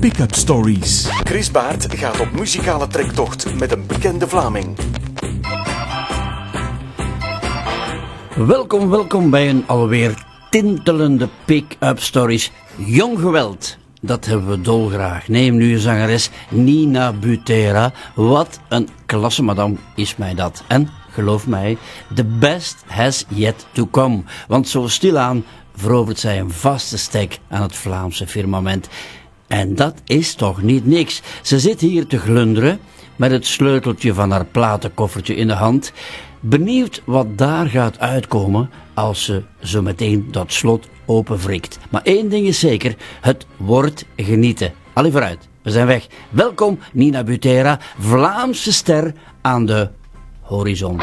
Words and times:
Pick-up 0.00 0.34
Stories. 0.34 1.08
Chris 1.10 1.50
Baert 1.50 1.94
gaat 1.94 2.20
op 2.20 2.32
muzikale 2.32 2.86
trektocht 2.86 3.54
met 3.54 3.72
een 3.72 3.86
bekende 3.86 4.28
Vlaming. 4.28 4.76
Welkom, 8.36 8.90
welkom 8.90 9.30
bij 9.30 9.48
een 9.48 9.64
alweer 9.66 10.24
tintelende 10.50 11.28
Pick-up 11.44 12.00
Stories. 12.00 12.50
Jong 12.76 13.18
geweld, 13.18 13.76
dat 14.00 14.24
hebben 14.24 14.48
we 14.48 14.60
dolgraag. 14.60 15.28
Neem 15.28 15.56
nu 15.56 15.72
een 15.72 15.80
zangeres 15.80 16.30
Nina 16.50 17.12
Butera. 17.12 17.92
Wat 18.14 18.60
een 18.68 18.88
klasse 19.06 19.42
madame 19.42 19.76
is 19.94 20.16
mij 20.16 20.34
dat. 20.34 20.64
En 20.66 20.88
geloof 21.10 21.46
mij, 21.46 21.78
the 22.14 22.24
best 22.24 22.84
has 22.86 23.24
yet 23.28 23.66
to 23.72 23.88
come. 23.90 24.22
Want 24.48 24.68
zo 24.68 24.86
stilaan 24.86 25.44
verovert 25.74 26.18
zij 26.18 26.40
een 26.40 26.50
vaste 26.50 26.98
stek 26.98 27.38
aan 27.48 27.62
het 27.62 27.76
Vlaamse 27.76 28.26
firmament. 28.26 28.88
En 29.48 29.74
dat 29.74 29.94
is 30.04 30.34
toch 30.34 30.62
niet 30.62 30.86
niks. 30.86 31.22
Ze 31.42 31.60
zit 31.60 31.80
hier 31.80 32.06
te 32.06 32.18
glunderen 32.18 32.78
met 33.16 33.30
het 33.30 33.46
sleuteltje 33.46 34.14
van 34.14 34.30
haar 34.30 34.44
platenkoffertje 34.44 35.34
in 35.34 35.46
de 35.46 35.52
hand. 35.54 35.92
Benieuwd 36.40 37.02
wat 37.04 37.38
daar 37.38 37.66
gaat 37.66 37.98
uitkomen 37.98 38.70
als 38.94 39.24
ze 39.24 39.42
zo 39.62 39.82
meteen 39.82 40.28
dat 40.30 40.52
slot 40.52 40.88
openwrikt. 41.06 41.78
Maar 41.90 42.02
één 42.02 42.28
ding 42.28 42.46
is 42.46 42.58
zeker, 42.58 42.96
het 43.20 43.46
wordt 43.56 44.04
genieten. 44.16 44.72
Allee 44.92 45.12
vooruit, 45.12 45.48
we 45.62 45.70
zijn 45.70 45.86
weg. 45.86 46.06
Welkom 46.30 46.78
Nina 46.92 47.24
Butera, 47.24 47.78
Vlaamse 47.98 48.72
ster 48.72 49.14
aan 49.40 49.66
de 49.66 49.90
horizon. 50.40 51.00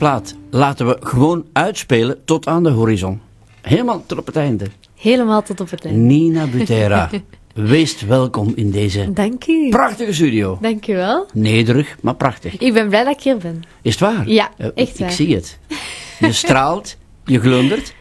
Plaat 0.00 0.34
laten 0.50 0.86
we 0.86 0.96
gewoon 1.00 1.44
uitspelen 1.52 2.24
tot 2.24 2.46
aan 2.46 2.62
de 2.62 2.70
horizon. 2.70 3.20
Helemaal 3.62 4.02
tot 4.06 4.18
op 4.18 4.26
het 4.26 4.36
einde. 4.36 4.64
Helemaal 4.94 5.42
tot 5.42 5.60
op 5.60 5.70
het 5.70 5.84
einde. 5.84 5.98
Nina 6.00 6.46
Butera, 6.46 7.10
wees 7.54 8.00
welkom 8.02 8.52
in 8.54 8.70
deze 8.70 9.12
Dank 9.12 9.46
u. 9.46 9.68
prachtige 9.68 10.12
studio. 10.12 10.58
Dank 10.60 10.86
u 10.86 10.94
wel. 10.94 11.26
Nederig, 11.32 11.96
maar 12.02 12.14
prachtig. 12.14 12.56
Ik 12.58 12.72
ben 12.72 12.88
blij 12.88 13.04
dat 13.04 13.14
ik 13.16 13.22
hier 13.22 13.36
ben. 13.36 13.62
Is 13.82 13.92
het 13.92 14.00
waar? 14.00 14.28
Ja, 14.28 14.50
Eh, 14.56 14.66
echt 14.74 14.88
Ik 14.94 14.98
waar. 14.98 15.10
zie 15.12 15.34
het. 15.34 15.58
Je 16.20 16.32
straalt, 16.32 16.96
je 17.24 17.40
glundert 17.40 17.94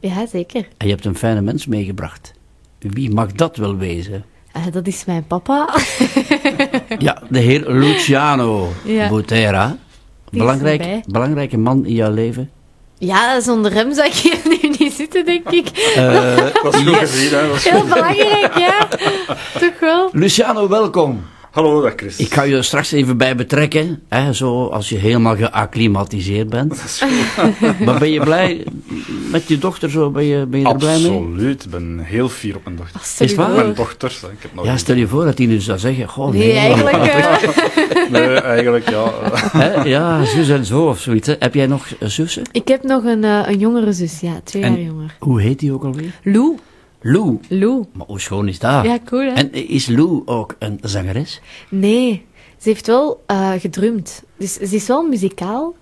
Ja, 0.00 0.26
zeker. 0.26 0.68
en 0.76 0.86
je 0.86 0.92
hebt 0.92 1.04
een 1.04 1.16
fijne 1.16 1.40
mens 1.40 1.66
meegebracht. 1.66 2.32
Wie 2.78 3.10
mag 3.10 3.32
dat 3.32 3.56
wel 3.56 3.76
wezen? 3.76 4.24
Eh, 4.52 4.62
dat 4.72 4.86
is 4.86 5.04
mijn 5.04 5.26
papa. 5.26 5.68
Ja, 6.98 7.22
de 7.30 7.38
heer 7.38 7.70
Luciano 7.72 8.68
Ja. 8.84 9.08
Butera. 9.08 9.76
Belangrijk, 10.30 11.00
belangrijke 11.06 11.58
man 11.58 11.86
in 11.86 11.94
jouw 11.94 12.10
leven. 12.12 12.50
ja, 12.98 13.40
zonder 13.40 13.72
hem 13.74 13.94
zou 13.94 14.06
ik 14.06 14.12
hier 14.14 14.38
nu 14.62 14.68
niet 14.78 14.92
zitten, 14.92 15.24
denk 15.24 15.50
ik. 15.50 15.68
Eh, 15.96 16.36
Dat 16.62 16.74
is 16.74 16.80
goed 16.82 16.96
gezien, 16.96 17.30
hè. 17.30 17.38
Heel 17.38 17.80
goed. 17.80 17.88
belangrijk, 17.88 18.58
ja. 18.58 18.88
Toch 19.60 19.80
wel? 19.80 20.08
Luciano, 20.12 20.68
welkom. 20.68 21.22
Hallo, 21.50 21.82
dag 21.82 21.92
Chris. 21.96 22.16
Ik 22.16 22.34
ga 22.34 22.42
je 22.42 22.56
er 22.56 22.64
straks 22.64 22.92
even 22.92 23.16
bij 23.16 23.36
betrekken, 23.36 24.02
hè, 24.08 24.32
zo 24.32 24.66
als 24.66 24.88
je 24.88 24.96
helemaal 24.96 25.36
geacclimatiseerd 25.36 26.48
bent. 26.48 27.02
maar 27.84 27.98
ben 27.98 28.10
je 28.10 28.20
blij 28.20 28.64
met 29.30 29.48
je 29.48 29.58
dochter 29.58 29.90
zo? 29.90 30.10
Ben 30.10 30.24
je, 30.24 30.46
ben 30.46 30.60
je 30.60 30.66
er 30.68 30.76
blij 30.76 30.98
mee? 31.00 31.10
Absoluut, 31.18 31.64
ik 31.64 31.70
ben 31.70 31.98
heel 32.02 32.28
fier 32.28 32.56
op 32.56 32.64
mijn 32.64 32.76
dochter. 32.76 33.00
Is 33.00 33.18
het 33.18 33.34
waar? 33.34 33.50
Mijn 33.50 33.74
dochters, 33.74 34.20
hè. 34.20 34.28
ik 34.28 34.36
heb 34.38 34.54
nog 34.54 34.64
Ja, 34.64 34.76
stel 34.76 34.96
je 34.96 35.06
voor 35.06 35.24
dat 35.24 35.38
hij 35.38 35.46
nu 35.46 35.60
zou 35.60 35.78
zeggen, 35.78 36.08
goh 36.08 36.30
Nee, 36.32 36.38
nee, 36.46 36.56
eigenlijk... 36.56 36.96
Nee, 38.10 38.40
eigenlijk 38.40 38.90
ja. 38.90 39.12
Hè? 39.52 39.82
Ja, 39.82 40.24
zus 40.24 40.48
en 40.48 40.64
zo 40.64 40.88
of 40.88 41.00
zoiets. 41.00 41.26
Hè. 41.26 41.34
Heb 41.38 41.54
jij 41.54 41.66
nog 41.66 41.86
zussen? 42.00 42.42
Ik 42.52 42.68
heb 42.68 42.82
nog 42.82 43.04
een, 43.04 43.24
eh, 43.24 43.40
een 43.46 43.58
jongere 43.58 43.92
zus, 43.92 44.20
ja, 44.20 44.40
twee 44.44 44.62
En- 44.62 44.72
jaar 44.72 44.82
jonger. 44.82 45.16
Hoe 45.18 45.40
heet 45.40 45.58
die 45.58 45.72
ook 45.72 45.84
alweer? 45.84 46.12
Lou. 46.22 46.56
Lou. 47.00 47.38
Lou. 47.48 47.84
Maar 47.92 48.06
hoe 48.06 48.20
schoon 48.20 48.48
is 48.48 48.58
dat? 48.58 48.84
Ja, 48.84 48.98
cool 49.04 49.22
hè? 49.22 49.32
En 49.32 49.52
is 49.52 49.86
Lou 49.86 50.22
ook 50.24 50.56
een 50.58 50.78
zangeres? 50.82 51.40
Nee, 51.68 52.26
ze 52.58 52.68
heeft 52.68 52.86
wel 52.86 53.22
eh, 53.26 53.52
gedrumd. 53.52 54.22
Dus 54.36 54.52
ze 54.52 54.74
is 54.74 54.86
wel 54.86 55.02
muzikaal. 55.02 55.74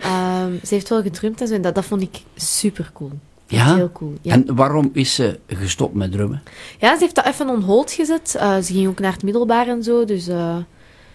Ehm, 0.00 0.52
ze 0.64 0.74
heeft 0.74 0.88
wel 0.88 1.02
gedrumd 1.02 1.40
en 1.40 1.46
zo. 1.48 1.54
En 1.54 1.62
dat, 1.62 1.74
dat 1.74 1.84
vond 1.84 2.02
ik 2.02 2.22
super 2.34 2.90
cool. 2.94 3.10
Ja? 3.46 3.74
Heel 3.74 3.92
cool. 3.92 4.14
Ja. 4.22 4.32
En 4.32 4.54
waarom 4.54 4.90
is 4.92 5.14
ze 5.14 5.38
gestopt 5.46 5.94
met 5.94 6.12
drummen? 6.12 6.42
ja, 6.78 6.94
ze 6.94 7.02
heeft 7.02 7.14
dat 7.14 7.26
even 7.26 7.48
on 7.48 7.62
hold 7.62 7.92
gezet. 7.92 8.34
Eh, 8.38 8.58
ze 8.58 8.72
ging 8.72 8.88
ook 8.88 9.00
naar 9.00 9.12
het 9.12 9.22
middelbaar 9.22 9.68
en 9.68 9.82
zo. 9.82 10.04
Dus 10.04 10.28
eh, 10.28 10.56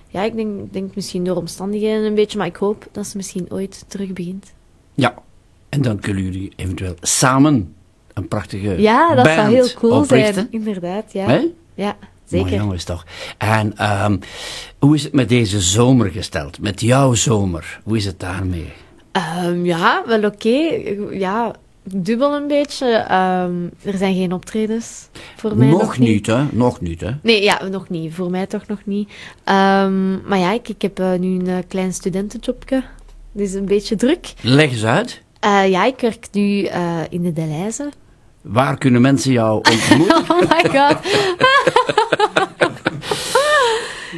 ja, 0.08 0.24
ik 0.24 0.36
denk, 0.36 0.74
denk 0.74 0.96
misschien 0.96 1.24
door 1.24 1.36
omstandigheden 1.36 2.04
een 2.04 2.16
beetje. 2.16 2.38
Maar 2.38 2.48
ik 2.48 2.56
hoop 2.56 2.88
dat 2.92 3.08
ze 3.08 3.18
misschien 3.18 3.52
ooit 3.52 3.86
terug 3.88 4.14
begint. 4.14 4.54
Ja. 4.94 5.14
En 5.70 5.82
dan 5.82 6.00
kunnen 6.00 6.24
jullie 6.24 6.52
eventueel 6.56 6.96
samen 7.02 7.76
een 8.16 8.28
prachtige 8.28 8.82
Ja, 8.82 9.16
dat 9.16 9.26
zou 9.26 9.54
heel 9.54 9.68
cool 9.76 9.94
oprichten. 10.02 10.34
zijn. 10.34 10.48
Inderdaad, 10.50 11.14
ja. 11.14 11.42
Ja, 11.76 11.96
Mooi 12.30 12.44
zeker. 12.44 12.64
jongens 12.64 12.84
toch. 12.84 13.06
En 13.38 13.78
ehm, 13.78 14.18
hoe 14.80 14.96
is 14.96 15.04
het 15.04 15.14
met 15.14 15.30
deze 15.30 15.62
zomer 15.62 16.12
gesteld? 16.12 16.60
Met 16.60 16.82
jouw 16.82 17.14
zomer? 17.14 17.80
Hoe 17.84 17.98
is 17.98 18.06
het 18.06 18.20
daarmee? 18.20 18.72
Ehm, 19.12 19.66
ja, 19.66 20.04
wel 20.06 20.24
oké. 20.24 20.58
Ja, 21.12 21.56
dubbel 21.84 22.36
een 22.36 22.48
beetje. 22.48 22.86
Ehm, 22.88 23.54
er 23.84 23.98
zijn 23.98 24.16
geen 24.16 24.34
optredens 24.34 25.08
voor 25.36 25.58
mij. 25.58 25.68
nog 25.68 25.98
niet, 25.98 26.26
hè? 26.26 26.44
Nog 26.52 26.82
niet, 26.82 27.02
hè? 27.02 27.12
Nee, 27.22 27.44
ja, 27.44 27.64
nog 27.68 27.90
niet. 27.90 28.14
Voor 28.14 28.30
mij 28.30 28.46
toch 28.46 28.68
nog 28.68 28.80
niet. 28.86 29.10
Maar 30.26 30.38
ja, 30.40 30.52
ik, 30.52 30.70
ik 30.70 30.82
heb 30.82 31.00
eh, 31.00 31.14
nu 31.14 31.40
een 31.40 31.48
eh, 31.48 31.58
klein 31.68 31.94
studentenjobje. 31.94 32.84
Dus 33.32 33.54
een 33.54 33.66
beetje 33.66 33.96
druk. 33.96 34.34
Leg 34.42 34.72
eens 34.72 34.86
uit. 34.86 35.22
Eh, 35.40 35.70
ja, 35.70 35.86
ik 35.86 36.00
werk 36.00 36.28
nu 36.32 36.68
in 37.10 37.22
de 37.22 37.34
Deleuze. 37.34 37.90
Waar 38.46 38.78
kunnen 38.78 39.02
mensen 39.02 39.32
jou 39.32 39.56
ontmoeten? 39.58 40.18
Oh 40.36 40.40
my 40.40 40.70
god. 40.80 40.98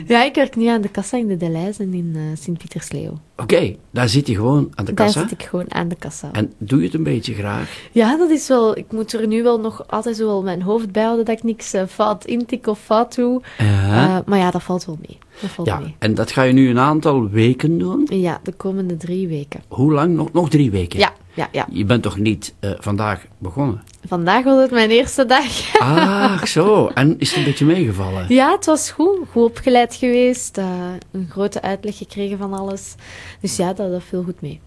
ja, 0.07 0.24
ik 0.24 0.35
werk 0.35 0.56
nu 0.56 0.68
aan 0.68 0.81
de 0.81 0.89
kassa 0.89 1.18
in 1.18 1.27
de 1.27 1.38
Deleuze 1.38 1.83
in 1.83 2.12
eh, 2.15 2.21
Sint-Pietersleeuw. 2.41 3.18
Oké, 3.35 3.75
daar 3.91 4.09
zit 4.09 4.27
je 4.27 4.35
gewoon 4.35 4.71
aan 4.75 4.85
de 4.85 4.94
Daar 4.94 5.06
kassa. 5.06 5.21
zit 5.21 5.31
ik 5.31 5.44
gewoon 5.44 5.74
aan 5.74 5.88
de 5.88 5.95
kassa. 5.95 6.29
En 6.31 6.53
doe 6.57 6.79
je 6.79 6.85
het 6.85 6.94
een 6.94 7.03
beetje 7.03 7.33
graag? 7.33 7.77
Ja, 7.91 8.18
dat 8.18 8.29
is 8.29 8.47
wel... 8.47 8.77
Ik 8.77 8.91
moet 8.91 9.13
er 9.13 9.27
nu 9.27 9.44
wel 9.44 9.59
nog 9.59 9.83
altijd 9.88 10.15
zo 10.15 10.25
wel 10.25 10.44
mijn 10.44 10.62
hoofd 10.62 10.91
bij 10.91 11.03
houden 11.03 11.25
dat 11.25 11.38
ik 11.38 11.44
niks 11.44 11.73
eh, 11.73 11.83
fout 11.89 12.25
intik 12.25 12.68
of 12.68 12.80
fout 12.80 13.15
doe. 13.15 13.41
Eh, 13.57 14.18
maar 14.25 14.39
ja, 14.39 14.51
dat 14.51 14.63
valt 14.63 14.85
wel 14.85 14.97
mee. 15.07 15.18
Ja, 15.63 15.80
mee. 15.80 15.95
en 16.00 16.13
dat 16.13 16.31
ga 16.31 16.44
je 16.44 16.54
nu 16.54 16.69
een 16.69 16.80
aantal 16.80 17.30
weken 17.30 17.78
doen. 17.78 18.07
Ja, 18.12 18.39
de 18.44 18.51
komende 18.51 18.98
drie 18.98 19.28
weken. 19.28 19.62
Hoe 19.68 19.94
lang? 19.94 20.16
Nog, 20.16 20.31
nog 20.34 20.50
drie 20.50 20.72
weken? 20.72 21.00
Ja, 21.00 21.13
ja, 21.34 21.48
ja. 21.51 21.66
Je 21.72 21.86
bent 21.86 22.04
toch 22.04 22.18
niet 22.18 22.54
eh, 22.60 22.72
vandaag 22.80 23.25
begonnen? 23.38 23.84
Vandaag 24.07 24.44
was 24.44 24.62
het 24.62 24.72
mijn 24.72 24.89
eerste 24.89 25.25
dag. 25.25 25.45
Ah, 25.80 26.44
zo. 26.44 26.88
En 26.88 27.16
is 27.19 27.30
het 27.30 27.38
een 27.38 27.44
beetje 27.44 27.66
meegevallen? 27.66 28.25
Ja, 28.30 28.51
het 28.51 28.66
was 28.66 28.92
goed. 28.92 29.18
Goed 29.31 29.44
opgeleid 29.44 29.95
geweest. 29.95 30.57
eh, 30.57 30.66
een 31.12 31.28
grote 31.30 31.62
uitleg 31.62 31.98
gekregen 31.98 32.38
van 32.38 32.54
alles. 32.54 32.95
Dus 33.42 33.56
ja, 33.56 33.74
dat, 33.74 33.92
dat 33.92 34.04
viel 34.04 34.24
goed 34.24 34.42
mee. 34.42 34.60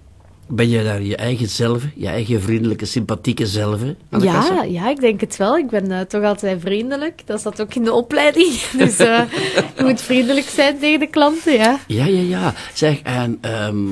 Ben 0.52 0.68
je 0.68 0.82
daar 0.84 1.02
je 1.02 1.16
eigen 1.16 1.48
zelf, 1.48 1.82
je 1.94 2.06
eigen 2.06 2.42
vriendelijke, 2.42 2.84
sympathieke 2.84 3.46
zelf 3.46 3.80
aan 4.10 4.20
de 4.20 4.24
Ja, 4.26 4.32
kassa? 4.32 4.62
ja, 4.62 4.88
ik 4.90 5.00
denk 5.00 5.20
het 5.20 5.36
wel. 5.36 5.58
Ik 5.58 5.68
ben 5.70 5.90
eh, 5.92 6.00
toch 6.00 6.24
altijd 6.24 6.60
vriendelijk. 6.60 7.22
Dat 7.24 7.40
zat 7.40 7.60
ook 7.60 7.74
in 7.74 7.84
de 7.84 7.92
opleiding. 7.92 8.52
Dus 8.78 8.96
eh, 8.98 9.22
je 9.76 9.82
moet 9.84 10.00
vriendelijk 10.00 10.46
zijn 10.46 10.78
tegen 10.78 11.00
de 11.00 11.06
klanten, 11.06 11.52
ja. 11.52 11.78
Ja, 11.86 12.04
ja, 12.04 12.20
ja. 12.20 12.54
Zeg, 12.74 13.00
en 13.02 13.38
ehm, 13.40 13.86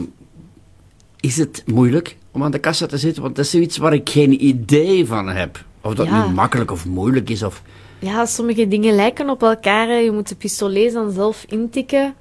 is 1.21 1.37
het 1.37 1.63
moeilijk 1.67 2.17
om 2.33 2.43
aan 2.43 2.51
de 2.51 2.59
kassa 2.59 2.87
te 2.87 2.99
zitten? 2.99 3.23
Want 3.23 3.37
dat 3.37 3.45
is 3.45 3.51
zoiets 3.51 3.77
waar 3.77 3.93
ik 3.95 4.09
geen 4.09 4.45
idee 4.47 5.07
van 5.07 5.29
heb. 5.29 5.65
Of 5.83 5.95
dat 5.95 6.07
Ja. 6.07 6.27
nu 6.27 6.35
makkelijk 6.35 6.71
of 6.71 6.87
moeilijk 6.87 7.31
is. 7.31 7.43
Of... 7.43 7.63
Ja, 7.99 8.27
sommige 8.27 8.69
dingen 8.69 8.95
lijken 8.95 9.31
op 9.31 9.43
elkaar. 9.43 9.87
hè. 9.89 9.95
Je 9.97 10.11
moet 10.13 10.29
de 10.29 10.35
pistolets 10.37 10.95
dan 10.95 11.11
zelf 11.13 11.45
intikken. 11.49 12.15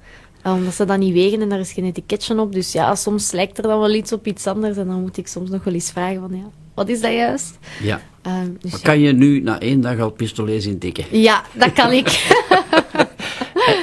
Omdat 0.44 0.74
ze 0.74 0.84
dat 0.84 0.98
niet 0.98 1.12
wegen 1.12 1.40
en 1.42 1.48
daar 1.48 1.58
is 1.58 1.72
geen 1.72 1.84
etiketje 1.84 2.40
op. 2.40 2.52
Dus 2.52 2.72
ja, 2.72 2.94
soms 2.94 3.30
lijkt 3.32 3.56
er 3.56 3.62
dan 3.62 3.78
wel 3.78 3.94
iets 3.94 4.12
op 4.12 4.26
iets 4.26 4.46
anders. 4.46 4.76
En 4.76 4.86
dan 4.86 5.00
moet 5.00 5.16
ik 5.16 5.26
soms 5.28 5.50
nog 5.50 5.64
wel 5.64 5.74
eens 5.74 5.90
vragen 5.90 6.20
van, 6.20 6.36
ja, 6.36 6.44
wat 6.74 6.88
is 6.88 7.00
dat 7.00 7.12
juist? 7.12 7.58
Ja. 7.82 8.00
Ehm, 8.22 8.48
dus 8.60 8.70
Maar 8.70 8.80
ja. 8.80 8.86
kan 8.86 9.00
je 9.00 9.12
nu 9.12 9.40
na 9.40 9.60
één 9.60 9.80
dag 9.80 9.98
al 9.98 10.10
pistolets 10.10 10.66
intikken? 10.66 11.04
ja, 11.10 11.42
dat 11.52 11.72
kan 11.72 11.92
ik. 11.92 12.06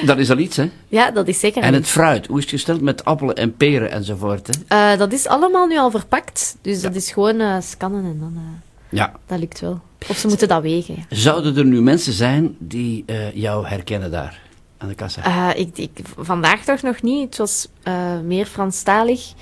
Dat 0.06 0.18
is 0.18 0.30
al 0.30 0.38
iets, 0.38 0.56
hè? 0.56 0.70
ja, 0.88 1.10
dat 1.10 1.28
is 1.28 1.40
zeker. 1.40 1.62
En 1.62 1.74
het 1.74 1.86
fruit, 1.86 2.26
hoe 2.26 2.36
is 2.36 2.42
het 2.42 2.52
gesteld 2.52 2.80
met 2.80 3.04
appelen 3.04 3.34
en 3.34 3.56
peren 3.56 3.90
enzovoort, 3.90 4.46
hè? 4.46 4.52
Eh, 4.92 4.98
dat 4.98 5.12
is 5.12 5.26
allemaal 5.26 5.66
nu 5.66 5.78
al 5.78 5.90
verpakt. 5.90 6.56
Dus 6.62 6.80
dat 6.82 6.94
is 6.94 7.10
gewoon 7.12 7.40
eh, 7.40 7.56
scannen 7.60 8.04
en 8.04 8.16
dan... 8.20 8.32
eh, 8.36 8.98
Ja. 8.98 9.12
dat 9.26 9.38
lukt 9.38 9.60
wel. 9.60 9.80
Of 10.08 10.16
ze 10.16 10.26
moeten 10.28 10.48
dat 10.48 10.62
wegen. 10.62 10.94
ja. 11.08 11.16
Zouden 11.16 11.56
er 11.56 11.64
nu 11.64 11.82
mensen 11.82 12.12
zijn 12.12 12.56
die 12.58 13.04
jou 13.34 13.66
herkennen 13.66 14.10
daar, 14.10 14.40
aan 14.78 14.88
de 14.88 14.94
kassa? 14.94 15.52
Eh, 15.54 15.60
ik, 15.60 15.78
ik, 15.78 15.90
vandaag 16.18 16.64
toch 16.64 16.82
nog 16.82 17.02
niet. 17.02 17.24
Het 17.26 17.36
was 17.36 17.68
eh, 17.82 18.20
meer 18.20 18.46
Franstalig. 18.46 19.32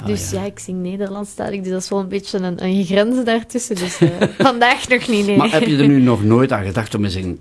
Ah, 0.00 0.06
Dus 0.06 0.30
ja. 0.30 0.40
ja. 0.40 0.46
ik 0.46 0.58
zing 0.58 0.82
Nederlandstalig. 0.82 1.60
Dus 1.60 1.72
dat 1.72 1.82
is 1.82 1.88
wel 1.88 1.98
een 1.98 2.08
beetje 2.08 2.38
een, 2.38 2.64
een 2.64 2.84
grens 2.84 3.24
daartussen. 3.24 3.76
Dus 3.76 3.98
eh, 4.00 4.08
vandaag 4.38 4.88
nog 4.88 5.08
niet, 5.08 5.26
nee. 5.26 5.36
Maar 5.36 5.50
heb 5.50 5.62
je 5.66 5.76
er 5.76 5.88
nu 5.88 6.00
nog 6.12 6.24
nooit 6.24 6.52
aan 6.52 6.64
gedacht 6.64 6.94
om 6.94 7.04
eens 7.04 7.14
een, 7.14 7.40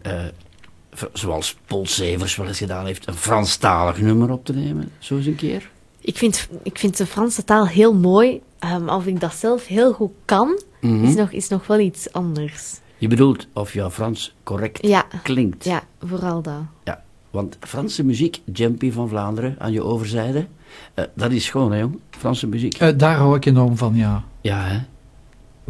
zoals 1.13 1.55
Paul 1.65 1.85
Severs 1.85 2.35
wel 2.35 2.47
eens 2.47 2.57
gedaan 2.57 2.85
heeft, 2.85 3.07
een 3.07 3.13
Franstalig 3.15 4.01
nummer 4.01 4.31
op 4.31 4.45
te 4.45 4.53
nemen? 4.53 4.91
Zo 4.99 5.17
eens 5.17 5.25
een 5.25 5.35
keer? 5.35 5.69
ik, 6.01 6.17
vind, 6.17 6.47
ik 6.63 6.79
vind 6.79 6.97
de 6.97 7.05
Franse 7.05 7.43
taal 7.43 7.67
heel 7.67 7.93
mooi. 7.93 8.41
maar 8.59 8.95
of 8.95 9.05
ik 9.05 9.19
dat 9.19 9.33
zelf 9.33 9.65
heel 9.65 9.93
goed 9.93 10.11
kan, 10.25 10.61
Mhm. 10.81 11.03
is, 11.05 11.15
nog, 11.15 11.31
is 11.31 11.47
nog 11.47 11.67
wel 11.67 11.79
iets 11.79 12.11
anders. 12.13 12.79
Je 12.97 13.07
bedoelt 13.07 13.47
of 13.53 13.73
jouw 13.73 13.89
Frans 13.89 14.35
correct 14.43 14.85
Ja, 14.87 15.05
klinkt. 15.23 15.63
ja 15.63 15.83
vooral 16.01 16.41
dat. 16.41 16.61
Ja, 16.83 17.03
Want 17.31 17.57
Franse 17.59 18.03
muziek, 18.03 18.41
Jumpy 18.53 18.91
van 18.91 19.09
Vlaanderen, 19.09 19.55
aan 19.57 19.71
je 19.71 19.83
overzijde, 19.83 20.47
eh, 20.93 21.05
dat 21.15 21.31
is 21.31 21.45
schoon 21.45 21.71
hè 21.71 21.79
jong, 21.79 21.99
Franse 22.09 22.47
muziek. 22.47 22.73
Eh, 22.73 22.97
daar 22.97 23.15
hou 23.15 23.35
ik 23.35 23.45
enorm 23.45 23.77
van, 23.77 23.95
ja. 23.95 24.23
Ja 24.41 24.63
hè? 24.63 24.79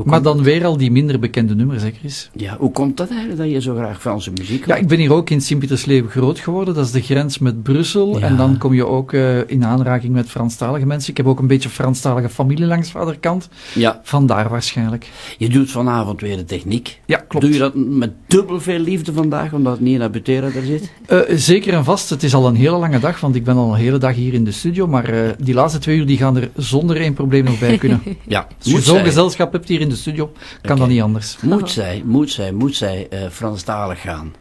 Maar 0.06 0.22
dan 0.22 0.44
weer 0.44 0.66
al 0.66 0.78
die 0.78 0.92
minder 0.92 1.20
bekende 1.20 1.56
nummers, 1.56 1.84
hè 1.84 1.92
Chris? 2.00 2.30
Ja, 2.34 2.56
hoe 2.60 2.72
komt 2.72 2.98
dat 2.98 3.10
eigenlijk 3.10 3.40
dat 3.40 3.50
je 3.50 3.62
zo 3.62 3.76
graag 3.76 4.02
Franse 4.02 4.32
muziek 4.38 4.60
Ja, 4.66 4.66
hoort? 4.72 4.82
ik 4.82 4.88
ben 4.88 4.98
hier 5.00 5.14
ook 5.14 5.30
in 5.30 5.42
Sint-Pietersleeuwen 5.42 6.12
groot 6.12 6.40
geworden. 6.40 6.74
Dat 6.74 6.86
is 6.86 6.92
de 6.92 7.02
grens 7.02 7.38
met 7.40 7.64
Brussel. 7.64 8.20
Ja. 8.20 8.26
En 8.26 8.36
dan 8.38 8.58
kom 8.58 8.74
je 8.74 8.86
ook 8.86 9.14
eh, 9.14 9.50
in 9.50 9.66
aanraking 9.66 10.14
met 10.14 10.30
Franstalige 10.30 10.86
mensen. 10.86 11.10
Ik 11.12 11.18
heb 11.18 11.26
ook 11.28 11.40
een 11.40 11.48
beetje 11.48 11.70
Franstalige 11.70 12.30
familie 12.30 12.66
langs 12.66 12.92
vaderkant. 12.92 13.50
Ja, 13.74 14.00
Vandaar 14.04 14.50
waarschijnlijk. 14.50 15.10
je 15.38 15.50
doet 15.50 15.72
vanavond 15.72 16.22
weer 16.22 16.38
de 16.38 16.46
techniek. 16.46 17.00
Ja, 17.06 17.18
klopt. 17.28 17.46
Doe 17.46 17.54
je 17.54 17.60
dat 17.60 17.76
met 17.76 18.12
dubbel 18.28 18.60
veel 18.60 18.80
liefde 18.80 19.14
vandaag, 19.14 19.54
omdat 19.54 19.80
Nina 19.80 20.10
Butera 20.10 20.46
er 20.48 20.66
zit? 20.66 20.92
Eh, 21.08 21.20
zeker 21.36 21.74
en 21.74 21.84
vast. 21.84 22.10
Het 22.10 22.24
is 22.24 22.34
al 22.34 22.48
een 22.48 22.56
hele 22.56 22.78
lange 22.78 23.00
dag, 23.00 23.20
want 23.20 23.36
ik 23.36 23.44
ben 23.44 23.56
al 23.56 23.72
een 23.74 23.80
hele 23.80 23.98
dag 23.98 24.16
hier 24.16 24.34
in 24.34 24.44
de 24.44 24.52
studio. 24.52 24.88
Maar 24.88 25.06
eh, 25.10 25.30
die 25.40 25.54
laatste 25.54 25.80
twee 25.80 25.98
uur 25.98 26.06
die 26.06 26.18
gaan 26.18 26.38
er 26.38 26.50
zonder 26.56 26.98
één 26.98 27.14
probleem 27.14 27.44
nog 27.44 27.60
bij 27.60 27.78
kunnen. 27.78 28.02
Ja, 28.28 28.40
Als 28.58 28.68
je 28.68 28.72
moet 28.72 28.84
zo'n 28.84 29.04
gezelschap 29.04 29.52
hebt 29.52 29.68
hier 29.68 29.80
in 29.80 29.87
de 29.90 29.96
studio, 29.96 30.32
kan 30.62 30.72
Oké. 30.72 30.80
dat 30.80 30.88
niet 30.88 31.02
anders. 31.02 31.38
moet 31.42 31.70
zij, 31.72 32.02
moet 32.06 32.32
zij, 32.32 32.52
moet 32.52 32.76
zij 32.76 33.08
eh 33.10 33.30
Franstalig 33.30 34.02
gaan? 34.02 34.34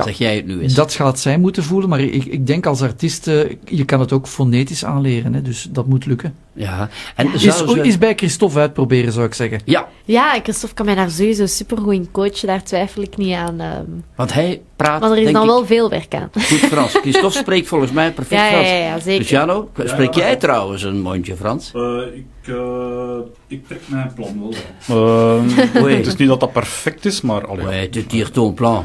Ja, 0.00 0.06
Zeg 0.06 0.18
jij 0.18 0.36
het 0.36 0.46
nu 0.46 0.60
eens? 0.60 0.74
Dat 0.74 0.92
gaat 0.92 1.18
zij 1.20 1.38
moeten 1.38 1.62
voelen, 1.62 1.88
maar 1.88 2.00
ik, 2.00 2.24
ik 2.24 2.46
denk 2.46 2.66
als 2.66 2.82
artiest, 2.82 3.26
eh, 3.28 3.40
je 3.64 3.84
kan 3.84 4.00
het 4.00 4.12
ook 4.12 4.26
fonetisch 4.26 4.84
aanleren. 4.84 5.34
Hè, 5.34 5.42
dus 5.42 5.68
dat 5.70 5.86
moet 5.86 6.06
lukken. 6.06 6.34
Ja, 6.52 6.88
en 7.16 7.32
Is, 7.32 7.42
zou 7.42 7.68
ze... 7.68 7.82
is 7.86 7.98
bij 7.98 8.14
Christophe 8.14 8.58
uitproberen, 8.58 9.12
zou 9.12 9.26
ik 9.26 9.34
zeggen. 9.34 9.60
Ja, 9.64 9.88
Ja, 10.04 10.40
Christophe 10.42 10.74
kan 10.74 10.86
mij 10.86 10.94
daar 10.94 11.10
sowieso 11.10 11.46
supergoed 11.46 11.92
in 11.94 12.08
coachen. 12.10 12.46
Daar 12.46 12.62
twijfel 12.64 13.02
ik 13.02 13.16
niet 13.16 13.34
aan. 13.34 13.60
ehm. 13.60 13.84
want 14.14 14.32
hij 14.32 14.60
praat, 14.76 15.00
maar 15.00 15.10
er 15.10 15.18
is 15.18 15.32
dan 15.32 15.42
ik, 15.42 15.48
wel 15.48 15.66
veel 15.66 15.90
werk 15.90 16.14
aan. 16.14 16.30
goed 16.32 16.58
Frans. 16.58 16.92
Christophe 17.02 17.38
spreekt 17.38 17.68
volgens 17.68 17.92
mij 17.92 18.12
perfect 18.12 18.40
Ja, 18.40 18.46
ja, 18.46 18.52
Frans. 18.52 18.68
ja, 18.68 18.74
ja, 18.76 18.98
zeker. 19.00 19.18
Luciano, 19.20 19.70
spreek 19.84 20.14
jij 20.14 20.36
trouwens 20.36 20.82
een 20.82 21.00
mondje 21.00 21.36
Frans? 21.36 21.72
Eh, 21.74 21.82
ik, 22.14 22.48
eh, 22.54 23.18
ik 23.46 23.66
trek 23.66 23.80
mijn 23.86 24.12
plan 24.14 24.40
wel. 24.40 24.54
Eh, 25.74 25.82
Oui. 25.82 25.94
het 25.94 26.06
is 26.06 26.16
niet 26.16 26.28
dat 26.28 26.40
dat 26.40 26.52
perfect 26.52 27.04
is, 27.04 27.20
maar 27.20 27.46
allee, 27.46 27.64
Ouais, 27.66 27.88
tu 27.88 28.06
tires 28.06 28.30
ton 28.30 28.54
plan. 28.54 28.84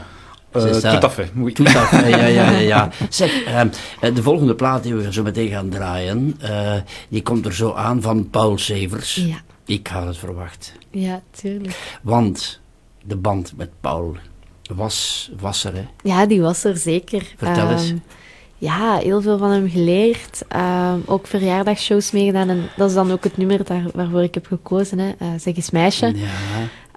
Ça. 0.60 0.98
tout 0.98 1.06
à 1.06 1.10
fait. 1.10 1.32
Oui. 1.36 1.54
Tout 1.54 1.64
à 1.66 1.86
fait, 1.86 2.10
ja, 2.10 2.18
ja, 2.28 2.50
ja. 2.52 2.60
ja. 2.60 2.90
Zeg, 3.10 3.44
ehm, 3.46 3.68
eh, 4.02 4.16
de 4.16 4.22
volgende 4.22 4.56
plaat 4.56 4.84
die 4.84 4.96
we 4.96 5.14
zo 5.14 5.24
meteen 5.24 5.50
gaan 5.50 5.70
draaien, 5.70 6.36
eh, 6.40 6.74
die 7.10 7.22
komt 7.22 7.46
er 7.46 7.54
zo 7.54 7.74
aan 7.74 8.02
van 8.02 8.30
Paul 8.30 8.58
Severs. 8.58 9.16
Ja, 9.16 9.36
Ik 9.66 9.88
had 9.88 10.06
het 10.08 10.18
verwacht. 10.18 10.74
ja, 10.92 11.22
tuurlijk. 11.32 11.98
Want 12.02 12.60
de 13.04 13.16
band 13.16 13.54
met 13.58 13.70
Paul 13.82 14.16
was, 14.76 15.32
was 15.40 15.64
er, 15.64 15.74
hè. 15.74 15.86
Ja, 16.04 16.26
die 16.26 16.42
was 16.42 16.64
er 16.64 16.78
zeker. 16.78 17.34
Vertel 17.38 17.70
eens. 17.72 17.90
Ehm, 17.90 17.98
ja, 18.58 18.98
heel 18.98 19.22
veel 19.22 19.38
van 19.38 19.52
hem 19.52 19.70
geleerd. 19.70 20.44
Ehm, 20.48 21.00
ook 21.06 21.28
verjaardagsshows 21.28 22.12
meegedaan. 22.12 22.50
En 22.50 22.70
dat 22.78 22.90
is 22.90 22.96
dan 22.96 23.12
ook 23.12 23.24
het 23.24 23.38
nummer 23.38 23.64
daar, 23.64 23.84
waarvoor 23.94 24.24
ik 24.24 24.34
heb 24.34 24.46
gekozen. 24.46 25.00
Hè. 25.00 25.10
Eh, 25.20 25.28
zeg 25.40 25.56
eens 25.56 25.70
meisje. 25.72 26.06
Ja. 26.06 26.28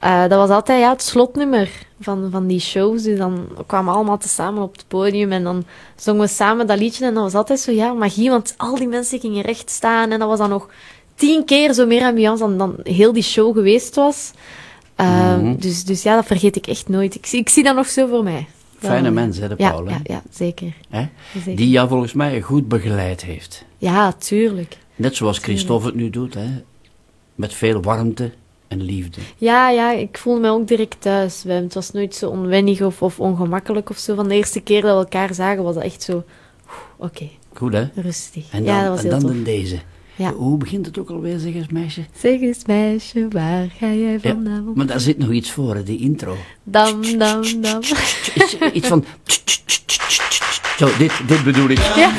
Eh, 0.00 0.20
dat 0.20 0.30
was 0.38 0.50
altijd 0.50 0.80
ja, 0.80 0.90
het 0.90 1.02
slotnummer 1.02 1.70
van, 2.00 2.28
van 2.30 2.46
die 2.46 2.60
shows. 2.60 3.02
Dus 3.02 3.18
dan 3.18 3.48
kwamen 3.66 3.90
we 3.92 3.96
allemaal 3.98 4.18
tezamen 4.18 4.62
op 4.62 4.72
het 4.76 4.84
podium 4.88 5.32
en 5.32 5.42
dan 5.44 5.64
zongen 5.96 6.20
we 6.20 6.26
samen 6.26 6.66
dat 6.66 6.78
liedje. 6.78 7.04
En 7.06 7.14
dat 7.14 7.22
was 7.22 7.34
altijd 7.34 7.60
zo, 7.60 7.70
ja, 7.72 7.92
magie, 7.92 8.30
want 8.30 8.54
al 8.56 8.74
die 8.74 8.88
mensen 8.88 9.20
gingen 9.20 9.42
recht 9.42 9.70
staan. 9.70 10.10
En 10.10 10.18
dat 10.18 10.28
was 10.28 10.38
dan 10.38 10.48
nog 10.48 10.68
tien 11.14 11.44
keer 11.44 11.72
zo 11.72 11.86
meer 11.86 12.02
ambiance 12.02 12.42
dan, 12.42 12.58
dan 12.58 12.74
heel 12.82 13.12
die 13.12 13.22
show 13.22 13.54
geweest 13.56 13.94
was. 13.94 14.30
Ehm, 14.94 15.40
Mhm. 15.44 15.56
dus, 15.60 15.84
dus 15.84 16.02
ja, 16.02 16.14
dat 16.14 16.26
vergeet 16.26 16.56
ik 16.56 16.66
echt 16.66 16.88
nooit. 16.88 17.14
Ik, 17.14 17.26
zie- 17.26 17.40
ik 17.40 17.48
zie 17.48 17.62
dat 17.64 17.74
nog 17.76 17.86
zo 17.88 18.06
voor 18.06 18.22
mij. 18.22 18.46
Fijne 18.78 19.10
mens, 19.10 19.38
hè, 19.38 19.48
de 19.48 19.54
ja, 19.58 19.70
Paul. 19.70 19.88
ja, 19.88 20.00
ja, 20.04 20.22
zeker. 20.30 20.72
Hè? 20.88 21.06
zeker. 21.34 21.56
Die 21.56 21.68
jou 21.70 21.88
volgens 21.88 22.12
mij 22.12 22.40
goed 22.40 22.68
begeleid 22.68 23.22
heeft. 23.24 23.64
Ja, 23.78 24.12
tuurlijk. 24.12 24.76
Net 24.96 25.16
zoals 25.16 25.38
Christophe 25.38 25.86
het 25.86 25.94
nu 25.94 26.10
doet, 26.10 26.34
hè? 26.34 26.46
met 27.34 27.54
veel 27.54 27.82
warmte 27.82 28.32
en 28.68 28.82
liefde. 28.82 29.20
Ja, 29.36 29.70
ja, 29.70 29.92
ik 29.92 30.18
voelde 30.18 30.40
me 30.40 30.48
ook 30.50 30.68
direct 30.68 30.96
thuis. 31.00 31.42
bij 31.46 31.54
hem. 31.54 31.64
Het 31.64 31.74
was 31.74 31.90
nooit 31.90 32.14
zo 32.14 32.28
onwennig 32.28 32.80
of, 32.82 33.02
of 33.02 33.20
ongemakkelijk 33.20 33.90
of 33.90 33.98
zo. 33.98 34.14
Van 34.14 34.28
de 34.28 34.34
eerste 34.34 34.60
keer 34.60 34.82
dat 34.82 34.90
we 34.92 34.98
elkaar 34.98 35.34
zagen, 35.34 35.62
was 35.62 35.74
dat 35.74 35.84
echt 35.84 36.02
zo... 36.02 36.24
Oké, 36.96 37.28
Goed, 37.54 37.72
hè? 37.72 37.84
rustig. 37.94 38.44
En 38.50 38.64
dan, 38.64 38.74
ja, 38.74 38.80
dat 38.80 38.88
was 38.90 38.98
en 39.04 39.10
heel 39.10 39.20
dan 39.20 39.30
tof. 39.36 39.44
deze. 39.44 39.78
Ja. 40.16 40.32
Hoe 40.32 40.56
begint 40.56 40.86
het 40.86 40.98
ook 40.98 41.10
alweer, 41.10 41.38
zeg 41.38 41.54
eens, 41.54 41.68
meisje? 41.68 42.04
Zeg 42.18 42.40
eens, 42.40 42.64
meisje, 42.66 43.26
waar 43.30 43.66
ga 43.78 43.86
jij 43.86 44.12
Ja, 44.12 44.18
vanavond? 44.34 44.76
maar 44.76 44.86
daar 44.86 45.00
zit 45.00 45.18
nog 45.18 45.30
iets 45.30 45.50
voor, 45.50 45.74
hè, 45.74 45.82
die 45.82 45.98
intro. 46.00 46.36
Dam, 46.62 47.18
dam, 47.18 47.42
dam. 47.60 47.80
Iets, 48.34 48.56
iets 48.72 48.88
van... 48.88 49.04
Zo, 50.78 50.88
dit, 50.98 51.12
dit 51.26 51.44
bedoel 51.44 51.68
ik. 51.68 51.78
Ja. 51.96 52.10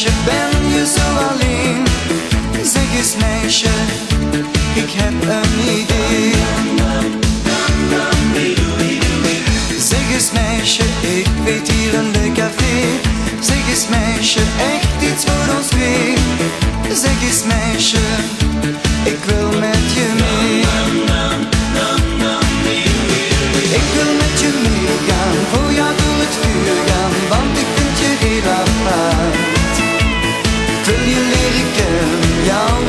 Ben 0.00 0.68
je 0.68 0.86
zo 0.86 1.06
alleen? 1.28 1.86
Zeg 2.62 2.96
eens 2.96 3.16
meisje, 3.16 3.68
ik 4.74 4.90
heb 4.90 5.22
een 5.22 5.80
idee. 5.80 6.32
Zeg 9.78 10.12
eens 10.14 10.30
meisje, 10.32 10.82
ik 11.00 11.26
weet 11.44 11.70
hier 11.70 11.94
een 11.94 12.10
leuk 12.10 12.34
café. 12.34 12.76
Zeg 13.40 13.68
eens 13.68 13.86
meisje, 13.88 14.40
echt 14.74 15.12
iets 15.12 15.24
voor 15.24 15.56
ons 15.56 15.66
twee. 15.66 16.14
Zeg 16.92 17.22
eens 17.22 17.42
meisje, 17.44 18.04
ik 19.04 19.18
wil 19.24 19.48
met 19.60 19.92
je 19.94 20.08
mee. 20.22 20.60
Ik 23.78 23.86
wil 23.94 24.14
met 24.14 24.40
je 24.40 24.50
meegaan, 24.62 25.61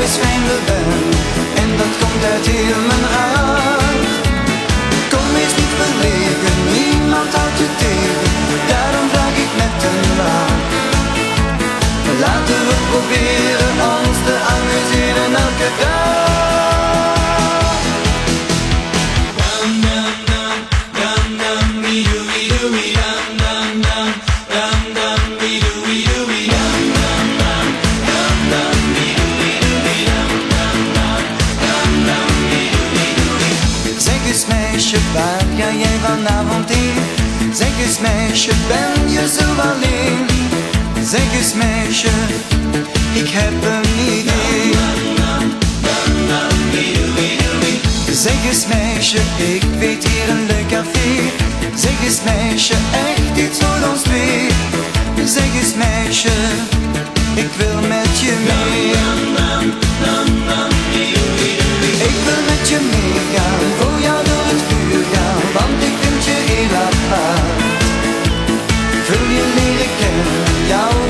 is 0.04 0.18
en 1.62 1.70
dat 1.78 1.94
komt 2.02 2.24
uit 2.34 2.46
heel 2.48 2.82
mijn 2.90 3.06
hart. 3.16 4.14
Kom 5.14 5.28
eens 5.42 5.56
niet 5.62 5.74
verlegen, 5.82 6.56
niemand 6.78 7.34
houdt 7.36 7.58
je 7.58 7.70
tegen, 7.84 8.28
daarom 8.72 9.08
vraag 9.14 9.36
ik 9.46 9.52
met 9.62 9.76
een 9.90 10.02
lach. 10.20 10.62
Laten 12.24 12.62
we 12.68 12.76
proberen 12.92 13.76
ons 13.98 14.18
te 14.28 14.36
amuseren 14.54 15.32
elke 15.46 15.70
dag. 15.80 16.53
Eens 37.84 38.00
meisje, 38.00 38.52
ben 38.68 39.12
je 39.12 39.28
zo 39.38 39.62
alleen? 39.62 40.26
Zeg 41.06 41.34
eens 41.38 41.54
meisje, 41.54 42.08
ik 43.14 43.30
heb 43.30 43.54
een 43.74 43.90
idee. 44.18 44.72
Zeg 48.12 48.46
eens 48.50 48.66
meisje, 48.68 49.18
ik 49.38 49.64
weet 49.80 50.08
hier 50.08 50.30
een 50.30 50.46
leuk 50.46 50.68
café. 50.68 51.10
Zeg 51.76 52.04
eens 52.04 52.20
meisje, 52.24 52.74
echt 53.08 53.38
iets 53.48 53.60
voor 53.60 53.90
ons 53.90 54.02
twee. 54.02 54.48
Zeg 55.26 55.50
eens 55.62 55.74
meisje, 55.76 56.36
ik 57.36 57.52
wil 57.58 57.80
met 57.88 58.20
je 58.20 58.36
mee. 58.50 58.92
Ik 62.10 62.18
wil 62.26 62.42
met 62.50 62.70
je 62.70 62.80
meegaan, 62.92 63.60
voor 63.80 64.02
jou 64.02 64.24
door 64.26 64.46
het 64.52 64.62
vuur 64.68 65.04
gaan, 65.14 65.42
want 65.54 65.84
ik 65.84 66.13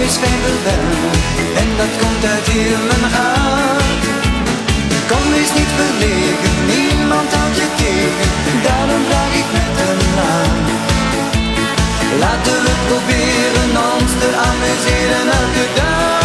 en 0.03 1.69
dat 1.77 1.93
komt 2.01 2.25
uit 2.25 2.47
heel 2.47 2.77
mijn 2.89 3.11
hart. 3.13 4.03
Kom 5.11 5.33
eens 5.33 5.53
niet 5.59 5.71
verlegen, 5.79 6.53
niemand 6.73 7.33
houdt 7.33 7.57
je 7.57 7.67
tegen, 7.81 8.29
daarom 8.63 9.03
vraag 9.09 9.33
ik 9.41 9.49
met 9.57 9.75
een 9.87 10.01
lach. 10.17 10.61
Laten 12.19 12.57
we 12.65 12.73
proberen 12.87 13.71
ons 13.91 14.11
te 14.21 14.29
amuseren 14.47 15.25
elke 15.41 15.65
dag. 15.75 16.22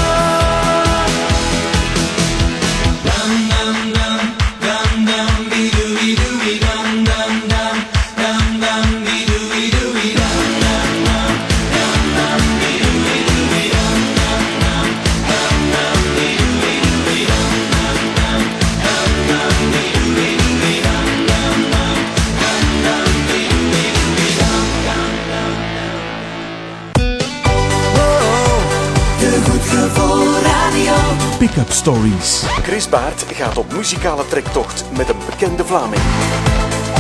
Stories. 31.67 32.43
Chris 32.63 32.89
Baert 32.89 33.25
gaat 33.33 33.59
op 33.59 33.73
muzikale 33.73 34.29
trektocht 34.29 34.85
met 34.97 35.09
een 35.09 35.17
bekende 35.31 35.65
Vlaming. 35.65 36.03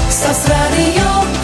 Stadsradio 0.08 1.37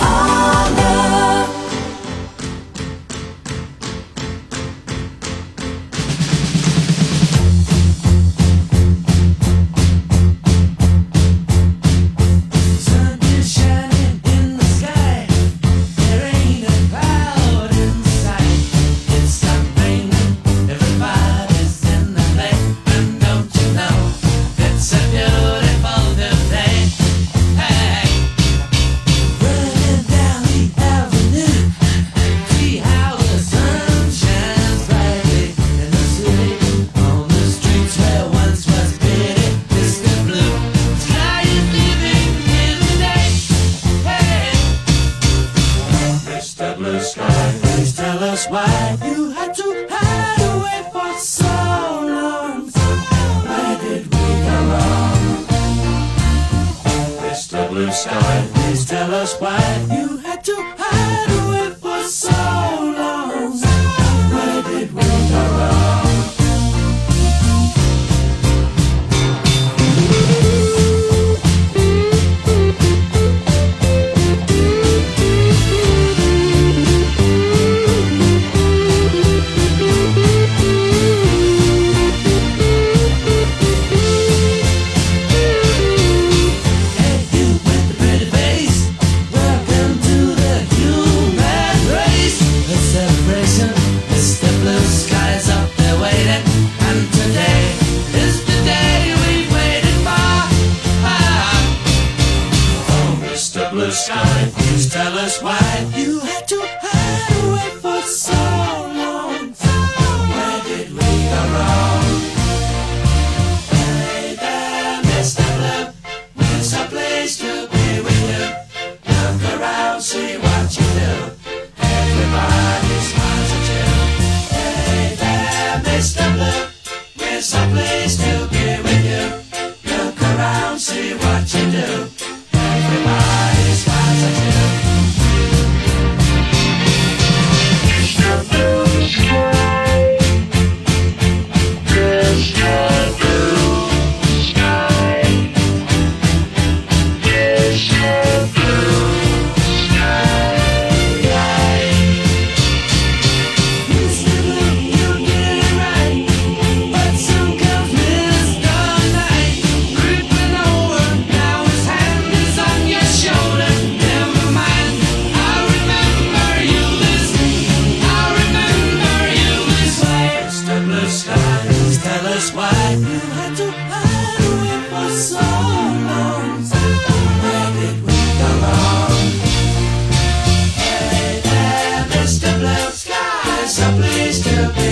Someplace 183.75 184.45
I. 184.45 184.84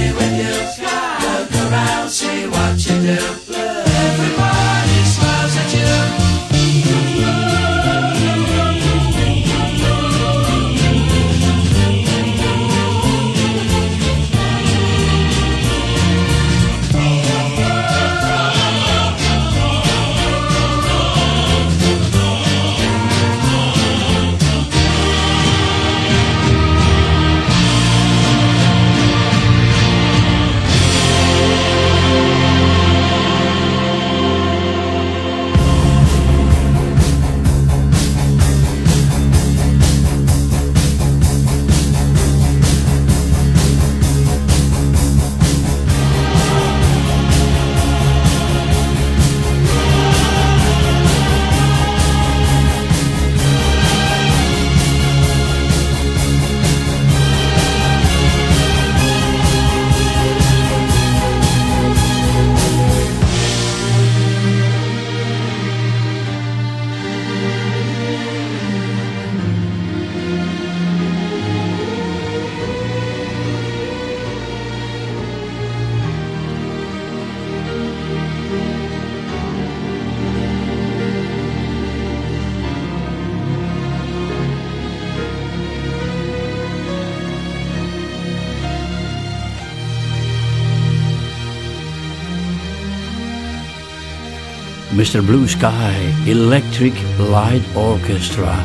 Mr. 95.12 95.20
Blue 95.26 95.46
Sky, 95.46 95.92
Electric 96.26 96.92
Light 97.18 97.62
Orchestra. 97.74 98.64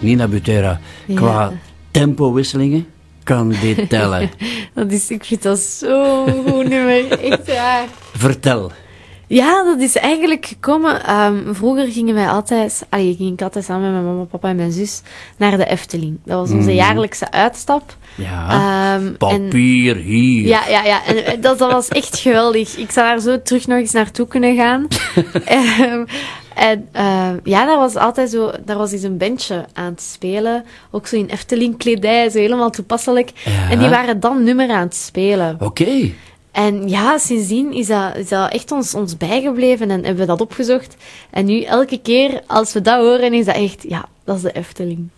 Nina 0.00 0.26
Butera, 0.28 0.80
Ja. 1.06 1.14
qua 1.16 1.52
tempowisselingen 1.90 2.86
kan 3.24 3.54
dit 3.60 3.88
tellen. 3.88 4.30
Dat 4.74 4.92
is, 4.92 5.10
ik 5.10 5.24
vind 5.24 5.42
dat 5.42 5.58
zo'n 5.58 6.44
goed 6.48 6.68
nummer. 6.68 7.18
Echt 7.20 7.46
waar. 7.46 7.86
Vertel. 8.12 8.72
Ja, 9.34 9.62
dat 9.64 9.80
is 9.80 9.96
eigenlijk 9.96 10.46
gekomen. 10.46 11.04
ehm, 11.04 11.54
vroeger 11.54 11.86
gingen 11.92 12.14
wij 12.14 12.28
altijd, 12.28 12.86
allee, 12.88 13.14
ging 13.18 13.32
ik 13.32 13.42
altijd 13.42 13.64
samen 13.64 13.82
met 13.92 14.02
mijn 14.02 14.04
mama, 14.14 14.24
papa 14.24 14.48
en 14.48 14.56
mijn 14.56 14.72
zus 14.72 15.02
naar 15.36 15.56
de 15.56 15.64
Efteling. 15.66 16.18
Dat 16.24 16.38
was 16.38 16.50
onze 16.50 16.68
Mhm. 16.68 16.76
jaarlijkse 16.76 17.30
uitstap. 17.30 17.96
Ja, 18.14 18.48
en- 18.94 19.16
papier 19.16 19.96
hier. 19.96 20.46
Ja, 20.46 20.68
ja, 20.68 20.84
ja. 20.84 21.04
En 21.06 21.24
eh, 21.24 21.32
dat, 21.40 21.58
dat 21.58 21.72
was 21.72 21.88
echt 21.88 22.18
geweldig. 22.18 22.76
Ik 22.76 22.90
zou 22.90 23.06
daar 23.06 23.20
zo 23.20 23.42
terug 23.42 23.66
nog 23.66 23.78
eens 23.78 23.92
naartoe 23.92 24.26
kunnen 24.26 24.56
gaan. 24.56 24.86
Ehm, 25.44 26.04
en 26.54 26.88
ja, 27.44 27.66
daar 27.66 27.78
was 27.78 27.96
altijd 27.96 28.30
zo... 28.30 28.50
Daar 28.64 28.76
was 28.78 28.92
eens 28.92 29.02
een 29.02 29.16
bandje 29.18 29.64
aan 29.72 29.84
het 29.90 30.02
spelen. 30.02 30.64
Ook 30.90 31.06
zo 31.06 31.16
in 31.16 31.26
Efteling-kledij, 31.28 32.30
zo 32.30 32.38
helemaal 32.38 32.70
toepasselijk. 32.70 33.30
Ja. 33.44 33.70
En 33.70 33.78
die 33.78 33.88
waren 33.88 34.20
dan 34.20 34.42
nummer 34.44 34.70
aan 34.70 34.82
het 34.84 34.94
spelen. 34.96 35.56
Oké. 35.60 36.10
En 36.52 36.88
ja, 36.88 37.18
sindsdien 37.18 37.72
is 37.72 37.86
dat, 37.86 38.16
is 38.16 38.28
dat 38.28 38.52
echt 38.52 38.72
ons, 38.72 38.94
ons 38.94 39.16
bijgebleven 39.16 39.90
en 39.90 40.04
hebben 40.04 40.16
we 40.20 40.26
dat 40.26 40.40
opgezocht. 40.40 40.96
En 41.30 41.44
nu, 41.44 41.62
elke 41.62 42.00
keer 42.02 42.40
als 42.46 42.72
we 42.72 42.80
dat 42.80 42.98
horen, 42.98 43.32
is 43.34 43.44
dat 43.44 43.54
echt... 43.54 43.84
Ja, 43.88 44.04
dat 44.24 44.36
is 44.36 44.42
de 44.42 44.52
Efteling. 44.52 45.08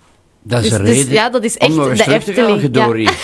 Dat 0.43 0.65
is 0.65 0.71
Dus- 0.71 0.79
een 0.79 0.85
dus 0.85 0.97
reden 0.97 1.13
ja, 1.13 1.31
dat 1.31 1.45
is 1.45 1.57
echt 1.59 1.75
de 2.07 2.13
Efteling, 2.15 2.55
ja. 2.55 2.61
Gedori. 2.61 3.09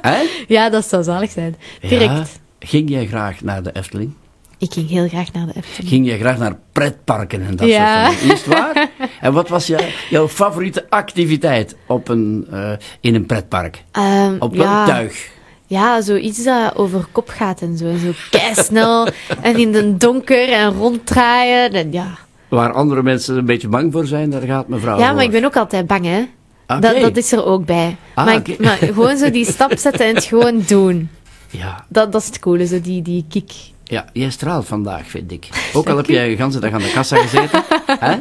Hè? 0.00 0.22
Ja, 0.48 0.70
dat 0.70 0.88
zou 0.88 1.02
zalig 1.02 1.30
zijn. 1.30 1.56
Direct. 1.80 2.02
Ja. 2.12 2.24
Ging 2.58 2.90
jij 2.90 3.06
graag 3.06 3.40
naar 3.40 3.62
de 3.62 3.70
Efteling? 3.72 4.12
Ik 4.58 4.72
ging 4.72 4.88
heel 4.88 5.08
graag 5.08 5.32
naar 5.32 5.46
de 5.46 5.52
Efteling. 5.56 5.88
Ging 5.90 6.06
jij 6.06 6.18
graag 6.18 6.38
naar 6.38 6.56
pretparken 6.72 7.42
en 7.46 7.56
dat 7.56 7.68
Ja. 7.68 8.06
soort 8.06 8.20
dingen? 8.20 8.34
Is 8.34 8.44
het 8.44 8.54
waar? 8.54 8.90
en 9.20 9.32
wat 9.32 9.48
was 9.48 9.66
jou, 9.66 9.82
jouw 10.10 10.28
favoriete 10.28 10.86
activiteit 10.90 11.76
op 11.86 12.08
een, 12.08 12.46
eh, 12.50 12.70
in 13.00 13.14
een 13.14 13.26
pretpark? 13.26 13.82
Ehm, 13.92 14.34
Op 14.38 14.54
welk 14.56 14.68
ja. 14.68 14.86
tuig? 14.86 15.28
Ja, 15.74 16.00
zoiets 16.00 16.44
dat 16.44 16.76
over 16.76 17.06
kop 17.12 17.28
gaat 17.28 17.60
en 17.60 17.76
zo. 17.76 17.84
En 17.86 17.98
zo 17.98 18.10
keisnel 18.30 19.08
en 19.40 19.56
in 19.56 19.72
de 19.72 19.96
donker 19.96 20.48
en 20.52 20.72
ronddraaien. 20.72 21.72
En 21.72 21.92
ja. 21.92 22.06
Waar 22.48 22.72
andere 22.72 23.02
mensen 23.02 23.36
een 23.36 23.44
beetje 23.44 23.68
bang 23.68 23.92
voor 23.92 24.06
zijn, 24.06 24.30
daar 24.30 24.40
gaat 24.42 24.68
mevrouw 24.68 24.98
ja, 24.98 25.06
voor. 25.06 25.14
maar 25.14 25.24
ik 25.24 25.30
ben 25.30 25.44
ook 25.44 25.56
altijd 25.56 25.86
bang, 25.86 26.04
hè. 26.04 26.18
Oké. 26.66 26.80
Dat, 26.80 27.00
dat 27.00 27.16
is 27.16 27.32
er 27.32 27.44
ook 27.44 27.64
bij. 27.64 27.96
Ah, 28.14 28.24
maar, 28.24 28.34
ik- 28.34 28.58
maar 28.60 28.76
gewoon 28.76 29.16
zo 29.16 29.30
die 29.30 29.44
stap 29.44 29.78
zetten 29.78 30.06
en 30.06 30.14
het 30.14 30.24
gewoon 30.24 30.62
doen. 30.66 31.08
Ja, 31.50 31.84
Dat, 31.88 32.12
dat 32.12 32.20
is 32.20 32.26
het 32.26 32.38
coole, 32.38 32.66
zo 32.66 32.80
die, 32.80 33.02
die 33.02 33.24
kick. 33.28 33.50
Ja, 33.84 34.04
jij 34.12 34.30
straalt 34.30 34.66
vandaag, 34.66 35.06
vind 35.06 35.32
ik. 35.32 35.48
Ook 35.74 35.88
al 35.88 35.96
heb 35.96 36.06
jij 36.06 36.36
de 36.36 36.42
hele 36.42 36.58
dag 36.58 36.72
aan 36.72 36.80
de 36.80 36.92
kassa 36.94 37.16
gezeten. 37.16 37.62
hè? 38.06 38.16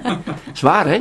Zwaar, 0.54 0.88
hè? 0.88 0.98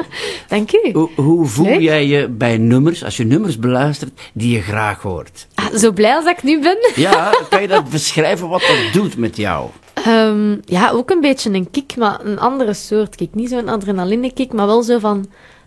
Dank 0.49 0.73
u. 0.73 0.91
Hoe, 0.93 1.11
hoe 1.15 1.47
voel 1.47 1.67
Leuk. 1.67 1.81
jij 1.81 2.07
je 2.07 2.29
bij 2.29 2.59
nummers, 2.59 3.05
als 3.05 3.17
je 3.17 3.25
nummers 3.25 3.59
beluistert, 3.59 4.21
die 4.33 4.53
je 4.55 4.61
graag 4.63 5.03
hoort? 5.03 5.47
Ah, 5.55 5.75
zo 5.77 5.93
blij 5.93 6.15
als 6.15 6.25
ik 6.25 6.43
nu 6.43 6.61
ben. 6.61 6.77
Ja, 6.95 7.35
kan 7.51 7.63
je 7.63 7.69
dat 7.69 7.91
beschrijven 7.91 8.49
wat 8.49 8.61
dat 8.61 8.93
doet 8.93 9.17
met 9.17 9.37
jou? 9.37 9.69
Ehm, 9.95 10.57
ja, 10.65 10.91
ook 10.91 11.11
een 11.11 11.21
beetje 11.21 11.51
een 11.53 11.71
kick, 11.71 11.97
maar 11.97 12.25
een 12.25 12.39
andere 12.39 12.75
soort 12.75 13.15
kick. 13.17 13.35
Niet 13.35 13.49
zo'n 13.49 13.69
adrenaline 13.69 14.33
kick, 14.33 14.53
maar 14.53 14.67
wel 14.67 14.83
zo 14.83 14.99
van... 14.99 15.27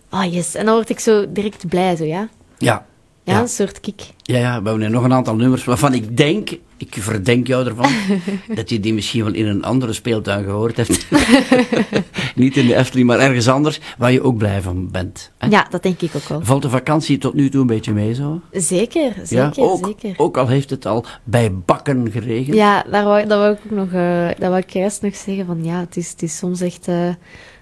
Ah, 0.10 0.34
yes. 0.34 0.56
En 0.56 0.66
dan 0.66 0.74
word 0.76 0.90
ik 0.90 1.00
zo 1.00 1.26
direct 1.32 1.68
blij, 1.68 1.96
zo, 1.96 2.04
ja. 2.04 2.28
Ja. 2.58 2.86
Ja, 3.24 3.34
Ja. 3.34 3.40
een 3.42 3.48
soort 3.48 3.80
kick. 3.80 4.02
Ja, 4.24 4.38
ja, 4.38 4.62
we 4.62 4.70
hebben 4.70 4.92
nog 4.92 5.04
een 5.04 5.14
aantal 5.14 5.36
nummers 5.36 5.64
waarvan 5.64 5.94
ik 5.94 6.18
denk, 6.18 6.50
ik 6.78 6.96
verdenk 7.00 7.48
jou 7.48 7.68
ervan, 7.68 7.90
dat 8.56 8.70
je 8.70 8.80
die 8.80 8.94
misschien 8.94 9.24
wel 9.24 9.34
in 9.34 9.48
een 9.48 9.64
andere 9.64 9.94
speeltuin 9.94 10.44
gehoord 10.44 10.78
hebt. 10.78 11.08
Niet 12.36 12.58
in 12.58 12.68
de 12.68 12.76
Efteling, 12.76 13.08
maar 13.08 13.20
ergens 13.20 13.48
anders, 13.48 13.80
waar 13.98 14.12
je 14.12 14.22
ook 14.22 14.38
blij 14.38 14.62
van 14.62 14.92
bent. 14.92 15.32
hè? 15.38 15.48
Ja, 15.48 15.68
dat 15.70 15.84
denk 15.84 16.02
ik 16.02 16.12
ook 16.16 16.28
wel. 16.28 16.40
Valt 16.44 16.62
de 16.62 16.70
vakantie 16.70 17.18
tot 17.18 17.34
nu 17.34 17.50
toe 17.50 17.62
een 17.62 17.68
beetje 17.68 17.94
mee 17.94 18.14
zo? 18.14 18.42
Zeker, 18.52 19.14
zeker, 19.24 19.36
ja, 19.36 19.52
ook, 19.56 19.86
zeker. 19.86 20.14
ook 20.20 20.38
al 20.38 20.48
heeft 20.48 20.70
het 20.70 20.86
al 20.86 21.06
bij 21.24 21.54
bakken 21.54 22.12
geregend. 22.12 22.56
Ja, 22.56 22.84
daar 22.92 23.04
wou, 23.04 23.28
dat 23.28 23.40
wou 23.40 23.54
ik 23.54 23.60
ook 23.66 23.78
nog, 23.78 23.92
eh 23.92 24.28
dat 24.28 24.50
wou 24.50 24.58
ik 24.58 24.70
juist 24.70 25.02
nog 25.02 25.16
zeggen 25.16 25.46
van 25.46 25.64
ja, 25.64 25.80
het 25.80 25.98
is, 25.98 26.10
het 26.10 26.22
is 26.22 26.38
soms 26.38 26.62
echt, 26.62 26.88
eh, 26.88 27.10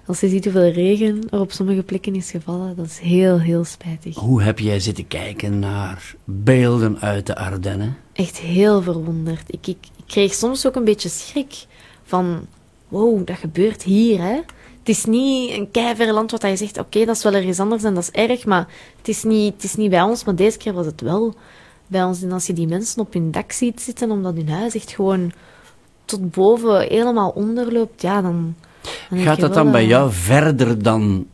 als 0.06 0.20
je 0.20 0.28
ziet 0.28 0.44
hoeveel 0.44 0.70
regen 0.70 1.28
er 1.30 1.40
op 1.40 1.52
sommige 1.52 1.82
plekken 1.82 2.14
is 2.14 2.30
gevallen, 2.30 2.76
dat 2.76 2.86
is 2.86 2.98
heel, 2.98 3.40
heel 3.40 3.64
spijtig. 3.64 4.14
Hoe 4.16 4.42
heb 4.42 4.58
jij 4.58 4.80
zitten 4.80 5.06
kijken 5.06 5.58
naar 5.58 6.14
beelden 6.24 7.00
uit 7.00 7.26
de 7.26 7.36
Ardennen? 7.36 7.96
Echt 8.12 8.38
heel 8.38 8.82
verwonderd. 8.82 9.42
Ik, 9.46 9.66
ik, 9.66 9.78
ik 9.96 10.04
kreeg 10.06 10.34
soms 10.34 10.66
ook 10.66 10.76
een 10.76 10.84
beetje 10.84 11.08
schrik 11.08 11.66
van, 12.02 12.46
wow, 12.88 13.26
dat 13.26 13.36
gebeurt 13.36 13.82
hier, 13.82 14.20
hè. 14.20 14.40
Het 14.78 14.88
is 14.88 15.04
niet 15.04 15.50
een 15.50 15.70
keiver 15.70 16.12
land 16.12 16.30
wat 16.30 16.42
je 16.42 16.56
zegt, 16.56 16.78
oké, 16.78 17.04
dat 17.04 17.16
is 17.16 17.22
wel 17.22 17.34
ergens 17.34 17.60
anders 17.60 17.82
en 17.82 17.94
dat 17.94 18.02
is 18.02 18.10
erg, 18.10 18.44
maar 18.44 18.68
het 18.96 19.08
is, 19.08 19.22
niet, 19.22 19.54
het 19.54 19.64
is 19.64 19.74
niet 19.74 19.90
bij 19.90 20.02
ons, 20.02 20.24
maar 20.24 20.34
deze 20.34 20.58
keer 20.58 20.72
was 20.72 20.86
het 20.86 21.00
wel 21.00 21.34
bij 21.86 22.04
ons. 22.04 22.22
En 22.22 22.32
als 22.32 22.46
je 22.46 22.52
die 22.52 22.66
mensen 22.66 23.00
op 23.00 23.12
hun 23.12 23.30
dak 23.30 23.52
ziet 23.52 23.80
zitten, 23.80 24.10
omdat 24.10 24.34
hun 24.34 24.48
huis 24.48 24.74
echt 24.74 24.92
gewoon 24.92 25.32
tot 26.04 26.30
boven 26.30 26.80
helemaal 26.88 27.30
onderloopt, 27.30 28.02
ja, 28.02 28.22
dan... 28.22 28.54
Gaat 29.10 29.36
je 29.36 29.42
dat 29.42 29.54
dan 29.54 29.70
bij 29.70 29.82
eh, 29.82 29.88
jou 29.88 30.12
verder 30.12 30.82
dan, 30.82 31.26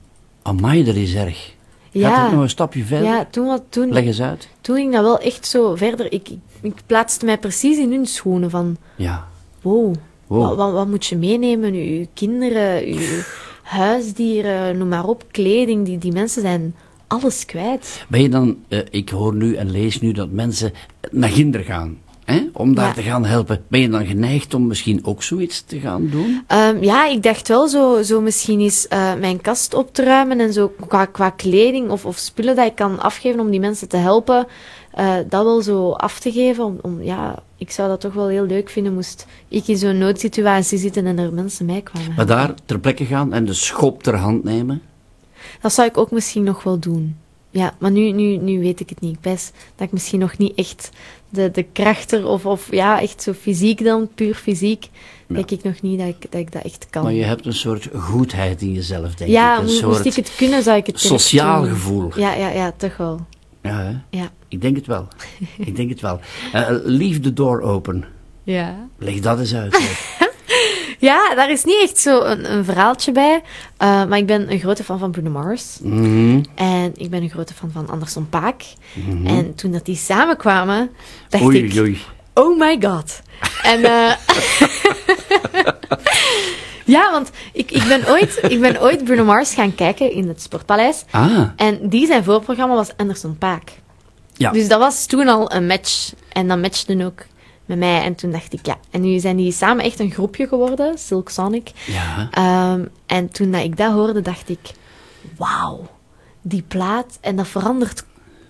amai, 0.42 0.84
dat 0.84 0.94
is 0.94 1.14
erg. 1.14 1.54
Gaat 1.92 2.22
dat 2.22 2.32
nog 2.32 2.42
een 2.42 2.48
stapje 2.48 2.84
verder? 2.84 3.08
Ja, 3.08 3.26
toen, 3.30 3.46
wat, 3.46 3.62
toen, 3.68 3.92
Leg 3.92 4.04
eens 4.04 4.20
uit. 4.20 4.48
toen 4.60 4.76
ging 4.76 4.92
dat 4.92 5.02
wel 5.02 5.18
echt 5.18 5.46
zo 5.46 5.74
verder. 5.74 6.12
Ik, 6.12 6.28
ik, 6.28 6.38
ik 6.60 6.74
plaatste 6.86 7.24
mij 7.24 7.38
precies 7.38 7.78
in 7.78 7.90
hun 7.90 8.06
schoenen 8.06 8.50
van... 8.50 8.76
Ja. 8.96 9.28
Wow, 9.62 9.94
Wow. 10.30 10.46
Wat, 10.46 10.56
wat, 10.56 10.72
wat 10.72 10.88
moet 10.88 11.06
je 11.06 11.16
meenemen? 11.16 11.74
Uw 11.74 12.06
kinderen, 12.14 12.84
uw 12.84 13.22
huisdieren, 13.62 14.78
noem 14.78 14.88
maar 14.88 15.04
op, 15.06 15.24
kleding. 15.30 15.84
Die, 15.86 15.98
die 15.98 16.12
mensen 16.12 16.42
zijn 16.42 16.74
alles 17.06 17.44
kwijt. 17.44 18.04
Ben 18.08 18.22
je 18.22 18.28
dan, 18.28 18.56
eh, 18.68 18.78
ik 18.90 19.08
hoor 19.08 19.34
nu 19.34 19.54
en 19.54 19.70
lees 19.70 20.00
nu 20.00 20.12
dat 20.12 20.30
mensen 20.30 20.72
naar 21.10 21.28
Ginder 21.28 21.60
gaan, 21.60 21.98
hè, 22.32 22.46
om 22.52 22.74
daar 22.74 22.86
Ja. 22.86 22.92
te 22.92 23.02
gaan 23.02 23.24
helpen. 23.24 23.62
Ben 23.68 23.80
je 23.80 23.88
dan 23.88 24.06
geneigd 24.06 24.54
om 24.54 24.66
misschien 24.66 25.04
ook 25.04 25.22
zoiets 25.22 25.62
te 25.66 25.78
gaan 25.80 26.08
doen? 26.08 26.42
Ehm, 26.46 26.82
ja, 26.84 27.06
ik 27.06 27.22
dacht 27.22 27.48
wel 27.48 27.68
zo, 27.68 28.02
zo 28.02 28.20
misschien 28.20 28.60
eens 28.60 28.88
eh, 28.88 29.14
mijn 29.14 29.40
kast 29.40 29.74
op 29.74 29.94
te 29.94 30.04
ruimen 30.04 30.40
en 30.40 30.52
zo 30.52 30.72
qua, 30.88 31.04
qua 31.04 31.30
kleding 31.30 31.90
of, 31.90 32.04
of 32.04 32.16
spullen 32.16 32.56
dat 32.56 32.66
ik 32.66 32.74
kan 32.74 33.00
afgeven 33.00 33.40
om 33.40 33.50
die 33.50 33.60
mensen 33.60 33.88
te 33.88 33.96
helpen. 33.96 34.46
eh, 34.90 35.14
dat 35.28 35.44
wel 35.44 35.62
zo 35.62 35.90
af 35.90 36.20
te 36.20 36.32
geven. 36.32 36.64
Om, 36.64 36.78
om, 36.82 37.02
ja, 37.02 37.42
ik 37.56 37.70
zou 37.70 37.88
dat 37.88 38.00
toch 38.00 38.12
wel 38.12 38.28
heel 38.28 38.46
leuk 38.46 38.68
vinden 38.70 38.94
moest 38.94 39.26
ik 39.48 39.68
in 39.68 39.76
zo'n 39.76 39.98
noodsituatie 39.98 40.78
zitten 40.78 41.06
en 41.06 41.18
er 41.18 41.32
mensen 41.32 41.66
mij 41.66 41.80
kwamen 41.80 42.14
Maar 42.16 42.26
daar 42.26 42.54
ter 42.64 42.78
plekke 42.78 43.04
gaan 43.04 43.32
en 43.32 43.44
de 43.44 43.52
schop 43.52 44.02
ter 44.02 44.16
hand 44.16 44.44
nemen? 44.44 44.82
Dat 45.60 45.72
zou 45.72 45.88
ik 45.88 45.96
ook 45.98 46.10
misschien 46.10 46.42
nog 46.42 46.62
wel 46.62 46.78
doen. 46.78 47.16
Ja, 47.50 47.74
maar 47.78 47.90
nu, 47.90 48.10
nu, 48.12 48.36
nu 48.36 48.58
weet 48.60 48.80
ik 48.80 48.88
het 48.88 49.00
niet. 49.00 49.14
Ik 49.14 49.20
pijs 49.20 49.50
dat 49.76 49.86
ik 49.86 49.92
misschien 49.92 50.18
nog 50.20 50.38
niet 50.38 50.54
echt 50.54 50.90
de, 51.28 51.50
de 51.50 51.62
kracht 51.62 52.12
er, 52.12 52.26
of, 52.26 52.46
of 52.46 52.68
ja, 52.70 53.00
echt 53.00 53.22
zo 53.22 53.32
fysiek 53.32 53.84
dan, 53.84 54.08
puur 54.14 54.34
fysiek, 54.34 54.88
denk 55.26 55.50
ik 55.50 55.62
nog 55.62 55.82
niet 55.82 55.98
dat 55.98 56.08
ik 56.08 56.26
dat, 56.30 56.40
ik 56.40 56.52
dat 56.52 56.62
echt 56.62 56.86
kan. 56.90 57.02
Maar 57.02 57.12
je 57.12 57.22
hebt 57.24 57.46
een 57.46 57.52
soort 57.52 57.88
goedheid 57.94 58.62
in 58.62 58.72
jezelf, 58.72 59.14
denk 59.14 59.30
ja, 59.30 59.52
ik. 59.54 59.58
Een 59.60 59.64
mo- 59.66 59.70
soort 59.72 59.92
moest 59.92 60.04
ik 60.04 60.14
het 60.14 60.34
kunnen, 60.36 60.62
zou 60.62 60.76
ik 60.76 60.86
het 60.86 61.00
sociaal 61.00 61.60
doen. 61.62 61.70
gevoel. 61.70 62.10
Ja, 62.18 62.34
ja, 62.34 62.48
ja, 62.48 62.72
toch 62.76 62.96
wel. 62.96 63.26
Ja, 63.62 63.78
hè? 63.78 64.18
Ja. 64.18 64.30
Ik 64.48 64.60
denk 64.60 64.76
het 64.76 64.86
wel. 64.86 65.08
ik 65.58 65.76
denk 65.76 65.90
het 65.90 66.00
wel. 66.00 66.20
Eh, 66.52 66.68
leave 66.84 67.20
the 67.20 67.32
door 67.32 67.60
open. 67.60 68.04
Ja. 68.42 68.88
Leg 68.98 69.20
dat 69.20 69.38
eens 69.38 69.54
uit. 69.54 69.76
Ja, 71.00 71.34
daar 71.34 71.50
is 71.50 71.64
niet 71.64 71.80
echt 71.82 71.98
zo 71.98 72.20
een, 72.22 72.52
een 72.52 72.64
verhaaltje 72.64 73.12
bij. 73.12 73.42
eh, 73.76 74.04
maar 74.04 74.18
ik 74.18 74.26
ben 74.26 74.52
een 74.52 74.58
grote 74.58 74.84
fan 74.84 74.98
van 74.98 75.10
Bruno 75.10 75.30
Mars. 75.30 75.78
Mhm. 75.82 76.42
En 76.54 76.92
ik 76.96 77.10
ben 77.10 77.22
een 77.22 77.30
grote 77.30 77.54
fan 77.54 77.70
van 77.72 77.88
Anderson 77.88 78.28
Paak. 78.28 78.62
Mhm. 78.94 79.26
En 79.26 79.54
toen 79.54 79.70
dat 79.72 79.84
die 79.84 79.96
samenkwamen, 79.96 80.90
dacht 81.28 81.44
Oei, 81.44 81.64
ik... 81.64 81.78
oei. 81.80 82.00
Oh 82.34 82.58
my 82.58 82.78
god. 82.80 83.20
En 83.62 83.84
eh 83.84 84.12
ja, 86.84 87.10
want 87.10 87.30
ik, 87.52 87.70
ik, 87.70 87.84
ben 87.88 88.08
ooit, 88.08 88.38
ik 88.48 88.60
ben 88.60 88.80
ooit 88.82 89.04
Bruno 89.04 89.24
Mars 89.24 89.54
gaan 89.54 89.74
kijken 89.74 90.12
in 90.12 90.28
het 90.28 90.42
Sportpaleis. 90.42 91.04
Ah, 91.10 91.40
En 91.56 91.88
die 91.88 92.06
zijn 92.06 92.24
voorprogramma 92.24 92.74
was 92.74 92.96
Anderson 92.96 93.38
Paak. 93.38 93.70
ja. 94.32 94.50
Dus 94.50 94.68
dat 94.68 94.78
was 94.78 95.06
toen 95.06 95.28
al 95.28 95.52
een 95.52 95.66
match. 95.66 96.12
En 96.32 96.48
dat 96.48 96.58
matchte 96.58 97.04
ook 97.04 97.22
met 97.70 97.78
mij. 97.78 98.02
En 98.02 98.14
toen 98.14 98.30
dacht 98.30 98.52
ik, 98.52 98.66
ja. 98.66 98.78
En 98.90 99.00
nu 99.00 99.18
zijn 99.18 99.36
die 99.36 99.52
samen 99.52 99.84
echt 99.84 99.98
een 99.98 100.10
groepje 100.10 100.46
geworden, 100.48 100.98
Silk 100.98 101.28
Sonic. 101.28 101.70
ja. 101.86 102.28
Ehm, 102.30 102.84
en 103.06 103.28
toen 103.28 103.50
dat 103.50 103.64
ik 103.64 103.76
dat 103.76 103.92
hoorde, 103.92 104.20
dacht 104.20 104.48
ik, 104.48 104.70
wauw, 105.36 105.86
die 106.42 106.62
plaat. 106.68 107.18
En 107.20 107.36
dat 107.36 107.48
verandert 107.48 108.04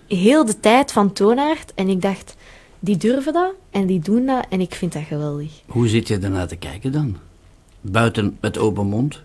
heel 0.07 0.45
de 0.45 0.59
tijd 0.59 0.91
van 0.91 1.13
toonaard. 1.13 1.73
En 1.75 1.87
ik 1.89 2.01
dacht, 2.01 2.35
die 2.79 2.97
durven 2.97 3.33
dat 3.33 3.51
en 3.71 3.85
die 3.85 3.99
doen 3.99 4.25
dat. 4.25 4.45
En 4.49 4.61
ik 4.61 4.73
vind 4.75 4.93
dat 4.93 5.03
geweldig. 5.03 5.51
Hoe 5.65 5.87
zit 5.87 6.07
je 6.07 6.19
ernaar 6.19 6.47
te 6.47 6.55
kijken 6.55 6.91
dan? 6.91 7.17
Buiten 7.81 8.37
met 8.41 8.57
open 8.57 8.87
mond? 8.87 9.21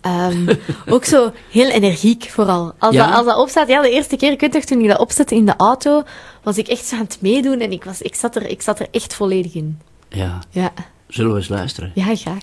Ehm, 0.00 0.54
ook 0.94 1.04
zo 1.04 1.32
heel 1.50 1.68
energiek 1.70 2.28
vooral. 2.30 2.72
Als, 2.78 2.94
Ja? 2.94 3.06
dat, 3.06 3.14
als 3.16 3.26
dat 3.26 3.36
opstaat, 3.36 3.68
ja, 3.68 3.82
de 3.82 3.90
eerste 3.90 4.16
keer, 4.16 4.32
ik 4.32 4.40
weet 4.40 4.52
nog, 4.52 4.64
toen 4.64 4.80
ik 4.80 4.88
dat 4.88 4.98
opzette 4.98 5.34
in 5.34 5.46
de 5.46 5.54
auto, 5.56 6.02
was 6.42 6.58
ik 6.58 6.68
echt 6.68 6.84
zo 6.86 6.94
aan 6.96 7.02
het 7.02 7.18
meedoen 7.20 7.60
en 7.60 7.72
ik, 7.72 7.84
was, 7.84 8.02
ik, 8.02 8.14
zat, 8.14 8.36
er, 8.36 8.46
ik 8.46 8.62
zat 8.62 8.80
er 8.80 8.86
echt 8.90 9.14
volledig 9.14 9.54
in. 9.54 9.80
Ja. 10.08 10.38
Ja, 10.50 10.72
Zullen 11.08 11.30
we 11.30 11.36
eens 11.36 11.48
luisteren? 11.48 11.90
ja 11.94 12.16
graag. 12.16 12.42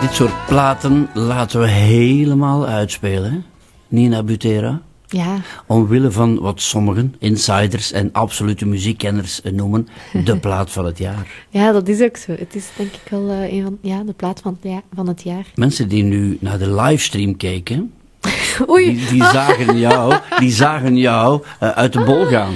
Dit 0.00 0.12
soort 0.14 0.46
platen 0.46 1.08
laten 1.14 1.60
we 1.60 1.66
helemaal 1.68 2.66
uitspelen. 2.66 3.44
Nina 3.88 4.22
Butera. 4.22 4.80
Ja. 5.06 5.40
Omwille 5.66 6.10
van 6.10 6.38
wat 6.40 6.60
sommigen, 6.60 7.14
insiders 7.18 7.92
en 7.92 8.08
absolute 8.12 8.66
muziekkenners 8.66 9.42
eh, 9.42 9.52
noemen, 9.52 9.88
de 10.24 10.36
plaat 10.46 10.70
van 10.70 10.84
het 10.84 10.98
jaar. 10.98 11.26
ja, 11.50 11.72
dat 11.72 11.88
is 11.88 12.00
ook 12.00 12.16
zo. 12.16 12.32
Het 12.38 12.54
is 12.54 12.66
denk 12.76 12.92
ik 12.92 13.10
wel 13.10 13.30
eh, 13.30 13.52
een 13.52 13.62
van 13.62 13.78
ja, 13.82 14.02
de 14.02 14.12
plaat 14.12 14.40
van 14.40 14.58
het, 14.60 14.70
jaar, 14.72 14.82
van 14.94 15.08
het 15.08 15.22
jaar. 15.22 15.46
Mensen 15.54 15.88
die 15.88 16.02
nu 16.02 16.36
naar 16.40 16.58
de 16.58 16.74
livestream 16.74 17.36
keken, 17.36 17.92
Oei. 18.70 18.96
die, 18.96 19.06
die 19.06 19.24
zagen 19.24 19.78
jou, 19.78 20.14
die 20.38 20.52
zagen 20.52 20.96
jou 20.96 21.42
eh, 21.60 21.68
uit 21.68 21.92
de 21.92 22.04
bol 22.04 22.24
gaan. 22.26 22.52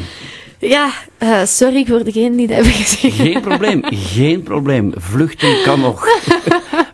Ja, 0.59 0.91
sorry 1.45 1.85
voor 1.87 2.05
degenen 2.05 2.37
die 2.37 2.47
dat 2.47 2.57
hebben 2.57 2.73
gezien. 2.75 3.11
Geen 3.11 3.41
probleem, 3.41 3.83
geen 3.91 4.43
probleem. 4.43 4.93
Vluchten 4.97 5.63
kan 5.65 5.81
nog. 5.91 6.07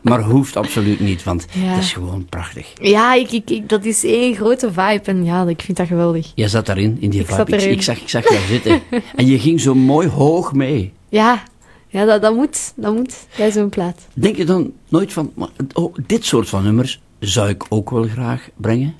Maar 0.08 0.22
hoeft 0.22 0.56
absoluut 0.56 1.00
niet, 1.00 1.24
want 1.24 1.46
Ja. 1.52 1.60
het 1.60 1.82
is 1.82 1.92
gewoon 1.92 2.26
prachtig. 2.28 2.72
Ja, 2.80 3.14
ik, 3.14 3.32
ik, 3.32 3.50
ik- 3.50 3.68
dat 3.68 3.84
is 3.84 4.04
één 4.04 4.34
grote 4.34 4.66
vibe 4.72 5.00
en 5.04 5.24
ja, 5.24 5.46
ik 5.46 5.62
vind 5.62 5.76
dat 5.76 5.86
geweldig. 5.86 6.32
Jij 6.34 6.48
zat 6.48 6.66
daarin, 6.66 6.96
in 7.00 7.10
die 7.10 7.20
Ik 7.20 7.26
vibe. 7.26 7.36
zat 7.50 7.62
Ik, 7.62 7.70
ik 7.70 7.82
zag, 7.82 8.00
ik 8.00 8.08
zag 8.08 8.28
jou 8.30 8.44
zitten. 8.46 8.80
En 9.16 9.26
je 9.26 9.38
ging 9.38 9.60
zo 9.60 9.74
mooi 9.74 10.08
hoog 10.08 10.52
mee. 10.52 10.92
Ja, 11.08 11.42
ja 11.88 12.04
dat, 12.04 12.22
dat 12.22 12.34
moet, 12.34 12.72
dat 12.76 12.94
moet 12.94 13.14
bij 13.36 13.50
zo'n 13.50 13.68
plaat. 13.68 14.06
Denk 14.14 14.36
je 14.36 14.44
dan 14.44 14.72
nooit 14.88 15.12
van, 15.12 15.32
maar, 15.34 15.48
oh, 15.72 15.94
dit 16.06 16.24
soort 16.24 16.48
van 16.48 16.62
nummers 16.62 17.00
zou 17.20 17.48
ik 17.48 17.64
ook 17.68 17.90
wel 17.90 18.02
graag 18.04 18.48
brengen? 18.56 18.94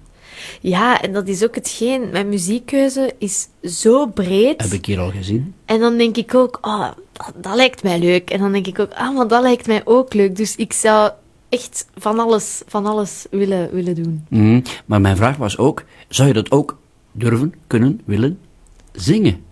Ja, 0.61 1.01
en 1.03 1.13
dat 1.13 1.29
is 1.29 1.45
ook 1.45 1.55
hetgeen. 1.55 2.09
Mijn 2.13 2.29
muziekkeuze 2.29 3.15
is 3.19 3.49
zo 3.63 4.07
breed. 4.07 4.63
Heb 4.63 4.73
ik 4.73 4.87
hier 4.87 4.99
al 5.01 5.11
gezien. 5.11 5.55
En 5.65 5.81
dan 5.81 5.97
denk 5.97 6.17
ik 6.17 6.35
ook, 6.35 6.59
oh, 6.63 6.89
dat, 7.19 7.33
dat 7.45 7.55
lijkt 7.55 7.83
mij 7.83 7.99
leuk. 7.99 8.31
En 8.31 8.39
dan 8.41 8.53
denk 8.53 8.67
ik 8.67 8.79
ook, 8.79 8.93
ah, 8.95 9.17
maar 9.17 9.29
dat 9.29 9.43
lijkt 9.43 9.67
mij 9.67 9.83
ook 9.85 10.15
leuk. 10.15 10.37
Dus 10.37 10.57
ik 10.57 10.73
zou 10.73 11.11
echt 11.49 11.87
van 11.97 12.19
alles, 12.19 12.63
van 12.67 12.87
alles 12.87 13.27
willen, 13.31 13.71
willen 13.73 13.95
doen. 13.95 14.25
Mhm. 14.29 14.61
Maar 14.87 15.01
mijn 15.01 15.17
vraag 15.17 15.37
was 15.37 15.59
ook, 15.59 15.85
zou 16.09 16.29
je 16.29 16.35
dat 16.35 16.51
ook 16.51 16.79
durven, 17.13 17.55
kunnen, 17.67 18.01
willen 18.05 18.39
zingen 18.93 19.45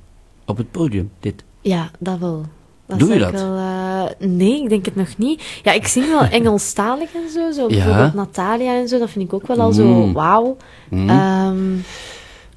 op 0.44 0.56
het 0.56 0.70
podium? 0.70 1.10
Dit. 1.20 1.44
Ja, 1.60 1.90
dat 1.98 2.18
wel. 2.18 2.44
Dat 2.86 2.98
Doe 2.98 3.12
je 3.12 3.18
dat? 3.18 3.32
Wel, 3.32 3.56
eh, 3.56 4.04
nee, 4.28 4.62
ik 4.62 4.68
denk 4.68 4.84
het 4.84 4.96
nog 4.96 5.16
niet. 5.16 5.42
Ja, 5.62 5.72
ik 5.72 5.86
zing 5.86 6.06
wel 6.06 6.22
Engelstalig 6.40 7.14
en 7.14 7.30
zo. 7.30 7.50
zo 7.50 7.62
Ja. 7.68 7.74
Bijvoorbeeld 7.74 8.14
Natalia 8.14 8.74
en 8.74 8.88
zo. 8.88 8.98
Dat 8.98 9.10
vind 9.10 9.24
ik 9.24 9.32
ook 9.32 9.46
wel 9.46 9.60
al 9.60 9.72
zo 9.72 9.84
Mm. 9.84 10.12
wauw. 10.12 10.56
Mhm. 10.90 11.08
Ehm, 11.08 11.74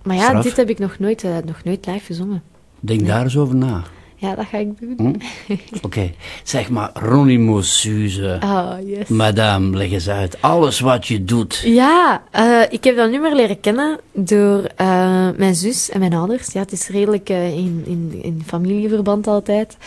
maar 0.03 0.15
ja, 0.15 0.23
Straf. 0.27 0.43
dit 0.43 0.55
heb 0.57 0.69
ik 0.69 0.79
nog 0.79 0.99
nooit, 0.99 1.23
eh, 1.23 1.31
nog 1.45 1.63
nooit 1.63 1.85
live 1.85 2.05
gezongen. 2.05 2.43
Denk 2.79 3.05
daar 3.07 3.23
eens 3.23 3.37
over 3.37 3.55
na. 3.55 3.83
Ja, 4.21 4.35
dat 4.35 4.45
ga 4.45 4.57
ik 4.57 4.79
doen. 4.79 5.21
Hm? 5.45 5.55
Oké, 5.81 6.11
zeg 6.43 6.69
maar, 6.69 6.91
Ronnie 6.93 7.61
Suze. 7.61 8.37
Ah, 8.39 8.73
yes. 8.85 9.07
Madame, 9.07 9.77
leg 9.77 9.91
eens 9.91 10.09
uit. 10.09 10.41
Alles 10.41 10.79
wat 10.79 11.07
je 11.07 11.23
doet. 11.23 11.61
Ja, 11.65 12.23
eh, 12.31 12.61
ik 12.69 12.83
heb 12.83 12.95
dat 12.95 13.11
nummer 13.11 13.35
leren 13.35 13.59
kennen 13.59 13.99
door 14.13 14.63
eh, 14.75 15.29
mijn 15.37 15.55
zus 15.55 15.89
en 15.89 15.99
mijn 15.99 16.13
ouders. 16.13 16.51
Ja, 16.53 16.59
het 16.59 16.71
is 16.71 16.87
redelijk 16.87 17.29
eh, 17.29 17.53
in, 17.57 17.83
in, 17.85 18.19
in 18.21 18.43
familieverband 18.45 19.27
altijd. 19.27 19.77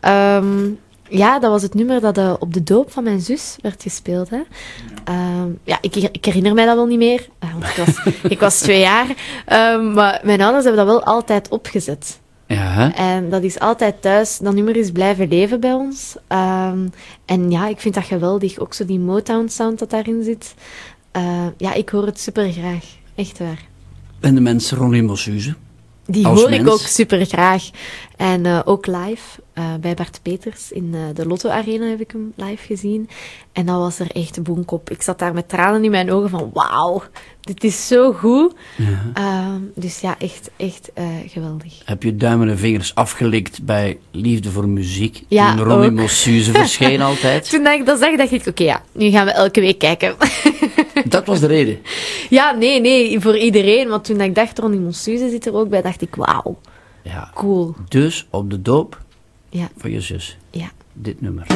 Ehm, 0.00 0.68
Ja, 1.08 1.38
dat 1.38 1.50
was 1.50 1.62
het 1.62 1.74
nummer 1.74 2.00
dat 2.00 2.38
op 2.38 2.54
de 2.54 2.62
doop 2.62 2.92
van 2.92 3.04
mijn 3.04 3.20
zus 3.20 3.56
werd 3.62 3.82
gespeeld. 3.82 4.30
Hè. 4.30 4.40
Ehm, 5.04 5.48
ja, 5.64 5.78
ik, 5.80 5.96
ik 5.96 6.24
herinner 6.24 6.54
mij 6.54 6.66
dat 6.66 6.74
wel 6.74 6.86
niet 6.86 6.98
meer, 6.98 7.28
want 7.38 7.64
ik 7.64 7.84
was, 7.84 8.14
ik 8.34 8.40
was 8.40 8.58
twee 8.58 8.80
jaar. 8.80 9.06
Ehm, 9.46 9.92
maar 9.92 10.20
mijn 10.22 10.40
ouders 10.40 10.64
hebben 10.64 10.86
dat 10.86 10.94
wel 10.94 11.04
altijd 11.04 11.48
opgezet. 11.48 12.18
Ja? 12.54 12.94
En 12.94 13.30
dat 13.30 13.42
is 13.42 13.58
altijd 13.58 14.02
thuis, 14.02 14.38
dat 14.38 14.54
nummer 14.54 14.76
is 14.76 14.90
blijven 14.90 15.28
leven 15.28 15.60
bij 15.60 15.72
ons. 15.72 16.16
Ehm, 16.26 16.88
en 17.24 17.50
ja, 17.50 17.68
ik 17.68 17.80
vind 17.80 17.94
dat 17.94 18.04
geweldig. 18.04 18.58
Ook 18.58 18.74
zo 18.74 18.84
die 18.84 18.98
Motown-sound 18.98 19.78
dat 19.78 19.90
daarin 19.90 20.22
zit. 20.22 20.54
Eh, 21.10 21.46
ja, 21.56 21.74
ik 21.74 21.88
hoor 21.88 22.06
het 22.06 22.20
super 22.20 22.52
graag. 22.52 22.84
Echt 23.14 23.38
waar. 23.38 23.64
En 24.20 24.34
de 24.34 24.40
mensen 24.40 24.76
Ronnie 24.76 25.02
Mossuze. 25.02 25.54
Die 26.06 26.26
Als 26.26 26.40
hoor 26.40 26.50
ik 26.50 26.68
ook 26.68 26.78
super 26.80 27.26
graag. 27.26 27.70
En 28.20 28.46
eh, 28.46 28.60
ook 28.64 28.86
live 28.86 29.40
eh, 29.52 29.74
bij 29.80 29.94
Bart 29.94 30.20
Peters 30.22 30.72
in 30.72 30.90
eh, 30.94 31.00
de 31.14 31.26
Lotto 31.26 31.48
Arena 31.48 31.86
heb 31.86 32.00
ik 32.00 32.10
hem 32.10 32.32
live 32.36 32.66
gezien. 32.66 33.08
En 33.52 33.66
dat 33.66 33.76
was 33.76 33.98
er 33.98 34.10
echt 34.10 34.42
boenkop. 34.42 34.90
Ik 34.90 35.02
zat 35.02 35.18
daar 35.18 35.34
met 35.34 35.48
tranen 35.48 35.84
in 35.84 35.90
mijn 35.90 36.12
ogen 36.12 36.30
van 36.30 36.50
wauw, 36.52 37.02
dit 37.40 37.64
is 37.64 37.86
zo 37.86 38.12
goed. 38.12 38.54
Ehm, 39.14 39.60
dus 39.74 40.00
ja, 40.00 40.18
echt, 40.18 40.50
echt 40.56 40.90
geweldig. 41.26 41.82
Heb 41.84 42.02
je 42.02 42.16
duimen 42.16 42.48
en 42.48 42.58
vingers 42.58 42.94
afgelikt 42.94 43.62
bij 43.62 43.98
Liefde 44.10 44.50
voor 44.50 44.68
Muziek? 44.68 45.22
Ja, 45.28 45.56
Toen 45.56 45.64
Ronnie. 45.64 45.90
Mossuze 45.90 46.52
verscheen 46.52 47.00
altijd. 47.10 47.50
Toen 47.50 47.66
ik 47.66 47.86
dat 47.86 47.98
zag, 47.98 48.16
dacht 48.16 48.32
ik, 48.32 48.46
oké 48.46 48.62
ja, 48.62 48.82
nu 48.92 49.10
gaan 49.10 49.26
we 49.26 49.32
elke 49.32 49.60
week 49.60 49.78
kijken. 49.78 50.14
Dat 51.04 51.26
was 51.26 51.40
de 51.40 51.46
reden. 51.46 51.78
ja, 52.30 52.52
nee, 52.52 52.80
nee, 52.80 53.20
voor 53.20 53.38
iedereen. 53.38 53.88
Want 53.88 54.04
toen 54.04 54.20
ik 54.20 54.34
dacht, 54.34 54.58
Ronnie 54.58 54.80
Monsuze 54.80 55.28
zit 55.28 55.46
er 55.46 55.54
ook 55.54 55.68
bij, 55.68 55.82
dacht 55.82 56.02
ik, 56.02 56.14
wauw, 56.14 56.58
Ja. 57.02 57.30
cool. 57.34 57.74
Dus 57.88 58.26
op 58.30 58.50
de 58.50 58.62
doop 58.62 59.02
Ja, 59.48 59.68
van 59.76 59.90
je 59.90 60.00
zus. 60.00 60.36
ja. 60.50 60.70
Dit 60.92 61.20
nummer. 61.20 61.46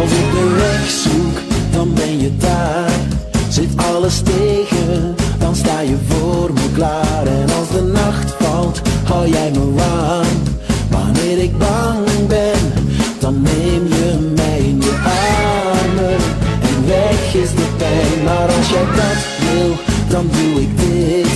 Als 0.00 0.10
ik 0.12 0.30
de 0.30 0.54
weg 0.58 0.90
zoek, 0.90 1.36
dan 1.72 1.94
ben 1.94 2.20
je 2.20 2.36
daar. 2.36 2.90
Zit 3.48 3.76
alles 3.76 4.20
tegen, 4.22 5.14
dan 5.38 5.56
sta 5.56 5.80
je 5.80 5.96
voor 6.08 6.52
me 6.52 6.70
klaar. 6.74 7.26
En 7.26 7.50
als 7.58 7.68
de 7.70 7.82
hou 9.10 9.28
jij 9.28 9.50
me 9.50 9.72
warm. 9.72 10.38
Wanneer 10.90 11.38
ik 11.38 11.58
bang 11.58 12.26
ben, 12.28 12.62
dan 13.18 13.42
neem 13.42 13.82
je 13.96 14.32
mij 14.36 14.58
in 14.58 14.80
je 14.80 14.94
armen. 15.24 16.18
En 16.68 16.86
weg 16.86 17.34
is 17.34 17.50
de 17.60 17.68
pijn, 17.76 18.24
maar 18.24 18.48
als 18.56 18.68
jij 18.70 18.86
dat 19.00 19.20
wil, 19.44 19.70
dan 20.08 20.30
doe 20.36 20.62
ik 20.62 20.72
dit. 20.78 21.34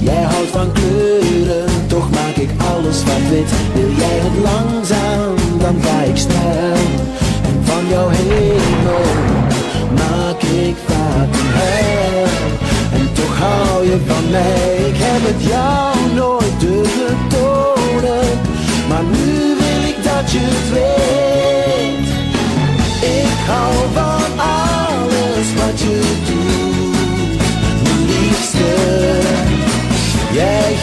Jij 0.00 0.22
houdt 0.22 0.50
van 0.50 0.72
kleuren, 0.72 1.68
toch 1.86 2.10
maak 2.10 2.36
ik 2.36 2.50
alles 2.72 2.98
zwart-wit. 3.00 3.50
Wil 3.74 3.92
jij 4.02 4.18
het 4.26 4.36
langzaam, 4.48 5.34
dan 5.58 5.76
ga 5.82 6.02
ik 6.02 6.16
snel. 6.16 6.84
En 7.48 7.56
van 7.62 7.84
jouw 7.88 8.08
hemel 8.08 9.06
maak 10.00 10.42
ik 10.42 10.76
vaak 10.86 11.30
een 11.40 11.52
hel. 11.60 12.24
En 12.98 13.08
toch 13.12 13.38
hou 13.38 13.84
je 13.84 13.98
van 14.06 14.30
mij, 14.30 14.76
ik 14.90 14.96
heb 14.96 15.22
het 15.26 15.42
jou 15.48 15.73
weet. 20.72 22.08
Ik 23.00 23.36
hou 23.46 23.74
van 23.92 24.38
alles 24.38 25.54
wat 25.54 25.80
je 25.80 26.00
doet, 26.26 27.40
liefste. 28.06 28.74
Jij 30.32 30.74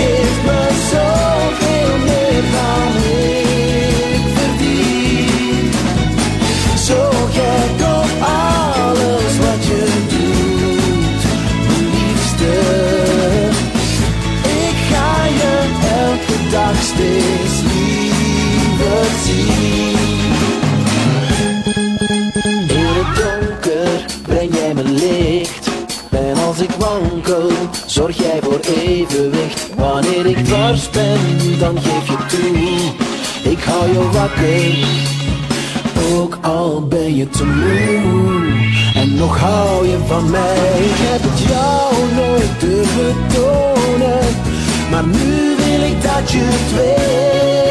In 22.67 22.85
het 22.97 23.15
donker 23.15 24.05
breng 24.21 24.53
jij 24.53 24.73
me 24.73 24.83
licht. 24.83 25.69
En 26.09 26.37
als 26.47 26.59
ik 26.59 26.69
wankel, 26.69 27.51
zorg 27.85 28.17
jij 28.17 28.39
voor 28.41 28.59
evenwicht. 28.59 29.69
Wanneer 29.75 30.25
ik 30.25 30.45
dwars 30.45 30.89
ben, 30.89 31.19
dan 31.59 31.77
geef 31.81 32.07
je 32.07 32.17
toe. 32.27 33.51
Ik 33.51 33.63
hou 33.63 33.91
je 33.91 34.09
wakker, 34.11 34.87
ook 36.13 36.37
al 36.41 36.87
ben 36.87 37.15
je 37.15 37.29
te 37.29 37.45
moe. 37.45 38.41
En 38.93 39.15
nog 39.15 39.39
hou 39.39 39.87
je 39.87 39.97
van 40.07 40.29
mij. 40.29 40.79
Ik 40.79 40.97
heb 40.97 41.21
het 41.23 41.39
jou 41.39 41.93
nooit 42.15 42.59
durven 42.59 43.15
tonen. 43.33 44.19
Maar 44.91 45.05
nu 45.05 45.55
wil 45.55 45.81
ik 45.89 46.01
dat 46.01 46.31
je 46.31 46.39
het 46.41 46.75
weet. 46.75 47.70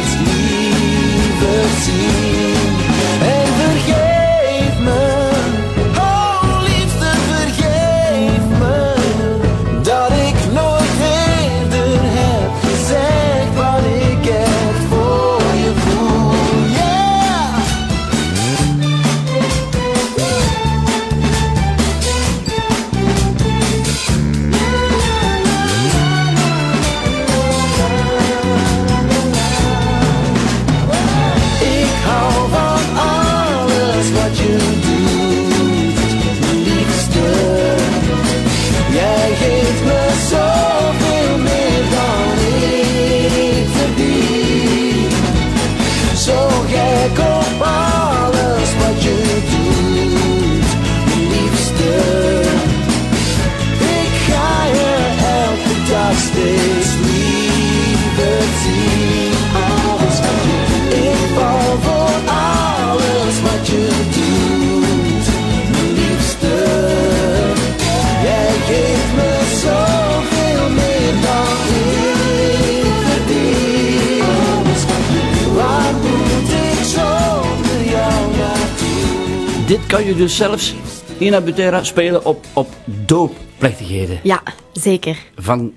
kan 79.91 80.05
je 80.05 80.15
dus 80.15 80.35
zelfs 80.35 80.75
in 81.17 81.35
Abutera 81.35 81.83
spelen 81.83 82.25
op, 82.25 82.45
op 82.53 82.67
doopplechtigheden 82.85 84.19
Ja, 84.23 84.41
zeker. 84.73 85.17
van 85.35 85.73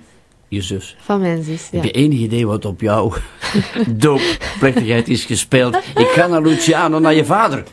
je 0.47 0.61
zus. 0.61 0.95
Van 1.01 1.19
mijn 1.21 1.43
zus, 1.43 1.67
ja. 1.71 1.77
Heb 1.77 1.83
je 1.85 1.91
enig 1.91 2.19
idee 2.19 2.47
wat 2.47 2.65
op 2.65 2.81
jouw 2.81 3.13
doopplechtigheid 4.05 5.07
is 5.07 5.23
gespeeld? 5.25 5.75
Ik 5.75 6.07
ga 6.07 6.27
naar 6.27 6.41
Luciano, 6.41 6.99
naar 6.99 7.13
je 7.13 7.25
vader. 7.25 7.63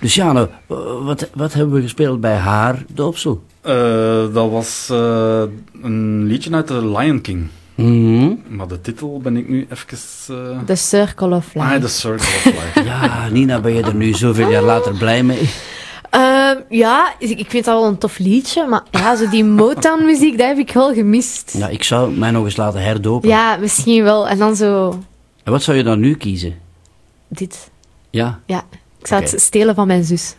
Luciano, 0.00 0.48
wat, 1.02 1.30
wat 1.34 1.52
hebben 1.52 1.74
we 1.74 1.82
gespeeld 1.82 2.20
bij 2.20 2.36
haar, 2.36 2.84
Doopsel? 2.92 3.42
Eh, 3.60 3.72
dat 4.32 4.50
was 4.50 4.88
eh, 4.90 5.42
een 5.82 6.24
liedje 6.24 6.50
uit 6.52 6.66
The 6.66 6.86
Lion 6.88 7.20
King. 7.20 7.46
Mhm. 7.74 8.28
Maar 8.48 8.68
de 8.68 8.80
titel 8.80 9.20
ben 9.22 9.36
ik 9.36 9.48
nu 9.48 9.66
even... 9.72 9.98
eh 10.28 10.58
The 10.66 10.74
Circle 10.74 11.36
of 11.36 11.54
Life. 11.54 11.66
Ah, 11.74 11.80
The 11.80 11.88
Circle 11.88 12.26
of 12.26 12.44
Life. 12.44 12.82
Ja, 12.88 13.28
Nina, 13.28 13.60
ben 13.60 13.72
je 13.74 13.82
er 13.82 13.94
nu 13.94 14.12
zoveel 14.12 14.50
jaar 14.50 14.62
later 14.62 14.94
blij 14.94 15.22
mee? 15.22 15.48
Ehm, 16.16 16.56
ja, 16.68 17.14
ik 17.18 17.50
vind 17.50 17.64
dat 17.64 17.74
wel 17.80 17.86
een 17.86 17.98
tof 17.98 18.18
liedje, 18.18 18.66
maar 18.66 18.82
ja, 18.90 19.16
zo 19.16 19.28
die 19.28 19.44
Motown-muziek, 19.44 20.38
dat 20.38 20.46
heb 20.46 20.58
ik 20.58 20.72
wel 20.72 20.94
gemist. 20.94 21.54
Ja, 21.58 21.68
ik 21.68 21.82
zou 21.82 22.12
mij 22.12 22.30
nog 22.30 22.44
eens 22.44 22.56
laten 22.56 22.82
herdopen. 22.82 23.28
Ja, 23.28 23.56
misschien 23.56 24.02
wel. 24.02 24.28
En 24.28 24.38
dan 24.38 24.56
zo 24.56 24.98
En 25.44 25.52
wat 25.52 25.62
zou 25.62 25.76
je 25.76 25.82
dan 25.82 26.00
nu 26.00 26.14
kiezen? 26.16 26.54
dit. 27.28 27.70
Ja, 28.10 28.40
Ja, 28.46 28.64
ik 29.00 29.06
zou 29.06 29.22
het 29.22 29.40
stelen 29.40 29.74
van 29.74 29.86
mijn 29.86 30.04
zus. 30.04 30.34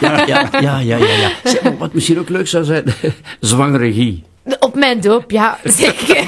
ja, 0.00 0.26
ja, 0.26 0.48
ja, 0.60 0.78
ja, 0.78 0.96
ja, 0.96 0.96
ja. 1.44 1.76
Wat 1.78 1.92
misschien 1.92 2.18
ook 2.18 2.28
leuk 2.28 2.48
zou 2.48 2.64
zijn, 2.64 2.84
zwangere 3.40 3.92
Guy. 3.92 4.22
Op 4.60 4.74
mijn 4.74 5.00
doop, 5.00 5.30
ja, 5.30 5.58
zeker. 5.64 6.24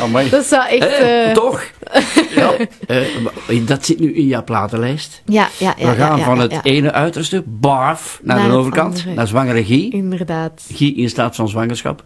Amai. 0.00 0.30
Dat 0.30 0.44
zou 0.44 0.68
echt... 0.68 0.98
Eh, 0.98 1.32
toch? 1.32 1.62
Ja. 2.34 2.52
Eh, 2.86 3.66
dat 3.66 3.84
zit 3.86 4.00
nu 4.00 4.14
in 4.14 4.26
jouw 4.26 4.44
platenlijst. 4.44 5.22
Ja, 5.24 5.48
ja, 5.58 5.74
ja. 5.76 5.90
We 5.90 5.96
gaan 5.96 6.10
ja, 6.10 6.16
ja, 6.16 6.24
van 6.24 6.36
ja, 6.36 6.42
het 6.42 6.52
ja. 6.52 6.62
ene 6.62 6.92
uiterste, 6.92 7.42
barf, 7.46 8.20
naar, 8.22 8.36
Naar 8.36 8.48
de 8.48 8.54
overkant, 8.54 8.96
andere. 8.96 9.14
naar 9.14 9.26
zwangere 9.26 9.64
Guy. 9.64 9.88
Inderdaad. 9.92 10.62
Guy 10.72 10.92
in 10.96 11.08
staat 11.08 11.36
van 11.36 11.48
zwangerschap. 11.48 12.04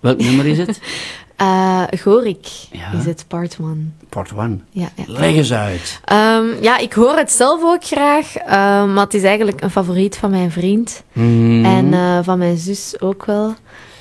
Welk 0.00 0.18
nummer 0.18 0.46
is 0.46 0.58
het? 0.58 0.80
Eh 1.36 1.82
Gorik 2.00 2.46
Ja. 2.70 2.98
is 2.98 3.04
het 3.04 3.24
part 3.28 3.56
one. 3.60 3.80
Part 4.08 4.30
1. 4.38 4.64
Ja, 4.70 4.88
ja. 4.96 5.04
Leg 5.06 5.34
eens 5.34 5.52
uit. 5.52 6.00
Ehm, 6.04 6.44
ja, 6.60 6.78
ik 6.78 6.92
hoor 6.92 7.16
het 7.16 7.32
zelf 7.32 7.62
ook 7.62 7.84
graag, 7.84 8.36
ehm, 8.36 8.92
maar 8.92 9.04
het 9.04 9.14
is 9.14 9.22
eigenlijk 9.22 9.60
een 9.60 9.70
favoriet 9.70 10.16
van 10.16 10.30
mijn 10.30 10.50
vriend. 10.50 11.02
Mhm. 11.12 11.64
En 11.64 11.94
eh, 11.94 12.18
van 12.22 12.38
mijn 12.38 12.56
zus 12.56 13.00
ook 13.00 13.24
wel. 13.24 13.54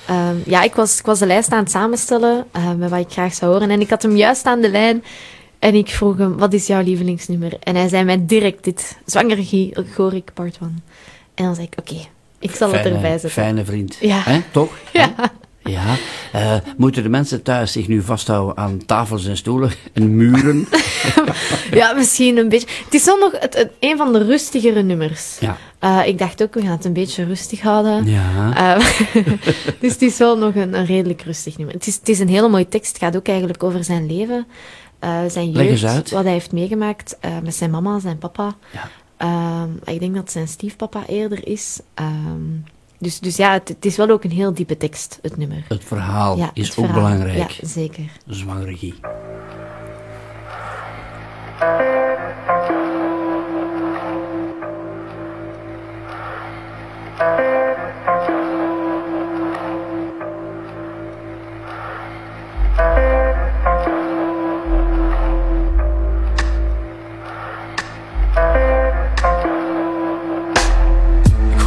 Ehm, 0.07 0.35
ja, 0.45 0.61
ik 0.63 0.75
was, 0.75 0.99
ik 0.99 1.05
was 1.05 1.19
de 1.19 1.25
lijst 1.25 1.51
aan 1.51 1.59
het 1.59 1.71
samenstellen 1.71 2.45
eh, 2.51 2.73
met 2.73 2.89
wat 2.89 2.99
ik 2.99 3.11
graag 3.11 3.33
zou 3.33 3.51
horen. 3.51 3.69
En 3.69 3.81
ik 3.81 3.89
had 3.89 4.01
hem 4.01 4.15
juist 4.15 4.45
aan 4.45 4.61
de 4.61 4.69
lijn. 4.69 5.03
En 5.59 5.75
ik 5.75 5.89
vroeg 5.89 6.17
hem, 6.17 6.37
wat 6.37 6.53
is 6.53 6.67
jouw 6.67 6.81
lievelingsnummer? 6.81 7.53
En 7.59 7.75
hij 7.75 7.87
zei 7.87 8.03
mij 8.03 8.25
direct 8.25 8.63
dit. 8.63 8.97
Zwangergie, 9.05 9.75
Gorik, 9.93 10.31
part 10.33 10.57
1. 10.61 10.83
En 11.33 11.43
dan 11.45 11.55
zei 11.55 11.67
ik, 11.71 11.79
oké, 11.79 12.07
ik 12.39 12.55
zal 12.55 12.71
het 12.71 12.85
erbij 12.85 13.11
zetten. 13.11 13.29
Fijne 13.29 13.65
vriend. 13.65 13.97
Ja. 13.99 14.21
Hè, 14.23 14.41
toch? 14.51 14.77
Ja. 14.93 15.13
Ja. 15.67 15.95
Eh, 16.31 16.55
moeten 16.77 17.03
de 17.03 17.09
mensen 17.09 17.41
thuis 17.43 17.71
zich 17.71 17.87
nu 17.87 18.01
vasthouden 18.01 18.57
aan 18.57 18.85
tafels 18.85 19.25
en 19.25 19.37
stoelen 19.37 19.71
en 19.93 20.15
muren? 20.15 20.67
Ja, 21.71 21.93
misschien 21.93 22.37
een 22.37 22.49
beetje. 22.49 22.67
Het 22.85 22.93
is 22.93 23.05
wel 23.05 23.17
nog 23.17 23.31
het, 23.39 23.55
het- 23.57 23.71
een 23.79 23.97
van 23.97 24.13
de 24.13 24.23
rustigere 24.25 24.83
nummers. 24.83 25.37
Ja. 25.39 25.57
Eh, 25.79 26.01
ik 26.07 26.17
dacht 26.17 26.43
ook, 26.43 26.53
we 26.53 26.61
gaan 26.61 26.69
het 26.71 26.85
een 26.85 26.93
beetje 26.93 27.25
rustig 27.25 27.61
houden. 27.61 28.05
Ja. 28.05 28.53
Eh, 28.77 28.85
dus 29.81 29.91
het 29.91 30.01
is 30.01 30.17
wel 30.17 30.37
nog 30.37 30.55
een, 30.55 30.73
een 30.77 30.85
redelijk 30.85 31.21
rustig 31.21 31.57
nummer. 31.57 31.75
Het 31.75 31.87
is, 31.87 31.95
het 31.95 32.09
is 32.09 32.19
een 32.19 32.29
hele 32.29 32.49
mooie 32.49 32.67
tekst. 32.67 32.93
Het 32.93 33.01
gaat 33.03 33.15
ook 33.15 33.27
eigenlijk 33.27 33.63
over 33.63 33.83
zijn 33.83 34.05
leven. 34.07 34.47
zijn 35.27 35.51
jeugd, 35.51 36.11
wat 36.11 36.23
hij 36.23 36.33
heeft 36.33 36.51
meegemaakt 36.51 37.17
met 37.43 37.55
zijn 37.55 37.69
mama, 37.71 37.99
zijn 37.99 38.17
papa. 38.17 38.55
Ja. 38.73 38.89
Ehm, 39.17 39.69
ik 39.93 39.99
denk 39.99 40.15
dat 40.15 40.31
zijn 40.31 40.47
stiefpapa 40.47 41.03
eerder 41.07 41.47
is. 41.47 41.79
Dus, 42.99 43.19
dus 43.19 43.35
ja, 43.35 43.51
het, 43.53 43.67
het 43.67 43.85
is 43.85 43.97
wel 43.97 44.09
ook 44.09 44.23
een 44.23 44.31
heel 44.31 44.53
diepe 44.53 44.77
tekst, 44.77 45.19
het 45.21 45.37
nummer. 45.37 45.65
Het 45.67 45.83
verhaal 45.83 46.37
Ja, 46.37 46.51
is 46.53 46.67
het 46.69 46.77
ook 46.77 46.85
verhaal. 46.85 47.03
belangrijk. 47.03 47.49
Ja, 47.51 47.67
zeker. 47.67 48.03
Zwangere 48.27 48.77
Guy. 48.77 48.93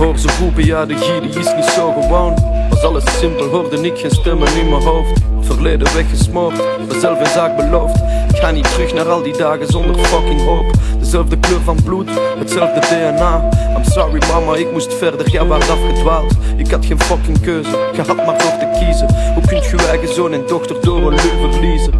Hoor 0.00 0.18
ze 0.18 0.28
roepen, 0.40 0.64
ja 0.64 0.86
de 0.86 0.96
gier 0.96 1.20
die 1.20 1.30
is 1.30 1.54
niet 1.56 1.64
zo 1.64 1.92
gewoon. 1.92 2.34
Was 2.70 2.82
alles 2.82 3.18
simpel, 3.18 3.46
hoorde 3.46 3.80
ik 3.80 3.98
geen 3.98 4.10
stemmen 4.10 4.56
in 4.56 4.68
mijn 4.68 4.82
hoofd. 4.82 5.20
Verleden 5.40 5.94
weggesmoord, 5.94 6.54
mezelf 6.88 7.20
een 7.20 7.26
zaak 7.26 7.56
beloofd. 7.56 7.96
Ik 8.28 8.36
ga 8.36 8.50
niet 8.50 8.72
terug 8.72 8.94
naar 8.94 9.08
al 9.08 9.22
die 9.22 9.36
dagen 9.36 9.66
zonder 9.66 9.98
fucking 9.98 10.44
hoop. 10.44 10.72
Dezelfde 10.98 11.38
kleur 11.38 11.60
van 11.60 11.76
bloed, 11.84 12.10
hetzelfde 12.38 12.80
DNA 12.80 13.48
I'm 13.76 13.84
sorry 13.84 14.20
mama, 14.28 14.56
ik 14.56 14.72
moest 14.72 14.94
verder, 14.94 15.30
jij 15.30 15.44
was 15.44 15.68
afgedwaald? 15.70 16.32
Ik 16.56 16.70
had 16.70 16.86
geen 16.86 17.00
fucking 17.00 17.40
keuze, 17.40 17.88
gehad 17.92 18.16
maar 18.16 18.40
voor 18.40 18.58
te 18.58 18.78
kiezen. 18.78 19.32
Hoe 19.34 19.46
kunt 19.46 19.64
je 19.64 19.86
eigen 19.88 20.14
zoon 20.14 20.32
en 20.32 20.42
dochter 20.46 20.76
door 20.80 20.96
een 20.96 21.14
leugen 21.14 21.52
verliezen? 21.52 21.92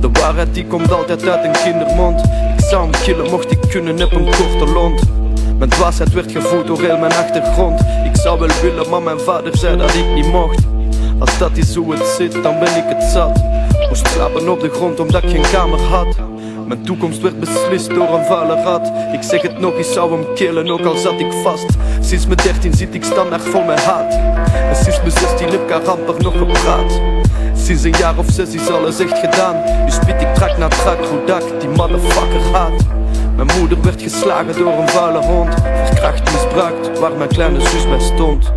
De 0.00 0.08
waarheid 0.12 0.54
die 0.54 0.66
komt 0.66 0.92
altijd 0.92 1.28
uit 1.28 1.44
een 1.44 1.62
kindermond. 1.62 2.20
Ik 2.58 2.64
zou 2.70 2.82
hem 2.82 3.02
killen 3.02 3.30
mocht 3.30 3.50
ik 3.50 3.60
kunnen, 3.68 3.98
heb 3.98 4.12
een 4.12 4.24
korte 4.24 4.72
lont 4.72 5.16
mijn 5.58 5.70
dwaasheid 5.70 6.12
werd 6.12 6.32
gevoed 6.32 6.66
door 6.66 6.80
heel 6.80 6.98
mijn 6.98 7.12
achtergrond. 7.12 7.80
Ik 7.80 8.16
zou 8.16 8.38
wel 8.38 8.48
willen, 8.62 8.90
maar 8.90 9.02
mijn 9.02 9.20
vader 9.20 9.56
zei 9.56 9.76
dat 9.76 9.94
ik 9.94 10.14
niet 10.14 10.32
mocht. 10.32 10.58
Als 11.18 11.38
dat 11.38 11.56
is 11.56 11.74
hoe 11.74 11.94
het 11.94 12.06
zit, 12.06 12.32
dan 12.32 12.58
ben 12.58 12.76
ik 12.76 12.84
het 12.86 13.02
zat. 13.02 13.42
Moest 13.88 14.08
slapen 14.08 14.48
op 14.48 14.60
de 14.60 14.68
grond 14.68 15.00
omdat 15.00 15.22
ik 15.22 15.30
geen 15.30 15.50
kamer 15.52 15.80
had. 15.80 16.16
Mijn 16.66 16.82
toekomst 16.82 17.20
werd 17.20 17.40
beslist 17.40 17.88
door 17.88 18.08
een 18.14 18.24
vuile 18.24 18.62
rat. 18.62 18.92
Ik 19.12 19.22
zeg 19.22 19.42
het 19.42 19.60
nog, 19.60 19.74
ik 19.74 19.84
zou 19.84 20.12
hem 20.12 20.34
killen, 20.34 20.70
ook 20.70 20.84
al 20.84 20.96
zat 20.96 21.20
ik 21.20 21.32
vast. 21.42 21.66
Sinds 22.00 22.26
mijn 22.26 22.38
dertien 22.42 22.74
zit 22.74 22.94
ik 22.94 23.04
standaard 23.04 23.42
vol 23.42 23.62
met 23.62 23.84
haat. 23.84 24.12
En 24.68 24.76
sinds 24.76 24.98
mijn 24.98 25.10
zestien 25.10 25.48
heb 25.48 25.70
ik 25.70 25.86
amper 25.86 26.14
nog 26.18 26.38
gepraat. 26.38 27.00
Sinds 27.54 27.82
een 27.82 27.94
jaar 27.98 28.18
of 28.18 28.26
zes 28.30 28.54
is 28.54 28.68
alles 28.68 28.98
echt 28.98 29.18
gedaan. 29.18 29.84
Nu 29.84 29.90
spit 29.90 30.20
ik 30.20 30.34
trak 30.34 30.58
na 30.58 30.68
trak, 30.68 31.04
hoe 31.04 31.24
dat 31.26 31.60
die 31.60 31.68
motherfucker 31.68 32.40
haat 32.52 32.96
mijn 33.44 33.58
moeder 33.58 33.80
werd 33.82 34.02
geslagen 34.02 34.58
door 34.58 34.72
een 34.72 34.88
vuile 34.88 35.18
hond. 35.18 35.54
Verkracht 35.84 36.32
misbruikt, 36.32 36.98
waar 36.98 37.16
mijn 37.16 37.28
kleine 37.28 37.60
zus 37.60 37.88
bij 37.88 38.00
stond. 38.00 38.52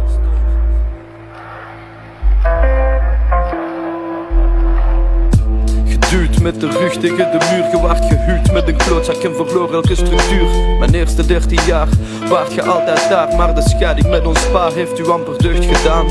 Met 6.41 6.59
de 6.59 6.67
rug 6.67 6.97
tegen 6.97 7.31
de 7.31 7.51
muur 7.51 7.63
Gewaard 7.63 8.05
gehuwd 8.05 8.51
met 8.51 8.67
een 8.67 8.75
klootzak 8.75 9.15
en 9.15 9.35
verloor 9.35 9.73
elke 9.73 9.95
structuur. 9.95 10.47
Mijn 10.79 10.93
eerste 10.93 11.25
dertien 11.25 11.65
jaar 11.65 11.87
waart 12.29 12.53
je 12.53 12.63
altijd 12.63 13.09
daar 13.09 13.35
Maar 13.35 13.55
de 13.55 13.61
scheiding 13.61 14.09
met 14.09 14.25
ons 14.25 14.49
paar 14.49 14.71
heeft 14.71 14.99
u 14.99 15.09
amper 15.09 15.37
deugd 15.37 15.65
gedaan 15.65 16.05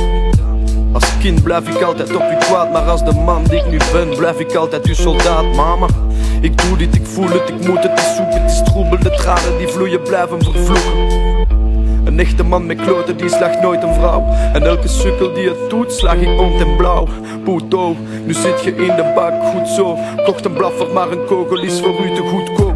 als 0.92 1.18
kind 1.18 1.42
blijf 1.42 1.68
ik 1.68 1.82
altijd 1.82 2.14
op 2.14 2.22
u 2.22 2.36
kwaad 2.38 2.72
Maar 2.72 2.82
als 2.82 3.04
de 3.04 3.12
man 3.12 3.44
die 3.44 3.58
ik 3.58 3.70
nu 3.70 3.78
ben 3.92 4.16
blijf 4.16 4.38
ik 4.38 4.54
altijd 4.54 4.86
uw 4.86 4.94
soldaat 4.94 5.54
Mama, 5.54 5.86
ik 6.40 6.62
doe 6.62 6.76
dit, 6.76 6.94
ik 6.94 7.06
voel 7.06 7.28
het, 7.28 7.48
ik 7.48 7.66
moet 7.66 7.82
het, 7.82 7.98
is 7.98 8.16
soep 8.16 8.32
Het 8.32 8.50
is 8.50 8.62
troebel, 8.64 8.98
de 8.98 9.10
tranen 9.10 9.58
die 9.58 9.68
vloeien 9.68 10.02
blijven 10.02 10.42
vervloeken. 10.42 11.18
Een 12.04 12.18
echte 12.20 12.42
man 12.42 12.66
met 12.66 12.80
kloten 12.80 13.16
die 13.16 13.28
slaagt 13.28 13.60
nooit 13.60 13.82
een 13.82 13.94
vrouw. 13.94 14.26
En 14.52 14.62
elke 14.62 14.88
sukkel 14.88 15.34
die 15.34 15.48
het 15.48 15.70
doet 15.70 15.92
slag 15.92 16.14
ik 16.14 16.40
ont 16.40 16.60
en 16.60 16.76
blauw. 16.76 17.08
Puto, 17.44 17.96
nu 18.24 18.34
zit 18.34 18.62
je 18.62 18.70
in 18.70 18.96
de 18.96 19.12
bak, 19.14 19.32
goed 19.42 19.68
zo. 19.68 19.96
Kocht 20.24 20.44
een 20.44 20.52
blaffer 20.52 20.92
maar 20.92 21.10
een 21.10 21.26
kogel 21.26 21.62
is 21.62 21.80
voor 21.80 22.04
u 22.04 22.14
te 22.14 22.22
goedkoop 22.22 22.69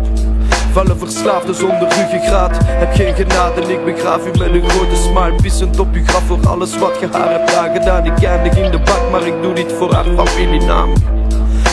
Vallen 0.74 0.98
verslaafden 0.98 1.54
zonder 1.54 1.88
ruggengraat. 1.88 2.56
Heb 2.62 2.94
geen 2.94 3.14
genade, 3.14 3.60
ik 3.60 3.84
begraaf 3.84 4.26
u 4.26 4.30
met 4.38 4.54
een 4.54 4.70
grote 4.70 4.96
smile. 4.96 5.34
Pissend 5.42 5.78
op 5.78 5.88
uw 5.92 6.04
graf 6.06 6.22
voor 6.26 6.46
alles 6.46 6.78
wat 6.78 7.00
je 7.00 7.08
haar 7.12 7.30
hebt 7.30 7.54
aangedaan. 7.54 8.04
Ik 8.04 8.24
eindig 8.24 8.56
in 8.56 8.70
de 8.70 8.78
bak, 8.78 9.10
maar 9.10 9.26
ik 9.26 9.42
doe 9.42 9.52
dit 9.52 9.72
voor 9.72 9.92
haar 9.92 10.04
familienaam. 10.04 10.92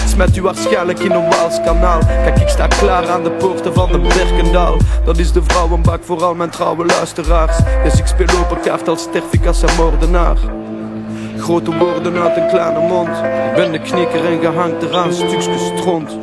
Smet 0.08 0.38
u 0.38 0.42
waarschijnlijk 0.42 1.00
in 1.00 1.12
een 1.12 1.30
Waals 1.30 1.62
kanaal. 1.62 2.00
Kijk, 2.00 2.40
ik 2.40 2.48
sta 2.48 2.68
klaar 2.68 3.10
aan 3.10 3.24
de 3.24 3.32
poorten 3.32 3.74
van 3.74 3.92
de 3.92 3.98
Berkendaal 3.98 4.78
Dat 5.06 5.18
is 5.18 5.32
de 5.32 5.42
vrouwenbak 5.44 6.04
voor 6.04 6.24
al 6.24 6.36
mijn 6.36 6.50
trouwe 6.50 6.86
luisteraars. 6.86 7.58
Dus 7.84 8.00
ik 8.00 8.06
speel 8.06 8.40
open 8.44 8.60
kaart 8.60 8.88
als 8.88 9.02
sterf 9.02 9.32
ik 9.32 9.46
als 9.46 9.62
een 9.62 9.76
moordenaar. 9.78 10.38
Grote 11.38 11.78
woorden 11.78 12.22
uit 12.22 12.38
een 12.38 12.48
kleine 12.48 12.80
mond. 12.80 13.10
Ik 13.50 13.56
ben 13.56 13.72
de 13.72 13.80
knikker 13.80 14.26
en 14.26 14.40
gehangt 14.40 14.84
eraan 14.84 15.14
stukjes 15.14 15.72
stront 15.76 16.18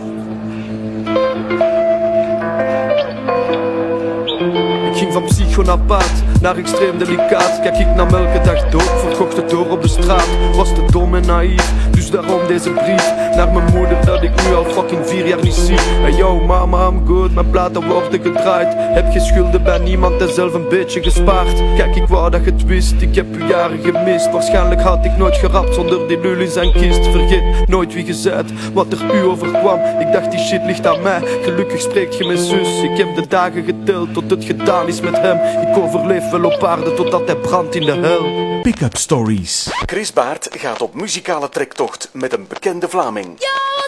Ik 5.18 5.24
ging 5.24 5.54
van 5.54 5.64
psycho 5.64 6.27
naar 6.40 6.54
naar 6.54 6.64
extreem 6.64 6.98
delicaat. 6.98 7.60
Kijk 7.62 7.76
ik 7.78 7.94
nam 7.94 8.08
elke 8.08 8.40
dag 8.44 8.68
dood, 8.68 9.00
verkocht 9.00 9.36
het 9.36 9.50
door 9.50 9.70
op 9.70 9.82
de 9.82 9.88
straat. 9.88 10.28
Was 10.54 10.74
te 10.74 10.84
dom 10.90 11.14
en 11.14 11.26
naïef, 11.26 11.72
dus 11.90 12.10
daarom 12.10 12.46
deze 12.46 12.70
brief 12.70 13.12
naar 13.36 13.52
mijn 13.52 13.74
moeder 13.74 14.04
dat 14.04 14.22
ik 14.22 14.30
nu 14.46 14.54
al 14.54 14.64
fucking 14.64 15.06
vier 15.06 15.26
jaar 15.26 15.42
niet 15.42 15.54
zie. 15.54 15.78
En 16.04 16.16
yo 16.16 16.40
mama, 16.40 16.86
I'm 16.86 17.06
good, 17.06 17.34
mijn 17.34 17.50
platen 17.50 17.86
worden 17.86 18.22
gedraaid. 18.22 18.74
Heb 18.76 19.12
je 19.12 19.20
schulden 19.20 19.62
bij 19.62 19.78
niemand 19.78 20.20
en 20.20 20.32
zelf 20.32 20.54
een 20.54 20.68
beetje 20.68 21.02
gespaard. 21.02 21.62
Kijk, 21.76 21.96
ik 21.96 22.06
wou 22.06 22.30
dat 22.30 22.44
je 22.44 22.50
het 22.50 22.64
wist, 22.64 22.94
ik 23.00 23.14
heb 23.14 23.36
u 23.36 23.44
jaren 23.44 23.78
gemist. 23.82 24.30
Waarschijnlijk 24.30 24.80
had 24.80 25.04
ik 25.04 25.16
nooit 25.16 25.36
gerapt 25.36 25.74
zonder 25.74 26.08
die 26.08 26.20
lul 26.20 26.38
in 26.38 26.50
zijn 26.50 26.72
kist. 26.72 27.06
Vergeet 27.06 27.68
nooit 27.68 27.94
wie 27.94 28.06
je 28.06 28.44
wat 28.74 28.92
er 28.92 29.14
u 29.14 29.24
overkwam. 29.24 29.80
Ik 30.00 30.12
dacht 30.12 30.30
die 30.30 30.40
shit 30.40 30.64
ligt 30.64 30.86
aan 30.86 31.02
mij, 31.02 31.20
gelukkig 31.42 31.80
spreekt 31.80 32.16
je 32.16 32.26
mijn 32.26 32.38
zus. 32.38 32.82
Ik 32.82 32.96
heb 32.96 33.14
de 33.14 33.26
dagen 33.28 33.64
geteld 33.64 34.14
tot 34.14 34.30
het 34.30 34.44
gedaan 34.44 34.86
is 34.86 35.00
met 35.00 35.18
hem. 35.20 35.66
Ik 35.68 35.76
overleef 35.76 36.27
wel 36.30 36.44
op 36.44 36.64
aarde 36.64 36.94
totdat 36.94 37.26
hij 37.26 37.36
brandt 37.36 37.74
in 37.74 37.84
de 37.84 37.92
hel. 37.92 38.60
Pick-up 38.62 38.96
stories. 38.96 39.68
Chris 39.86 40.12
Baert 40.12 40.48
gaat 40.50 40.82
op 40.82 40.94
muzikale 40.94 41.48
trektocht 41.48 42.08
met 42.12 42.32
een 42.32 42.46
bekende 42.46 42.88
Vlaming. 42.88 43.38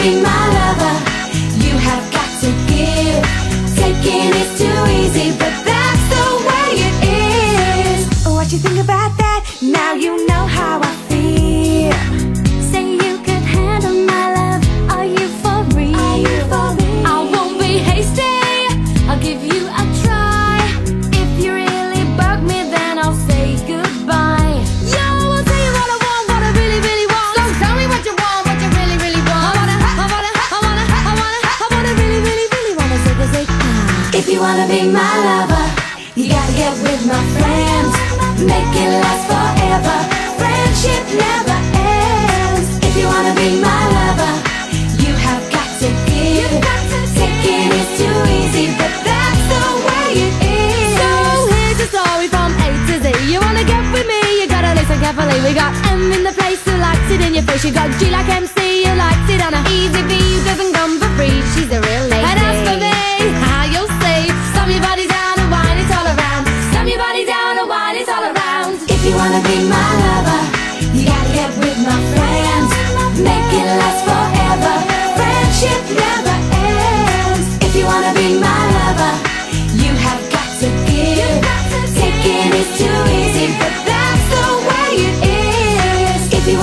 be 0.00 0.22
my 0.22 0.48
lover, 0.54 0.87
you 34.38 34.44
wanna 34.44 34.68
be 34.68 34.86
my 34.86 35.14
lover, 35.26 35.66
you 36.14 36.28
gotta 36.30 36.54
get 36.54 36.72
with 36.86 37.02
my 37.10 37.22
friends. 37.34 37.92
Make 38.38 38.70
it 38.82 38.90
last 39.02 39.24
forever. 39.26 39.96
Friendship 40.38 41.02
never 41.26 41.58
ends. 41.74 42.68
If 42.86 42.94
you 42.94 43.06
wanna 43.10 43.34
be 43.34 43.58
my 43.58 43.82
lover, 43.98 44.34
you 45.02 45.12
have 45.26 45.42
got 45.50 45.70
to 45.82 45.88
give. 46.06 46.54
Taking 47.18 47.66
is 47.82 47.90
too 47.98 48.18
easy, 48.38 48.66
but 48.78 48.94
that's 49.02 49.42
the 49.50 49.64
way 49.86 50.10
it 50.26 50.34
is. 50.46 50.94
So 51.02 51.10
here's 51.50 51.80
a 51.86 51.88
story 51.90 52.28
from 52.30 52.54
A 52.62 52.68
to 52.86 52.94
Z. 53.02 53.06
You 53.32 53.40
wanna 53.42 53.64
get 53.66 53.82
with 53.90 54.06
me? 54.06 54.22
You 54.38 54.46
gotta 54.46 54.72
listen 54.78 55.02
carefully. 55.02 55.38
We 55.42 55.50
got 55.62 55.74
M 55.90 56.12
in 56.14 56.22
the 56.22 56.34
place 56.38 56.62
who 56.62 56.78
likes 56.78 57.10
it 57.10 57.20
in 57.26 57.34
your 57.34 57.42
face. 57.42 57.64
You 57.66 57.72
got 57.72 57.90
G 57.98 58.06
like 58.10 58.28
MC, 58.30 58.86
who 58.86 58.94
likes 58.94 59.28
it 59.34 59.42
on 59.42 59.52
a 59.58 59.62
easy 59.66 60.02
V 60.06 60.12
who 60.14 60.44
doesn't 60.46 60.72
come 60.78 60.94
for 61.02 61.10
free. 61.18 61.42
She's 61.52 61.72
a 61.74 61.80
real 61.82 62.07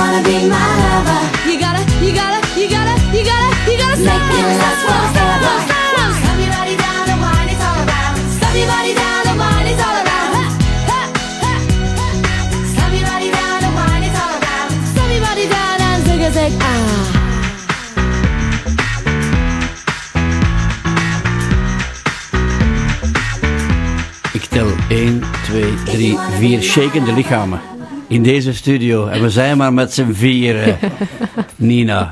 wanna 0.06 0.22
be 0.24 0.38
my 0.47 0.66
lover, 0.82 1.22
You 1.49 1.56
gotta, 1.60 1.82
you 2.06 2.14
gotta, 2.14 2.39
you 2.60 2.68
gotta, 2.70 2.93
you 3.16 3.24
gotta, 3.26 3.49
you 3.70 3.78
gotta 3.82 3.97
Make 4.06 4.28
it 4.38 4.45
last 4.62 4.82
forever. 4.86 5.56
Slam 6.22 6.38
your 6.43 6.51
body 6.56 6.76
down 6.86 7.06
and 7.14 7.20
wine 7.26 7.49
it 7.53 7.62
all 7.68 7.80
around. 7.86 8.16
Slam 8.38 8.56
your 8.62 8.68
body 8.74 8.93
down 9.01 9.24
and 9.32 9.38
wine 9.41 9.68
it 9.72 9.80
all 9.86 9.97
around. 10.03 10.32
Ha, 10.36 10.45
ha, 10.91 11.01
ha, 11.43 11.53
ha. 12.26 12.36
Slam 12.74 12.91
your 12.97 13.06
body 13.10 13.30
down 13.39 13.60
and 13.68 13.74
wine 13.80 14.03
it 14.08 14.16
all 14.22 14.34
around. 14.39 14.70
Slam 14.93 15.10
your 15.16 15.24
body 15.28 15.45
down 15.56 15.78
and 15.89 15.99
zig 16.08 16.22
a 16.28 16.30
zig 16.38 16.53
ah. 16.62 17.14
Ik 24.34 24.45
tel 24.45 24.70
1, 24.89 25.22
2, 25.45 25.74
3, 25.86 26.18
4 26.39 26.62
shakende 26.62 27.14
lichamen 27.14 27.74
in 28.08 28.24
deze 28.24 28.53
studio. 28.53 29.08
En 29.08 29.22
we 29.22 29.30
zijn 29.30 29.58
maar 29.58 29.74
met 29.74 29.93
z'n 29.93 30.12
vieren. 30.12 30.78
Nina, 31.56 32.12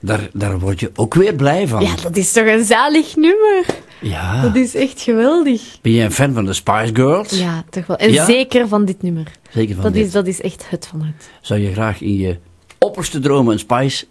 daar, 0.00 0.28
daar 0.32 0.58
word 0.58 0.80
je 0.80 0.90
ook 0.94 1.14
weer 1.14 1.34
blij 1.34 1.68
van. 1.68 1.82
Ja, 1.82 1.94
dat 2.02 2.16
is 2.16 2.32
toch 2.32 2.46
een 2.46 2.64
zalig 2.64 3.16
nummer. 3.16 3.64
Ja. 4.00 4.42
Dat 4.42 4.56
is 4.56 4.74
echt 4.74 5.00
geweldig. 5.00 5.62
Ben 5.82 5.92
jij 5.92 6.04
een 6.04 6.12
fan 6.12 6.32
van 6.32 6.44
de 6.44 6.52
Spice 6.52 6.94
Girls? 6.94 7.38
Ja, 7.38 7.64
toch 7.70 7.86
wel. 7.86 7.96
En 7.96 8.12
Ja? 8.12 8.24
zeker 8.24 8.68
van 8.68 8.84
dit 8.84 9.02
nummer. 9.02 9.26
Zeker 9.50 9.74
van 9.74 9.84
dat 9.84 9.92
dit. 9.92 10.06
Is, 10.06 10.12
dat 10.12 10.26
is 10.26 10.40
echt 10.40 10.64
het 10.68 10.86
van 10.86 11.00
het. 11.02 11.28
Zou 11.40 11.60
je 11.60 11.72
graag 11.72 12.00
in 12.00 12.16
je 12.16 12.38
opperste 12.78 13.18
dromen 13.20 13.52
een 13.52 13.58
Spice 13.58 14.04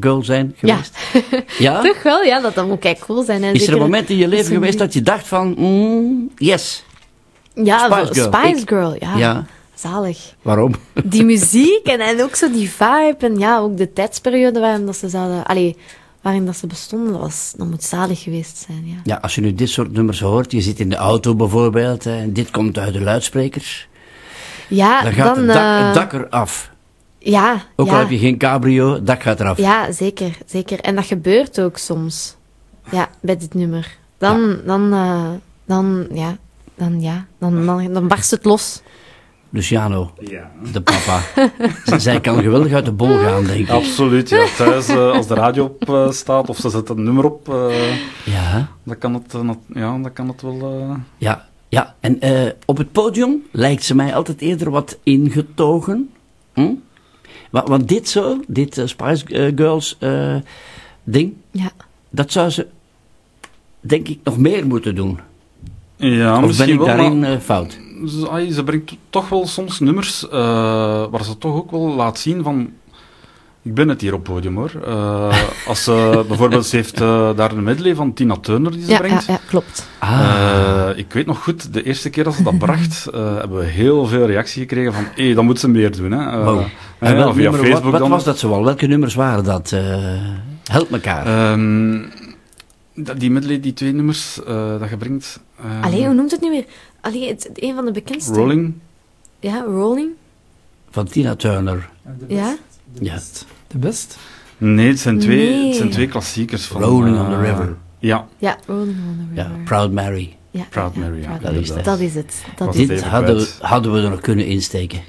Girl 0.00 0.24
zijn 0.24 0.54
geweest? 0.56 0.98
Ja? 1.58 1.80
Toch 1.82 2.02
wel, 2.02 2.22
ja, 2.22 2.40
dat, 2.40 2.54
dat 2.54 2.66
moet 2.66 2.78
kijk 2.78 2.98
cool 2.98 3.22
zijn. 3.22 3.42
En 3.44 3.54
Is 3.54 3.66
er 3.66 3.72
een 3.72 3.78
moment 3.78 4.10
in 4.10 4.16
je 4.16 4.28
leven 4.28 4.52
geweest 4.54 4.78
dat 4.78 4.92
je 4.92 5.02
dacht 5.02 5.28
van, 5.28 5.54
mm, 5.58 6.30
yes, 6.36 6.84
Ja, 7.54 7.78
Spice 7.78 8.14
Girl. 8.14 8.32
Spice 8.32 8.66
Girl, 8.66 8.96
ja. 8.98 9.16
Ja. 9.16 9.46
Zalig. 9.80 10.34
waarom? 10.42 10.74
Die 11.04 11.24
muziek 11.24 11.86
en, 11.86 12.00
en 12.00 12.22
ook 12.22 12.34
zo 12.34 12.50
die 12.50 12.70
vibe 12.70 13.16
en 13.18 13.38
ja, 13.38 13.58
ook 13.58 13.76
de 13.76 13.92
tijdsperiode 13.92 14.60
waarin 14.60 14.86
dat 14.86 14.96
ze 14.96 15.08
zouden... 15.08 15.44
Allee, 15.44 15.76
waarin 16.20 16.46
dat 16.46 16.56
ze 16.56 16.66
bestonden, 16.66 17.12
dat, 17.12 17.20
was, 17.20 17.54
dat 17.56 17.66
moet 17.66 17.82
zalig 17.84 18.22
geweest 18.22 18.56
zijn, 18.66 18.86
ja. 18.86 18.96
Ja, 19.04 19.18
als 19.22 19.34
je 19.34 19.40
nu 19.40 19.54
dit 19.54 19.68
soort 19.68 19.92
nummers 19.92 20.20
hoort, 20.20 20.52
je 20.52 20.60
zit 20.60 20.80
in 20.80 20.88
de 20.88 20.96
auto 20.96 21.34
bijvoorbeeld, 21.34 22.04
hè, 22.04 22.16
en 22.18 22.32
dit 22.32 22.50
komt 22.50 22.78
uit 22.78 22.92
de 22.92 23.00
luidsprekers, 23.00 23.88
Ja, 24.68 25.02
dan 25.02 25.12
gaat 25.12 25.34
dan... 25.34 25.44
het, 25.44 25.54
dak, 25.54 25.64
eh, 25.64 25.84
het 25.84 25.94
dak 25.94 26.12
eraf. 26.12 26.70
Ja, 27.18 27.62
Ook 27.76 27.86
ja. 27.86 27.92
al 27.92 27.98
heb 27.98 28.10
je 28.10 28.18
geen 28.18 28.38
cabrio, 28.38 28.92
het 28.94 29.06
dak 29.06 29.22
gaat 29.22 29.40
eraf. 29.40 29.58
Ja, 29.58 29.92
zeker, 29.92 30.38
zeker. 30.46 30.80
En 30.80 30.94
dat 30.94 31.04
gebeurt 31.04 31.60
ook 31.60 31.78
soms. 31.78 32.36
Ja, 32.90 33.08
bij 33.20 33.36
dit 33.36 33.54
nummer. 33.54 33.96
Dan, 34.18 34.56
dan, 34.66 34.92
eh, 34.92 35.30
dan, 35.64 36.06
ja, 36.12 36.36
dan, 36.74 37.00
ja, 37.00 37.26
dan, 37.38 37.66
dan, 37.66 37.92
dan 37.92 38.08
barst 38.08 38.30
het 38.30 38.44
los. 38.44 38.82
Luciano, 39.52 40.12
Ja. 40.20 40.50
de 40.72 40.80
papa, 40.80 41.22
zij 41.98 42.20
kan 42.20 42.42
geweldig 42.42 42.72
uit 42.72 42.84
de 42.84 42.92
bol 42.92 43.18
gaan, 43.18 43.44
denk 43.44 43.58
ik. 43.58 43.68
Absoluut, 43.70 44.28
ja. 44.28 44.46
Thuis, 44.56 44.88
eh, 44.88 45.10
als 45.10 45.26
de 45.26 45.34
radio 45.34 45.64
op 45.64 45.88
eh, 45.88 46.10
staat 46.10 46.48
of 46.48 46.56
ze 46.58 46.70
zetten 46.70 46.96
een 46.98 47.04
nummer 47.04 47.24
op, 47.24 47.48
eh, 47.48 47.96
Ja, 48.24 48.68
dan, 48.82 48.98
kan 48.98 49.14
het, 49.14 49.34
ja, 49.74 49.98
dan 49.98 50.12
kan 50.12 50.28
het 50.28 50.42
wel... 50.42 50.60
eh, 50.90 50.96
ja, 51.18 51.46
ja. 51.68 51.94
En 52.00 52.20
eh, 52.20 52.52
op 52.64 52.76
het 52.76 52.92
podium 52.92 53.42
lijkt 53.52 53.84
ze 53.84 53.94
mij 53.94 54.14
altijd 54.14 54.40
eerder 54.40 54.70
wat 54.70 54.98
ingetogen. 55.02 56.10
Hm? 56.52 56.72
Wa- 57.50 57.64
Want 57.64 57.88
dit 57.88 58.08
zo, 58.08 58.40
dit 58.46 58.82
Spice 58.84 59.52
Girls 59.56 59.96
eh, 59.98 60.34
ding, 61.04 61.32
Ja. 61.50 61.70
dat 62.10 62.32
zou 62.32 62.50
ze, 62.50 62.66
denk 63.80 64.08
ik, 64.08 64.18
nog 64.24 64.38
meer 64.38 64.66
moeten 64.66 64.94
doen. 64.94 65.18
Ja, 65.96 66.42
of 66.44 66.56
ben 66.56 66.68
ik 66.68 66.76
wel, 66.78 66.86
daarin 66.86 67.18
maar- 67.18 67.40
fout? 67.40 67.78
Ze, 68.06 68.28
ai, 68.30 68.52
ze 68.52 68.64
brengt 68.64 68.96
toch 69.10 69.28
wel 69.28 69.46
soms 69.46 69.80
nummers 69.80 70.28
eh, 70.28 71.04
waar 71.10 71.24
ze 71.24 71.38
toch 71.38 71.54
ook 71.54 71.70
wel 71.70 71.94
laat 71.94 72.18
zien 72.18 72.42
van... 72.42 72.70
Ik 73.62 73.74
ben 73.74 73.88
het 73.88 74.00
hier 74.00 74.14
op 74.14 74.24
podium 74.24 74.56
hoor. 74.56 74.72
Eh, 74.86 75.38
als 75.66 75.84
ze 75.84 76.24
bijvoorbeeld, 76.28 76.66
ze 76.66 76.76
heeft 76.76 77.00
eh, 77.00 77.30
daar 77.36 77.52
een 77.52 77.62
medley 77.62 77.94
van 77.94 78.12
Tina 78.14 78.36
Turner 78.36 78.72
die 78.72 78.84
ze 78.84 78.90
Ja, 78.90 78.98
brengt. 78.98 79.26
ja, 79.26 79.32
ja, 79.32 79.40
klopt. 79.48 79.86
Eh, 80.00 80.88
ik 80.96 81.12
weet 81.12 81.26
nog 81.26 81.42
goed, 81.42 81.72
de 81.72 81.82
eerste 81.82 82.10
keer 82.10 82.24
dat 82.24 82.34
ze 82.34 82.42
dat 82.42 82.58
bracht, 82.66 83.06
eh, 83.06 83.34
hebben 83.36 83.58
we 83.58 83.64
heel 83.64 84.06
veel 84.06 84.26
reactie 84.26 84.60
gekregen 84.60 84.92
van, 84.92 85.04
hé, 85.14 85.34
dat 85.34 85.44
moet 85.44 85.60
ze 85.60 85.68
meer 85.68 85.96
doen. 85.96 86.10
Hè. 86.12 86.30
Eh, 86.30 86.44
Wow. 86.44 86.62
via 87.00 87.14
nummer, 87.14 87.50
wat, 87.50 87.56
Facebook 87.60 87.90
wat 87.90 88.00
dan. 88.00 88.10
was 88.10 88.24
dat 88.24 88.38
zoal? 88.38 88.64
Welke 88.64 88.86
nummers 88.86 89.14
waren 89.14 89.44
dat? 89.44 89.72
Eh, 89.72 89.80
help 90.64 90.92
elkaar. 90.92 91.26
Ehm, 91.26 92.02
dat- 92.94 93.20
die 93.20 93.30
medley, 93.30 93.60
die 93.60 93.72
twee 93.72 93.92
nummers 93.92 94.42
eh, 94.44 94.78
dat 94.78 94.88
je 94.90 94.96
brengt. 94.96 95.40
ehm, 95.64 95.82
Allee, 95.82 96.04
hoe 96.04 96.14
noemt 96.14 96.30
het 96.30 96.40
nu 96.40 96.50
weer? 96.50 96.64
Allee, 97.00 97.28
het, 97.28 97.50
een 97.54 97.74
van 97.74 97.84
de 97.84 97.90
bekendste. 97.92 98.32
Rolling. 98.32 98.74
Ja, 99.40 99.62
Rolling. 99.62 100.10
Van 100.90 101.06
Tina 101.06 101.36
Turner. 101.36 101.88
Ja. 102.28 102.56
Ja. 103.00 103.18
De 103.66 103.78
best? 103.78 104.16
Nee, 104.58 104.88
het 104.88 104.98
zijn 105.00 105.18
twee, 105.18 105.50
Nee. 105.50 105.66
het 105.66 105.76
zijn 105.76 105.90
twee 105.90 106.08
klassiekers 106.08 106.64
van... 106.66 106.82
Rolling 106.82 107.18
on 107.18 107.26
the 107.26 107.34
eh, 107.34 107.40
River. 107.50 107.76
Ja, 107.98 108.26
Ja, 108.38 108.58
Rolling 108.66 108.88
on 109.08 109.28
the 109.28 109.40
Ja, 109.40 109.46
River. 109.46 109.62
Proud 109.64 109.92
Mary. 109.92 110.36
Ja, 110.50 110.64
Proud 110.70 110.94
ja, 110.94 111.00
Mary, 111.00 111.20
ja, 111.20 111.26
Proud 111.26 111.42
dat 111.42 111.50
Mary. 111.50 111.62
is 111.62 111.68
het. 111.68 111.84
Dat 111.84 111.98
is 112.00 112.14
het. 112.14 112.44
Dat 112.56 112.74
is 112.74 112.80
het 112.80 112.88
het. 112.90 112.98
Dit 112.98 113.08
hadden 113.08 113.36
we, 113.36 113.48
hadden 113.60 113.92
we 113.92 114.00
er 114.02 114.10
nog 114.10 114.20
kunnen 114.20 114.46
insteken. 114.46 115.00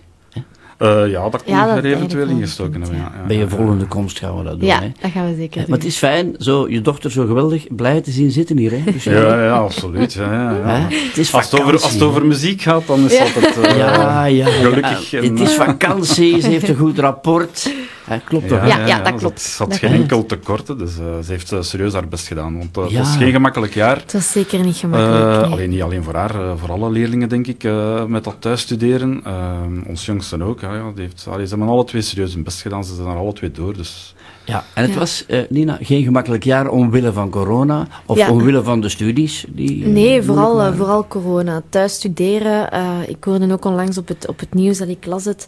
Eh, 0.82 1.10
ja, 1.10 1.30
dat 1.30 1.44
kon 1.44 1.54
Ja, 1.54 1.68
dat 1.68 1.78
er 1.84 1.86
eventueel 1.96 2.28
ingestoken 2.28 2.82
hebben. 2.82 3.00
Ja, 3.00 3.12
ja, 3.22 3.28
Bij 3.28 3.36
je 3.36 3.42
ja. 3.42 3.48
volgende 3.50 3.86
komst 3.86 4.20
gaan 4.20 4.38
we 4.38 4.44
dat 4.44 4.60
doen. 4.60 4.68
Ja, 4.70 4.80
hè. 4.82 4.92
dat 5.02 5.12
gaan 5.12 5.26
we 5.30 5.36
zeker 5.36 5.54
Ja, 5.56 5.62
doen. 5.62 5.70
maar 5.70 5.78
het 5.80 5.88
is 5.88 5.98
fijn, 5.98 6.36
zo, 6.40 6.70
je 6.70 6.82
dochter 6.82 7.12
zo 7.12 7.26
geweldig 7.26 7.66
blij 7.76 8.02
te 8.02 8.12
zien 8.12 8.32
zitten 8.32 8.58
hier. 8.58 8.72
Hè? 8.72 8.82
Dus 8.92 9.04
Ja, 9.04 9.44
ja, 9.44 9.52
absoluut. 9.58 10.14
Ja, 10.14 10.32
ja? 10.66 10.88
Het 10.90 11.18
is 11.18 11.34
Als, 11.34 11.52
het 11.52 11.60
over, 11.60 11.72
als 11.74 11.82
het 11.84 11.92
vakantie, 11.92 12.08
over 12.08 12.26
muziek 12.26 12.62
gaat, 12.62 12.88
dan 12.88 13.06
is 13.06 13.14
Ja. 13.18 13.24
het 13.24 13.36
altijd 13.36 13.66
eh, 13.68 13.78
Ja, 13.78 14.26
ja, 14.26 14.46
gelukkig. 14.46 15.10
ja. 15.10 15.20
en, 15.20 15.30
Het 15.32 15.40
is 15.40 15.58
eh, 15.58 15.66
vakantie, 15.66 16.42
ze 16.42 16.50
heeft 16.50 16.70
een 16.70 16.76
goed 16.76 17.00
rapport. 17.00 17.74
Hè, 18.04 18.20
klopt 18.20 18.48
toch? 18.48 18.68
Ja, 18.68 18.86
ja, 18.88 19.00
dat 19.02 19.16
klopt. 19.16 19.42
Ze 19.42 19.64
had 19.64 19.78
geen 19.78 19.92
enkel 19.94 20.26
tekort, 20.26 20.68
hè, 20.68 20.76
dus 20.76 20.98
eh, 20.98 21.06
ze 21.24 21.32
heeft 21.32 21.52
eh, 21.52 21.62
serieus 21.62 21.94
haar 21.94 22.08
best 22.08 22.28
gedaan. 22.28 22.58
Want 22.58 22.78
eh, 22.78 22.84
het 22.84 22.94
was 22.94 23.16
geen 23.16 23.32
gemakkelijk 23.32 23.74
jaar. 23.74 23.96
Het 23.96 24.14
was 24.14 24.32
zeker 24.32 24.60
niet 24.60 24.76
gemakkelijk. 24.76 25.26
Eh, 25.26 25.42
nee. 25.42 25.52
alleen 25.52 25.70
niet 25.70 25.82
alleen 25.82 26.04
voor 26.04 26.16
haar, 26.16 26.36
eh, 26.36 26.54
voor 26.58 26.72
alle 26.72 26.90
leerlingen 26.92 27.30
denk 27.30 27.48
ik, 27.48 27.64
eh, 27.64 28.06
met 28.06 28.24
dat 28.24 28.36
thuisstuderen. 28.40 29.22
Uh, 29.28 29.60
ons 29.88 30.06
jongste 30.06 30.44
ook. 30.44 30.60
Ja, 30.60 30.76
ja, 30.76 30.92
die 30.96 31.04
heeft, 31.04 31.28
allee, 31.30 31.46
ze 31.48 31.56
hebben 31.56 31.74
alle 31.74 31.84
twee 31.86 32.02
serieus 32.02 32.34
hun 32.34 32.44
best 32.44 32.62
gedaan, 32.62 32.84
ze 32.84 32.96
zijn 32.96 33.08
er 33.08 33.16
alle 33.16 33.34
twee 33.34 33.52
door. 33.52 33.74
Dus. 33.78 34.16
Ja, 34.52 34.64
en 34.74 34.82
het 34.84 34.94
Ja. 34.94 35.00
was, 35.00 35.26
eh, 35.28 35.40
Nina, 35.50 35.78
geen 35.82 36.04
gemakkelijk 36.04 36.44
jaar 36.44 36.70
omwille 36.70 37.14
van 37.14 37.30
corona 37.30 37.88
of 38.06 38.18
Ja. 38.18 38.32
omwille 38.32 38.64
van 38.64 38.82
de 38.82 38.90
studies? 38.90 39.46
Die, 39.50 39.84
eh, 39.84 39.90
Nee, 39.90 40.22
vooral, 40.22 40.62
eh, 40.62 40.76
vooral 40.78 41.08
corona. 41.08 41.62
Thuis 41.70 41.94
studeren. 41.94 42.70
ik 43.08 43.24
hoorde 43.24 43.52
ook 43.52 43.66
onlangs 43.66 43.98
op 43.98 44.08
het, 44.08 44.28
op 44.28 44.40
het 44.40 44.54
nieuws 44.54 44.78
dat 44.78 44.88
ik 44.88 45.06
las 45.06 45.26
het, 45.26 45.48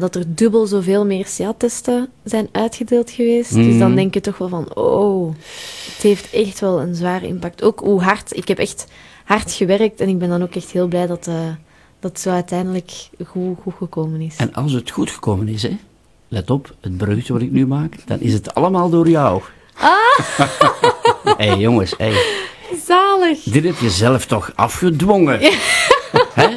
dat 0.00 0.14
er 0.14 0.24
dubbel 0.26 0.66
zoveel 0.66 1.06
meer 1.06 1.26
CA-testen 1.36 2.08
zijn 2.24 2.48
uitgedeeld 2.52 3.10
geweest. 3.10 3.54
Dus 3.54 3.78
dan 3.78 3.86
Mhm. 3.88 3.94
denk 3.96 4.14
je 4.14 4.20
toch 4.20 4.38
wel 4.38 4.48
van, 4.48 4.74
oh, 4.76 5.34
het 5.94 6.02
heeft 6.02 6.30
echt 6.32 6.60
wel 6.60 6.80
een 6.80 6.94
zware 6.94 7.26
impact. 7.26 7.62
Ook 7.62 7.80
hoe 7.80 8.02
hard, 8.02 8.36
ik 8.36 8.48
heb 8.48 8.58
echt 8.58 8.86
hard 9.24 9.52
gewerkt 9.52 10.00
en 10.00 10.08
ik 10.08 10.18
ben 10.18 10.28
dan 10.28 10.42
ook 10.42 10.54
echt 10.54 10.70
heel 10.70 10.86
blij 10.86 11.06
dat, 11.06 11.24
dat 12.00 12.10
het 12.10 12.20
zo 12.20 12.30
uiteindelijk 12.30 12.90
goed, 13.26 13.56
goed 13.62 13.74
gekomen 13.78 14.20
is. 14.20 14.36
En 14.36 14.52
als 14.54 14.72
het 14.72 14.90
goed 14.90 15.10
gekomen 15.10 15.48
is, 15.48 15.62
hè, 15.62 15.76
let 16.34 16.50
op, 16.50 16.74
het 16.80 16.96
bruggetje 16.96 17.32
wat 17.32 17.42
ik 17.42 17.50
nu 17.50 17.66
maak, 17.66 17.96
dan 18.06 18.20
is 18.20 18.32
het 18.32 18.54
allemaal 18.54 18.90
door 18.90 19.08
jou. 19.08 19.42
Ah! 19.74 19.92
Hé 21.24 21.46
hey, 21.46 21.56
jongens, 21.58 21.94
hey, 21.98 22.12
Zalig! 22.86 23.42
dit 23.42 23.64
heb 23.64 23.78
je 23.78 23.90
zelf 23.90 24.26
toch 24.26 24.52
afgedwongen? 24.54 25.38
Hè? 26.34 26.56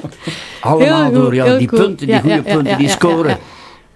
Allemaal 0.61 1.03
Heel 1.03 1.13
door 1.13 1.36
jou. 1.36 1.57
Die 1.57 1.67
punten, 1.67 2.07
die 2.07 2.15
Ja, 2.15 2.19
goede 2.21 2.36
ja, 2.36 2.41
ja, 2.45 2.53
punten, 2.53 2.71
ja, 2.71 2.78
die 2.78 2.88
ja, 2.88 2.93
scoren, 2.93 3.30
ja. 3.30 3.38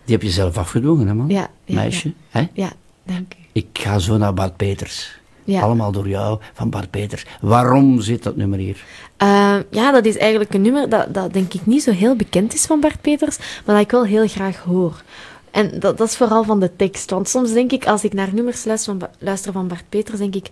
die 0.06 0.16
heb 0.16 0.22
je 0.22 0.30
zelf 0.30 0.58
afgedwongen, 0.58 1.08
hè 1.08 1.14
man? 1.14 1.30
Ja, 1.30 1.50
ja, 1.66 1.76
Meisje, 1.76 2.14
hè? 2.30 2.48
Ja, 2.54 2.72
dank 3.04 3.34
u. 3.34 3.44
Ik 3.52 3.68
ga 3.74 4.00
zo 4.00 4.18
naar 4.18 4.34
Bart 4.34 4.56
Peters. 4.56 5.20
Ja. 5.44 5.62
Allemaal 5.62 5.92
door 5.92 6.08
jou, 6.08 6.40
van 6.54 6.70
Bart 6.70 6.90
Peters. 6.90 7.26
Waarom 7.42 8.02
zit 8.02 8.24
dat 8.24 8.36
nummer 8.36 8.60
hier? 8.60 8.84
Eh, 9.18 9.56
ja, 9.70 9.92
dat 9.92 10.06
is 10.06 10.18
eigenlijk 10.18 10.54
een 10.54 10.62
nummer 10.62 10.90
dat, 10.90 11.14
dat 11.14 11.34
denk 11.34 11.54
ik 11.54 11.66
niet 11.66 11.84
zo 11.84 11.92
heel 11.92 12.16
bekend 12.16 12.54
is 12.54 12.66
van 12.66 12.80
Bart 12.80 13.02
Peters, 13.02 13.38
maar 13.38 13.76
dat 13.76 13.84
ik 13.84 13.92
wel 13.92 14.06
heel 14.06 14.28
graag 14.28 14.58
hoor. 14.58 15.04
En 15.52 15.80
dat, 15.80 15.98
dat 15.98 16.08
is 16.08 16.18
vooral 16.18 16.44
van 16.44 16.60
de 16.60 16.76
tekst. 16.76 17.10
Want 17.10 17.30
soms 17.30 17.54
denk 17.54 17.72
ik, 17.72 17.88
als 17.88 18.04
ik 18.04 18.14
naar 18.14 18.30
nummers 18.34 18.66
luister 18.66 18.96
van, 19.00 19.10
luister 19.20 19.52
van 19.52 19.68
Bart 19.68 19.90
Peters, 19.90 20.20
denk 20.20 20.36
ik, 20.36 20.50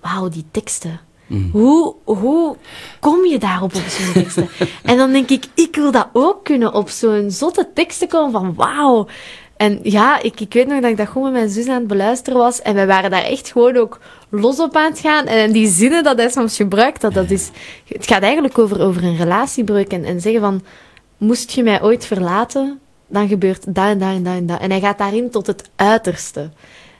wauw, 0.00 0.28
die 0.28 0.44
teksten. 0.50 1.00
Hoe, 1.52 1.94
hoe 2.04 2.56
kom 3.00 3.24
je 3.24 3.38
daarop 3.38 3.74
op 3.74 3.82
zo'n 3.82 4.12
teksten? 4.22 4.48
en 4.82 4.96
dan 4.96 5.12
denk 5.12 5.30
ik, 5.30 5.44
ik 5.54 5.76
wil 5.76 5.90
dat 5.90 6.08
ook 6.12 6.44
kunnen, 6.44 6.74
op 6.74 6.88
zo'n 6.88 7.30
zotte 7.30 7.68
teksten 7.74 8.08
komen 8.08 8.32
van 8.32 8.54
wauw. 8.54 9.06
En 9.56 9.80
ja, 9.82 10.22
ik, 10.22 10.40
ik 10.40 10.52
weet 10.52 10.66
nog 10.66 10.80
dat 10.80 10.90
ik 10.90 10.96
dat 10.96 11.08
gewoon 11.08 11.22
met 11.22 11.40
mijn 11.40 11.52
zus 11.52 11.68
aan 11.68 11.78
het 11.78 11.86
beluisteren 11.86 12.38
was. 12.38 12.62
En 12.62 12.74
wij 12.74 12.86
waren 12.86 13.10
daar 13.10 13.22
echt 13.22 13.52
gewoon 13.52 13.76
ook 13.76 14.00
los 14.28 14.60
op 14.60 14.76
aan 14.76 14.90
het 14.90 14.98
gaan. 14.98 15.26
En 15.26 15.52
die 15.52 15.68
zinnen 15.68 16.02
dat 16.02 16.16
hij 16.16 16.28
soms 16.28 16.56
gebruikt, 16.56 17.00
dat, 17.00 17.14
dat 17.14 17.30
is... 17.30 17.50
Het 17.88 18.06
gaat 18.06 18.22
eigenlijk 18.22 18.58
over, 18.58 18.80
over 18.80 19.04
een 19.04 19.16
relatiebreuk. 19.16 19.92
En, 19.92 20.04
en 20.04 20.20
zeggen 20.20 20.40
van, 20.40 20.62
moest 21.16 21.50
je 21.50 21.62
mij 21.62 21.82
ooit 21.82 22.06
verlaten, 22.06 22.80
dan 23.14 23.28
gebeurt 23.28 23.74
dat 23.74 23.86
en 23.86 23.98
dat 23.98 24.08
en 24.08 24.22
dat 24.24 24.34
en 24.34 24.46
dat. 24.46 24.60
En 24.60 24.70
hij 24.70 24.80
gaat 24.80 24.98
daarin 24.98 25.30
tot 25.30 25.46
het 25.46 25.70
uiterste. 25.76 26.50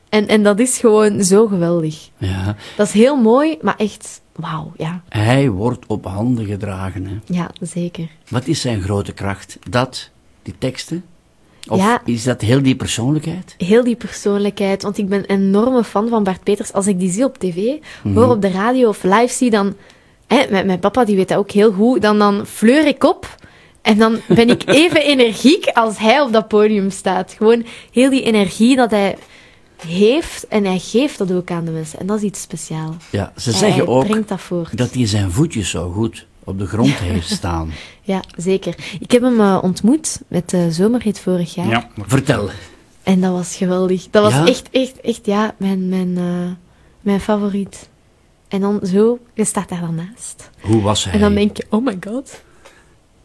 En, 0.08 0.28
en 0.28 0.42
dat 0.42 0.58
is 0.58 0.78
gewoon 0.78 1.24
zo 1.24 1.46
geweldig. 1.46 2.08
Ja, 2.18 2.56
Dat 2.76 2.86
is 2.86 2.92
heel 2.92 3.16
mooi, 3.16 3.58
maar 3.62 3.76
echt, 3.76 4.20
wauw, 4.32 4.72
ja. 4.76 5.00
hij 5.08 5.48
wordt 5.50 5.86
op 5.86 6.04
handen 6.04 6.46
gedragen. 6.46 7.06
Hè. 7.06 7.34
Ja, 7.34 7.50
zeker. 7.60 8.08
Wat 8.28 8.46
is 8.46 8.60
zijn 8.60 8.82
grote 8.82 9.12
kracht? 9.12 9.58
Dat, 9.70 10.10
die 10.42 10.54
teksten? 10.58 11.04
Of 11.68 11.78
Ja. 11.78 12.00
is 12.04 12.22
dat 12.24 12.40
heel 12.40 12.62
die 12.62 12.76
persoonlijkheid? 12.76 13.54
Heel 13.58 13.84
die 13.84 13.96
persoonlijkheid, 13.96 14.82
want 14.82 14.98
ik 14.98 15.08
ben 15.08 15.18
een 15.26 15.38
enorme 15.38 15.84
fan 15.84 16.08
van 16.08 16.22
Bart 16.24 16.42
Peters. 16.42 16.72
Als 16.72 16.86
ik 16.86 16.98
die 16.98 17.10
zie 17.10 17.24
op 17.24 17.38
tv, 17.38 17.72
Mhm. 18.02 18.14
hoor 18.18 18.28
op 18.30 18.42
de 18.42 18.50
radio 18.50 18.88
of 18.88 19.02
live 19.02 19.28
zie, 19.34 19.50
dan... 19.50 19.74
Hè, 20.26 20.44
mijn, 20.50 20.66
mijn 20.66 20.78
papa 20.78 21.04
die 21.04 21.16
weet 21.16 21.28
dat 21.28 21.38
ook 21.38 21.50
heel 21.50 21.72
goed. 21.72 22.02
Dan, 22.02 22.18
dan 22.18 22.46
fleur 22.46 22.86
ik 22.86 23.04
op 23.04 23.36
en 23.84 23.98
dan 23.98 24.20
ben 24.28 24.48
ik 24.48 24.62
even 24.82 25.02
energiek 25.02 25.66
als 25.66 25.98
hij 25.98 26.20
op 26.20 26.32
dat 26.32 26.48
podium 26.48 26.90
staat. 26.90 27.34
Gewoon 27.36 27.64
heel 27.92 28.10
die 28.10 28.22
energie 28.22 28.76
dat 28.76 28.90
hij 28.90 29.16
heeft 29.86 30.46
en 30.48 30.64
hij 30.64 30.78
geeft 30.78 31.18
dat 31.18 31.32
ook 31.32 31.50
aan 31.50 31.64
de 31.64 31.70
mensen. 31.70 31.98
En 31.98 32.06
dat 32.06 32.16
is 32.16 32.22
iets 32.22 32.40
speciaals. 32.40 32.94
Ja, 33.10 33.32
ze 33.36 33.50
Hij 33.50 33.58
zeggen 33.58 33.88
ook 33.88 34.06
brengt 34.06 34.28
dat 34.28 34.40
voort. 34.40 34.76
dat 34.76 34.94
hij 34.94 35.06
zijn 35.06 35.30
voetjes 35.30 35.70
zo 35.70 35.90
goed 35.90 36.26
op 36.44 36.58
de 36.58 36.66
grond 36.66 36.94
heeft 37.08 37.30
staan. 37.30 37.72
Ja, 38.02 38.22
zeker. 38.36 38.74
Ik 39.00 39.10
heb 39.10 39.22
hem 39.22 39.40
eh, 39.40 39.58
ontmoet 39.62 40.20
met 40.28 40.50
de 40.50 40.72
zomerhit 40.72 41.20
vorig 41.20 41.54
jaar. 41.54 41.68
Ja, 41.68 41.88
Vertel. 42.06 42.48
En 43.02 43.20
dat 43.20 43.32
was 43.32 43.56
geweldig. 43.56 44.06
Dat 44.10 44.22
was 44.22 44.32
Ja? 44.32 44.46
echt, 44.46 44.68
echt, 44.70 45.00
echt, 45.00 45.26
ja, 45.26 45.54
mijn, 45.56 45.88
mijn, 45.88 46.16
eh, 46.18 46.52
mijn 47.00 47.20
favoriet. 47.20 47.88
En 48.48 48.60
dan 48.60 48.80
zo, 48.82 49.18
je 49.34 49.44
staat 49.44 49.68
daar 49.68 49.80
dan 49.80 49.94
naast. 49.94 50.50
Hoe 50.60 50.82
was 50.82 51.04
hij? 51.04 51.12
En 51.12 51.20
dan 51.20 51.34
denk 51.34 51.56
je, 51.56 51.64
oh 51.70 51.84
my 51.84 51.96
god. 52.06 52.42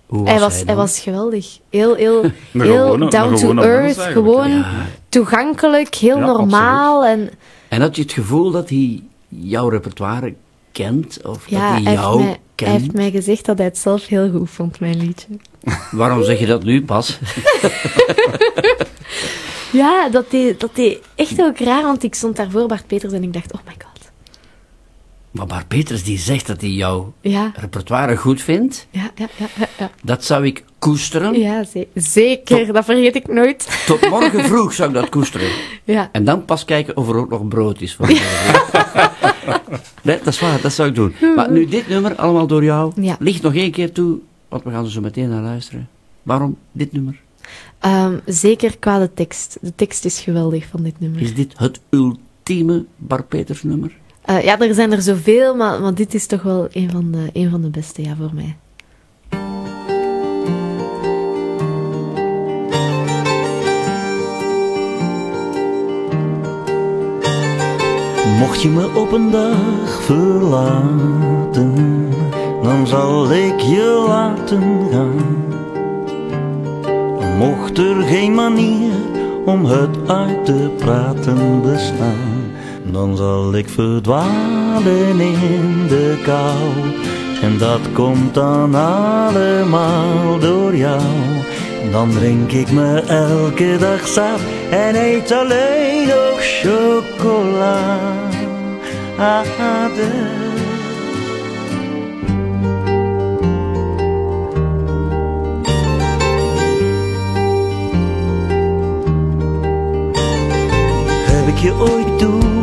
Hoe 0.10 0.28
hij, 0.30 0.40
was, 0.40 0.64
hij 0.66 0.76
was 0.76 1.00
geweldig. 1.00 1.60
Heel, 1.70 1.96
heel, 1.96 2.22
heel 2.52 2.64
gewone- 2.92 3.10
down 3.10 3.36
to 3.36 3.56
earth. 3.58 3.98
Gewoon 4.00 4.50
Ja. 4.50 4.86
toegankelijk, 5.10 5.96
heel 5.96 6.18
Ja, 6.18 6.26
normaal. 6.26 7.06
En 7.06 7.30
En 7.68 7.82
had 7.82 7.96
je 7.96 8.02
het 8.02 8.12
gevoel 8.12 8.52
dat 8.52 8.70
hij 8.70 9.04
jouw 9.28 9.68
repertoire 9.70 10.34
kent? 10.72 11.20
Of 11.26 11.50
ja, 11.50 11.74
dat 11.76 11.84
hij 11.84 11.94
jou 11.94 12.18
mij, 12.20 12.28
hij 12.28 12.40
kent? 12.56 12.72
heeft 12.82 12.94
mij 12.94 13.12
gezegd 13.12 13.46
dat 13.46 13.58
hij 13.58 13.66
het 13.68 13.78
zelf 13.78 14.06
heel 14.08 14.30
goed 14.32 14.50
vond, 14.50 14.80
mijn 14.80 14.98
liedje. 14.98 15.28
Waarom 15.92 16.24
zeg 16.24 16.40
je 16.40 16.46
dat 16.46 16.64
nu 16.64 16.86
pas? 16.86 17.18
Ja, 19.72 20.10
dat 20.10 20.32
deed, 20.32 20.60
dat 20.60 20.76
deed 20.76 21.00
echt 21.16 21.42
ook 21.42 21.60
raar, 21.60 21.84
want 21.84 22.04
ik 22.04 22.16
stond 22.16 22.36
daar 22.36 22.50
voor 22.50 22.68
Bart 22.68 22.88
Peters 22.88 23.14
en 23.14 23.24
ik 23.24 23.34
dacht, 23.34 23.54
oh 23.54 23.60
my 23.66 23.74
god. 23.78 23.89
Maar 25.32 25.46
Bart 25.46 25.68
Peters 25.68 26.04
die 26.04 26.18
zegt 26.18 26.48
dat 26.48 26.62
hij 26.62 26.70
jouw 26.70 27.14
Ja, 27.22 27.52
repertoire 27.56 28.18
goed 28.18 28.42
vindt, 28.42 28.88
ja, 28.92 29.12
ja, 29.16 29.28
ja, 29.38 29.46
ja. 29.60 29.68
ja. 29.78 29.92
dat 30.04 30.24
zou 30.26 30.46
ik 30.46 30.64
koesteren. 30.80 31.40
Ja, 31.40 31.64
ze- 31.64 31.88
zeker. 31.94 32.74
Dat 32.74 32.86
vergeet 32.86 33.16
ik 33.16 33.28
nooit. 33.28 33.84
Tot 33.86 34.10
morgen 34.10 34.44
vroeg 34.50 34.74
zou 34.74 34.90
ik 34.90 34.96
dat 34.96 35.10
koesteren. 35.10 35.50
Ja. 35.84 36.10
En 36.12 36.24
dan 36.26 36.46
pas 36.46 36.66
kijken 36.66 36.98
of 36.98 37.10
er 37.10 37.16
ook 37.16 37.30
nog 37.30 37.48
brood 37.48 37.82
is. 37.82 37.96
Voor 37.96 38.08
nee, 40.04 40.18
dat 40.18 40.28
is 40.28 40.40
waar, 40.40 40.62
dat 40.62 40.74
zou 40.74 40.90
ik 40.90 40.96
doen. 40.96 41.14
Maar 41.36 41.52
nu 41.52 41.66
dit 41.66 41.88
nummer, 41.88 42.16
allemaal 42.16 42.48
door 42.48 42.64
jou, 42.64 42.92
Ja. 43.02 43.16
ligt 43.20 43.42
nog 43.42 43.56
één 43.56 43.72
keer 43.72 43.92
toe, 43.92 44.18
want 44.48 44.64
we 44.64 44.70
gaan 44.72 44.84
er 44.86 44.92
zo 44.92 45.02
meteen 45.02 45.30
naar 45.30 45.42
luisteren. 45.42 45.90
Waarom 46.24 46.58
dit 46.72 46.92
nummer? 46.92 47.20
Ehm, 47.80 48.18
zeker 48.26 48.78
qua 48.78 49.00
de 49.00 49.14
tekst. 49.14 49.58
De 49.62 49.76
tekst 49.76 50.06
is 50.06 50.20
geweldig 50.20 50.66
van 50.66 50.84
dit 50.84 51.00
nummer. 51.00 51.22
Is 51.22 51.36
dit 51.36 51.54
het 51.58 51.80
ultieme 51.90 52.86
Bart 52.98 53.28
Peters 53.28 53.64
nummer? 53.64 53.92
Eh, 54.30 54.44
ja, 54.44 54.60
er 54.60 54.74
zijn 54.74 54.92
er 54.92 55.02
zoveel, 55.02 55.56
maar, 55.56 55.82
maar 55.82 55.94
dit 55.94 56.14
is 56.14 56.26
toch 56.26 56.42
wel 56.42 56.68
een 56.72 56.92
van 56.92 57.12
de, 57.12 57.30
een 57.34 57.50
van 57.50 57.62
de 57.62 57.70
beste, 57.70 58.02
ja, 58.02 58.16
voor 58.16 58.32
mij. 58.34 58.56
Mocht 68.40 68.62
je 68.62 68.70
me 68.70 68.90
op 68.96 69.12
een 69.12 69.32
dag 69.32 70.02
verlaten, 70.02 71.74
dan 72.64 72.88
zal 72.88 73.34
ik 73.34 73.60
je 73.60 74.06
laten 74.08 74.88
gaan. 74.92 75.46
Mocht 77.38 77.78
er 77.78 78.04
geen 78.04 78.34
manier 78.34 78.92
om 79.46 79.66
het 79.66 80.10
uit 80.10 80.46
te 80.46 80.70
praten 80.78 81.62
bestaan. 81.62 82.29
Dan 82.92 83.18
zal 83.18 83.54
ik 83.56 83.70
verdwalen 83.70 85.20
in 85.20 85.88
de 85.88 86.22
kou. 86.24 86.58
En 87.42 87.58
dat 87.58 87.80
komt 87.94 88.34
dan 88.34 88.76
allemaal 88.76 90.40
door 90.40 90.76
jou. 90.76 91.02
Dan 91.92 92.12
drink 92.12 92.52
ik 92.52 92.72
me 92.72 93.00
elke 93.00 93.78
dag 93.80 94.08
zat 94.08 94.40
en 94.70 94.96
eet 94.96 95.32
alleen 95.32 96.08
nog 96.08 96.38
chocolade. 96.40 98.28
Heb 111.26 111.48
ik 111.48 111.58
je 111.58 111.74
ooit 111.74 112.20
toegegeven 112.20 112.59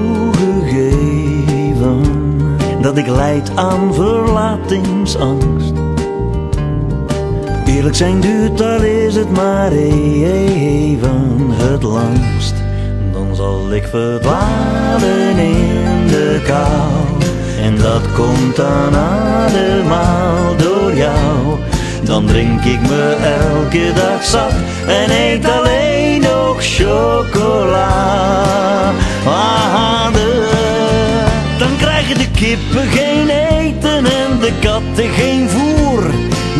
dat 2.86 2.96
ik 2.96 3.06
lijd 3.06 3.50
aan 3.54 3.94
verlatingsangst? 3.94 5.72
Eerlijk 7.66 7.94
zijn 7.94 8.20
duurt, 8.20 8.60
al 8.60 8.82
is 8.82 9.14
het 9.14 9.30
maar 9.30 9.72
even 9.72 11.50
het 11.50 11.82
langst. 11.82 12.54
Dan 13.12 13.34
zal 13.36 13.72
ik 13.72 13.86
verdwalen 13.86 15.38
in 15.38 16.06
de 16.06 16.42
kou. 16.46 16.90
En 17.60 17.76
dat 17.76 18.12
komt 18.14 18.56
dan 18.56 18.94
allemaal 18.94 20.56
door 20.56 20.94
jou. 20.94 21.58
Dan 22.02 22.26
drink 22.26 22.64
ik 22.64 22.80
me 22.80 23.16
elke 23.40 23.92
dag 23.94 24.24
zat 24.24 24.54
en 24.86 25.10
eet 25.10 25.48
alleen 25.48 26.20
nog 26.20 26.56
chocolade. 26.58 28.46
Dan 31.58 31.76
krijgen 31.78 32.18
de 32.18 32.30
kippen 32.76 32.98
geen 32.98 33.28
eten 33.28 34.04
en 34.04 34.38
de 34.40 34.52
katten 34.60 35.08
geen 35.08 35.48
voer. 35.48 36.04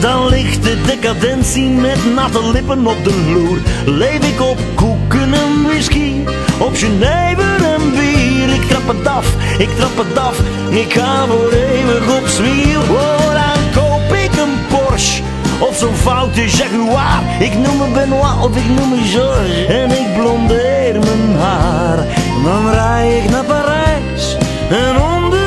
Dan 0.01 0.29
ligt 0.29 0.63
de 0.63 0.81
decadentie 0.87 1.69
met 1.69 2.15
natte 2.15 2.51
lippen 2.53 2.87
op 2.87 3.05
de 3.05 3.11
vloer. 3.11 3.59
Leef 3.85 4.33
ik 4.33 4.41
op 4.41 4.59
koeken 4.75 5.35
en 5.35 5.63
whisky, 5.67 6.13
op 6.59 6.75
Genever 6.75 7.65
en 7.65 7.91
bier. 7.91 8.55
Ik 8.55 8.69
trap 8.69 8.89
het 8.89 9.07
af, 9.07 9.27
ik 9.59 9.69
trap 9.77 9.97
het 9.97 10.19
af, 10.19 10.39
ik 10.71 10.93
ga 10.93 11.27
voor 11.27 11.51
eeuwig 11.53 12.21
op 12.21 12.27
zwier. 12.27 12.79
Oh, 12.79 13.33
dan 13.33 13.83
koop 13.83 14.13
ik 14.13 14.37
een 14.37 14.55
Porsche. 14.69 15.23
Of 15.61 15.77
zo'n 15.77 15.95
foute 15.95 16.45
Jaguar 16.49 17.23
Ik 17.39 17.53
noem 17.53 17.77
me 17.77 17.87
Benoit 17.95 18.45
of 18.45 18.57
ik 18.57 18.69
noem 18.79 18.89
me 18.89 19.05
George 19.05 19.67
En 19.67 19.91
ik 19.91 20.15
blondeer 20.17 20.99
mijn 20.99 21.37
haar 21.39 21.97
Dan 22.45 22.71
rij 22.71 23.19
ik 23.19 23.31
naar 23.31 23.45
Parijs 23.45 24.37
En 24.71 25.03
onder 25.03 25.46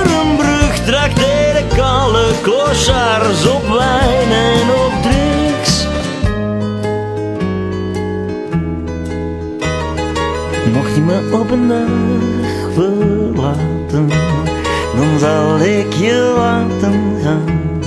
trakteer 0.89 1.55
ik 1.57 1.79
alle 1.79 2.31
klossaars 2.41 3.47
op 3.47 3.67
wijn 3.67 4.31
en 4.31 4.69
op 4.85 4.93
drugs 5.01 5.87
Mocht 10.73 10.95
je 10.95 11.01
me 11.01 11.39
op 11.41 11.51
een 11.51 11.67
dag 11.67 12.73
verlaten 12.73 14.07
Dan 14.95 15.19
zal 15.19 15.59
ik 15.59 15.93
je 15.93 16.33
laten 16.37 17.17
gaan 17.23 17.81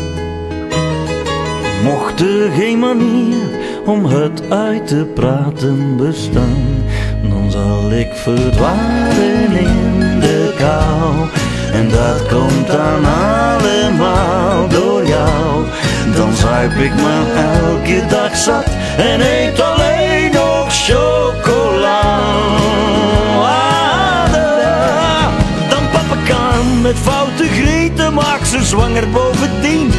Mocht 1.85 2.21
er 2.21 2.51
geen 2.51 2.79
manier 2.79 3.61
om 3.85 4.05
het 4.05 4.51
uit 4.51 4.87
te 4.87 5.07
praten 5.15 5.97
bestaan, 5.97 6.85
dan 7.23 7.51
zal 7.51 7.93
ik 7.93 8.13
verdwalen 8.15 9.53
in 9.53 10.21
de 10.21 10.55
kou. 10.59 11.42
En 11.73 11.89
dat 11.89 12.27
komt 12.29 12.67
dan 12.67 13.05
allemaal 13.05 14.69
door 14.69 15.07
jou. 15.07 15.67
Dan 16.15 16.33
zuip 16.33 16.73
ik 16.73 16.95
me 16.95 17.33
elke 17.61 18.07
dag 18.09 18.37
zat 18.37 18.67
en 18.97 19.21
eet 19.21 19.61
alleen 19.61 20.33
nog 20.33 20.73
chocolade. 20.73 21.93
Dan 25.69 25.89
pap 25.93 26.19
ik 26.19 26.31
aan 26.31 26.81
met 26.81 26.97
foute 27.03 27.45
grieten, 27.45 28.15
maak 28.15 28.45
ze 28.45 28.65
zwanger 28.65 29.11
bovendien. 29.11 29.93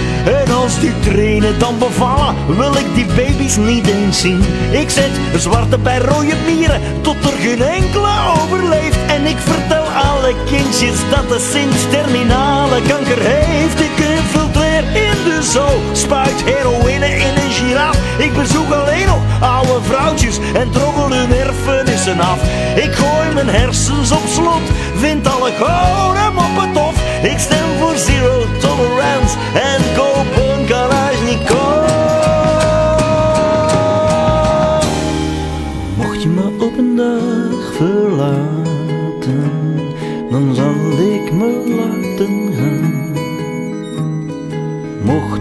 Als 0.64 0.80
die 0.80 1.00
trainen 1.00 1.60
dan 1.60 1.78
bevallen, 1.78 2.36
wil 2.48 2.76
ik 2.76 2.96
die 2.96 3.06
baby's 3.06 3.56
niet 3.56 3.88
eens 3.88 4.20
zien. 4.20 4.44
Ik 4.72 4.90
zet 4.90 5.12
zwarte 5.36 5.78
bij 5.78 5.98
rode 5.98 6.36
mieren, 6.46 6.82
tot 7.02 7.16
er 7.16 7.38
geen 7.40 7.62
enkele 7.62 8.12
overleeft. 8.42 8.98
En 9.08 9.26
ik 9.26 9.38
vertel 9.38 9.84
alle 9.84 10.34
kindjes 10.46 11.00
dat 11.10 11.30
de 11.30 11.50
Sint 11.52 11.92
terminale 11.92 12.82
kanker 12.82 13.20
heeft. 13.20 13.80
Ik 13.80 13.98
infiltreer 13.98 14.84
in 14.84 15.18
de 15.24 15.40
zoo, 15.42 15.80
spuit 15.92 16.44
heroïne 16.46 17.08
in 17.08 17.36
een 17.44 17.52
giraf. 17.52 17.98
Ik 18.18 18.34
bezoek 18.34 18.72
alleen 18.72 19.06
nog 19.06 19.22
oude 19.40 19.84
vrouwtjes 19.84 20.40
en 20.54 20.72
troggel 20.72 21.12
hun 21.12 21.34
erfenissen 21.34 22.20
af. 22.20 22.40
Ik 22.76 22.94
gooi 22.94 23.34
mijn 23.34 23.50
hersens 23.50 24.12
op 24.12 24.28
slot, 24.28 24.66
vind 24.96 25.28
alle 25.28 25.52
goden 25.52 26.38
op 26.38 26.62
het 26.62 26.74
tof. 26.74 26.96
Ik 27.24 27.40
stem 27.40 27.68
voor 27.80 27.98
zero 27.98 28.46
tolerance 28.60 29.36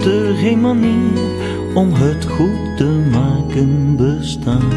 Mocht 0.02 0.14
er 0.14 0.34
geen 0.34 0.60
manier 0.60 1.20
om 1.74 1.92
het 1.92 2.24
goed 2.24 2.76
te 2.76 3.08
maken 3.10 3.96
bestaan. 3.96 4.70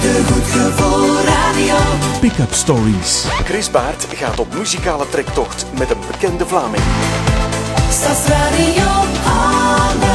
De 0.00 0.22
Goed 0.32 0.44
Gevoel 0.44 1.14
Radio. 1.24 1.74
Pick-up 2.20 2.52
Stories. 2.52 3.24
Chris 3.44 3.70
Baert 3.70 4.06
gaat 4.14 4.40
op 4.40 4.54
muzikale 4.54 5.08
trektocht 5.08 5.66
met 5.78 5.90
een 5.90 6.00
bekende 6.10 6.46
Vlaming. 6.46 6.82
Stadsradio 7.90 8.90
Anne. 9.24 10.04
Oh. 10.04 10.13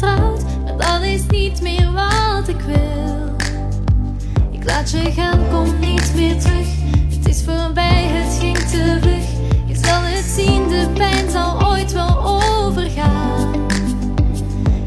Maar 0.00 0.32
dat 0.76 1.02
is 1.02 1.26
niet 1.28 1.60
meer 1.60 1.92
wat 1.92 2.48
ik 2.48 2.60
wil. 2.60 3.36
Ik 4.50 4.64
laat 4.64 4.90
je 4.90 5.12
gaan, 5.12 5.48
kom 5.50 5.78
niet 5.78 6.12
meer 6.14 6.38
terug. 6.38 6.66
Het 7.16 7.28
is 7.28 7.44
voorbij, 7.44 8.04
het 8.04 8.38
ging 8.40 8.58
te 8.58 8.98
vlug. 9.00 9.26
Je 9.66 9.74
zal 9.86 10.02
het 10.02 10.24
zien, 10.24 10.68
de 10.68 10.88
pijn 10.94 11.30
zal 11.30 11.66
ooit 11.66 11.92
wel 11.92 12.22
overgaan. 12.26 13.54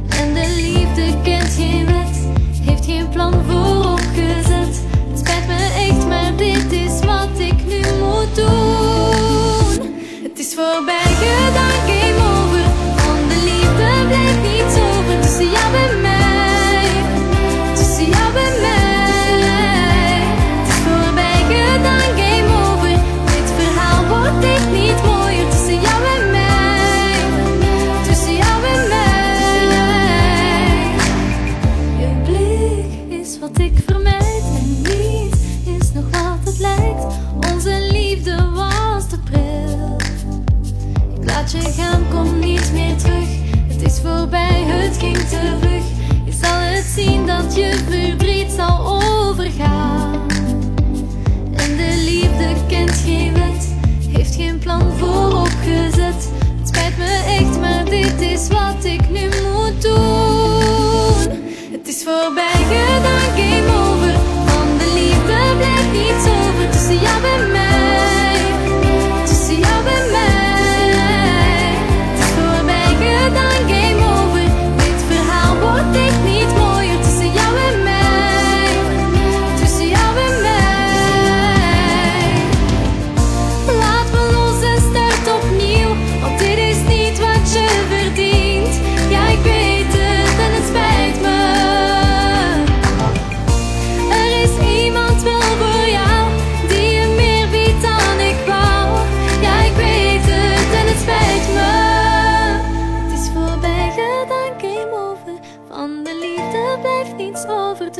En 0.09 0.33
de 0.33 0.53
liefde 0.55 1.21
kent 1.23 1.53
geen 1.53 1.85
wet, 1.85 2.27
heeft 2.61 2.85
geen 2.85 3.09
plan 3.09 3.33
vooropgezet. 3.33 3.80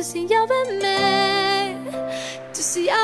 Over 0.02 0.12
tussen 0.12 0.26
jou 0.26 0.48
en 0.48 0.76
mij. 0.80 1.76
Tussen 2.52 2.82
jou 2.82 2.98
en 2.98 3.01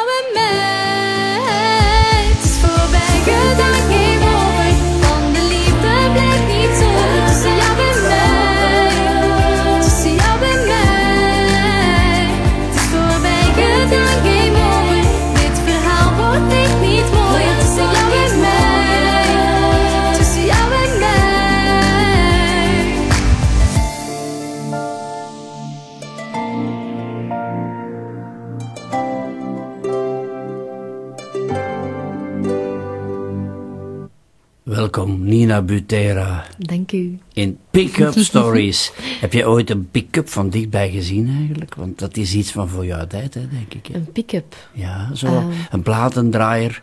Welkom, 34.88 35.24
Nina 35.24 35.62
Butera. 35.62 36.44
Dank 36.58 36.92
u. 36.92 37.18
In 37.32 37.58
Pick-up 37.70 38.12
Stories. 38.28 38.92
Heb 39.20 39.32
jij 39.32 39.46
ooit 39.46 39.70
een 39.70 39.88
pick-up 39.90 40.28
van 40.28 40.50
dichtbij 40.50 40.90
gezien 40.90 41.28
eigenlijk? 41.38 41.74
Want 41.74 41.98
dat 41.98 42.16
is 42.16 42.34
iets 42.34 42.52
van 42.52 42.68
voor 42.68 42.86
jouw 42.86 43.06
tijd, 43.06 43.34
hè, 43.34 43.40
denk 43.48 43.74
ik. 43.74 43.86
hè? 43.86 43.94
Een 43.94 44.12
pick-up. 44.12 44.56
Ja, 44.72 45.10
zo 45.14 45.26
Ah. 45.26 45.44
een 45.70 45.82
platendraaier. 45.82 46.82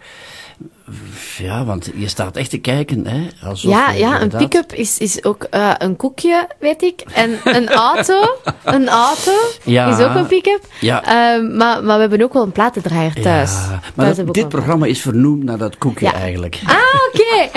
Ja, 1.37 1.65
want 1.65 1.91
je 1.95 2.07
staat 2.07 2.35
echt 2.35 2.49
te 2.49 2.57
kijken, 2.57 3.07
hè? 3.07 3.27
Alsof 3.47 3.71
Ja, 3.71 3.91
je 3.91 3.99
ja, 3.99 4.21
een 4.21 4.29
pick-up 4.29 4.73
is, 4.73 4.97
is 4.97 5.23
ook 5.23 5.43
eh, 5.43 5.71
een 5.77 5.95
koekje, 5.95 6.47
weet 6.59 6.81
ik. 6.81 7.03
En 7.13 7.39
een 7.43 7.69
auto, 7.69 8.21
een 8.63 8.87
auto 8.89 9.31
Ja. 9.63 9.97
is 9.97 10.05
ook 10.05 10.15
een 10.15 10.25
pick-up. 10.25 10.61
Ja. 10.79 11.03
Ehm, 11.03 11.55
maar, 11.57 11.83
maar 11.83 11.95
we 11.95 12.01
hebben 12.01 12.21
ook 12.21 12.33
wel 12.33 12.43
een 12.43 12.51
platendraaier 12.51 13.21
thuis. 13.21 13.51
Ja, 13.51 13.79
maar 13.95 14.05
Thuis 14.05 14.17
dat- 14.17 14.33
dit 14.33 14.49
programma 14.49 14.85
is 14.85 15.01
vernoemd 15.01 15.43
naar 15.43 15.57
dat 15.57 15.77
koekje 15.77 16.05
Ja. 16.05 16.13
eigenlijk. 16.13 16.59
Ah, 16.65 16.75
oké. 17.07 17.49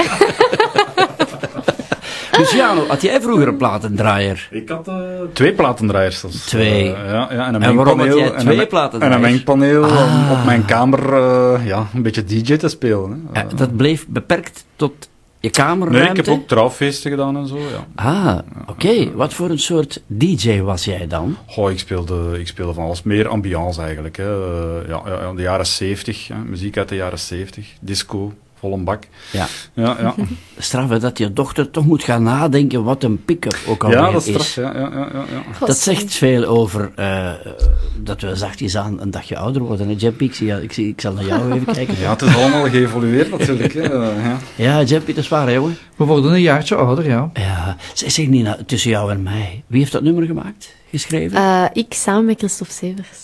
Luciano, 2.39 2.87
had 2.87 3.03
jij 3.03 3.21
vroeger 3.21 3.49
een 3.49 3.57
platendraaier? 3.57 4.49
Ik 4.51 4.69
had 4.69 4.89
eh, 4.89 4.95
twee 5.33 5.53
platendraaiers 5.53 6.19
zelfs. 6.21 6.47
Twee. 6.47 6.93
Eh, 6.95 7.11
ja, 7.11 7.29
ja, 7.33 7.47
en 7.47 7.55
een 7.55 7.63
En 7.63 7.75
waarom 7.75 7.99
had 8.01 8.15
jij 8.15 8.31
twee 8.31 8.67
platendraaiers? 8.67 9.21
En 9.21 9.25
een 9.25 9.31
mengpaneel 9.33 9.83
om 9.83 9.89
Ah. 9.91 10.31
op 10.39 10.45
mijn 10.45 10.65
kamer 10.65 11.13
eh, 11.13 11.67
ja, 11.67 11.87
een 11.95 12.03
beetje 12.03 12.25
DJ 12.25 12.57
te 12.57 12.69
spelen. 12.69 13.29
Hè. 13.33 13.41
Ja, 13.41 13.47
dat 13.57 13.77
bleef 13.77 14.07
beperkt 14.07 14.65
tot 14.77 14.93
je 15.01 15.09
nee, 15.41 15.51
kamerruimte? 15.67 16.11
ik 16.21 16.27
heb 16.27 16.35
ook 16.35 16.47
trouwfeesten 16.49 17.11
gedaan 17.11 17.37
en 17.37 17.47
zo, 17.47 17.57
ja. 17.57 17.87
Ah, 17.95 18.39
oké. 18.67 19.13
Wat 19.15 19.35
voor 19.35 19.51
een 19.51 19.59
soort 19.59 20.03
DJ 20.07 20.61
was 20.61 20.85
jij 20.85 21.07
dan? 21.07 21.37
Goh, 21.47 21.71
ik 21.71 21.79
speelde, 21.79 22.41
ik 22.41 22.47
speelde 22.47 22.73
van 22.73 22.85
alles. 22.85 23.03
Meer 23.03 23.29
ambiance 23.29 23.81
eigenlijk. 23.83 24.17
Hè. 24.17 24.29
Ja, 24.89 25.01
ja, 25.07 25.21
ja, 25.23 25.33
de 25.33 25.43
jaren 25.43 25.67
70, 25.67 26.29
hè. 26.29 26.35
muziek 26.47 26.77
uit 26.77 26.89
de 26.89 26.95
jaren 26.95 27.19
70, 27.19 27.67
disco, 27.81 28.33
vol 28.61 28.73
een 28.73 28.85
bak. 28.85 29.03
Ja. 29.31 29.47
Ja, 29.73 29.97
ja. 30.01 30.15
Straf 30.59 30.89
hè, 30.89 30.99
dat 30.99 31.19
je 31.19 31.33
dochter 31.33 31.71
toch 31.71 31.87
moet 31.87 32.03
gaan 32.03 32.23
nadenken 32.23 32.85
wat 32.85 33.03
een 33.05 33.25
pick-up 33.25 33.59
ook 33.67 33.85
alweer 33.85 33.99
ja 33.99 34.11
dat 34.11 34.27
is 34.27 34.35
is. 34.35 34.51
straf. 34.51 34.75
Ja, 34.75 34.81
ja, 34.81 34.91
ja, 34.95 35.09
ja. 35.13 35.67
Dat 35.67 35.79
zegt 35.79 36.15
veel 36.15 36.45
over 36.45 36.91
eh, 36.97 37.31
dat 38.03 38.21
we 38.21 38.37
zachtjes 38.37 38.77
aan 38.77 39.01
een 39.01 39.11
dagje 39.11 39.37
ouder 39.37 39.63
worden. 39.63 39.89
Hè, 39.89 39.95
Jeppy? 39.99 40.25
Ik, 40.25 40.35
zie, 40.35 40.63
ik, 40.63 40.73
zie, 40.73 40.89
ik 40.89 41.01
zal 41.01 41.13
naar 41.13 41.25
jou 41.25 41.53
even 41.53 41.73
kijken. 41.75 41.99
Ja, 41.99 42.11
het 42.11 42.23
is 42.23 42.35
allemaal 42.37 42.69
geëvolueerd 42.69 43.31
natuurlijk. 43.39 43.73
Hè. 43.73 43.83
Ja. 43.83 44.37
Ja, 44.55 44.83
Jeppy, 44.83 45.13
dat 45.15 45.25
is 45.25 45.29
waar, 45.29 45.47
hè, 45.47 45.53
jongen. 45.53 45.77
We 45.97 46.05
worden 46.05 46.33
een 46.33 46.41
jaartje 46.41 46.75
ouder, 46.75 47.07
ja. 47.07 47.31
Ja, 47.35 47.77
zeg, 47.95 48.27
Nina, 48.27 48.59
tussen 48.67 48.91
jou 48.91 49.11
en 49.13 49.23
mij, 49.23 49.63
wie 49.67 49.79
heeft 49.81 49.93
dat 49.93 50.03
nummer 50.03 50.27
gemaakt, 50.27 50.75
geschreven? 50.91 51.37
Eh, 51.39 51.65
ik 51.73 51.95
samen 51.95 52.25
met 52.25 52.39
Christophe 52.39 52.73
Severs. 52.73 53.19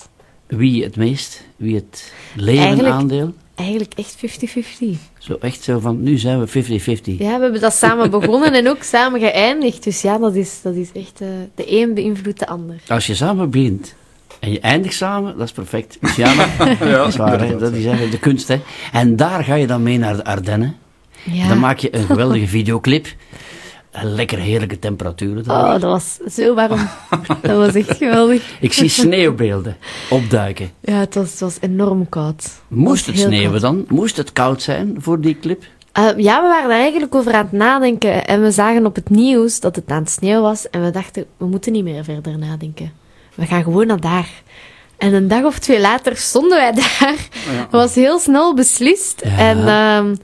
Wie 0.46 0.84
het 0.84 0.96
meest? 0.96 1.42
Wie 1.56 1.74
het 1.74 2.12
leven 2.34 2.62
Eigenlijk- 2.64 2.94
aandeel? 2.94 3.34
Eigenlijk 3.54 3.92
echt 3.96 4.16
50-50. 4.16 4.86
Zo 5.18 5.36
echt 5.40 5.62
zo 5.62 5.78
van, 5.78 6.02
nu 6.02 6.18
zijn 6.18 6.40
we 6.44 6.64
50-50. 6.64 6.64
Ja, 7.04 7.16
we 7.16 7.42
hebben 7.42 7.60
dat 7.60 7.74
samen 7.74 8.10
begonnen 8.10 8.52
en 8.52 8.68
ook 8.68 8.82
samen 8.82 9.20
geëindigd. 9.20 9.84
Dus 9.84 10.02
ja, 10.02 10.18
dat 10.18 10.34
is, 10.34 10.60
dat 10.62 10.74
is 10.74 10.88
echt... 10.94 11.20
eh, 11.20 11.28
de 11.54 11.80
een 11.80 11.94
beïnvloedt 11.94 12.38
de 12.38 12.46
ander. 12.46 12.76
Als 12.88 13.06
je 13.06 13.14
samen 13.14 13.50
begint 13.50 13.94
en 14.40 14.52
je 14.52 14.60
eindigt 14.60 14.94
samen, 14.94 15.36
dat 15.38 15.46
is 15.46 15.52
perfect. 15.52 15.98
Luciana, 16.00 16.46
dat 16.78 17.08
is 17.08 17.16
waar, 17.16 17.28
hè? 17.38 17.44
inderdaad. 17.44 17.60
dat 17.60 17.72
is 17.72 17.84
eigenlijk 17.84 18.12
de 18.12 18.18
kunst. 18.18 18.48
Hè? 18.48 18.60
En 18.92 19.16
daar 19.16 19.44
ga 19.44 19.54
je 19.54 19.66
dan 19.66 19.82
mee 19.82 19.98
naar 19.98 20.16
de 20.16 20.24
Ardennen. 20.24 20.76
Ja. 21.24 21.48
Dan 21.48 21.58
maak 21.58 21.78
je 21.78 21.96
een 21.96 22.04
geweldige 22.06 22.46
videoclip. 22.46 23.06
Lekker 24.02 24.38
heerlijke 24.38 24.78
temperaturen. 24.78 25.50
Oh, 25.50 25.70
dat 25.70 25.82
was 25.82 26.18
zo 26.34 26.54
warm. 26.54 26.88
dat 27.42 27.56
was 27.56 27.74
echt 27.74 27.96
geweldig. 27.96 28.42
Ik 28.60 28.72
zie 28.72 28.88
sneeuwbeelden 28.88 29.76
opduiken. 30.10 30.70
Ja, 30.80 30.98
het 30.98 31.14
was, 31.14 31.30
het 31.30 31.40
was 31.40 31.56
enorm 31.60 32.08
koud. 32.08 32.50
Moest 32.68 33.06
het 33.06 33.18
sneeuwen 33.18 33.60
koud. 33.60 33.60
dan? 33.60 33.84
Moest 33.88 34.16
het 34.16 34.32
koud 34.32 34.62
zijn 34.62 34.96
voor 34.98 35.20
die 35.20 35.38
clip? 35.38 35.64
Eh, 35.92 36.08
ja, 36.16 36.42
we 36.42 36.48
waren 36.48 36.68
daar 36.68 36.78
eigenlijk 36.78 37.14
over 37.14 37.32
aan 37.32 37.44
het 37.44 37.52
nadenken. 37.52 38.26
En 38.26 38.42
we 38.42 38.50
zagen 38.50 38.86
op 38.86 38.94
het 38.94 39.10
nieuws 39.10 39.60
dat 39.60 39.76
het 39.76 39.90
aan 39.90 40.02
het 40.02 40.10
sneeuw 40.10 40.40
was. 40.40 40.70
En 40.70 40.84
we 40.84 40.90
dachten, 40.90 41.24
we 41.36 41.46
moeten 41.46 41.72
niet 41.72 41.84
meer 41.84 42.04
verder 42.04 42.38
nadenken. 42.38 42.92
We 43.34 43.46
gaan 43.46 43.62
gewoon 43.62 43.86
naar 43.86 44.00
daar. 44.00 44.28
En 44.96 45.14
een 45.14 45.28
dag 45.28 45.44
of 45.44 45.58
twee 45.58 45.80
later 45.80 46.16
stonden 46.16 46.58
wij 46.58 46.72
daar. 46.98 47.28
Dat 47.46 47.70
was 47.70 47.94
heel 47.94 48.18
snel 48.18 48.54
beslist. 48.54 49.22
Ja. 49.24 49.38
En 49.38 49.68
ehm, 49.68 50.14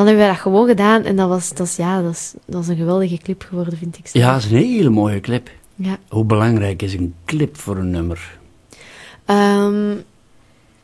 dan 0.00 0.08
hebben 0.08 0.26
wij 0.26 0.34
dat 0.34 0.42
gewoon 0.42 0.68
gedaan. 0.68 1.02
En 1.04 1.16
dat 1.16 1.28
was, 1.28 1.48
dat 1.54 1.66
is, 1.66 1.76
ja, 1.76 2.02
dat 2.02 2.12
is, 2.12 2.34
dat 2.46 2.62
is 2.62 2.68
een 2.68 2.76
geweldige 2.76 3.18
clip 3.18 3.44
geworden, 3.48 3.78
vind 3.78 3.98
ik. 3.98 4.06
zelf. 4.06 4.24
Ja, 4.24 4.32
dat 4.32 4.42
is 4.44 4.50
een 4.50 4.56
hele 4.56 4.90
mooie 4.90 5.20
clip. 5.20 5.50
Ja. 5.74 5.98
Hoe 6.08 6.24
belangrijk 6.24 6.82
is 6.82 6.94
een 6.94 7.14
clip 7.24 7.56
voor 7.56 7.76
een 7.76 7.90
nummer? 7.90 8.38
Ehm, 9.24 9.96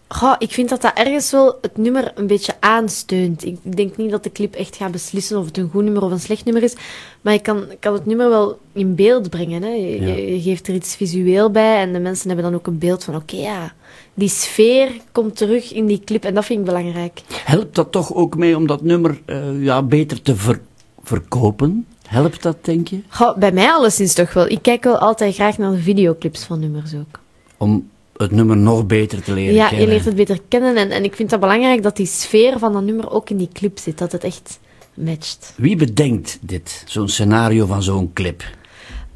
goh, 0.09 0.35
ik 0.39 0.51
vind 0.53 0.69
dat 0.69 0.83
dat 0.83 0.93
ergens 0.95 1.31
wel 1.31 1.59
het 1.61 1.77
nummer 1.77 2.13
een 2.15 2.27
beetje 2.27 2.55
aansteunt. 2.61 3.45
Ik 3.45 3.59
denk 3.77 3.97
niet 3.97 4.11
dat 4.11 4.23
de 4.25 4.33
clip 4.33 4.55
echt 4.55 4.77
gaat 4.77 4.91
beslissen 4.91 5.39
of 5.39 5.45
het 5.47 5.57
een 5.59 5.71
goed 5.73 5.85
nummer 5.85 6.03
of 6.03 6.11
een 6.11 6.21
slecht 6.21 6.45
nummer 6.45 6.63
is. 6.63 6.75
Maar 7.21 7.33
je 7.33 7.39
kan, 7.41 7.65
kan 7.81 7.93
het 7.93 8.07
nummer 8.07 8.29
wel 8.29 8.59
in 8.73 8.95
beeld 8.95 9.31
brengen. 9.31 9.63
Hè. 9.63 9.69
Je, 9.69 10.01
Ja. 10.01 10.07
je- 10.07 10.35
je 10.35 10.41
geeft 10.43 10.69
er 10.69 10.75
iets 10.75 10.97
visueel 10.97 11.51
bij 11.51 11.81
en 11.81 11.93
de 11.93 11.99
mensen 11.99 12.27
hebben 12.29 12.45
dan 12.51 12.55
ook 12.55 12.67
een 12.67 12.79
beeld 12.79 13.05
van... 13.05 13.15
Oké, 13.17 13.37
ja, 13.37 13.73
die 14.15 14.29
sfeer 14.29 14.89
komt 15.13 15.37
terug 15.37 15.73
in 15.73 15.87
die 15.87 16.01
clip 16.05 16.25
en 16.25 16.35
dat 16.35 16.45
vind 16.45 16.59
ik 16.61 16.65
belangrijk. 16.65 17.23
Helpt 17.45 17.75
dat 17.75 17.93
toch 17.93 18.15
ook 18.15 18.37
mee 18.37 18.57
om 18.57 18.67
dat 18.67 18.83
nummer 18.83 19.21
eh, 19.25 19.63
ja, 19.63 19.83
beter 19.83 20.23
te 20.23 20.37
ver- 20.37 20.61
verkopen? 21.03 21.87
Helpt 22.07 22.43
dat, 22.43 22.57
denk 22.65 22.89
je? 22.89 23.01
Goh, 23.09 23.37
bij 23.37 23.53
mij 23.53 23.71
alleszins 23.73 24.15
toch 24.15 24.33
wel. 24.33 24.49
Ik 24.49 24.63
kijk 24.63 24.85
wel 24.85 24.99
altijd 24.99 25.35
graag 25.35 25.59
naar 25.59 25.71
de 25.71 25.79
videoclips 25.79 26.45
van 26.45 26.61
nummers 26.61 26.95
ook. 26.95 27.21
Om 27.57 27.89
het 28.17 28.31
nummer 28.31 28.57
nog 28.57 28.87
beter 28.87 29.23
te 29.23 29.33
leren 29.33 29.55
Ja, 29.55 29.69
kennen? 29.69 29.87
je 29.87 29.93
leert 29.93 30.05
het 30.05 30.17
beter 30.17 30.39
kennen. 30.49 30.77
En, 30.77 30.91
en 30.91 31.05
ik 31.05 31.17
vind 31.17 31.31
dat 31.31 31.41
belangrijk 31.41 31.83
dat 31.83 31.97
die 31.97 32.07
sfeer 32.07 32.59
van 32.59 32.73
dat 32.73 32.83
nummer 32.83 33.11
ook 33.11 33.31
in 33.31 33.37
die 33.37 33.49
clip 33.53 33.79
zit. 33.79 33.99
Dat 33.99 34.13
het 34.13 34.25
echt 34.25 34.59
matcht. 34.95 35.53
Wie 35.57 35.77
bedenkt 35.77 36.39
dit, 36.41 36.83
zo'n 36.87 37.09
scenario 37.09 37.67
van 37.67 37.83
zo'n 37.83 38.13
clip? 38.13 38.43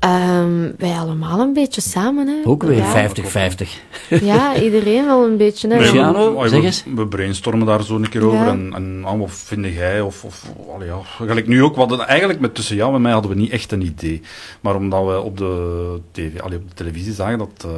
Ehm, 0.01 0.71
wij 0.79 0.93
allemaal 0.99 1.41
een 1.41 1.53
beetje 1.53 1.81
samen, 1.81 2.27
hè. 2.27 2.35
Ook 2.45 2.63
weer 2.63 2.77
Ja. 2.77 2.93
50-50. 2.93 3.69
Ja, 4.09 4.55
iedereen 4.63 5.05
wel 5.05 5.25
een 5.27 5.37
beetje, 5.37 5.69
hè. 5.69 5.79
Luciano, 5.79 6.41
zeg 6.49 6.61
we, 6.61 6.67
eens. 6.67 6.85
we 6.95 7.07
brainstormen 7.07 7.67
daar 7.67 7.83
zo 7.85 7.97
een 7.97 8.09
keer 8.09 8.25
over. 8.25 8.39
Ja. 8.39 8.49
En, 8.49 8.73
en 8.75 9.03
ah, 9.05 9.19
wat 9.19 9.31
vind 9.31 9.67
jij? 9.67 10.01
Of, 10.01 10.25
of 10.25 10.45
allee, 10.75 10.89
ja, 10.89 10.99
gelijk 11.03 11.47
nu 11.47 11.63
ook. 11.63 11.75
We 11.75 11.81
hadden, 11.81 12.07
eigenlijk 12.07 12.41
met 12.41 12.55
tussen 12.55 12.77
jou 12.77 12.95
en 12.95 13.03
mij 13.03 13.13
hadden 13.13 13.31
we 13.31 13.37
niet 13.37 13.51
echt 13.51 13.73
een 13.73 13.83
idee. 13.83 14.23
Maar 14.61 14.77
omdat 14.77 15.07
we 15.07 15.21
op 15.21 15.37
de, 15.39 16.01
TV, 16.13 16.41
allee, 16.41 16.59
op 16.59 16.69
de 16.69 16.75
televisie 16.75 17.13
zagen 17.13 17.39
dat 17.39 17.67
uh, 17.67 17.73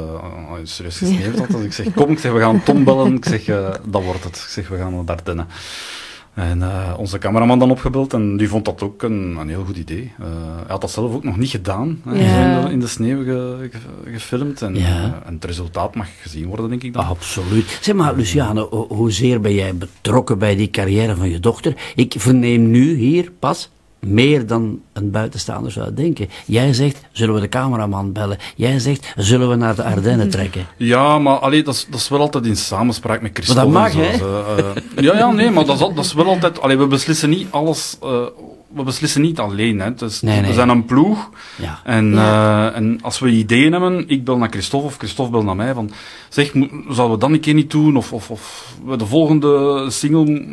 serieus 0.63 0.97
gesneeuwd 0.97 1.39
had. 1.39 1.47
Dus 1.51 1.63
ik 1.63 1.73
zeg, 1.73 1.93
kom, 1.93 2.11
ik 2.11 2.19
zeg, 2.19 2.31
we 2.31 2.39
gaan 2.39 2.63
Tom 2.63 2.83
bellen. 2.83 3.15
Ik 3.15 3.25
zeg, 3.25 3.47
eh, 3.47 3.69
dat 3.85 4.03
wordt 4.03 4.23
het. 4.23 4.35
Ik 4.35 4.49
zeg, 4.49 4.67
we 4.67 4.77
gaan 4.77 4.93
naar 4.95 5.05
Dardenne. 5.05 5.45
En 6.33 6.61
eh, 6.61 6.93
onze 6.97 7.17
cameraman 7.17 7.59
dan 7.59 7.71
opgebeld 7.71 8.13
en 8.13 8.37
die 8.37 8.49
vond 8.49 8.65
dat 8.65 8.81
ook 8.81 9.03
een, 9.03 9.35
een 9.39 9.49
heel 9.49 9.63
goed 9.65 9.77
idee. 9.77 10.11
Eh, 10.19 10.25
hij 10.55 10.63
had 10.67 10.81
dat 10.81 10.91
zelf 10.91 11.13
ook 11.13 11.23
nog 11.23 11.37
niet 11.37 11.49
gedaan. 11.49 12.01
Ja. 12.05 12.11
In, 12.11 12.65
de, 12.65 12.71
in 12.71 12.79
de 12.79 12.87
sneeuw 12.87 13.23
ge- 13.23 13.69
ge- 13.71 14.11
gefilmd. 14.11 14.61
En, 14.61 14.75
Ja. 14.75 14.81
eh, 14.87 15.03
en 15.27 15.33
het 15.33 15.45
resultaat 15.45 15.95
mag 15.95 16.07
gezien 16.21 16.45
worden, 16.47 16.69
denk 16.69 16.83
ik 16.83 16.93
dan. 16.93 17.05
Absoluut. 17.05 17.79
Zeg 17.81 17.95
maar, 17.95 18.15
Luciane, 18.15 18.67
ho- 18.69 18.87
hoezeer 18.89 19.41
ben 19.41 19.53
jij 19.53 19.75
betrokken 19.75 20.37
bij 20.37 20.55
die 20.55 20.69
carrière 20.69 21.15
van 21.15 21.29
je 21.29 21.39
dochter? 21.39 21.75
Ik 21.95 22.13
verneem 22.17 22.69
nu 22.71 22.95
hier 22.95 23.31
pas 23.39 23.71
meer 24.05 24.47
dan 24.47 24.79
een 24.93 25.11
buitenstaander 25.11 25.71
zou 25.71 25.93
denken. 25.93 26.29
Jij 26.45 26.73
zegt, 26.73 27.01
zullen 27.11 27.35
we 27.35 27.41
de 27.41 27.49
cameraman 27.49 28.11
bellen? 28.11 28.37
Jij 28.55 28.79
zegt, 28.79 29.13
zullen 29.17 29.49
we 29.49 29.55
naar 29.55 29.75
de 29.75 29.83
Ardennen 29.83 30.29
trekken? 30.29 30.65
Ja, 30.77 31.19
maar 31.19 31.37
allee, 31.37 31.63
dat, 31.63 31.73
is, 31.73 31.87
dat 31.89 31.99
is 31.99 32.09
wel 32.09 32.19
altijd 32.19 32.45
in 32.45 32.55
samenspraak 32.55 33.21
met 33.21 33.31
Christophe. 33.33 33.67
Maar 33.69 33.91
dat 33.91 33.97
mag, 33.99 34.05
hè? 34.11 34.17
Ze, 34.17 34.43
eh, 34.95 35.03
ja, 35.03 35.13
ja, 35.17 35.31
nee, 35.31 35.49
maar 35.49 35.65
dat 35.65 35.79
is, 35.79 35.95
dat 35.95 36.05
is 36.05 36.13
wel 36.13 36.25
altijd... 36.25 36.61
Allee, 36.61 36.77
we 36.77 36.87
beslissen 36.87 37.29
niet 37.29 37.47
alles... 37.51 37.97
eh, 38.03 38.09
we 38.75 38.83
beslissen 38.83 39.21
niet 39.21 39.39
alleen. 39.39 39.79
Hè. 39.79 39.91
Is- 40.05 40.21
Nee, 40.21 40.39
nee. 40.39 40.47
We 40.49 40.53
zijn 40.53 40.69
een 40.69 40.85
ploeg. 40.85 41.29
Ja. 41.61 41.79
En, 41.83 42.13
eh, 42.17 42.75
en 42.75 42.99
als 43.01 43.19
we 43.19 43.29
ideeën 43.29 43.71
hebben, 43.71 44.03
ik 44.09 44.23
bel 44.23 44.37
naar 44.37 44.49
Christophe 44.49 44.85
of 44.87 44.97
Christophe 44.97 45.31
bel 45.31 45.43
naar 45.43 45.55
mij. 45.55 45.73
Van, 45.73 45.91
zeg, 46.29 46.51
zouden 46.89 47.11
we 47.11 47.17
dat 47.17 47.29
een 47.29 47.39
keer 47.39 47.53
niet 47.53 47.71
doen? 47.71 47.97
Of, 47.97 48.13
of, 48.13 48.29
of 48.29 48.73
we 48.85 48.95
de 48.97 49.05
volgende 49.05 49.85
single, 49.89 50.47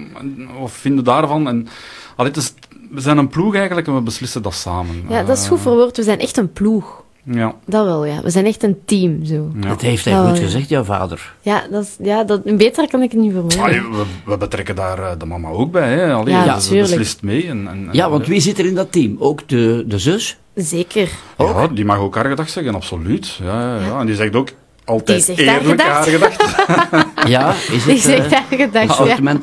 of 0.60 0.72
vinden 0.72 1.04
daarvan? 1.04 1.48
En, 1.48 1.68
allee, 2.16 2.30
het 2.32 2.40
is, 2.40 2.54
we 2.90 3.00
zijn 3.00 3.18
een 3.18 3.28
ploeg 3.28 3.54
eigenlijk 3.54 3.86
en 3.86 3.94
we 3.94 4.00
beslissen 4.00 4.42
dat 4.42 4.54
samen. 4.54 5.04
Ja, 5.08 5.22
dat 5.22 5.38
is 5.38 5.46
goed 5.48 5.56
Eh, 5.56 5.62
verwoord. 5.62 5.96
We 5.96 6.02
zijn 6.02 6.18
echt 6.18 6.36
een 6.36 6.52
ploeg. 6.52 7.02
Ja. 7.24 7.54
Dat 7.66 7.84
wel, 7.84 8.04
ja. 8.04 8.20
We 8.22 8.30
zijn 8.30 8.46
echt 8.46 8.62
een 8.62 8.76
team, 8.84 9.24
zo. 9.24 9.50
Dat 9.54 9.80
heeft 9.80 10.04
hij 10.04 10.14
Dat 10.14 10.22
goed 10.22 10.32
wel, 10.32 10.40
ja. 10.40 10.46
gezegd, 10.46 10.68
jouw 10.68 10.84
vader. 10.84 11.34
Ja, 11.40 11.62
dat 11.70 11.82
is, 11.82 11.96
ja 12.02 12.24
dat, 12.24 12.56
beter 12.56 12.88
kan 12.88 13.02
ik 13.02 13.10
het 13.12 13.20
niet 13.20 13.32
verwoorden. 13.32 13.60
Allee, 13.60 13.80
we, 13.80 14.02
we 14.24 14.36
betrekken 14.36 14.74
daar 14.76 14.98
eh, 14.98 15.10
de 15.18 15.26
mama 15.26 15.48
ook 15.48 15.72
bij. 15.72 15.92
Hè. 15.92 16.12
Allee, 16.12 16.34
Ja, 16.34 16.58
ze 16.60 16.68
tuurlijk. 16.68 16.88
beslist 16.88 17.22
mee. 17.22 17.46
En, 17.48 17.68
en, 17.68 17.88
Ja, 17.92 18.10
want 18.10 18.26
wie 18.26 18.40
zit 18.40 18.58
er 18.58 18.66
in 18.66 18.74
dat 18.74 18.92
team? 18.92 19.16
Ook 19.18 19.48
de, 19.48 19.84
de 19.86 19.98
zus? 19.98 20.38
Zeker. 20.54 21.08
Ja, 21.38 21.66
die 21.68 21.84
mag 21.84 21.98
ook 21.98 22.14
haar 22.14 22.28
gedacht 22.28 22.50
zeggen, 22.50 22.74
absoluut. 22.74 23.38
Ja, 23.42 23.60
ja, 23.76 23.84
ja. 23.84 24.00
En 24.00 24.06
die 24.06 24.14
zegt 24.14 24.34
ook 24.34 24.48
altijd 24.84 25.26
Die 25.26 25.36
eerlijk 25.44 25.80
haar 25.82 26.02
gedacht. 26.02 26.38
gedacht. 26.40 27.08
Ja, 27.28 27.52
is 27.72 27.84
Die 27.84 27.92
het 27.92 28.02
zegt 28.02 28.32
eh, 28.32 28.38
haar 28.38 28.58
gedacht, 28.58 28.98
ja. 28.98 29.38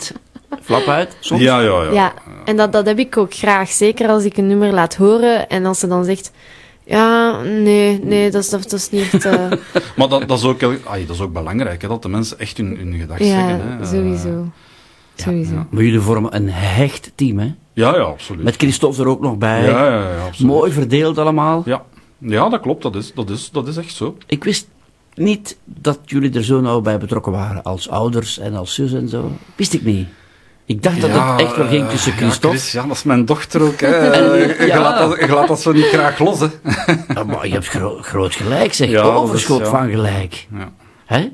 Flap 0.61 0.87
uit 0.87 1.17
soms? 1.19 1.41
Ja, 1.41 1.59
ja, 1.59 1.83
ja. 1.83 1.91
Ja, 1.91 2.13
en 2.45 2.57
dat, 2.57 2.71
dat 2.71 2.85
heb 2.85 2.99
ik 2.99 3.17
ook 3.17 3.33
graag. 3.33 3.69
Zeker 3.69 4.09
als 4.09 4.23
ik 4.23 4.37
een 4.37 4.47
nummer 4.47 4.73
laat 4.73 4.95
horen 4.95 5.49
en 5.49 5.65
als 5.65 5.79
ze 5.79 5.87
dan 5.87 6.05
zegt... 6.05 6.31
Ja, 6.83 7.41
nee, 7.41 7.99
nee, 8.03 8.31
dat 8.31 8.43
is, 8.43 8.49
dat, 8.49 8.73
is 8.73 8.89
niet 8.89 9.01
echt... 9.01 9.25
eh, 9.25 9.51
Maar 9.97 10.07
dat, 10.09 10.27
dat, 10.27 10.37
is 10.37 10.43
ook, 10.43 10.63
ai, 10.63 11.05
dat 11.05 11.15
is 11.15 11.21
ook 11.21 11.33
belangrijk, 11.33 11.81
hè, 11.81 11.87
dat 11.87 12.01
de 12.01 12.09
mensen 12.09 12.39
echt 12.39 12.57
hun, 12.57 12.77
hun 12.77 12.93
gedacht 12.99 13.19
ja, 13.19 13.25
zeggen. 13.25 13.61
Hè. 13.61 13.79
Eh, 13.79 13.87
sowieso. 13.87 14.51
Sowieso. 15.15 15.65
Maar 15.69 15.83
jullie 15.83 15.99
vormen 15.99 16.35
een 16.35 16.49
hecht 16.49 17.11
team, 17.15 17.39
hè? 17.39 17.53
Ja, 17.73 17.95
ja, 17.95 18.01
absoluut. 18.01 18.43
Met 18.43 18.55
Christophe 18.55 19.01
er 19.01 19.07
ook 19.07 19.21
nog 19.21 19.37
bij. 19.37 19.63
Ja, 19.63 19.85
ja, 19.87 20.11
ja, 20.11 20.25
absoluut. 20.25 20.51
Mooi 20.51 20.71
verdeeld 20.71 21.17
allemaal. 21.17 21.61
Ja. 21.65 21.83
ja, 22.17 22.49
dat 22.49 22.61
klopt. 22.61 22.81
Dat 22.83 22.95
is, 22.95 23.13
dat, 23.13 23.29
is, 23.29 23.49
dat 23.51 23.67
is 23.67 23.77
echt 23.77 23.93
zo. 23.95 24.17
Ik 24.25 24.43
wist 24.43 24.67
niet 25.13 25.57
dat 25.63 25.99
jullie 26.05 26.33
er 26.33 26.43
zo 26.43 26.61
nauw 26.61 26.81
bij 26.81 26.97
betrokken 26.97 27.31
waren. 27.31 27.63
Als 27.63 27.89
ouders 27.89 28.39
en 28.39 28.55
als 28.55 28.73
zus 28.73 28.93
en 28.93 29.09
zo. 29.09 29.31
Wist 29.55 29.73
ik 29.73 29.83
niet. 29.83 30.07
Ik 30.67 30.83
dacht 30.83 31.01
dat 31.01 31.09
Ja, 31.09 31.31
het 31.31 31.41
echt 31.41 31.55
wel 31.57 31.67
ging 31.67 31.89
tussen 31.89 32.11
Christophe. 32.11 32.47
Ja, 32.47 32.61
Chris, 32.61 32.71
ja, 32.71 32.83
dat 32.87 32.95
is 32.95 33.03
mijn 33.03 33.25
dochter 33.25 33.61
ook. 33.61 33.79
Hè. 33.79 33.87
En- 34.11 34.65
Je 34.67 34.77
laat 34.79 34.97
dat, 35.09 35.19
je 35.19 35.27
laat 35.33 35.47
dat 35.47 35.61
zo 35.61 35.71
niet 35.71 35.85
graag 35.85 36.19
los. 36.19 36.39
Hè. 36.39 36.47
Ja, 37.13 37.23
maar 37.23 37.47
je 37.47 37.53
hebt 37.53 37.67
gro- 37.67 37.97
groot 38.01 38.35
gelijk, 38.35 38.73
zeg. 38.73 38.89
Ja, 38.89 39.01
Overschot 39.01 39.59
ja. 39.59 39.65
van 39.65 39.89
gelijk. 39.89 40.47
Ja. 40.57 40.71
Hè? 41.05 41.29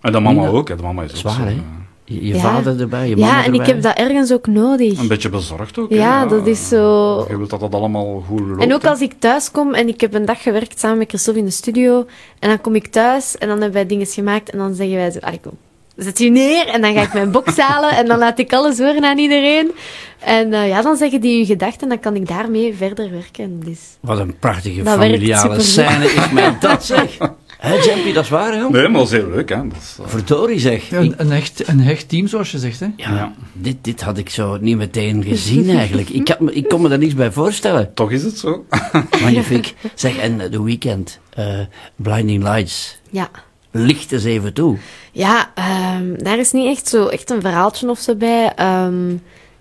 En 0.00 0.12
de 0.12 0.20
mama 0.20 0.46
ook. 0.46 0.68
Hè. 0.68 0.76
De 0.76 0.82
mama 0.82 1.02
is 1.02 1.10
ook 1.10 1.16
Zwaar, 1.16 1.34
zo, 1.34 1.40
hè? 1.42 1.56
Je, 2.04 2.26
je 2.26 2.34
Ja. 2.34 2.40
vader 2.40 2.80
erbij, 2.80 3.08
je 3.08 3.16
mama 3.16 3.32
Ja, 3.32 3.44
en 3.44 3.54
ik 3.54 3.66
heb 3.66 3.82
dat 3.82 3.96
ergens 3.96 4.32
ook 4.32 4.46
nodig. 4.46 4.98
Een 4.98 5.08
beetje 5.08 5.28
bezorgd 5.28 5.78
ook. 5.78 5.90
Ja, 5.90 6.20
hè. 6.22 6.26
dat 6.28 6.46
is 6.46 6.68
zo... 6.68 7.24
Je 7.28 7.36
wilt 7.36 7.50
dat 7.50 7.60
dat 7.60 7.74
allemaal 7.74 8.24
goed 8.28 8.40
loopt. 8.40 8.62
En 8.62 8.74
ook 8.74 8.82
hè. 8.82 8.88
als 8.88 9.00
ik 9.00 9.12
thuis 9.18 9.50
kom 9.50 9.74
en 9.74 9.88
ik 9.88 10.00
heb 10.00 10.14
een 10.14 10.24
dag 10.24 10.42
gewerkt 10.42 10.78
samen 10.80 10.98
met 10.98 11.08
Christophe 11.08 11.40
in 11.40 11.46
de 11.46 11.52
studio, 11.52 12.06
en 12.38 12.48
dan 12.48 12.60
kom 12.60 12.74
ik 12.74 12.86
thuis 12.86 13.38
en 13.38 13.48
dan 13.48 13.56
hebben 13.56 13.74
wij 13.76 13.86
dingen 13.86 14.06
gemaakt 14.06 14.50
en 14.50 14.58
dan 14.58 14.74
zeggen 14.74 14.96
wij 14.96 15.10
zo, 15.10 15.18
kom, 15.42 15.52
zet 15.98 16.18
je 16.18 16.30
neer 16.30 16.66
en 16.66 16.80
dan 16.80 16.94
ga 16.94 17.02
ik 17.02 17.12
mijn 17.12 17.30
box 17.30 17.56
halen 17.56 17.90
en 17.90 18.06
dan 18.06 18.18
laat 18.18 18.38
ik 18.38 18.52
alles 18.52 18.78
horen 18.78 19.04
aan 19.04 19.18
iedereen. 19.18 19.70
En 20.18 20.52
eh, 20.52 20.68
ja, 20.68 20.82
dan 20.82 20.96
zeggen 20.96 21.20
die 21.20 21.36
hun 21.36 21.46
gedachten 21.46 21.80
en 21.82 21.88
dan 21.88 22.00
kan 22.00 22.16
ik 22.16 22.28
daarmee 22.28 22.74
verder 22.74 23.10
werken. 23.10 23.60
Dus. 23.64 23.78
Wat 24.00 24.18
een 24.18 24.38
prachtige 24.38 24.82
Dat 24.82 24.98
familiale 24.98 25.60
scène 25.60 26.04
is 26.04 26.30
mij 26.32 26.56
dat, 26.60 26.84
zeg. 26.84 27.16
Hé, 27.58 27.74
Jampie, 27.74 28.12
dat 28.12 28.24
is 28.24 28.30
waar, 28.30 28.52
hè? 28.52 28.68
Nee, 28.68 28.88
maar 28.88 29.00
dat 29.00 29.12
is 29.12 29.18
heel 29.18 29.30
leuk. 29.30 29.48
Hè. 29.48 29.68
Dat 29.68 29.78
is, 29.80 29.96
eh, 30.00 30.08
Verdorie, 30.08 30.58
zeg. 30.60 30.88
Ja, 30.90 30.98
een, 30.98 31.14
een, 31.16 31.32
echt, 31.32 31.68
een 31.68 31.80
hecht 31.80 32.08
team, 32.08 32.26
zoals 32.26 32.50
je 32.50 32.58
zegt. 32.58 32.80
Hè? 32.80 32.86
Ja, 32.96 33.34
Dit, 33.52 33.76
dit 33.80 34.00
had 34.00 34.18
ik 34.18 34.30
zo 34.30 34.56
niet 34.60 34.76
meteen 34.76 35.24
gezien 35.24 35.76
eigenlijk. 35.76 36.08
Ik, 36.08 36.28
had 36.28 36.40
me, 36.40 36.52
ik 36.52 36.68
kon 36.68 36.82
me 36.82 36.88
daar 36.88 36.98
niks 36.98 37.14
bij 37.14 37.32
voorstellen. 37.32 37.94
Toch 37.94 38.10
is 38.10 38.22
het 38.22 38.38
zo. 38.38 38.64
Magnifiek. 39.22 39.74
Zeg, 39.94 40.16
en 40.16 40.50
The 40.50 40.62
Weeknd, 40.64 41.18
eh, 41.30 41.46
Blinding 41.96 42.42
Lights, 42.42 42.98
Ja. 43.10 43.30
Licht 43.70 44.12
eens 44.12 44.24
even 44.24 44.52
toe. 44.52 44.76
Ja, 45.12 45.50
ehm, 45.54 46.14
daar 46.16 46.38
is 46.38 46.52
niet 46.52 46.66
echt 46.76 46.88
zo 46.88 47.06
echt 47.06 47.30
een 47.30 47.40
verhaaltje 47.40 47.90
of 47.90 47.98
zo 47.98 48.14
bij. 48.14 48.52
Ehm, 48.56 49.10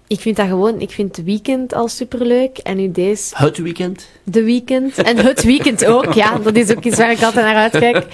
ik 0.08 0.20
vind 0.20 0.36
dat 0.36 0.48
gewoon, 0.48 0.80
ik 0.80 0.92
vind 0.92 1.16
het 1.16 1.26
weekend 1.26 1.74
al 1.74 1.88
superleuk. 1.88 2.58
En 2.58 2.78
nu 2.78 2.92
deze, 2.92 3.36
Het 3.38 3.58
weekend. 3.58 4.08
de 4.24 4.44
weekend. 4.44 4.98
En 4.98 5.18
het 5.18 5.44
weekend 5.44 5.86
ook, 5.86 6.14
ja. 6.14 6.38
Dat 6.38 6.56
is 6.56 6.72
ook 6.72 6.84
iets 6.84 6.98
waar 6.98 7.12
ik 7.12 7.22
altijd 7.24 7.46
naar 7.46 7.56
uitkijk. 7.56 8.06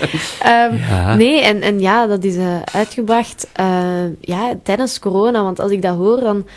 Ehm, 0.41 0.76
Ja. 0.76 1.16
Nee, 1.16 1.41
en, 1.41 1.62
en 1.62 1.80
ja, 1.80 2.08
dat 2.08 2.24
is 2.24 2.36
eh, 2.36 2.62
uitgebracht 2.62 3.48
eh, 3.54 4.04
ja, 4.20 4.54
tijdens 4.64 5.00
corona. 5.00 5.44
Want 5.44 5.60
als 5.60 5.72
ik 5.72 5.82
dat 5.82 5.96
hoor, 5.96 6.20
dan... 6.20 6.48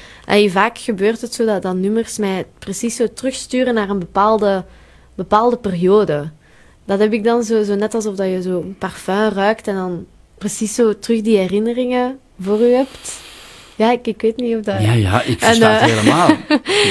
vaak 0.50 0.78
gebeurt 0.78 1.20
het 1.20 1.34
zo 1.34 1.44
dat, 1.44 1.62
dat 1.62 1.74
nummers 1.74 2.18
mij 2.18 2.46
precies 2.58 2.96
zo 2.96 3.06
terugsturen 3.14 3.74
naar 3.74 3.88
een 3.90 3.98
bepaalde, 3.98 4.64
bepaalde 5.14 5.56
periode. 5.56 6.30
Dat 6.86 6.98
heb 6.98 7.12
ik 7.12 7.24
dan 7.24 7.42
zo, 7.42 7.62
zo 7.62 7.74
net 7.74 7.94
alsof 7.94 8.14
dat 8.16 8.26
je 8.26 8.42
zo 8.42 8.60
een 8.60 8.76
parfum 8.78 9.28
ruikt 9.28 9.68
en 9.68 9.74
dan 9.74 10.06
precies 10.38 10.74
zo 10.74 10.98
terug 10.98 11.20
die 11.22 11.36
herinneringen 11.36 12.18
voor 12.40 12.60
u 12.60 12.72
hebt. 12.72 13.24
Ja, 13.76 13.92
ik, 13.92 14.06
ik 14.06 14.20
weet 14.20 14.36
niet 14.36 14.56
of 14.56 14.62
dat... 14.62 14.82
Ja, 14.82 14.92
ja, 14.92 15.22
ik 15.22 15.40
En, 15.40 15.46
versta 15.46 15.70
het 15.70 15.90
eh, 15.90 15.96
helemaal. 15.96 16.28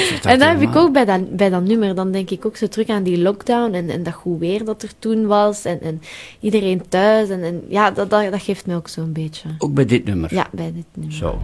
Versta 0.08 0.30
en 0.30 0.38
dat 0.38 0.48
het 0.48 0.60
heb 0.60 0.68
ik 0.68 0.76
ook 0.76 0.92
bij 0.92 1.04
dat, 1.04 1.36
bij 1.36 1.50
dat 1.50 1.62
nummer. 1.62 1.94
Dan 1.94 2.12
denk 2.12 2.30
ik 2.30 2.46
ook 2.46 2.56
zo 2.56 2.66
terug 2.66 2.88
aan 2.88 3.02
die 3.02 3.18
lockdown 3.18 3.74
en, 3.74 3.90
en 3.90 4.02
dat 4.02 4.14
goed 4.14 4.38
weer 4.38 4.64
dat 4.64 4.82
er 4.82 4.90
toen 4.98 5.26
was. 5.26 5.64
En, 5.64 5.80
en 5.80 6.00
iedereen 6.40 6.82
thuis. 6.88 7.28
En, 7.28 7.42
en 7.42 7.62
ja, 7.68 7.90
dat, 7.90 8.10
dat, 8.10 8.30
dat 8.30 8.42
geeft 8.42 8.66
mij 8.66 8.76
ook 8.76 8.88
zo'n 8.88 9.12
beetje. 9.12 9.48
Ook 9.58 9.74
bij 9.74 9.84
dit 9.84 10.04
nummer. 10.04 10.34
Ja, 10.34 10.46
bij 10.52 10.72
dit 10.72 10.86
nummer. 10.94 11.16
Zo. 11.16 11.38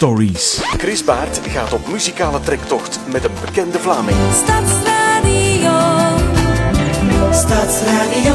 Stories. 0.00 0.60
Chris 0.62 1.04
Baert 1.04 1.40
gaat 1.48 1.72
op 1.72 1.88
muzikale 1.88 2.40
trektocht 2.40 3.00
met 3.12 3.24
een 3.24 3.30
bekende 3.44 3.78
Vlaming. 3.78 4.16
Stadsradio. 4.32 5.72
Stadsradio 7.32 8.34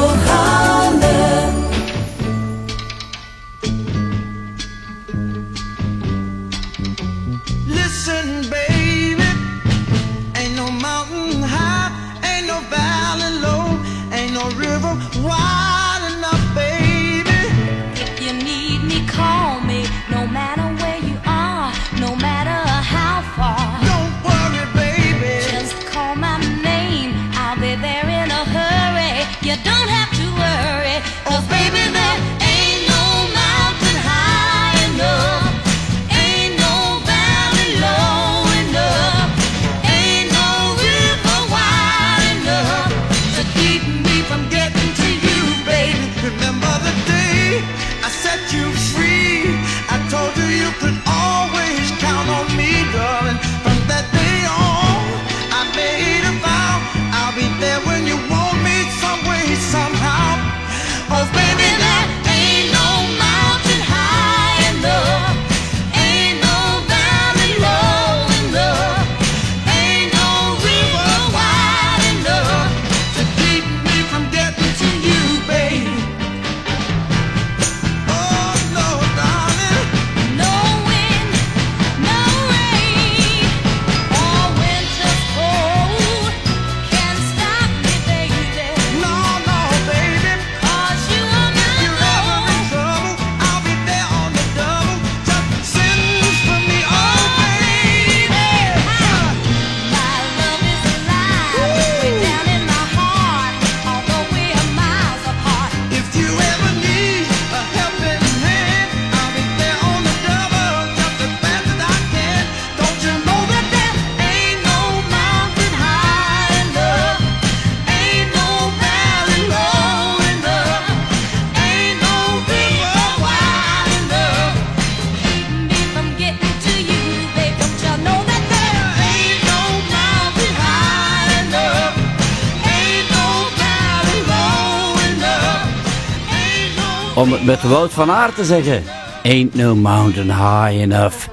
het 137.61 137.71
Wout 137.71 137.91
van 137.93 138.11
Aert 138.11 138.35
te 138.35 138.45
zeggen. 138.45 138.83
Ain't 139.23 139.53
no 139.53 139.75
mountain 139.75 140.27
high 140.27 140.81
enough. 140.81 141.27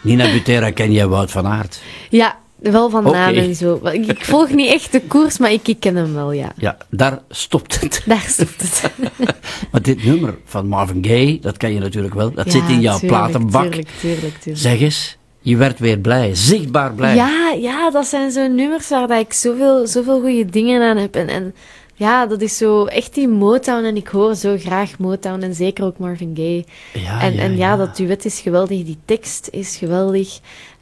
Nina 0.00 0.30
Butera, 0.32 0.70
ken 0.70 0.92
jij 0.92 1.06
Wout 1.06 1.30
van 1.30 1.46
Aert? 1.46 1.80
Ja, 2.10 2.36
wel 2.58 2.90
van 2.90 3.04
naam 3.04 3.34
en 3.34 3.54
zo. 3.54 3.80
Ik, 3.92 4.06
ik 4.06 4.24
volg 4.24 4.50
niet 4.50 4.68
echt 4.70 4.92
de 4.92 5.00
koers, 5.00 5.38
maar 5.38 5.52
ik, 5.52 5.68
ik 5.68 5.80
ken 5.80 5.96
hem 5.96 6.14
wel, 6.14 6.32
ja. 6.32 6.52
Ja, 6.56 6.76
daar 6.90 7.18
stopt 7.28 7.80
het. 7.80 8.02
Daar 8.06 8.24
stopt 8.26 8.60
het. 8.62 8.90
Maar 9.70 9.82
dit 9.82 10.04
nummer 10.04 10.34
van 10.44 10.66
Marvin 10.66 11.04
Gaye, 11.04 11.38
dat 11.40 11.56
ken 11.56 11.74
je 11.74 11.80
natuurlijk 11.80 12.14
wel. 12.14 12.32
Dat 12.32 12.44
Ja, 12.44 12.50
zit 12.52 12.68
in 12.68 12.80
jouw 12.80 12.98
tuurlijk, 12.98 13.20
platenbak. 13.22 13.62
Tuurlijk, 13.62 13.88
tuurlijk, 14.00 14.34
tuurlijk. 14.40 14.62
Zeg 14.62 14.80
eens, 14.80 15.16
je 15.40 15.56
werd 15.56 15.78
weer 15.78 15.98
blij. 15.98 16.34
Zichtbaar 16.34 16.92
blij. 16.94 17.14
Ja, 17.14 17.52
ja, 17.60 17.90
dat 17.90 18.06
zijn 18.06 18.30
zo'n 18.30 18.54
nummers 18.54 18.88
waar 18.88 19.06
dat 19.08 19.20
ik 19.20 19.32
zoveel, 19.32 19.86
zoveel 19.86 20.20
goede 20.20 20.44
dingen 20.44 20.82
aan 20.82 20.96
heb. 20.96 21.14
En, 21.14 21.28
en 21.28 21.54
ja, 22.00 22.26
dat 22.26 22.40
is 22.40 22.56
zo 22.56 22.84
echt 22.84 23.14
die 23.14 23.28
Motown. 23.28 23.84
En 23.84 23.96
ik 23.96 24.08
hoor 24.08 24.34
zo 24.34 24.56
graag 24.58 24.98
Motown. 24.98 25.42
En 25.42 25.54
zeker 25.54 25.84
ook 25.84 25.98
Marvin 25.98 26.32
Gaye. 26.34 26.64
Ja, 26.92 27.20
en 27.20 27.34
ja, 27.34 27.40
en 27.40 27.56
ja, 27.56 27.76
dat 27.76 27.96
duet 27.96 28.24
is 28.24 28.40
geweldig. 28.40 28.84
Die 28.84 28.98
tekst 29.04 29.48
is 29.50 29.76
geweldig. 29.76 30.38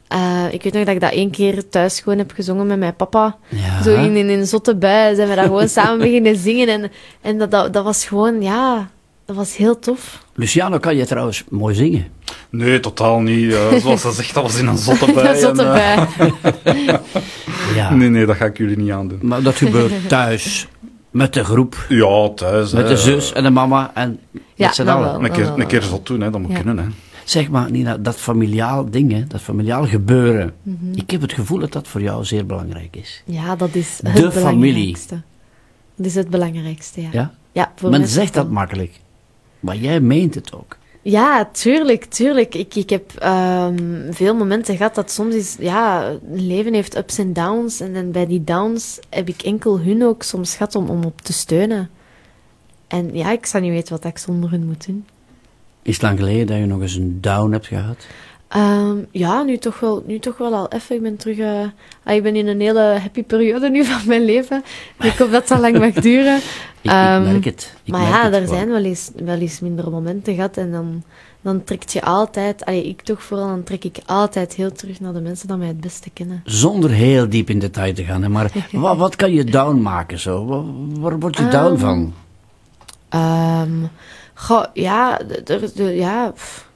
Eh, 0.07 0.45
ik 0.51 0.63
weet 0.63 0.73
nog 0.73 0.83
dat 0.83 0.93
ik 0.93 1.01
dat 1.01 1.11
één 1.11 1.31
keer 1.31 1.69
thuis 1.69 1.99
gewoon 1.99 2.17
heb 2.17 2.31
gezongen 2.31 2.67
met 2.67 2.79
mijn 2.79 2.95
papa. 2.95 3.37
Ja. 3.49 3.83
Zo 3.83 3.95
in, 3.95 4.15
in 4.15 4.29
een 4.29 4.47
zotte 4.47 4.75
bui 4.75 5.15
zijn 5.15 5.29
we 5.29 5.35
daar 5.35 5.45
gewoon 5.45 5.69
samen 5.69 5.97
beginnen 5.97 6.35
zingen. 6.47 6.67
En, 6.67 6.91
en 7.21 7.37
dat, 7.37 7.51
dat, 7.51 7.73
dat 7.73 7.83
was 7.83 8.05
gewoon, 8.05 8.41
ja, 8.41 8.89
dat 9.25 9.35
was 9.35 9.57
heel 9.57 9.79
tof. 9.79 10.25
Luciano 10.35 10.77
kan 10.77 10.95
je 10.95 11.05
trouwens 11.05 11.43
mooi 11.49 11.75
zingen. 11.75 12.07
Nee, 12.49 12.79
totaal 12.79 13.19
niet. 13.19 13.53
Eh, 13.53 13.75
zoals 13.81 14.01
ze 14.01 14.11
zegt, 14.11 14.33
dat 14.33 14.43
was 14.43 14.59
in 14.59 14.67
een 14.67 14.77
zotte 14.77 15.11
bui. 15.13 15.27
Een 15.27 15.39
zotte 15.39 15.63
en, 15.63 16.07
eh, 16.63 16.95
Ja. 17.75 17.93
Nee, 17.93 18.09
nee, 18.09 18.25
dat 18.25 18.35
ga 18.35 18.45
ik 18.45 18.57
jullie 18.57 18.77
niet 18.77 18.91
aandoen. 18.91 19.19
Maar 19.21 19.41
dat 19.41 19.55
gebeurt 19.55 20.09
thuis. 20.09 20.67
Met 21.11 21.33
de 21.33 21.43
groep. 21.43 21.85
Ja, 21.89 22.29
thuis. 22.35 22.71
Met 22.71 22.83
hè. 22.83 22.89
de 22.89 22.97
zus 22.97 23.33
en 23.33 23.43
de 23.43 23.49
mama 23.49 23.91
en 23.93 24.19
Ja, 24.31 24.65
met 24.65 24.75
z'n 24.75 24.87
allen. 24.87 25.23
Een 25.23 25.31
keer, 25.31 25.53
een 25.59 25.67
keer 25.67 25.81
zot 25.81 26.05
doen, 26.07 26.21
hè, 26.21 26.29
dat 26.29 26.41
moet 26.41 26.51
Ja. 26.51 26.55
kunnen. 26.61 26.77
Hè. 26.77 26.85
Zeg 27.23 27.49
maar, 27.49 27.71
Nina, 27.71 27.97
dat 27.97 28.15
familiaal 28.15 28.89
ding, 28.89 29.11
hè, 29.11 29.27
dat 29.27 29.41
familiaal 29.41 29.85
gebeuren. 29.87 30.53
Mhm. 30.63 30.75
Ik 30.93 31.09
heb 31.11 31.21
het 31.21 31.33
gevoel 31.33 31.59
dat 31.59 31.71
dat 31.71 31.87
voor 31.87 32.01
jou 32.01 32.25
zeer 32.25 32.45
belangrijk 32.45 32.95
is. 32.95 33.23
Ja, 33.25 33.55
dat 33.55 33.75
is 33.75 33.97
De 34.03 34.09
het 34.09 34.17
familie. 34.33 34.33
belangrijkste. 34.33 35.21
Dat 35.95 36.05
is 36.05 36.15
het 36.15 36.29
belangrijkste, 36.29 37.01
ja. 37.01 37.09
Ja? 37.11 37.33
Ja, 37.51 37.71
voor 37.75 37.89
Men 37.89 38.07
zegt 38.07 38.33
dat 38.33 38.49
makkelijk. 38.49 38.99
Maar 39.59 39.75
jij 39.77 39.99
meent 39.99 40.35
het 40.35 40.53
ook. 40.53 40.77
Ja, 41.09 41.45
tuurlijk, 41.51 42.05
tuurlijk. 42.05 42.55
Ik, 42.55 42.75
ik 42.75 42.89
heb 42.89 43.11
ehm, 43.15 44.11
veel 44.11 44.35
momenten 44.35 44.77
gehad 44.77 44.95
dat 44.95 45.11
soms 45.11 45.35
is... 45.35 45.55
Ja, 45.59 46.09
een 46.09 46.47
leven 46.47 46.73
heeft 46.73 46.97
ups 46.97 47.17
en 47.17 47.33
downs. 47.33 47.79
En 47.79 47.93
dan 47.93 48.11
bij 48.11 48.25
die 48.25 48.43
downs 48.43 48.99
heb 49.09 49.27
ik 49.27 49.41
enkel 49.41 49.79
hun 49.79 50.03
ook 50.03 50.23
soms 50.23 50.55
gehad 50.55 50.75
om, 50.75 50.89
om 50.89 51.03
op 51.03 51.21
te 51.21 51.33
steunen. 51.33 51.89
En 52.87 53.15
ja, 53.15 53.31
ik 53.31 53.45
zou 53.45 53.63
niet 53.63 53.71
weten 53.71 53.93
wat 53.93 54.05
ik 54.05 54.17
zonder 54.17 54.49
hun 54.51 54.65
moet 54.65 54.85
doen. 54.85 55.05
Is 55.81 55.93
het 55.93 56.01
lang 56.01 56.19
geleden 56.19 56.47
dat 56.47 56.57
je 56.57 56.65
nog 56.65 56.81
eens 56.81 56.95
een 56.95 57.21
down 57.21 57.51
hebt 57.51 57.67
gehad? 57.67 58.07
Ehm, 58.49 58.97
ja, 59.11 59.43
nu 59.43 59.57
toch, 59.57 59.79
wel, 59.79 60.03
nu 60.07 60.19
toch 60.19 60.37
wel 60.37 60.53
al 60.55 60.67
even. 60.71 60.95
Ik 60.95 61.01
ben 61.01 61.17
terug... 61.17 61.37
eh, 61.37 61.61
ah, 62.03 62.15
ik 62.15 62.23
ben 62.23 62.35
in 62.35 62.47
een 62.47 62.59
hele 62.59 62.97
happy 63.01 63.23
periode 63.23 63.69
nu 63.69 63.85
van 63.85 64.01
mijn 64.07 64.25
leven. 64.25 64.63
Ik 64.99 65.11
hoop 65.17 65.31
dat 65.31 65.47
dat 65.47 65.59
lang 65.59 65.77
mag 65.79 65.93
duren. 65.93 66.37
Ik, 66.81 66.91
Ehm, 66.91 67.21
ik 67.25 67.31
merk 67.31 67.45
het. 67.45 67.73
Ik 67.83 67.91
maar 67.91 68.01
merk 68.01 68.13
ja, 68.13 68.23
het 68.23 68.33
er 68.33 68.41
gewoon. 68.41 68.55
zijn 68.55 68.69
wel 68.69 68.83
eens, 68.83 69.11
wel 69.15 69.37
eens 69.37 69.59
mindere 69.59 69.89
momenten 69.89 70.35
gehad. 70.35 70.57
En 70.57 70.71
dan, 70.71 71.03
dan 71.41 71.63
trekt 71.63 71.93
je 71.93 72.01
altijd... 72.01 72.65
Allee, 72.65 72.83
ik 72.87 73.01
toch 73.01 73.23
vooral, 73.23 73.47
dan 73.47 73.63
trek 73.63 73.83
ik 73.83 73.97
altijd 74.05 74.53
heel 74.53 74.71
terug 74.71 74.99
naar 74.99 75.13
de 75.13 75.21
mensen 75.21 75.47
die 75.47 75.57
mij 75.57 75.67
het 75.67 75.81
beste 75.81 76.09
kennen. 76.09 76.41
Zonder 76.45 76.89
heel 76.89 77.29
diep 77.29 77.49
in 77.49 77.59
detail 77.59 77.93
te 77.93 78.03
gaan. 78.03 78.21
Hè, 78.23 78.29
maar 78.29 78.51
wat, 78.71 78.97
wat 78.97 79.15
kan 79.15 79.31
je 79.31 79.43
down 79.43 79.81
maken 79.81 80.19
zo? 80.19 80.45
Waar, 80.45 80.63
waar 81.01 81.19
word 81.19 81.37
je 81.37 81.47
down 81.47 81.65
Ehm, 81.73 81.77
van? 81.77 82.13
Ehm, 83.09 83.71
goh, 84.33 84.65
ja, 84.73 85.17
de, 85.17 85.41
de, 85.43 85.71
de- 85.75 85.95
ja 85.95 86.31
pff. 86.31 86.67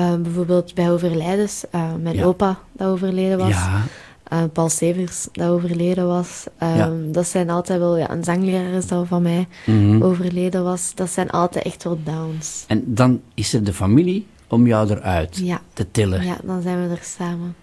Ehm, 0.00 0.22
bijvoorbeeld 0.22 0.74
bij 0.74 0.90
overlijdens. 0.90 1.64
eh, 1.70 1.94
mijn 2.02 2.16
Ja. 2.16 2.24
opa 2.24 2.58
dat 2.72 2.88
overleden 2.88 3.38
was. 3.38 3.48
Ja. 3.48 3.82
Eh, 4.24 4.42
Paul 4.52 4.68
Severs 4.68 5.28
dat 5.32 5.48
overleden 5.48 6.06
was. 6.06 6.44
Ehm, 6.58 6.76
Ja. 6.76 6.90
Dat 7.12 7.26
zijn 7.26 7.50
altijd 7.50 7.78
wel... 7.78 7.96
Ja, 7.96 8.10
een 8.10 8.24
zangleraar 8.24 8.72
is 8.72 8.86
dat 8.86 9.06
van 9.06 9.22
mij 9.22 9.48
Mhm. 9.66 10.02
overleden 10.02 10.64
was. 10.64 10.92
Dat 10.94 11.10
zijn 11.10 11.30
altijd 11.30 11.64
echt 11.64 11.84
wel 11.84 11.98
downs. 12.04 12.64
En 12.66 12.82
dan 12.86 13.20
is 13.34 13.52
er 13.52 13.64
de 13.64 13.72
familie 13.72 14.26
om 14.48 14.66
jou 14.66 14.90
eruit 14.90 15.42
te 15.72 15.90
tillen. 15.90 16.24
Ja, 16.24 16.36
dan 16.44 16.62
zijn 16.62 16.88
we 16.88 16.94
er 16.94 17.02
samen. 17.02 17.54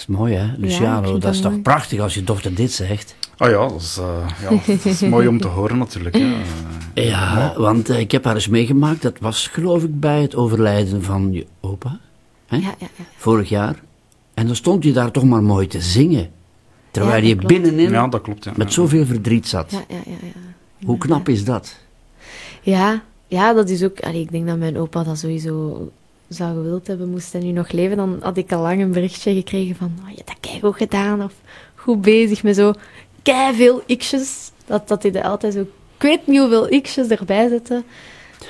Dat 0.00 0.08
is 0.08 0.16
mooi 0.16 0.34
hè, 0.34 0.52
Luciano. 0.56 1.00
vind 1.00 1.12
dat 1.12 1.22
dat 1.22 1.34
is 1.34 1.40
toch 1.40 1.50
mooi. 1.50 1.62
prachtig 1.62 2.00
als 2.00 2.14
je 2.14 2.24
dochter 2.24 2.54
dit 2.54 2.72
zegt. 2.72 3.14
Ah 3.36 3.50
ja, 3.50 3.68
dat 3.68 3.80
is, 3.80 3.98
eh, 3.98 4.28
ja, 4.42 4.48
dat 4.66 4.84
is 4.84 5.00
mooi 5.00 5.28
om 5.28 5.40
te 5.40 5.46
horen 5.48 5.78
natuurlijk. 5.78 6.14
Hè. 6.14 6.32
Eh, 6.94 7.08
Ja, 7.08 7.54
want 7.56 7.88
eh, 7.90 7.98
ik 7.98 8.10
heb 8.10 8.24
haar 8.24 8.34
eens 8.34 8.48
meegemaakt. 8.48 9.02
Dat 9.02 9.18
was 9.20 9.46
geloof 9.46 9.82
ik 9.82 10.00
bij 10.00 10.22
het 10.22 10.34
overlijden 10.34 11.02
van 11.02 11.32
je 11.32 11.46
opa. 11.60 11.98
Hè? 12.46 12.56
Ja, 12.56 12.62
ja, 12.62 12.74
ja. 12.96 13.04
Vorig 13.16 13.48
jaar. 13.48 13.82
En 14.34 14.46
dan 14.46 14.56
stond 14.56 14.84
je 14.84 14.92
daar 14.92 15.10
toch 15.10 15.24
maar 15.24 15.42
mooi 15.42 15.66
te 15.66 15.80
zingen. 15.80 16.30
Terwijl 16.90 17.22
Ja, 17.22 17.28
je 17.28 17.34
klopt. 17.36 17.46
binnenin 17.52 17.90
Ja, 17.90 18.08
dat 18.08 18.20
klopt. 18.20 18.44
Ja. 18.44 18.52
met 18.56 18.72
zoveel 18.72 19.06
verdriet 19.06 19.48
zat. 19.48 19.70
Ja, 19.70 19.84
ja, 19.88 19.96
ja, 20.06 20.12
ja. 20.22 20.86
Hoe 20.86 20.98
knap 20.98 21.28
is 21.28 21.44
dat? 21.44 21.76
Ja, 22.62 23.02
ja, 23.26 23.52
dat 23.52 23.68
is 23.68 23.82
ook... 23.84 24.00
allee, 24.00 24.20
ik 24.20 24.30
denk 24.30 24.46
dat 24.46 24.58
mijn 24.58 24.78
opa 24.78 25.02
dat 25.04 25.18
sowieso 25.18 25.90
zou 26.34 26.54
gewild 26.54 26.86
hebben. 26.86 27.08
Moest 27.08 27.32
hij 27.32 27.42
nu 27.42 27.50
nog 27.50 27.70
leven, 27.70 27.96
dan 27.96 28.18
had 28.20 28.36
ik 28.36 28.52
al 28.52 28.62
lang 28.62 28.80
een 28.80 28.92
berichtje 28.92 29.34
gekregen 29.34 29.76
van... 29.76 29.92
Oh, 30.02 30.08
je 30.08 30.14
hebt 30.14 30.26
dat 30.26 30.36
keigoed 30.40 30.76
gedaan, 30.76 31.22
of 31.22 31.32
goed 31.74 32.00
bezig 32.00 32.42
met 32.42 32.56
zo 32.56 32.72
veel 33.54 33.82
x'jes. 33.96 34.50
Dat, 34.66 34.88
dat 34.88 35.02
hij 35.02 35.12
er 35.12 35.22
altijd 35.22 35.54
zo... 35.54 35.60
Ik 35.60 36.02
weet 36.02 36.26
niet 36.26 36.38
hoeveel 36.38 36.80
x'jes 36.80 37.08
erbij 37.08 37.48
zette. 37.48 37.82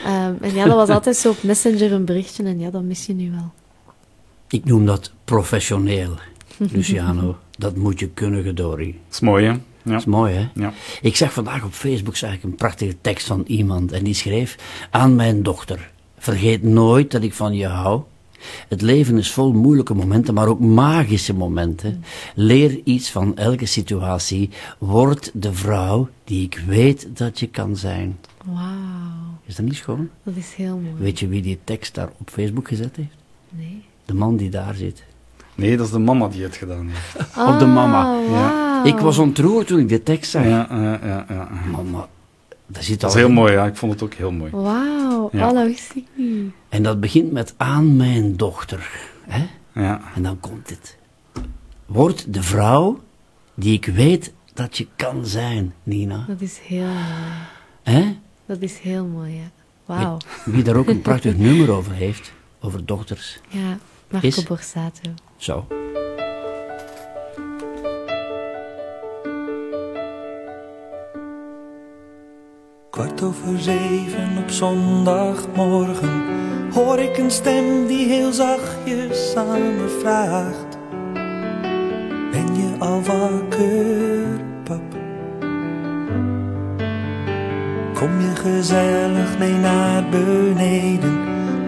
Ehm, 0.05 0.35
en 0.41 0.55
ja, 0.55 0.65
dat 0.65 0.75
was 0.75 0.89
altijd 0.89 1.17
zo 1.17 1.31
op 1.31 1.43
Messenger 1.43 1.93
een 1.93 2.05
berichtje. 2.05 2.45
En 2.45 2.59
ja, 2.59 2.71
dat 2.71 2.83
mis 2.83 3.07
je 3.07 3.13
nu 3.13 3.31
wel. 3.31 3.53
Ik 4.49 4.65
noem 4.65 4.87
dat 4.87 5.13
professioneel, 5.25 6.15
Luciano. 6.73 7.39
dat 7.59 7.77
moet 7.77 8.01
je 8.01 8.09
kunnen, 8.09 8.43
Gedori. 8.43 8.87
Dat 8.87 9.15
is 9.15 9.21
mooi, 9.21 9.45
hè? 9.45 9.51
Ja. 9.51 9.91
Dat 9.91 10.01
is 10.01 10.05
mooi, 10.05 10.35
hè? 10.35 10.49
Ja. 10.55 10.73
Ik 11.01 11.17
zag 11.17 11.33
vandaag 11.33 11.65
op 11.65 11.73
Facebook 11.73 12.17
zag 12.17 12.33
ik 12.33 12.43
een 12.43 12.55
prachtige 12.55 12.97
tekst 13.01 13.27
van 13.27 13.45
iemand 13.47 13.93
en 13.93 14.05
die 14.05 14.15
schreef 14.15 14.57
aan 14.91 15.15
mijn 15.15 15.43
dochter. 15.43 15.90
Vergeet 16.21 16.63
nooit 16.63 17.11
dat 17.11 17.23
ik 17.23 17.35
van 17.35 17.55
je 17.55 17.67
hou. 17.67 18.03
Het 18.69 18.83
leven 18.83 19.19
is 19.19 19.31
vol 19.33 19.53
moeilijke 19.53 19.95
momenten, 19.95 20.35
maar 20.35 20.47
ook 20.49 20.61
magische 20.61 21.35
momenten. 21.35 22.03
Leer 22.35 22.81
iets 22.85 23.11
van 23.11 23.37
elke 23.37 23.67
situatie. 23.67 24.51
Word 24.79 25.31
de 25.35 25.53
vrouw 25.53 26.09
die 26.25 26.45
ik 26.45 26.63
weet 26.67 27.09
dat 27.13 27.41
je 27.41 27.47
kan 27.49 27.77
zijn. 27.77 28.19
Wauw, 28.45 29.39
Is 29.45 29.57
dat 29.57 29.65
niet 29.65 29.75
schoon? 29.77 30.09
dat 30.23 30.37
is 30.37 30.55
heel 30.55 30.77
mooi. 30.77 30.95
Weet 30.99 31.19
je 31.19 31.29
wie 31.29 31.43
die 31.43 31.59
tekst 31.65 31.95
daar 31.95 32.09
op 32.19 32.31
Facebook 32.31 32.69
gezet 32.69 32.97
heeft? 32.97 33.15
Nee. 33.49 33.83
De 34.05 34.15
man 34.15 34.37
die 34.37 34.51
daar 34.51 34.75
zit. 34.75 35.05
Nee, 35.55 35.77
dat 35.77 35.87
is 35.87 35.93
de 35.93 35.99
mama 35.99 36.29
die 36.29 36.43
het 36.43 36.57
gedaan 36.57 36.89
heeft. 36.89 37.17
Op 37.53 37.59
de 37.59 37.67
mama. 37.67 38.03
Ah, 38.03 38.31
wauw. 38.31 38.85
Ik 38.85 38.99
was 38.99 39.19
ontroerd 39.19 39.67
toen 39.67 39.79
ik 39.79 39.89
de 39.89 40.03
tekst 40.03 40.31
zag. 40.31 40.45
Ja, 40.45 40.67
ja, 40.71 41.01
ja, 41.07 41.25
ja. 41.29 41.49
Mama, 41.73 42.09
dat 42.73 42.85
zit 42.85 43.01
Dat 43.01 43.11
al 43.11 43.17
is 43.17 43.23
heel 43.23 43.29
in. 43.29 43.35
mooi, 43.35 43.53
ja. 43.53 43.67
Ik 43.67 43.77
vond 43.77 43.93
het 43.93 44.03
ook 44.03 44.15
heel 44.15 44.31
mooi. 44.33 44.51
Wauw, 44.51 45.29
Ja. 45.33 45.49
oh, 45.49 45.55
dat 45.55 45.67
wist 45.67 45.93
ik 45.95 46.07
niet. 46.15 46.53
En 46.69 46.83
dat 46.83 47.01
begint 47.01 47.33
met 47.33 47.55
aan 47.57 47.97
mijn 47.97 48.37
dochter. 48.37 48.91
Hè? 49.27 49.47
Ja. 49.75 50.01
En 50.15 50.23
dan 50.23 50.41
komt 50.41 50.71
het. 50.71 50.97
Word 51.87 52.35
de 52.35 52.43
vrouw 52.43 53.01
die 53.55 53.73
ik 53.75 53.87
weet 53.87 54.33
dat 54.55 54.77
je 54.79 54.87
kan 54.97 55.27
zijn, 55.27 55.75
Nina. 55.83 56.25
Dat 56.29 56.41
is 56.41 56.59
heel 56.63 56.85
mooi. 56.85 56.97
Hè? 57.83 58.17
Dat 58.47 58.61
is 58.61 58.79
heel 58.79 59.05
mooi, 59.05 59.35
ja. 59.35 59.51
Wauw. 59.85 60.17
Wie 60.45 60.63
daar 60.63 60.77
ook 60.77 60.89
een 60.89 61.01
prachtig 61.03 61.37
nummer 61.37 61.71
over 61.71 61.93
heeft, 61.93 62.33
over 62.61 62.87
dochters. 62.87 63.41
Ja, 63.49 63.79
Marco 64.11 64.27
Is- 64.27 64.43
Borsato. 64.43 65.11
Zo. 65.37 65.67
Kwart 73.01 73.23
over 73.23 73.59
zeven 73.59 74.39
op 74.39 74.51
zondagmorgen 74.51 76.23
hoor 76.73 76.99
ik 76.99 77.19
een 77.19 77.31
stem 77.31 77.87
die 77.87 78.07
heel 78.07 78.33
zachtjes 78.33 79.35
aan 79.37 79.77
me 79.77 79.99
vraagt: 80.01 80.79
Ben 82.31 82.57
je 82.57 82.75
al 82.79 83.03
wakker, 83.03 84.41
pap? 84.65 84.99
Kom 87.95 88.21
je 88.21 88.33
gezellig 88.35 89.39
mee 89.39 89.55
naar 89.55 90.05
beneden? 90.09 91.19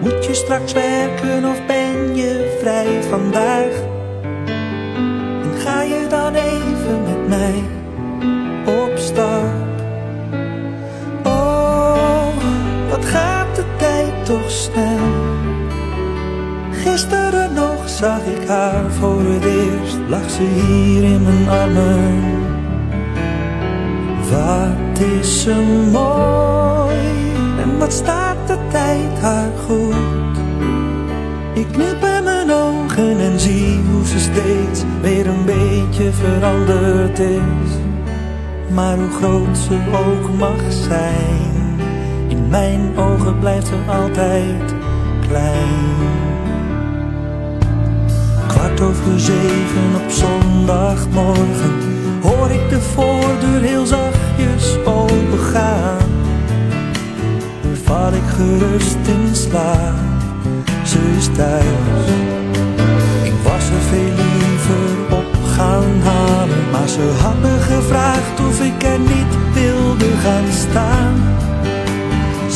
Moet 0.01 0.25
je 0.25 0.33
straks 0.33 0.73
werken 0.73 1.45
of 1.45 1.65
ben 1.65 2.15
je 2.15 2.57
vrij 2.59 3.03
vandaag? 3.03 3.81
En 5.43 5.53
ga 5.57 5.81
je 5.81 6.05
dan 6.09 6.35
even 6.35 7.03
met 7.03 7.27
mij 7.27 7.63
op 8.65 8.97
stap? 8.97 9.62
Toch 14.23 14.51
snel. 14.51 14.97
Gisteren 16.71 17.53
nog 17.53 17.89
zag 17.89 18.25
ik 18.25 18.47
haar 18.47 18.91
voor 18.91 19.21
het 19.21 19.45
eerst, 19.45 19.97
lag 20.07 20.29
ze 20.29 20.41
hier 20.41 21.03
in 21.03 21.23
mijn 21.23 21.49
armen. 21.49 22.23
Wat 24.29 24.99
is 25.19 25.41
ze 25.41 25.53
mooi 25.91 26.97
en 27.61 27.77
wat 27.79 27.93
staat 27.93 28.47
de 28.47 28.57
tijd 28.71 29.19
haar 29.19 29.51
goed. 29.65 30.37
Ik 31.53 31.67
knip 31.71 32.03
in 32.17 32.23
mijn 32.23 32.51
ogen 32.51 33.19
en 33.19 33.39
zie 33.39 33.79
hoe 33.91 34.05
ze 34.05 34.19
steeds 34.19 34.83
weer 35.01 35.27
een 35.27 35.45
beetje 35.45 36.11
veranderd 36.11 37.19
is. 37.19 37.71
Maar 38.73 38.97
hoe 38.97 39.09
groot 39.09 39.57
ze 39.57 39.77
ook 39.93 40.37
mag 40.37 40.61
zijn, 40.69 41.52
mijn 42.53 42.97
ogen 42.97 43.39
blijft 43.39 43.71
altijd 43.87 44.73
klein. 45.27 45.73
Kwart 48.47 48.81
over 48.81 49.19
zeven 49.19 49.89
op 50.03 50.11
zondagmorgen 50.11 51.73
hoor 52.21 52.49
ik 52.49 52.69
de 52.69 52.81
voordeur 52.81 53.61
heel 53.61 53.85
zachtjes 53.85 54.77
opengaan. 54.85 56.09
Val 57.83 58.13
ik 58.13 58.27
gerust 58.35 58.97
in 59.07 59.35
slaap, 59.35 59.95
ze 60.83 60.99
is 61.17 61.27
thuis. 61.35 62.09
Ik 63.23 63.33
was 63.43 63.69
er 63.69 63.83
veel 63.89 64.13
liever 64.15 65.17
op 65.17 65.35
gaan 65.55 66.01
halen, 66.03 66.69
maar 66.71 66.87
ze 66.87 67.13
had 67.21 67.41
me 67.41 67.57
gevraagd 67.59 68.39
of 68.39 68.61
ik 68.61 68.83
er 68.83 68.99
niet 68.99 69.53
wilde 69.53 70.09
gaan 70.23 70.51
staan. 70.51 71.33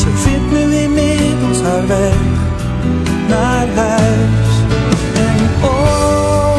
Ze 0.08 0.14
vindt 0.16 0.52
nu 0.52 0.76
inmiddels 0.76 1.62
haar 1.62 1.88
weg 1.88 2.16
naar 3.28 3.68
huis. 3.76 4.50
En 5.16 5.50
oh, 5.64 6.58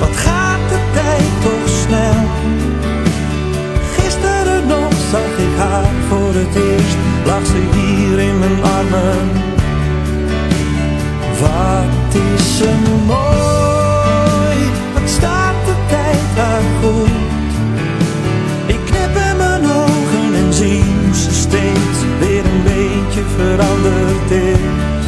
wat 0.00 0.16
gaat 0.16 0.68
de 0.68 0.78
tijd 0.92 1.30
toch 1.42 1.68
snel. 1.84 2.24
Gisteren 3.96 4.66
nog 4.66 4.92
zag 5.10 5.32
ik 5.46 5.58
haar 5.58 5.90
voor 6.08 6.34
het 6.34 6.54
eerst, 6.54 6.96
lag 7.24 7.46
ze 7.46 7.78
hier 7.78 8.18
in 8.18 8.38
mijn 8.38 8.62
armen. 8.62 9.30
Wat 11.40 12.14
is 12.14 12.56
ze 12.56 12.70
mooi, 13.06 14.58
wat 14.94 15.08
staat 15.10 15.64
de 15.64 15.74
tijd 15.88 16.36
haar 16.36 16.62
goed. 16.82 17.29
Veranderd 23.36 24.30
is. 24.30 25.06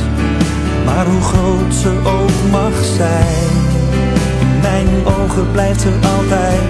Maar 0.84 1.06
hoe 1.06 1.20
groot 1.20 1.74
ze 1.74 1.88
ook 2.04 2.50
mag 2.50 2.84
zijn, 2.96 3.50
in 4.40 4.60
mijn 4.60 4.88
ogen 5.04 5.50
blijft 5.52 5.80
ze 5.80 5.90
altijd 6.16 6.60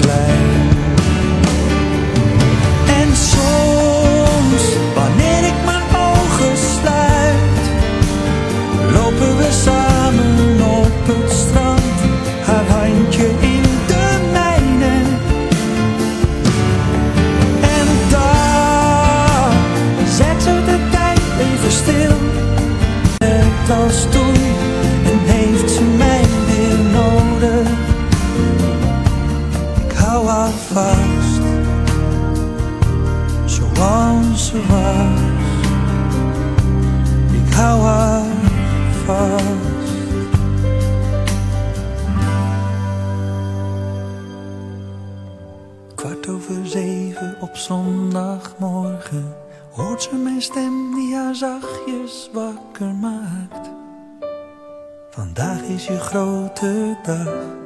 klein. 0.00 0.68
En 3.00 3.16
soms, 3.16 4.64
wanneer 4.94 5.44
ik 5.44 5.58
mijn 5.64 5.86
ogen 6.12 6.56
sluit, 6.56 7.62
lopen 8.92 9.36
we 9.36 9.48
samen 9.64 10.62
op 10.80 11.06
het 11.06 11.32
strand, 11.32 11.82
haar 12.44 12.66
handje 12.66 13.28
in 13.40 13.53
ze 50.04 50.14
mijn 50.16 50.42
stem 50.42 50.94
die 50.94 51.14
haar 51.14 51.34
zachtjes 51.34 52.30
wakker 52.32 52.94
maakt. 52.94 53.70
Vandaag 55.10 55.62
is 55.62 55.86
je 55.86 55.98
grote 55.98 56.98
dag. 57.02 57.63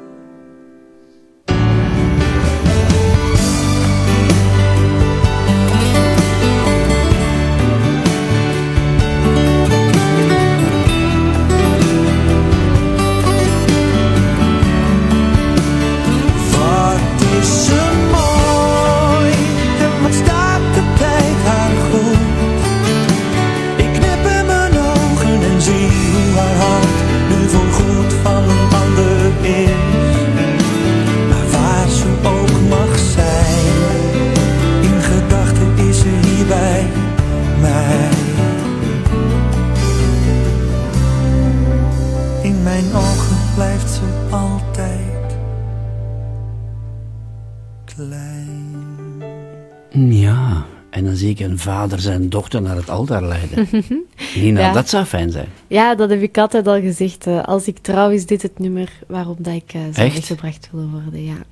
Vader 51.59 52.01
zijn 52.01 52.28
dochter 52.28 52.62
naar 52.62 52.76
het 52.76 52.90
altaar 52.90 53.22
leiden. 53.24 53.68
Nina, 54.35 54.60
Ja. 54.60 54.72
dat 54.72 54.89
zou 54.89 55.05
fijn 55.05 55.30
zijn. 55.30 55.48
Ja, 55.66 55.94
dat 55.94 56.10
heb 56.10 56.22
ik 56.22 56.39
altijd 56.39 56.66
al 56.66 56.80
gezegd. 56.80 57.26
eh, 57.26 57.43
als 57.44 57.66
ik 57.66 57.78
trouw, 57.78 58.10
is 58.10 58.26
dit 58.26 58.43
het 58.43 58.59
nummer 58.59 58.89
waarop 59.06 59.44
dat 59.44 59.55
ik 59.55 59.72
eh 59.74 59.80
zou 59.93 60.06
Echt? 60.06 60.14
weggebracht 60.14 60.68
willen 60.72 60.90
worden. 61.02 61.24
Ja. 61.24 61.32
Maar 61.32 61.44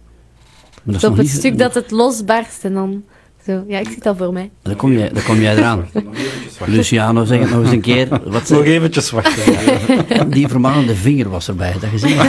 dat 0.85 0.95
is 0.95 1.01
Zo 1.01 1.07
op 1.11 1.17
het 1.17 1.23
niet- 1.27 1.35
stuk 1.35 1.59
dat 1.59 1.75
het 1.75 1.91
losbarst 1.91 2.65
en 2.65 2.75
dan 2.75 3.03
zo. 3.47 3.65
Ja, 3.69 3.79
ik 3.79 3.87
zie 3.89 4.01
dat 4.03 4.17
voor 4.17 4.33
mij. 4.33 4.51
Dan 4.63 4.77
kom, 4.77 4.93
jij, 4.93 5.09
dan 5.09 5.23
kom 5.23 5.41
jij 5.41 5.57
eraan. 5.57 5.87
Luciano, 6.67 7.25
zeg 7.25 7.41
het 7.41 7.51
nog 7.51 7.63
eens 7.63 7.71
een 7.71 7.81
keer. 7.81 8.09
Wat 8.25 8.49
Nog 8.49 8.65
eventjes 8.65 9.11
wachten. 9.11 9.43
Die 10.31 10.49
vermanende 10.49 10.95
vinger 10.95 11.29
was 11.29 11.49
erbij. 11.49 11.73
Dat 11.81 11.91
gezien? 11.91 12.17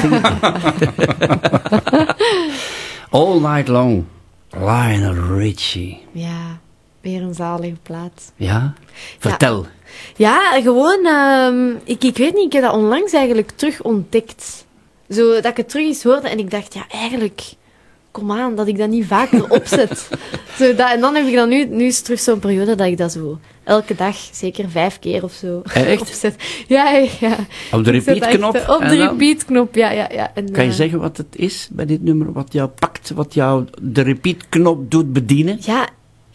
All 3.10 3.40
Night 3.40 3.68
Long. 3.68 4.04
Lionel 4.52 5.38
Richie. 5.38 6.00
Ja, 6.12 6.60
weer 7.10 7.22
een 7.22 7.34
zalige 7.34 7.78
plaat. 7.84 8.32
Ja? 8.36 8.74
Vertel. 9.20 9.66
Ja, 10.16 10.62
gewoon, 10.62 11.06
ehm, 11.06 11.70
ik, 11.84 12.04
ik 12.04 12.18
weet 12.18 12.34
niet, 12.34 12.46
ik 12.46 12.54
heb 12.54 12.62
dat 12.62 12.74
onlangs 12.74 13.14
eigenlijk 13.14 13.52
terug 13.52 13.82
ontdekt. 13.82 14.66
Zo, 15.10 15.34
dat 15.34 15.46
ik 15.46 15.58
het 15.58 15.70
terug 15.70 15.86
eens 15.86 16.04
hoorde 16.04 16.30
en 16.30 16.40
ik 16.40 16.52
dacht, 16.52 16.74
ja, 16.74 16.86
eigenlijk, 16.90 17.42
kom 18.12 18.32
aan, 18.32 18.56
dat 18.56 18.68
ik 18.68 18.78
dat 18.78 18.90
niet 18.90 19.06
vaker 19.06 19.50
opzet. 19.60 20.10
zo, 20.58 20.76
dat, 20.76 20.92
en 20.92 21.00
dan 21.00 21.16
heb 21.16 21.26
ik 21.26 21.36
dan 21.36 21.50
nu, 21.50 21.66
nu 21.66 21.86
is 21.86 21.96
het 21.96 22.06
terug 22.06 22.20
zo'n 22.20 22.40
periode 22.40 22.76
dat 22.76 22.88
ik 22.88 22.98
dat 22.98 23.12
zo 23.12 23.40
elke 23.64 23.96
dag, 23.96 24.16
zeker 24.32 24.70
vijf 24.70 25.00
keer 25.00 25.24
of 25.24 25.32
zo, 25.34 25.62
Echt? 25.74 26.02
opzet. 26.08 26.36
Ja, 26.68 27.06
ja. 27.20 27.36
Op 27.72 27.84
de 27.84 27.92
repeat-knop 27.92 28.64
Op 28.68 28.80
de 28.80 28.96
repeat-knop, 28.96 29.76
ja, 29.76 29.92
ja, 29.92 30.10
ja. 30.12 30.32
En, 30.34 30.52
Kan 30.52 30.64
je 30.64 30.70
eh, 30.70 30.76
zeggen 30.76 31.00
wat 31.00 31.18
het 31.18 31.36
is 31.36 31.70
bij 31.72 31.86
dit 31.86 32.04
nummer? 32.04 32.34
Wat 32.34 32.54
jou 32.54 32.70
pakt, 32.70 33.10
wat 33.10 33.34
jou 33.34 33.66
de 33.82 34.02
repeat-knop 34.02 34.92
doet 34.92 35.14
bedienen? 35.14 35.58
Ja, 35.62 35.88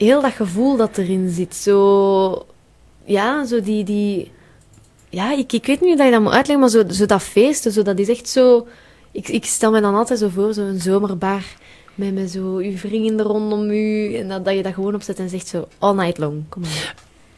heel 0.04 0.20
dat 0.22 0.32
gevoel 0.32 0.76
dat 0.76 0.98
erin 0.98 1.30
zit. 1.30 1.54
Zo, 1.54 2.46
ja, 3.04 3.44
zo 3.46 3.60
die, 3.60 3.84
die, 3.84 4.30
ja, 5.08 5.32
ik, 5.36 5.52
ik 5.52 5.66
weet 5.66 5.80
niet 5.80 5.88
hoe 5.88 5.96
dat 5.96 6.06
je 6.06 6.12
dat 6.12 6.22
moet 6.22 6.32
uitleggen, 6.32 6.60
maar 6.60 6.68
zo, 6.68 6.88
zo 6.94 7.06
dat 7.06 7.22
feesten, 7.22 7.72
zo, 7.72 7.82
dat 7.82 7.98
is 7.98 8.08
echt 8.08 8.28
zo, 8.28 8.66
ik, 9.10 9.28
ik 9.28 9.44
stel 9.44 9.70
me 9.70 9.80
dan 9.80 9.94
altijd 9.94 10.18
zo 10.18 10.28
voor, 10.28 10.54
zo'n 10.54 10.78
zomerbar, 10.78 11.42
met, 11.94 12.14
met 12.14 12.30
zo 12.30 12.56
uw 12.56 12.76
vrienden 12.76 13.26
rondom 13.26 13.70
u, 13.70 14.14
en 14.14 14.28
dat, 14.28 14.44
dat 14.44 14.54
je 14.54 14.62
dat 14.62 14.74
gewoon 14.74 14.94
opzet 14.94 15.18
en 15.18 15.28
zegt 15.28 15.46
zo, 15.48 15.68
all 15.78 15.94
night 15.94 16.18
long, 16.18 16.42
kom 16.48 16.62
maar. 16.62 16.94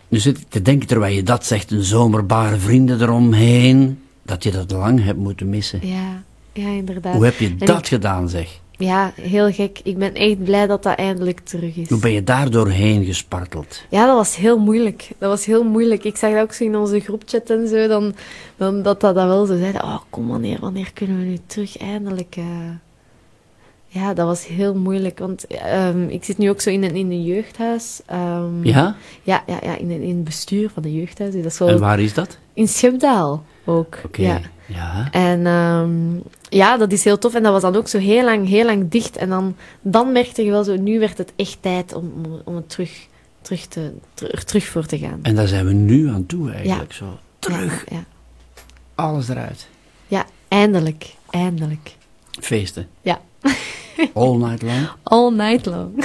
Nu 0.09 0.19
zit 0.19 0.39
ik 0.39 0.49
te 0.49 0.63
denken, 0.63 0.87
terwijl 0.89 1.15
je 1.15 1.23
dat 1.23 1.47
zegt, 1.47 1.71
een 1.71 1.83
zomerbare 1.83 2.57
vrienden 2.59 3.01
eromheen, 3.03 4.01
dat 4.23 4.43
je 4.43 4.51
dat 4.51 4.71
lang 4.71 5.05
hebt 5.05 5.19
moeten 5.19 5.49
missen. 5.49 5.87
Ja, 5.87 6.23
ja, 6.53 6.69
inderdaad. 6.69 7.15
Hoe 7.15 7.25
heb 7.25 7.39
je 7.39 7.47
En 7.47 7.57
dat 7.59 7.79
ik- 7.79 7.87
gedaan, 7.87 8.29
zeg? 8.29 8.61
Ja, 8.79 9.13
heel 9.21 9.53
gek. 9.53 9.81
Ik 9.85 9.99
ben 9.99 10.15
echt 10.15 10.45
blij 10.45 10.67
dat 10.67 10.83
dat 10.83 10.97
eindelijk 10.99 11.41
terug 11.41 11.77
is. 11.77 11.89
Hoe 11.89 11.99
ben 12.01 12.13
je 12.13 12.25
daar 12.25 12.51
doorheen 12.51 13.05
gesparteld? 13.05 13.83
Ja, 13.91 14.07
dat 14.07 14.17
was 14.17 14.37
heel 14.37 14.59
moeilijk. 14.59 15.09
Dat 15.19 15.31
was 15.31 15.45
heel 15.45 15.65
moeilijk. 15.65 16.05
Ik 16.05 16.17
zag 16.17 16.33
dat 16.33 16.43
ook 16.43 16.53
zo 16.53 16.65
in 16.65 16.77
onze 16.77 17.01
groepchat 17.01 17.51
en 17.51 17.69
zo, 17.69 17.87
dan, 17.89 18.15
dan, 18.57 18.83
dat 18.83 19.01
dat 19.01 19.15
dan 19.15 19.29
wel 19.29 19.47
zo 19.47 19.57
zeiden. 19.59 19.83
Oh, 19.83 19.99
kom 20.11 20.29
wanneer, 20.29 20.59
wanneer 20.61 20.93
kunnen 20.93 21.19
we 21.19 21.25
nu 21.25 21.39
terug 21.47 21.79
eindelijk... 21.79 22.37
eh?" 22.37 22.45
Ja, 23.89 24.15
dat 24.15 24.27
was 24.27 24.47
heel 24.47 24.75
moeilijk, 24.75 25.19
want 25.19 25.47
ehm, 25.47 26.09
ik 26.09 26.25
zit 26.25 26.39
nu 26.39 26.51
ook 26.51 26.61
zo 26.61 26.71
in 26.71 26.83
een, 26.83 26.95
in 26.95 27.11
een 27.11 27.25
jeugdhuis. 27.25 28.01
ehm, 28.07 28.65
Ja? 28.67 28.97
Ja, 29.23 29.43
ja, 29.47 29.59
ja 29.63 29.77
in, 29.77 29.91
een- 29.91 30.03
in 30.03 30.15
het 30.15 30.25
bestuur 30.25 30.71
van 30.71 30.83
de 30.83 30.95
jeugdhuis. 30.95 31.35
Dat 31.35 31.45
is 31.45 31.59
wel 31.59 31.69
En 31.69 31.79
waar 31.79 32.01
is 32.01 32.15
dat? 32.15 32.39
In 32.53 32.69
Schepdaal 32.69 33.45
ook. 33.65 33.99
Oké, 34.05 34.23
Ja. 34.23 34.41
ja. 34.67 35.09
En 35.11 35.47
ehm, 35.47 35.91
ja, 36.55 36.77
dat 36.77 36.93
is 36.93 37.05
heel 37.05 37.19
tof. 37.19 37.35
En 37.35 37.43
dat 37.43 37.53
was 37.53 37.63
dan 37.63 37.77
ook 37.77 37.89
zo 37.89 37.99
heel 37.99 38.25
lang, 38.25 38.49
heel 38.49 38.65
lang 38.65 38.91
dicht. 38.91 39.17
En 39.17 39.29
dan, 39.29 39.57
dan 39.83 40.13
merkte 40.13 40.45
je 40.45 40.51
wel 40.51 40.65
zo, 40.65 40.77
nu 40.77 40.99
werd 40.99 41.19
het 41.19 41.33
echt 41.37 41.57
tijd 41.61 41.95
om, 41.95 42.13
om, 42.25 42.41
om 42.45 42.57
het 42.57 42.69
terug, 42.69 43.07
terug, 43.43 43.67
te, 43.67 43.93
ter- 44.15 44.35
er 44.35 44.45
terug 44.45 44.65
voor 44.67 44.87
te 44.87 44.99
gaan. 44.99 45.19
En 45.23 45.35
daar 45.35 45.49
zijn 45.49 45.67
we 45.67 45.73
nu 45.73 46.09
aan 46.09 46.27
toe 46.27 46.53
eigenlijk. 46.53 46.93
Zo. 46.93 47.19
Terug. 47.39 47.85
Ja, 47.91 47.97
ja. 47.97 48.05
Alles 48.95 49.29
eruit. 49.29 49.69
Ja, 50.07 50.27
eindelijk. 50.49 51.15
Eindelijk. 51.31 51.97
Feesten. 52.41 52.89
Ja. 53.03 53.21
All 54.13 54.37
night 54.37 54.63
long. 54.63 54.89
All 55.03 55.31
night 55.33 55.67
long. 55.67 55.93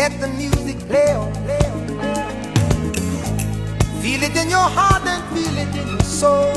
Let 0.00 0.18
the 0.18 0.28
music 0.28 0.78
play 0.88 1.12
on. 1.12 1.30
Feel 4.00 4.22
it 4.22 4.34
in 4.34 4.48
your 4.48 4.68
heart 4.76 5.02
and 5.06 5.22
feel 5.34 5.58
it 5.58 5.76
in 5.76 5.88
your 5.88 6.00
soul. 6.00 6.54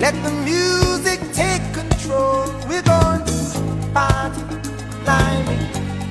Let 0.00 0.14
the 0.24 0.32
music 0.42 1.20
take 1.32 1.62
control. 1.72 2.46
We're 2.68 2.82
going 2.82 3.22
to 3.30 3.36
party, 3.94 4.42
climbing, 5.04 5.64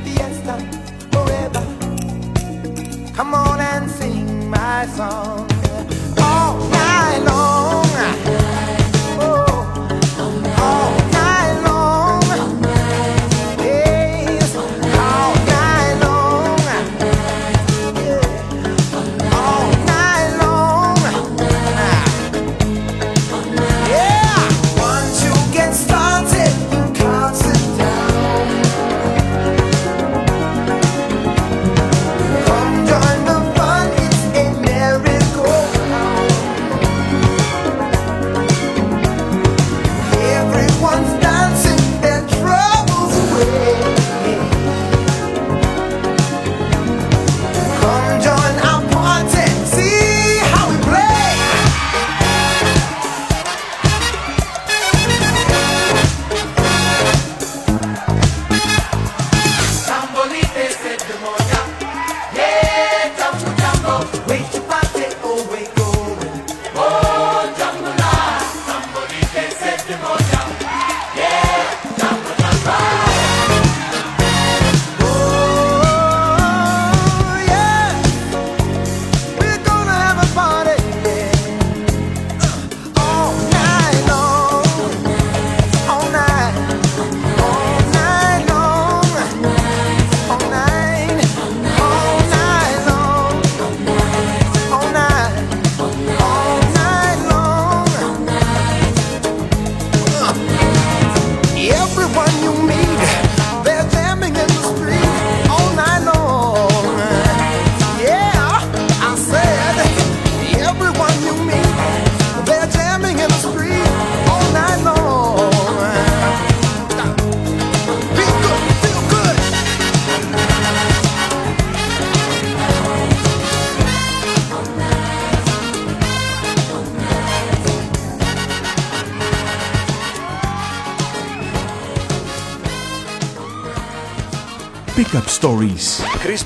fiesta, 0.06 0.56
forever. 1.12 1.66
Come 3.14 3.34
on 3.34 3.60
and 3.60 3.92
sing 3.92 4.50
my 4.50 4.86
song 4.96 5.50
all 6.22 6.58
night 6.70 7.22
long. 7.26 7.83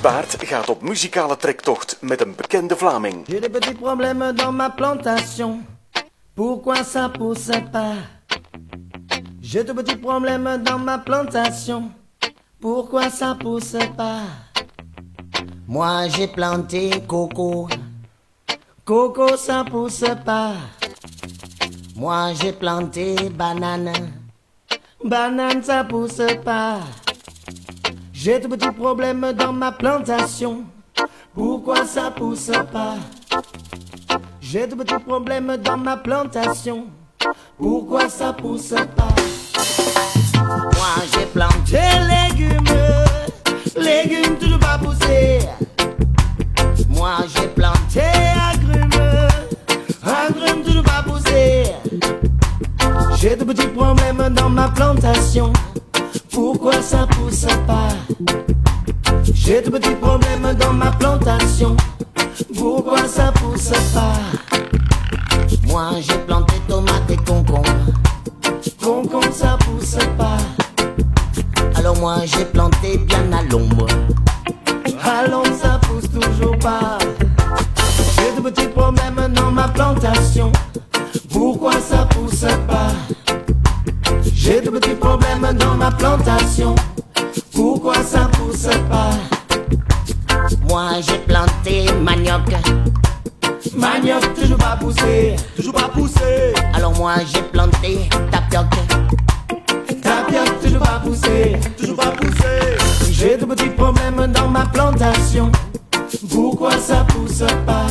Baert 0.02 0.36
gaat 0.46 0.68
op 0.68 0.82
muzikale 0.82 1.36
trektocht 1.36 1.96
met 2.00 2.20
een 2.20 2.34
bekende 2.36 2.76
Vlaming. 2.76 3.26
J'ai 3.26 3.40
des 3.40 3.50
petits 3.50 3.74
problèmes 3.74 4.32
dans 4.34 4.56
ma 4.56 4.70
plantation. 4.70 5.64
Pourquoi 6.34 6.84
ça 6.84 7.08
pousse 7.08 7.50
pas 7.72 7.94
J'ai 9.40 9.64
de 9.64 9.72
petits 9.72 9.96
problèmes 9.96 10.62
dans 10.62 10.84
ma 10.84 10.98
plantation. 10.98 11.90
Pourquoi 12.60 13.10
ça 13.10 13.34
pousse 13.38 13.76
pas 13.96 14.22
Moi 15.66 16.08
j'ai 16.08 16.28
planté 16.28 17.02
coco. 17.06 17.68
Coco 18.84 19.36
ça 19.36 19.64
pousse 19.64 20.04
pas. 20.24 20.54
Moi 21.96 22.34
j'ai 22.34 22.52
planté 22.52 23.30
banane. 23.30 24.12
Banane 25.04 25.62
ça 25.62 25.84
pousse 25.84 26.22
pas. 26.44 26.78
J'ai 28.20 28.40
de 28.40 28.48
petits 28.48 28.72
problèmes 28.72 29.32
dans 29.32 29.52
ma 29.52 29.70
plantation. 29.70 30.64
Pourquoi 31.32 31.86
ça 31.86 32.10
pousse 32.10 32.50
pas? 32.72 32.96
J'ai 34.40 34.66
de 34.66 34.74
petits 34.74 34.98
problèmes 35.06 35.56
dans 35.58 35.76
ma 35.76 35.96
plantation. 35.96 36.86
Pourquoi 37.56 38.08
ça 38.08 38.32
pousse 38.32 38.74
pas? 38.96 39.14
Moi 40.34 40.94
j'ai 41.12 41.26
planté 41.26 41.78
légumes, 42.10 42.64
légumes 43.76 44.36
toujours 44.36 44.58
pas 44.58 44.78
poussés. 44.78 45.38
Moi 46.88 47.18
j'ai 47.32 47.46
planté 47.46 48.02
agrumes, 48.52 49.28
agrumes 50.02 50.64
toujours 50.64 50.82
pas 50.82 51.04
poussés. 51.04 51.72
J'ai 53.16 53.36
de 53.36 53.44
petits 53.44 53.68
problèmes 53.68 54.34
dans 54.34 54.50
ma 54.50 54.70
plantation. 54.70 55.52
Pourquoi 56.40 56.80
ça 56.80 57.04
pousse 57.10 57.46
pas? 57.66 57.88
J'ai 59.24 59.60
de 59.60 59.70
petits 59.70 59.96
problèmes 59.96 60.54
dans 60.56 60.72
ma 60.72 60.92
plantation. 60.92 61.76
Pourquoi 62.56 63.08
ça 63.08 63.32
pousse 63.32 63.72
pas? 63.92 64.12
Moi 65.66 65.94
j'ai 66.00 66.16
planté 66.28 66.54
tomates 66.68 67.10
et 67.10 67.16
concombres. 67.16 67.64
Concombre 68.80 69.32
ça 69.32 69.58
pousse 69.66 69.98
pas. 70.16 70.38
Alors 71.74 71.98
moi 71.98 72.18
j'ai 72.24 72.44
planté 72.44 72.98
bien 72.98 73.32
à 73.32 73.42
l'ombre. 73.50 73.88
L'ombre 75.28 75.56
ça 75.60 75.80
pousse 75.88 76.08
toujours 76.08 76.56
pas. 76.60 76.98
J'ai 78.14 78.40
de 78.40 78.48
petits 78.48 78.68
problèmes 78.68 79.34
dans 79.34 79.50
ma 79.50 79.66
plantation. 79.66 80.52
Pourquoi 81.32 81.72
ça 81.80 82.06
pousse 82.06 82.46
pas? 82.68 82.92
J'ai 84.48 84.62
de 84.62 84.70
petits 84.70 84.94
problèmes 84.94 85.46
dans 85.58 85.74
ma 85.74 85.90
plantation. 85.90 86.74
Pourquoi 87.52 87.96
ça 87.96 88.30
pousse 88.32 88.68
pas? 88.88 89.10
Moi 90.66 90.88
j'ai 91.06 91.18
planté 91.18 91.84
manioc. 92.02 92.56
Manioc 93.76 94.32
toujours 94.32 94.56
pas 94.56 94.78
poussé, 94.80 95.36
toujours 95.54 95.74
pas 95.74 95.88
poussé. 95.88 96.54
Alors 96.72 96.96
moi 96.96 97.16
j'ai 97.30 97.42
planté 97.42 98.08
tapioc. 98.30 98.70
Tapioc 100.00 100.60
toujours 100.62 100.80
pas 100.80 101.02
poussé, 101.04 101.58
toujours 101.76 101.96
pas 101.96 102.12
poussé. 102.12 102.78
J'ai 103.10 103.36
de 103.36 103.44
petits 103.44 103.68
problèmes 103.68 104.32
dans 104.32 104.48
ma 104.48 104.64
plantation. 104.64 105.52
Pourquoi 106.30 106.70
ça 106.78 107.04
pousse 107.08 107.44
pas? 107.66 107.86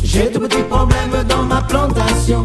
J'ai 0.00 0.30
de 0.30 0.38
petits 0.38 0.62
problèmes 0.62 1.24
dans 1.28 1.42
ma 1.42 1.60
plantation. 1.62 2.44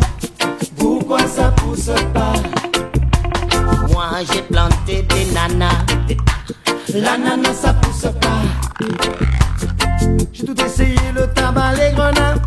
J'ai 4.21 4.43
planté 4.43 5.01
des 5.03 5.25
nanas. 5.33 5.85
L'ananas 6.93 7.53
ça 7.53 7.73
pousse 7.73 8.07
pas. 8.21 8.41
J'ai 10.31 10.45
tout 10.45 10.61
essayé, 10.63 10.99
le 11.15 11.27
tabac, 11.33 11.73
les 11.73 11.95
grenades. 11.95 12.41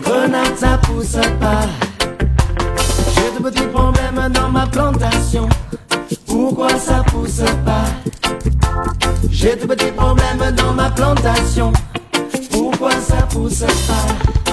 Grenades, 0.00 0.56
ça 0.56 0.78
pousse 0.78 1.18
pas. 1.40 1.66
J'ai 3.14 3.38
de 3.38 3.42
petits 3.42 3.66
problèmes 3.66 4.28
dans 4.32 4.48
ma 4.48 4.66
plantation. 4.66 5.48
Pourquoi 6.26 6.78
ça 6.78 7.02
pousse 7.06 7.42
pas? 7.64 7.86
J'ai 9.30 9.56
de 9.56 9.66
petits 9.66 9.92
problèmes 9.92 10.54
dans 10.56 10.72
ma 10.72 10.90
plantation. 10.90 11.72
Pourquoi 12.50 12.92
ça 12.92 13.26
pousse 13.28 13.60
pas? 13.60 14.45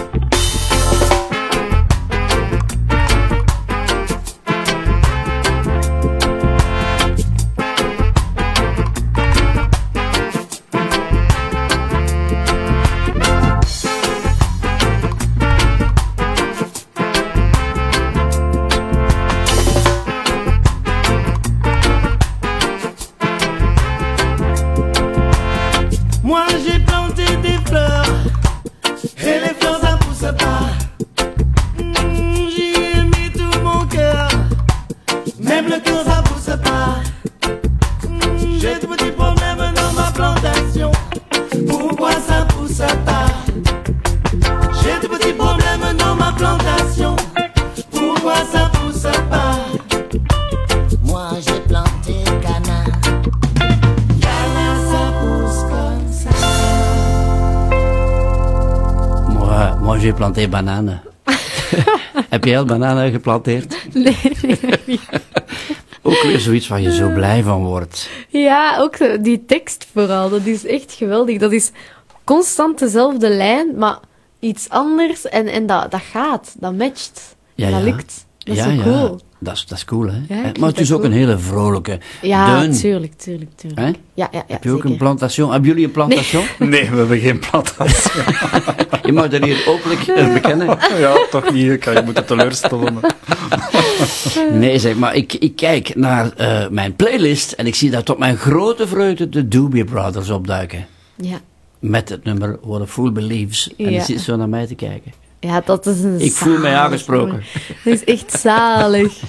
Planté 60.34 60.50
bananen. 60.50 61.02
Heb 62.30 62.44
jij 62.46 62.58
al 62.58 62.66
bananen 62.66 63.12
geplanteerd? 63.12 63.94
Nee, 63.94 64.18
nee, 64.42 64.60
nee. 64.86 65.00
Ook 66.02 66.22
weer 66.22 66.40
zoiets 66.40 66.68
waar 66.68 66.82
je 66.82 66.94
zo 66.94 67.10
blij 67.14 67.44
van 67.44 67.64
wordt. 67.64 68.10
Ja, 68.28 68.78
ook 68.80 68.98
de- 68.98 69.22
die 69.22 69.46
tekst 69.46 69.88
vooral. 69.94 70.30
Dat 70.30 70.46
is 70.46 70.66
echt 70.66 70.94
geweldig. 70.94 71.40
Dat 71.40 71.52
is 71.52 71.72
constant 72.24 72.80
dezelfde 72.80 73.30
lijn, 73.30 73.78
maar 73.78 74.00
iets 74.40 74.70
anders. 74.70 75.28
En, 75.28 75.48
en 75.48 75.66
dat, 75.66 75.92
dat 75.92 76.02
gaat, 76.02 76.56
dat 76.60 76.78
matcht. 76.78 77.36
Ja, 77.56 77.70
dat 77.70 77.80
ja. 77.80 77.86
lukt. 77.86 78.26
Dat 78.38 78.56
is 78.56 78.64
ja, 78.64 78.70
zo 78.70 78.72
ja. 78.72 78.84
cool. 78.84 79.20
Dat 79.44 79.54
is, 79.56 79.66
dat 79.66 79.78
is 79.78 79.86
cool, 79.86 80.08
hè? 80.12 80.22
Eh, 80.30 80.38
maar 80.60 80.70
het 80.70 80.80
is 80.80 80.92
ook 80.92 81.04
een 81.04 81.12
hele 81.12 81.38
vrolijke. 81.38 82.00
Ja, 82.22 82.60
Deun. 82.60 82.72
tuurlijk, 82.72 83.14
tuurlijk, 83.14 83.52
tuurlijk. 83.56 83.82
Hè? 83.82 83.88
Ja, 83.88 83.94
ja, 84.14 84.28
ja, 84.32 84.44
Heb 84.48 84.64
je 84.64 84.70
ook 84.70 84.76
zeker. 84.76 84.92
een 84.92 84.98
plantation? 84.98 85.52
Hebben 85.52 85.70
jullie 85.70 85.86
een 85.86 85.92
plantation? 85.92 86.44
Nee, 86.60 86.90
we 86.90 86.96
hebben 86.98 87.20
geen 87.20 87.40
plantatie. 87.40 88.22
Je 89.06 89.12
mag 89.12 89.28
dat 89.30 89.44
hier 89.44 89.64
openlijk 89.68 90.02
eh, 90.08 90.34
bekennen. 90.34 90.68
ja, 91.00 91.16
toch 91.32 91.52
niet. 91.54 91.70
Ik 91.72 91.80
kan 91.80 91.94
je 91.94 92.02
moeten 92.06 92.26
teleurstellen. 92.26 93.00
Nee, 94.52 94.80
zeg 94.80 94.96
maar, 94.96 95.16
ik, 95.16 95.34
ik 95.34 95.56
kijk 95.56 95.96
naar 95.96 96.32
eh, 96.34 96.68
mijn 96.70 96.96
playlist 96.96 97.52
en 97.52 97.68
ik 97.68 97.76
zie 97.76 97.90
daar 97.90 98.04
tot 98.04 98.18
mijn 98.18 98.38
grote 98.38 98.88
vreugde 98.88 99.30
de 99.30 99.48
Doobie 99.48 99.84
Brothers 99.86 100.30
opduiken. 100.30 100.86
Ja. 101.16 101.40
Met 101.80 102.10
het 102.10 102.24
nummer 102.24 102.58
What 102.62 102.82
a 102.82 102.86
Fool 102.86 103.12
Believes. 103.12 103.68
En 103.68 103.86
die 103.86 103.90
Ja. 103.92 104.04
zit 104.04 104.22
zo 104.22 104.36
naar 104.36 104.50
mij 104.50 104.68
te 104.68 104.76
kijken. 104.76 105.12
Ja, 105.44 105.62
dat 105.66 105.86
is 105.86 106.04
een 106.04 106.20
Ik 106.20 106.32
voel 106.32 106.58
mij 106.58 106.76
aangesproken. 106.76 107.44
Dat 107.84 107.94
is 107.94 108.04
echt 108.04 108.32
zalig. 108.32 109.20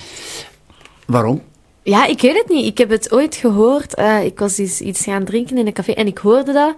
Waarom? 1.07 1.43
Ja, 1.83 2.07
ik 2.07 2.21
weet 2.21 2.37
het 2.37 2.49
niet. 2.49 2.67
Ik 2.67 2.79
heb 2.79 2.91
het 2.91 3.13
ooit 3.13 3.35
gehoord. 3.35 3.95
Eh, 3.95 4.25
ik 4.25 4.39
was 4.39 4.59
iets, 4.59 4.81
iets 4.81 5.03
gaan 5.03 5.25
drinken 5.25 5.59
in 5.59 5.67
een 5.67 5.73
café 5.73 5.93
en 5.93 6.07
ik 6.07 6.19
hoorde 6.19 6.53
dat. 6.53 6.75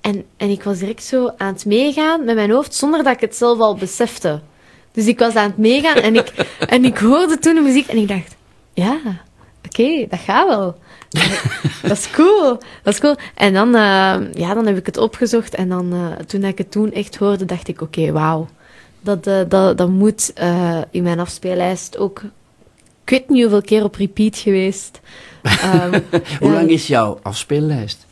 En, 0.00 0.24
en 0.36 0.50
ik 0.50 0.62
was 0.62 0.78
direct 0.78 1.04
zo 1.04 1.30
aan 1.36 1.52
het 1.52 1.64
meegaan 1.66 2.24
met 2.24 2.34
mijn 2.34 2.50
hoofd, 2.50 2.74
zonder 2.74 3.04
dat 3.04 3.12
ik 3.12 3.20
het 3.20 3.36
zelf 3.36 3.58
al 3.58 3.74
besefte. 3.74 4.40
Dus 4.92 5.06
ik 5.06 5.18
was 5.18 5.34
aan 5.34 5.48
het 5.48 5.58
meegaan 5.58 5.96
en 5.96 6.14
ik, 6.14 6.32
en 6.74 6.84
ik 6.84 6.98
hoorde 6.98 7.38
toen 7.38 7.54
de 7.54 7.60
muziek 7.60 7.86
en 7.86 7.96
ik 7.96 8.08
dacht, 8.08 8.36
ja, 8.72 9.00
oké, 9.66 10.06
dat 10.08 10.20
gaat 10.20 10.48
wel. 10.48 10.78
Dat 11.82 11.98
is 11.98 12.10
cool. 12.10 12.58
Dat 12.82 12.94
is 12.94 13.00
cool. 13.00 13.16
En 13.34 13.52
dan, 13.52 13.74
eh, 13.74 14.32
ja, 14.32 14.54
dan 14.54 14.66
heb 14.66 14.76
ik 14.76 14.86
het 14.86 14.96
opgezocht 14.96 15.54
en 15.54 15.68
dan, 15.68 15.92
eh, 15.92 16.24
toen 16.26 16.44
ik 16.44 16.58
het 16.58 16.70
toen 16.70 16.92
echt 16.92 17.16
hoorde, 17.16 17.44
dacht 17.44 17.68
ik, 17.68 17.80
oké, 17.80 18.12
wauw. 18.12 18.48
Dat, 19.00 19.26
eh, 19.26 19.40
dat, 19.48 19.78
dat 19.78 19.88
moet 19.88 20.32
eh, 20.32 20.78
in 20.90 21.02
mijn 21.02 21.20
afspeellijst 21.20 21.98
ook 21.98 22.22
ik 23.04 23.18
weet 23.18 23.28
niet 23.28 23.40
hoeveel 23.42 23.62
keer 23.62 23.84
op 23.84 23.94
repeat 23.94 24.36
geweest. 24.36 25.00
Ehm, 25.42 26.00
Hoe 26.40 26.50
lang 26.52 26.68
is 26.70 26.86
jouw 26.86 27.18
afspeellijst? 27.22 28.06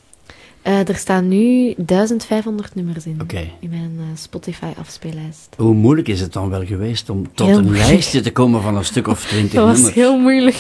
Eh, 0.63 0.89
er 0.89 0.97
staan 0.97 1.29
nu 1.29 1.75
1500 1.77 2.75
nummers 2.75 3.07
in. 3.07 3.21
In 3.61 3.69
mijn 3.71 3.99
Spotify-afspeellijst. 4.15 5.49
Hoe 5.57 5.75
moeilijk 5.75 6.09
is 6.09 6.21
het 6.21 6.33
dan 6.33 6.49
wel 6.51 6.65
geweest 6.65 7.11
om 7.11 7.29
tot 7.35 7.47
Heel 7.47 7.57
een 7.59 7.65
moeilijk. 7.65 7.89
lijstje 7.89 8.21
te 8.21 8.33
komen 8.33 8.63
van 8.63 8.77
een 8.77 8.85
stuk 8.85 9.09
of 9.09 9.25
twintig 9.29 9.53
Dat 9.53 9.65
was 9.65 9.75
nummers? 9.77 9.95
heel 9.95 10.19
moeilijk. 10.19 10.57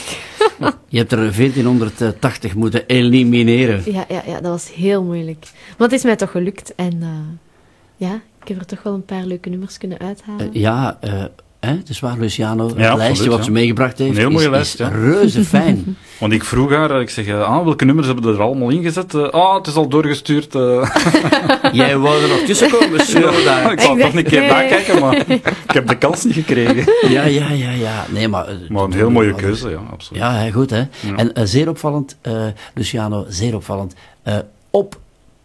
Je 0.88 0.98
hebt 0.98 1.12
er 1.12 1.18
1480 1.18 2.54
moeten 2.54 2.86
elimineren. 2.86 3.92
Ja, 3.92 4.04
ja, 4.08 4.22
ja, 4.26 4.40
dat 4.40 4.50
was 4.50 4.72
heel 4.74 5.02
moeilijk. 5.02 5.46
Maar 5.78 5.88
het 5.88 5.96
is 5.96 6.04
mij 6.04 6.16
toch 6.16 6.30
gelukt. 6.30 6.74
En 6.74 7.02
ja, 7.96 8.20
ik 8.48 8.52
heb 8.52 8.60
er 8.60 8.66
toch 8.76 8.82
wel 8.82 8.94
een 8.94 9.04
paar 9.04 9.24
leuke 9.24 9.48
nummers 9.48 9.78
kunnen 9.78 9.98
uithalen. 9.98 10.40
Eh, 10.52 10.60
ja, 10.60 10.96
eh, 11.00 11.12
hè, 11.60 11.70
het 11.76 11.88
is 11.88 12.00
waar, 12.00 12.18
Luciano. 12.18 12.66
Het 12.76 12.96
lijstje 12.96 13.28
wat 13.28 13.38
ja. 13.38 13.44
ze 13.44 13.50
meegebracht 13.50 13.98
heeft 13.98 14.10
Een 14.10 14.16
heel 14.16 14.26
is- 14.28 14.32
mooie 14.34 14.44
is, 14.44 14.50
lijst, 14.50 14.78
ja. 14.78 14.88
reuze 14.88 15.44
fijn. 15.44 15.96
Want 16.20 16.32
ik 16.32 16.44
vroeg 16.44 16.70
haar, 16.70 16.90
eh, 16.90 17.00
ik 17.00 17.10
zeg, 17.10 17.30
ah, 17.32 17.64
welke 17.64 17.84
nummers 17.84 18.06
hebben 18.06 18.34
er 18.34 18.40
allemaal 18.42 18.68
ingezet? 18.68 19.14
Ah, 19.14 19.54
het 19.54 19.66
is 19.66 19.74
al 19.74 19.88
doorgestuurd. 19.88 20.52
Jij 21.72 21.96
wou 21.98 22.22
er 22.22 22.28
nog 22.28 22.38
tussen 22.38 22.70
komen, 22.70 23.06
zo 23.06 23.18
Ja, 23.38 23.44
daar. 23.44 23.72
ik 23.72 23.80
zal 23.80 23.96
toch 23.96 24.14
een 24.14 24.24
keer 24.24 24.40
nee. 24.40 24.48
nakijken, 24.50 25.00
maar 25.00 25.30
ik 25.30 25.52
heb 25.66 25.88
de 25.88 25.98
kans 25.98 26.24
niet 26.24 26.34
gekregen. 26.34 26.92
Ja, 27.10 27.24
ja, 27.24 27.50
ja, 27.50 27.70
ja. 27.70 28.04
Nee, 28.10 28.28
maar, 28.28 28.46
Maar 28.68 28.84
een 28.84 28.92
heel 28.92 29.10
mooie 29.10 29.34
keuze, 29.34 29.70
ja, 29.70 29.80
absoluut. 29.92 30.22
Ja, 30.22 30.32
hè, 30.34 30.52
goed 30.52 30.70
hè. 30.70 30.78
Ja. 31.00 31.16
En 31.16 31.48
zeer 31.48 31.68
opvallend, 31.68 32.16
eh, 32.20 32.32
Luciano, 32.74 33.24
zeer 33.28 33.54
opvallend. 33.54 33.94
eh 34.22 34.36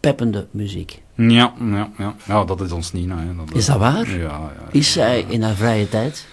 oppeppende 0.06 0.46
muziek. 0.50 1.02
Ja, 1.16 1.52
ja, 1.70 1.90
ja. 1.98 2.14
ja, 2.24 2.44
dat 2.44 2.60
is 2.60 2.72
ons 2.72 2.92
Nina. 2.92 3.18
Hè. 3.18 3.34
Dat, 3.36 3.54
Is 3.56 3.66
dat 3.66 3.78
waar? 3.78 4.10
Ja, 4.10 4.18
ja. 4.18 4.50
Is 4.70 4.92
zij 4.92 5.24
in 5.28 5.42
haar 5.42 5.54
vrije 5.54 5.88
tijd 5.88 6.26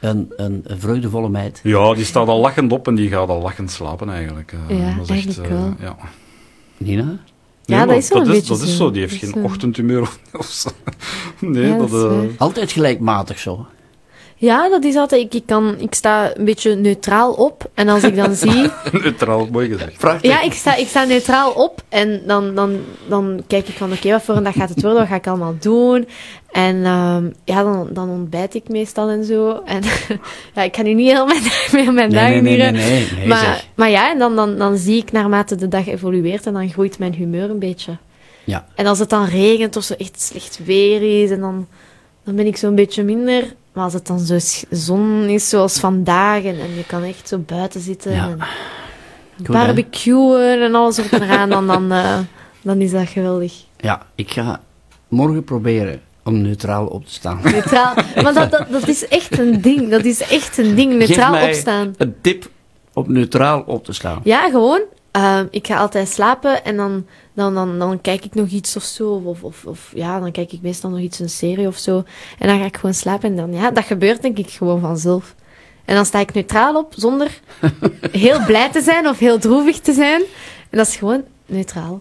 een, 0.00 0.32
een, 0.36 0.60
een 0.64 0.80
vreugdevolle 0.80 1.28
meid? 1.28 1.60
Ja, 1.62 1.94
die 1.94 2.04
staat 2.04 2.28
al 2.28 2.40
lachend 2.40 2.72
op 2.72 2.86
en 2.88 2.94
die 2.94 3.08
gaat 3.08 3.28
al 3.28 3.40
lachend 3.42 3.70
slapen 3.70 4.10
eigenlijk. 4.10 4.54
Eh, 4.68 4.78
Ja, 4.78 4.94
dat 4.94 5.04
is 5.04 5.10
eigenlijk 5.10 5.50
eh, 5.50 5.58
wel. 5.58 5.74
Ja. 5.80 5.96
Nina? 6.76 7.16
Ja, 7.64 7.86
dat 7.86 7.96
is 7.96 8.08
wel 8.08 8.18
een 8.18 8.24
dat 8.24 8.34
beetje 8.34 8.48
Dat 8.52 8.62
is 8.62 8.70
zo. 8.70 8.76
zo, 8.76 8.90
die 8.90 9.00
heeft 9.00 9.12
Dat 9.12 9.22
is 9.22 9.28
geen 9.30 9.40
zo. 9.42 9.46
ochtendhumeur 9.48 10.00
of, 10.00 10.18
of 10.38 10.46
zo. 10.46 10.70
Nee, 11.38 11.66
Ja, 11.68 11.76
dat... 11.78 11.90
dat 11.90 12.12
is 12.22 12.28
eh. 12.28 12.40
Altijd 12.40 12.72
gelijkmatig 12.72 13.38
zo. 13.38 13.66
Ja, 14.42 14.68
dat 14.68 14.84
is 14.84 14.96
altijd... 14.96 15.22
Ik, 15.22 15.34
ik, 15.34 15.46
kan, 15.46 15.74
ik 15.78 15.94
sta 15.94 16.36
een 16.36 16.44
beetje 16.44 16.74
neutraal 16.74 17.32
op. 17.32 17.70
En 17.74 17.88
als 17.88 18.02
ik 18.02 18.16
dan 18.16 18.34
zie... 18.44 18.70
neutraal, 18.92 19.48
mooi 19.52 19.68
gezegd. 19.68 19.98
Prachtig. 19.98 20.30
Ja, 20.30 20.40
ik 20.42 20.52
sta, 20.52 20.74
ik 20.74 20.88
sta 20.88 21.04
neutraal 21.04 21.52
op 21.52 21.82
en 21.88 22.22
dan, 22.26 22.54
dan, 22.54 22.80
dan 23.08 23.42
kijk 23.46 23.68
ik 23.68 23.74
van, 23.74 23.92
oké, 23.92 24.10
wat 24.10 24.22
voor 24.22 24.36
een 24.36 24.42
dag 24.42 24.54
gaat 24.54 24.68
het 24.68 24.82
worden? 24.82 25.00
Wat 25.00 25.08
ga 25.08 25.14
ik 25.14 25.26
allemaal 25.26 25.54
doen? 25.60 26.08
En 26.50 26.84
ehm, 26.84 27.30
ja, 27.44 27.62
dan, 27.62 27.88
dan 27.92 28.08
ontbijt 28.08 28.54
ik 28.54 28.68
meestal 28.68 29.08
en 29.08 29.24
zo. 29.24 29.62
En 29.64 29.82
ja, 30.54 30.62
ik 30.62 30.72
kan 30.72 30.84
nu 30.84 30.94
niet 30.94 31.10
heel 31.10 31.26
mijn, 31.26 31.42
meer 31.72 31.92
mijn 31.92 32.10
Nee, 32.10 32.20
dagen 32.20 32.42
nee, 32.42 32.56
nee, 32.56 32.70
nee, 32.70 32.90
nee, 32.90 33.08
nee, 33.16 33.26
maar, 33.26 33.38
zeg. 33.38 33.66
maar 33.74 33.90
ja, 33.90 34.10
en 34.10 34.18
dan, 34.18 34.36
dan, 34.36 34.58
dan 34.58 34.76
zie 34.76 34.96
ik 34.96 35.12
naarmate 35.12 35.54
de 35.54 35.68
dag 35.68 35.86
evolueert 35.86 36.46
en 36.46 36.52
dan 36.52 36.70
groeit 36.70 36.98
mijn 36.98 37.14
humeur 37.14 37.50
een 37.50 37.58
beetje. 37.58 37.96
Ja. 38.44 38.66
En 38.74 38.86
als 38.86 38.98
het 38.98 39.10
dan 39.10 39.24
regent 39.24 39.76
of 39.76 39.82
zo 39.82 39.94
echt 39.98 40.20
slecht 40.20 40.60
weer 40.64 41.22
is, 41.22 41.30
en 41.30 41.40
dan, 41.40 41.66
dan 42.24 42.34
ben 42.36 42.46
ik 42.46 42.56
zo'n 42.56 42.74
beetje 42.74 43.02
minder. 43.02 43.44
Maar 43.72 43.84
als 43.84 43.92
het 43.92 44.06
dan 44.06 44.18
zo 44.18 44.38
zon 44.70 45.22
is 45.28 45.48
zoals 45.48 45.78
vandaag 45.78 46.42
en, 46.44 46.60
en 46.60 46.74
je 46.76 46.84
kan 46.86 47.02
echt 47.02 47.28
zo 47.28 47.38
buiten 47.38 47.80
zitten 47.80 48.12
Ja. 48.12 48.28
en 48.28 48.38
Goed, 49.36 49.46
hè? 49.46 49.52
barbecuen 49.52 50.62
en 50.62 50.74
alles 50.74 50.98
op 50.98 51.04
en 51.10 51.22
eraan, 51.22 51.48
dan, 51.50 51.66
dan, 51.66 51.92
eh, 51.92 52.18
dan 52.62 52.80
is 52.80 52.90
dat 52.90 53.08
geweldig. 53.08 53.54
Ja, 53.76 54.02
ik 54.14 54.30
ga 54.30 54.60
morgen 55.08 55.44
proberen 55.44 56.00
om 56.24 56.40
neutraal 56.40 56.86
op 56.86 57.06
te 57.06 57.12
staan. 57.12 57.40
Neutraal. 57.44 57.94
Maar 58.22 58.34
dat, 58.34 58.50
dat, 58.50 58.66
dat 58.70 58.88
is 58.88 59.08
echt 59.08 59.38
een 59.38 59.60
ding. 59.60 59.90
Dat 59.90 60.04
is 60.04 60.20
echt 60.20 60.58
een 60.58 60.74
ding. 60.74 60.90
Geef 60.92 61.08
Neutraal 61.08 61.30
mij 61.30 61.48
opstaan. 61.48 61.94
een 61.98 62.14
tip 62.20 62.50
om 62.92 63.12
neutraal 63.12 63.60
op 63.66 63.84
te 63.84 63.92
staan. 63.92 64.20
Ja, 64.24 64.50
gewoon. 64.50 64.80
Ehm, 65.12 65.46
ik 65.50 65.66
ga 65.66 65.76
altijd 65.76 66.08
slapen 66.08 66.64
en 66.64 66.76
dan, 66.76 67.06
dan, 67.32 67.54
dan, 67.54 67.78
dan 67.78 68.00
kijk 68.00 68.24
ik 68.24 68.34
nog 68.34 68.48
iets 68.48 68.76
of 68.76 68.82
zo. 68.82 69.22
Of, 69.24 69.42
of, 69.42 69.64
of 69.64 69.90
ja, 69.94 70.20
dan 70.20 70.32
kijk 70.32 70.52
ik 70.52 70.62
meestal 70.62 70.90
nog 70.90 70.98
iets, 71.00 71.18
een 71.18 71.30
serie 71.30 71.66
of 71.66 71.76
zo. 71.76 72.04
En 72.38 72.48
dan 72.48 72.58
ga 72.58 72.64
ik 72.64 72.76
gewoon 72.76 72.94
slapen 72.94 73.28
en 73.28 73.36
dan, 73.36 73.52
ja, 73.52 73.70
dat 73.70 73.84
gebeurt 73.84 74.22
denk 74.22 74.38
ik 74.38 74.50
gewoon 74.50 74.80
vanzelf. 74.80 75.34
En 75.84 75.94
dan 75.94 76.06
sta 76.06 76.18
ik 76.18 76.34
neutraal 76.34 76.76
op, 76.76 76.92
zonder 76.96 77.40
heel 78.12 78.44
blij 78.46 78.70
te 78.70 78.80
zijn 78.80 79.08
of 79.08 79.18
heel 79.18 79.38
droevig 79.38 79.78
te 79.80 79.92
zijn. 79.92 80.22
En 80.70 80.78
dat 80.78 80.86
is 80.86 80.96
gewoon 80.96 81.22
neutraal. 81.46 82.00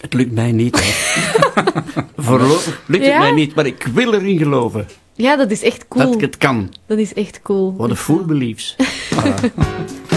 Het 0.00 0.14
lukt 0.14 0.32
mij 0.32 0.52
niet. 0.52 0.76
Voorlopig 2.16 2.82
lukt 2.86 3.06
het 3.06 3.18
mij 3.18 3.32
niet, 3.32 3.54
maar 3.54 3.66
ik 3.66 3.88
wil 3.94 4.14
erin 4.14 4.38
geloven 4.38 4.88
Ja, 5.14 5.36
dat 5.36 5.50
is 5.50 5.62
echt 5.62 5.88
cool. 5.88 6.04
dat 6.04 6.14
ik 6.14 6.20
het 6.20 6.36
kan. 6.36 6.74
Dat 6.86 6.98
is 6.98 7.14
echt 7.14 7.42
cool. 7.42 7.74
What 7.76 7.90
a 7.90 7.94
fool 7.94 8.24
believes. 8.24 8.76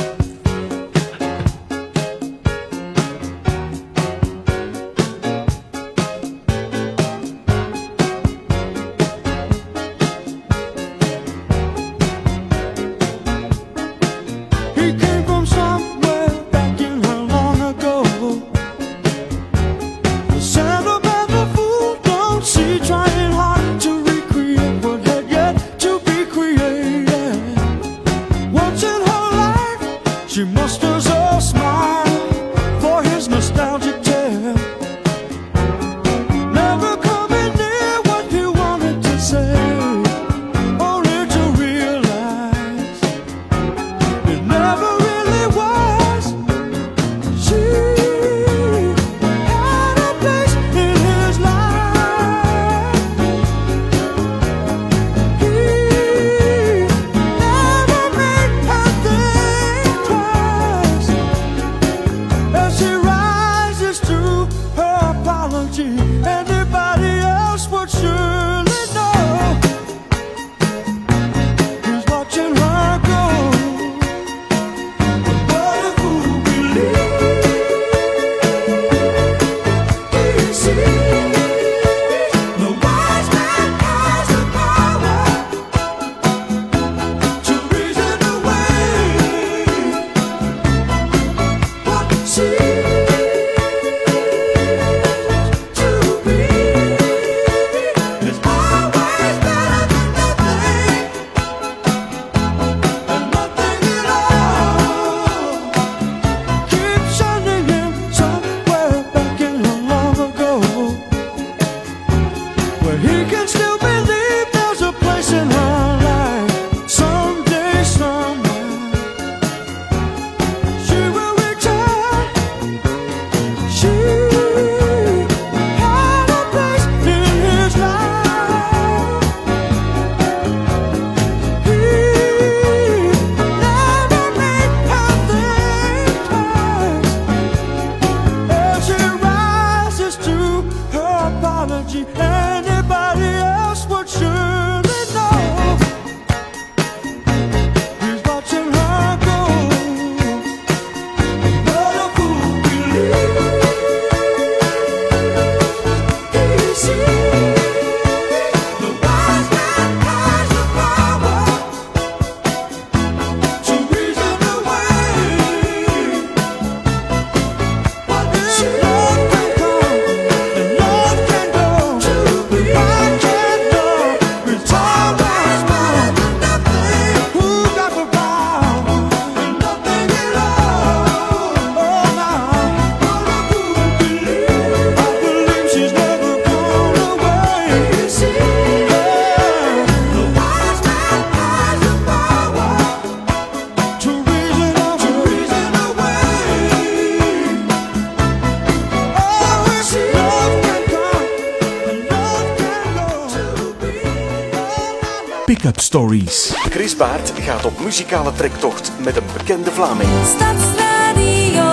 Baert 206.97 207.33
gaat 207.35 207.65
op 207.65 207.79
muzikale 207.79 208.33
trektocht 208.33 208.91
met 209.03 209.15
een 209.15 209.23
bekende 209.37 209.71
Vlaming. 209.71 210.09
Stadsradio. 210.25 211.69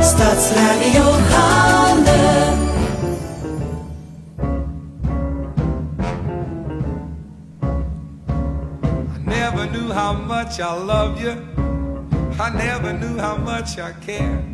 Stadsradio 0.00 1.02
Handen. 1.30 2.58
I 9.14 9.18
never 9.24 9.66
knew 9.66 9.92
how 9.92 10.26
much 10.26 10.58
I 10.58 10.84
loved 10.84 11.20
you. 11.20 11.32
I 12.38 12.50
never 12.50 12.92
knew 12.92 13.18
how 13.18 13.36
much 13.38 13.78
I 13.78 13.92
cared. 14.06 14.44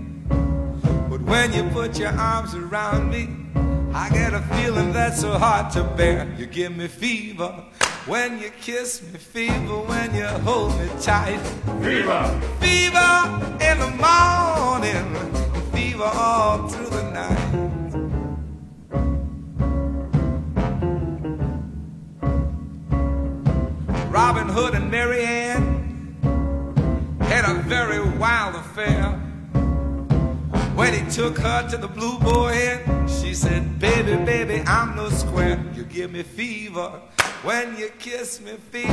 But 1.09 1.21
when 1.25 1.53
you 1.53 1.65
put 1.73 1.99
your 1.99 2.19
arms 2.19 2.55
around 2.55 3.11
me, 3.11 3.29
I 3.95 4.09
get 4.11 4.33
a 4.33 4.43
feeling 4.55 4.93
that's 4.93 5.21
so 5.21 5.39
hard 5.39 5.73
to 5.73 5.83
bear. 5.97 6.27
You 6.39 6.47
give 6.47 6.77
me 6.77 6.89
fever 6.89 7.65
when 8.07 8.39
you 8.41 8.51
kiss 8.61 9.01
me, 9.01 9.19
fever 9.19 9.79
when 9.83 10.15
you 10.15 10.27
hold 10.27 10.77
me 10.81 10.89
tight. 11.01 11.39
Fever! 11.81 12.41
Fever 12.61 13.13
in 13.61 13.79
the 13.79 13.93
morning, 14.03 15.15
fever 15.73 16.11
all 16.13 16.69
through 16.69 16.87
the 16.87 17.11
night. 17.13 17.39
Robin 24.11 24.49
Hood 24.49 24.75
and 24.75 24.91
Mary 24.91 25.25
Ann 25.25 26.19
had 27.21 27.45
a 27.49 27.63
very 27.63 28.01
wild 28.19 28.57
affair. 28.57 29.11
When 30.75 30.93
he 30.93 31.09
took 31.11 31.39
her 31.39 31.69
to 31.71 31.77
the 31.77 31.87
Blue 31.89 32.19
Boy 32.19 32.53
Inn, 32.53 33.07
she 33.07 33.33
said, 33.33 33.79
Baby, 33.79 34.17
baby, 34.25 34.63
I'm 34.67 34.97
no 34.97 35.09
square. 35.11 35.63
You 35.75 35.85
give 35.85 36.11
me 36.11 36.23
fever 36.25 37.01
kiss 37.99 38.41
me, 38.41 38.53
fever 38.71 38.92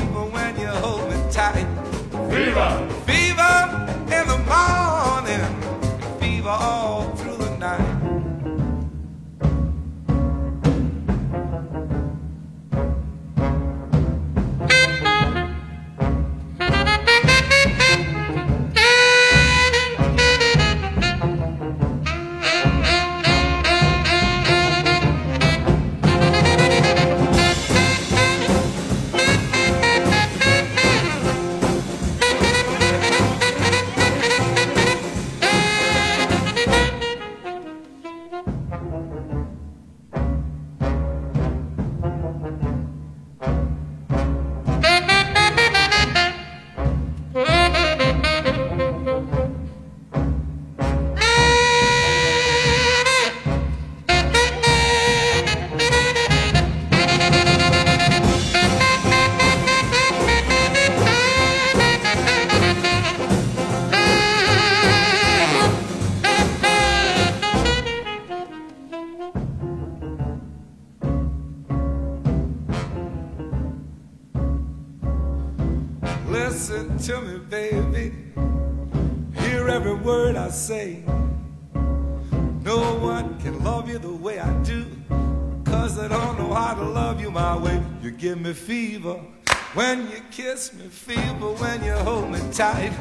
me, 90.74 90.88
fever 90.88 91.52
when 91.62 91.84
you 91.84 91.94
hold 91.94 92.30
me 92.32 92.40
tight. 92.52 92.92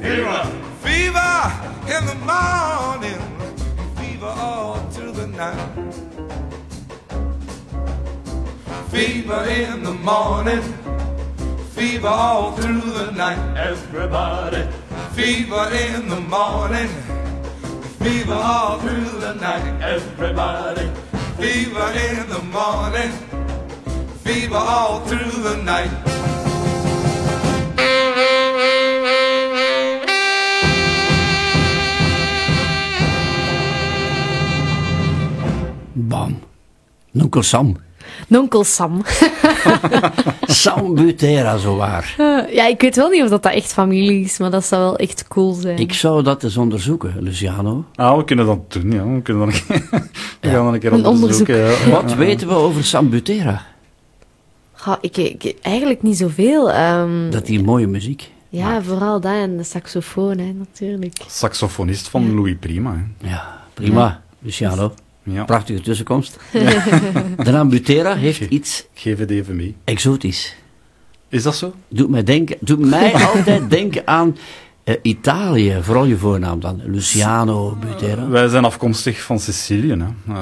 Fever! 0.00 0.42
Fever 0.82 1.32
in 1.86 2.06
the 2.06 2.14
morning, 2.24 3.20
fever 3.96 4.26
all 4.26 4.76
through 4.90 5.12
the 5.12 5.26
night. 5.26 5.94
Fever 8.90 9.44
in 9.44 9.82
the 9.82 9.92
morning, 9.92 10.62
fever 11.70 12.08
all 12.08 12.52
through 12.52 12.80
the 12.80 13.10
night. 13.12 13.56
Everybody. 13.56 14.68
Fever 15.12 15.70
in 15.72 16.08
the 16.08 16.20
morning, 16.20 16.88
fever 17.98 18.34
all 18.34 18.78
through 18.78 19.20
the 19.20 19.34
night. 19.34 19.82
Everybody. 19.82 20.90
Fever 21.36 21.92
in 22.08 22.28
the 22.28 22.42
morning, 22.52 23.12
fever 24.24 24.56
all 24.56 25.00
through 25.00 25.42
the 25.42 25.56
night. 25.62 26.11
Bam. 36.12 36.38
Nonkel 37.10 37.42
Sam. 37.42 37.76
Nonkel 38.28 38.64
Sam. 38.64 39.02
Sam 40.46 40.94
Butera, 40.94 41.56
zowaar. 41.56 42.14
Eh, 42.18 42.54
ja, 42.54 42.66
ik 42.66 42.80
weet 42.80 42.96
wel 42.96 43.08
niet 43.08 43.22
of 43.22 43.28
dat, 43.28 43.42
dat 43.42 43.52
echt 43.52 43.72
familie 43.72 44.24
is, 44.24 44.38
maar 44.38 44.50
dat 44.50 44.64
zou 44.64 44.82
wel 44.82 44.96
echt 44.96 45.28
cool 45.28 45.52
zijn. 45.52 45.78
Ik 45.78 45.92
zou 45.92 46.22
dat 46.22 46.42
eens 46.44 46.56
onderzoeken, 46.56 47.14
Luciano. 47.20 47.84
Ah, 47.94 48.16
we 48.16 48.24
kunnen 48.24 48.46
dat 48.46 48.72
doen, 48.72 48.90
ja. 48.92 49.04
We, 49.06 49.22
kunnen 49.22 49.46
dat 49.46 49.54
een 49.54 49.64
keer, 49.66 49.88
we 50.40 50.48
gaan 50.48 50.64
dat 50.64 50.74
een 50.74 50.80
keer 50.80 50.92
Een 50.92 51.06
onderzoeken. 51.06 51.56
Ja. 51.56 51.88
Wat 51.90 52.10
Ja. 52.10 52.16
weten 52.16 52.48
we 52.48 52.54
over 52.54 52.84
Sam 52.84 53.10
Butera? 53.10 53.62
Goh, 54.72 54.96
ik, 55.00 55.16
ik, 55.16 55.54
eigenlijk 55.62 56.02
niet 56.02 56.16
zoveel. 56.16 56.70
ehm, 56.72 57.30
Dat 57.30 57.48
hij 57.48 57.58
mooie 57.58 57.86
muziek. 57.86 58.30
ja, 58.48 58.82
vooral 58.82 59.20
dat 59.20 59.32
en 59.32 59.56
de 59.56 59.62
saxofoon, 59.64 60.38
hè, 60.38 60.52
natuurlijk. 60.52 61.16
Saxofonist 61.26 62.08
van 62.08 62.34
Louis 62.34 62.56
Prima. 62.60 62.92
Hè. 62.94 63.28
Ja, 63.28 63.60
prima. 63.74 64.22
Luciano. 64.38 64.94
Ja. 65.22 65.44
Prachtige 65.44 65.80
tussenkomst. 65.80 66.38
De 67.44 67.50
naam 67.50 67.68
Butera 67.68 68.14
heeft 68.14 68.40
iets 68.40 68.86
Geef 68.94 69.18
het 69.18 69.30
even 69.30 69.56
mee. 69.56 69.74
exotisch. 69.84 70.56
Is 71.28 71.42
dat 71.42 71.56
zo? 71.56 71.74
Doet 71.88 72.08
mij, 72.10 72.22
denken, 72.24 72.56
doet 72.60 72.78
mij 72.88 73.12
altijd 73.34 73.70
denken 73.70 74.06
aan 74.06 74.36
eh, 74.84 74.94
Italië. 75.02 75.78
Vooral 75.82 76.04
je 76.04 76.16
voornaam 76.16 76.60
dan. 76.60 76.80
Luciano 76.84 77.76
Butera. 77.80 78.28
Wij 78.28 78.48
zijn 78.48 78.64
afkomstig 78.64 79.22
van 79.22 79.38
Sicilië. 79.40 79.88
Hè. 79.90 80.32
Eh, 80.34 80.38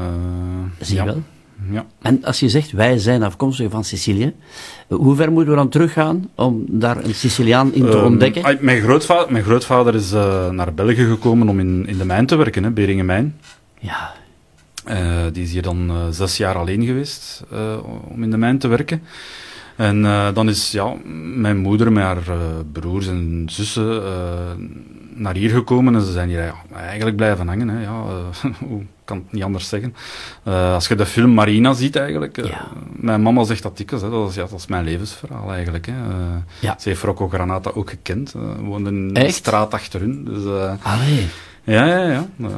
Zie 0.80 0.94
je 0.96 1.00
ja. 1.00 1.04
wel? 1.04 1.22
Ja. 1.70 1.86
En 2.02 2.24
als 2.24 2.40
je 2.40 2.48
zegt, 2.48 2.70
wij 2.72 2.98
zijn 2.98 3.22
afkomstig 3.22 3.70
van 3.70 3.84
Sicilië, 3.84 4.34
hoe 4.88 5.16
ver 5.16 5.32
moeten 5.32 5.50
we 5.50 5.58
dan 5.58 5.68
teruggaan 5.68 6.28
om 6.34 6.64
daar 6.68 7.04
een 7.04 7.14
Siciliaan 7.14 7.72
in 7.74 7.84
te 7.84 7.96
Ehm, 7.96 8.04
ontdekken? 8.04 8.58
mijn, 8.60 8.80
grootvader, 8.82 9.32
mijn 9.32 9.44
grootvader 9.44 9.94
is 9.94 10.12
eh, 10.12 10.48
naar 10.50 10.74
België 10.74 11.04
gekomen 11.04 11.48
om 11.48 11.60
in, 11.60 11.86
in 11.86 11.98
de 11.98 12.04
mijn 12.04 12.26
te 12.26 12.36
werken, 12.36 12.62
hè, 12.64 12.70
Beringen 12.70 13.06
Mijn. 13.06 13.36
Ja. 13.78 14.12
Eh, 14.90 15.32
die 15.32 15.42
is 15.42 15.52
hier 15.52 15.62
dan 15.62 15.90
eh, 15.90 15.96
zes 16.10 16.36
jaar 16.36 16.54
alleen 16.54 16.84
geweest 16.84 17.42
eh, 17.52 17.58
om 18.08 18.22
in 18.22 18.30
de 18.30 18.36
mijn 18.36 18.58
te 18.58 18.68
werken. 18.68 19.02
En 19.76 20.02
dan 20.34 20.48
is 20.48 20.70
ja, 20.70 20.94
mijn 21.34 21.56
moeder 21.56 21.92
met 21.92 22.02
haar 22.02 22.22
broers 22.72 23.06
en 23.06 23.46
zussen 23.50 24.02
naar 25.14 25.34
hier 25.34 25.50
gekomen 25.50 25.94
en 25.94 26.00
ze 26.00 26.12
zijn 26.12 26.28
hier 26.28 26.42
ja, 26.42 26.54
eigenlijk 26.74 27.16
blijven 27.16 27.48
hangen. 27.48 27.68
Hè, 27.68 27.82
ja, 27.82 28.02
hoe 28.68 28.82
kan 29.04 29.16
het 29.16 29.32
niet 29.32 29.42
anders 29.42 29.68
zeggen? 29.68 29.94
Als 30.44 30.88
je 30.88 30.94
de 30.94 31.06
film 31.06 31.30
Marina 31.30 31.72
ziet 31.72 31.96
eigenlijk, 31.96 32.40
mijn 32.92 33.22
mama 33.22 33.44
zegt 33.44 33.62
dat 33.62 33.76
dikwijls, 33.76 34.04
hè, 34.04 34.10
dat, 34.10 34.28
is, 34.28 34.34
ja, 34.34 34.46
dat 34.46 34.58
is 34.58 34.66
mijn 34.66 34.84
levensverhaal 34.84 35.52
eigenlijk. 35.52 35.86
Hè. 35.86 35.94
Ja. 36.58 36.76
Ze 36.78 36.88
heeft 36.88 37.02
Rocco 37.02 37.28
Granata 37.28 37.70
ook 37.74 37.90
gekend, 37.90 38.34
woonde 38.62 38.90
in 38.90 39.14
de 39.14 39.30
straat 39.30 39.74
achter 39.74 40.00
hun. 40.00 40.24
Dus, 40.24 40.44
Allee. 40.82 41.26
Ja, 41.64 41.86
ja, 41.86 42.10
ja. 42.10 42.28
Eh, 42.40 42.48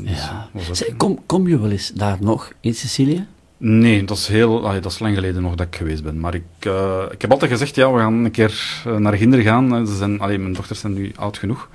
dus 0.00 0.10
Ja. 0.10 0.48
Zeg, 0.72 0.96
kom, 0.96 1.18
kom 1.26 1.48
je 1.48 1.60
wel 1.60 1.70
eens 1.70 1.88
daar 1.88 2.16
nog 2.20 2.52
in 2.60 2.74
Sicilië? 2.74 3.26
Nee, 3.56 4.04
dat 4.04 4.16
is, 4.16 4.26
heel, 4.26 4.66
allee, 4.66 4.80
dat 4.80 4.92
is 4.92 4.98
lang 4.98 5.14
geleden 5.14 5.42
nog 5.42 5.54
dat 5.54 5.66
ik 5.66 5.76
geweest 5.76 6.02
ben. 6.02 6.20
Maar 6.20 6.34
ik, 6.34 6.42
eh, 6.60 7.02
ik 7.10 7.20
heb 7.20 7.30
altijd 7.30 7.50
gezegd, 7.50 7.74
ja, 7.74 7.92
we 7.92 7.98
gaan 7.98 8.24
een 8.24 8.30
keer 8.30 8.82
eh, 8.86 8.96
naar 8.96 9.14
Ginder 9.14 9.40
gaan. 9.40 9.86
Ze 9.86 9.96
zijn, 9.96 10.20
allee, 10.20 10.38
mijn 10.38 10.52
dochters 10.52 10.80
zijn 10.80 10.92
nu 10.92 11.12
oud 11.16 11.38
genoeg. 11.38 11.68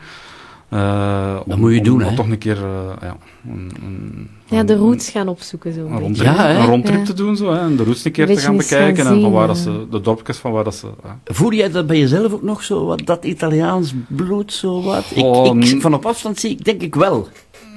Eh, 0.74 1.34
Dat 1.34 1.44
om- 1.56 1.60
moet 1.60 1.72
je 1.72 1.78
om 1.78 1.84
doen, 1.84 2.00
dat 2.00 2.10
hè? 2.10 2.16
toch 2.16 2.30
een 2.30 2.38
keer 2.38 2.58
eh, 2.58 2.92
ja, 3.02 3.16
een, 3.50 3.72
een, 3.86 4.30
Ja, 4.46 4.64
de 4.64 4.76
roots 4.76 5.10
gaan 5.10 5.28
opzoeken 5.28 5.74
zo. 5.74 5.86
een 5.86 6.00
rondtrip, 6.00 6.28
Ja, 6.28 6.48
hè? 6.48 6.58
een 6.60 6.66
rondtrip 6.66 6.98
Ja. 7.00 7.04
te 7.06 7.14
doen, 7.14 7.36
zo, 7.38 7.52
hè, 7.54 7.60
en 7.60 7.76
de 7.76 7.84
roots 7.84 8.06
een 8.06 8.12
keer 8.12 8.30
Een 8.30 8.36
te 8.36 8.42
gaan 8.42 8.58
bekijken 8.58 9.06
gaan 9.06 9.16
en 9.16 9.22
van 9.22 9.32
waar 9.32 9.42
ja. 9.42 9.48
dat 9.48 9.58
ze, 9.58 9.86
de 9.92 10.02
dorpjes 10.02 10.38
van 10.38 10.52
waar 10.52 10.64
dat 10.64 10.76
ze... 10.76 10.88
ja. 11.04 11.20
Voel 11.26 11.54
jij 11.54 11.70
dat 11.72 11.88
bij 11.88 12.00
jezelf 12.00 12.34
ook 12.34 12.44
nog 12.44 12.64
zo, 12.64 12.86
wat, 12.86 13.02
dat 13.06 13.26
Italiaans 13.26 13.94
bloed, 14.08 14.54
zo 14.54 14.82
wat? 14.84 15.06
Ik, 15.16 15.24
Oh, 15.24 15.46
ik, 15.46 15.54
n- 15.76 15.82
van 15.82 15.94
op 15.94 16.06
afstand 16.06 16.40
zie 16.40 16.50
ik, 16.52 16.66
denk 16.66 16.82
ik 16.82 16.96
wel. 16.96 17.28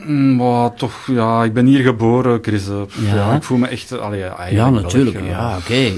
Mm, 0.07 0.37
maar 0.37 0.75
toch, 0.75 1.07
ja, 1.07 1.45
ik 1.45 1.53
ben 1.53 1.67
hier 1.67 1.83
geboren, 1.83 2.39
Chris. 2.43 2.69
eh, 2.69 2.83
pff, 2.87 3.07
Ja. 3.11 3.15
Ja. 3.15 3.35
ik 3.35 3.43
voel 3.43 3.59
me 3.59 3.67
echt... 3.67 3.99
Allee, 3.99 4.25
ja, 4.51 4.71
natuurlijk. 4.71 5.21
Ja, 5.29 5.57
oké. 5.57 5.93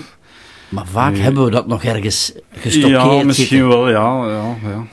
Maar 0.69 0.87
vaak 0.87 1.17
hebben 1.17 1.45
we 1.45 1.51
dat 1.51 1.67
nog 1.67 1.85
ergens 1.85 2.33
gestockeerd 2.51 3.03
Ja, 3.03 3.23
misschien 3.23 3.47
zitten. 3.47 3.69
wel, 3.69 3.89
ja. 3.89 4.27
ja, 4.27 4.57
ja. 4.69 4.87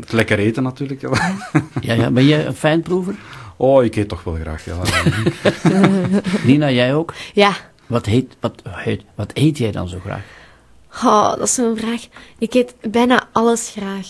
Het 0.00 0.12
lekker 0.12 0.38
eten 0.38 0.62
natuurlijk. 0.62 1.00
Ja. 1.00 1.34
Ja. 1.80 2.10
Ben 2.10 2.26
jij 2.26 2.46
een 2.46 2.54
fijnproever? 2.54 3.14
Oh, 3.56 3.84
ik 3.84 3.96
eet 3.96 4.08
toch 4.08 4.24
wel 4.24 4.34
graag, 4.34 4.64
ja. 4.64 4.76
Nina, 6.46 6.70
jij 6.70 6.94
ook? 6.94 7.14
Ja. 7.32 7.52
Wat, 7.86 8.06
heet, 8.06 8.36
wat, 8.40 8.62
heet, 8.68 9.02
wat 9.14 9.30
eet 9.34 9.58
jij 9.58 9.70
dan 9.70 9.88
zo 9.88 9.98
graag? 10.04 10.22
Oh, 11.04 11.28
dat 11.28 11.42
is 11.42 11.54
zo'n 11.54 11.76
vraag. 11.76 12.06
Ik 12.38 12.54
eet 12.54 12.74
bijna 12.90 13.28
alles 13.32 13.72
graag. 13.76 14.06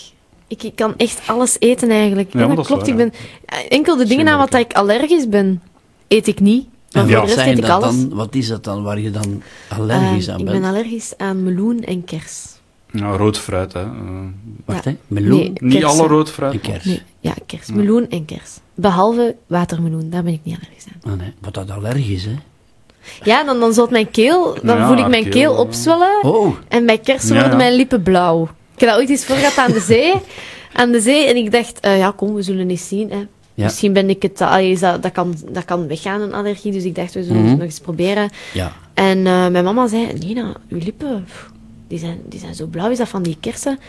Ik, 0.47 0.63
ik 0.63 0.75
kan 0.75 0.93
echt 0.97 1.21
alles 1.25 1.55
eten 1.59 1.89
eigenlijk. 1.89 2.33
Ja, 2.33 2.47
dat 2.47 2.65
klopt. 2.65 2.69
waar, 2.69 2.89
ik 2.89 2.95
ben, 2.95 3.13
enkel 3.69 3.97
de 3.97 4.05
dingen 4.05 4.27
aan 4.27 4.37
wat 4.37 4.53
ik 4.53 4.73
allergisch 4.73 5.29
ben, 5.29 5.61
eet 6.07 6.27
ik 6.27 6.39
niet. 6.39 6.67
Maar 7.05 7.05
En 7.05 7.11
voor 7.11 7.19
wat, 7.19 7.29
de 7.29 7.33
rest 7.33 7.45
zijn 7.45 7.49
eet 7.49 7.57
ik 7.63 7.65
dat 7.69 7.83
alles. 7.83 7.95
dan, 8.09 8.17
wat 8.17 8.35
is 8.35 8.47
dat 8.47 8.63
dan 8.63 8.83
waar 8.83 8.99
je 8.99 9.11
dan 9.11 9.41
allergisch 9.69 10.27
Eh, 10.27 10.33
aan 10.33 10.39
ik 10.39 10.45
bent? 10.45 10.61
ben 10.61 10.69
allergisch 10.69 11.13
aan 11.17 11.43
meloen 11.43 11.83
en 11.83 12.03
kers. 12.03 12.45
Ja, 12.91 13.15
rood 13.15 13.37
fruit, 13.39 13.73
hè. 13.73 13.83
Wacht, 14.65 14.83
Ja. 14.83 14.89
hè? 14.91 14.97
Meloen? 15.07 15.39
Nee, 15.39 15.53
Niet 15.59 15.83
alle 15.83 16.07
rood 16.07 16.31
fruit. 16.31 16.53
En 16.53 16.61
kers. 16.61 16.83
Nee, 16.85 17.01
ja, 17.19 17.33
kers. 17.45 17.67
Meloen 17.67 18.09
en 18.09 18.25
kers. 18.25 18.59
Behalve 18.75 19.35
watermeloen, 19.47 20.09
daar 20.09 20.23
ben 20.23 20.33
ik 20.33 20.39
niet 20.43 20.55
allergisch 20.61 20.85
aan. 21.03 21.11
Ah, 21.11 21.19
nee. 21.19 21.33
Wat 21.41 21.53
dat 21.53 21.71
allergisch, 21.71 22.23
hè? 22.25 22.35
Ja, 23.23 23.43
dan, 23.43 23.59
dan 23.59 23.87
mijn 23.89 24.11
keel, 24.11 24.57
dan 24.63 24.77
Ja, 24.77 24.87
voel 24.87 24.97
ik 24.97 25.07
mijn 25.07 25.23
keel, 25.23 25.31
keel 25.31 25.51
ja. 25.53 25.59
opzwellen. 25.59 26.23
Oh. 26.23 26.55
En 26.67 26.85
bij 26.85 26.97
kersen 26.97 27.27
Ja, 27.35 27.41
worden 27.41 27.51
ja. 27.51 27.63
mijn 27.63 27.73
lippen 27.75 28.03
blauw. 28.03 28.43
Ik 28.73 28.79
heb 28.79 28.89
dat 28.89 28.97
ooit 28.99 29.09
eens 29.09 29.25
voor 29.25 29.35
gehad 29.35 29.57
aan 29.57 29.71
de 29.71 29.79
zee. 29.79 30.13
Aan 30.73 30.91
de 30.91 31.01
zee. 31.01 31.25
En 31.25 31.35
ik 31.35 31.51
dacht, 31.51 31.79
eh, 31.79 31.97
ja, 31.97 32.13
kom, 32.15 32.33
we 32.33 32.41
zullen 32.41 32.69
eens 32.69 32.87
zien. 32.87 33.11
Hè. 33.11 33.27
Ja. 33.57 33.63
Misschien 33.63 33.93
ben 33.93 34.09
ik 34.09 34.21
het... 34.21 34.41
allee, 34.41 34.71
is 34.71 34.79
dat, 34.79 35.03
dat, 35.03 35.11
kan, 35.11 35.35
dat 35.51 35.65
kan 35.65 35.87
weggaan, 35.87 36.21
een 36.21 36.33
allergie. 36.33 36.71
Dus 36.71 36.83
ik 36.83 36.95
dacht, 36.95 37.13
we 37.13 37.23
zullen 37.23 37.37
Mhm. 37.41 37.47
het 37.49 37.57
nog 37.57 37.65
eens 37.65 37.79
proberen. 37.79 38.29
Ja. 38.53 38.71
En 38.93 39.17
eh, 39.17 39.47
mijn 39.47 39.63
mama 39.63 39.87
zei, 39.87 40.07
Nina, 40.19 40.53
uw 40.69 40.79
lippen, 40.83 41.23
pff, 41.27 41.49
die 41.87 41.99
zijn, 41.99 42.17
die 42.29 42.39
zijn 42.39 42.55
zo 42.55 42.65
blauw. 42.65 42.89
Is 42.89 42.97
dat 42.97 43.07
van 43.07 43.23
die 43.23 43.37
kersen? 43.39 43.79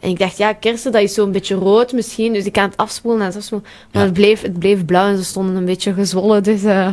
En 0.00 0.10
ik 0.10 0.18
dacht, 0.18 0.36
ja, 0.38 0.52
kersen, 0.52 0.92
dat 0.92 1.02
is 1.02 1.14
zo'n 1.14 1.32
beetje 1.32 1.54
rood 1.54 1.92
misschien. 1.92 2.32
Dus 2.32 2.44
ik 2.44 2.52
kan 2.52 2.64
het 2.64 2.76
afspoelen 2.76 3.20
en 3.20 3.26
het 3.26 3.36
afspoelen. 3.36 3.68
Maar 3.92 4.02
het, 4.04 4.12
bleef, 4.12 4.42
het 4.42 4.58
bleef 4.58 4.84
blauw 4.84 5.08
en 5.08 5.16
ze 5.16 5.24
stonden 5.24 5.56
een 5.56 5.64
beetje 5.64 5.92
gezwollen. 5.92 6.42
Dus 6.42 6.64
eh, 6.64 6.88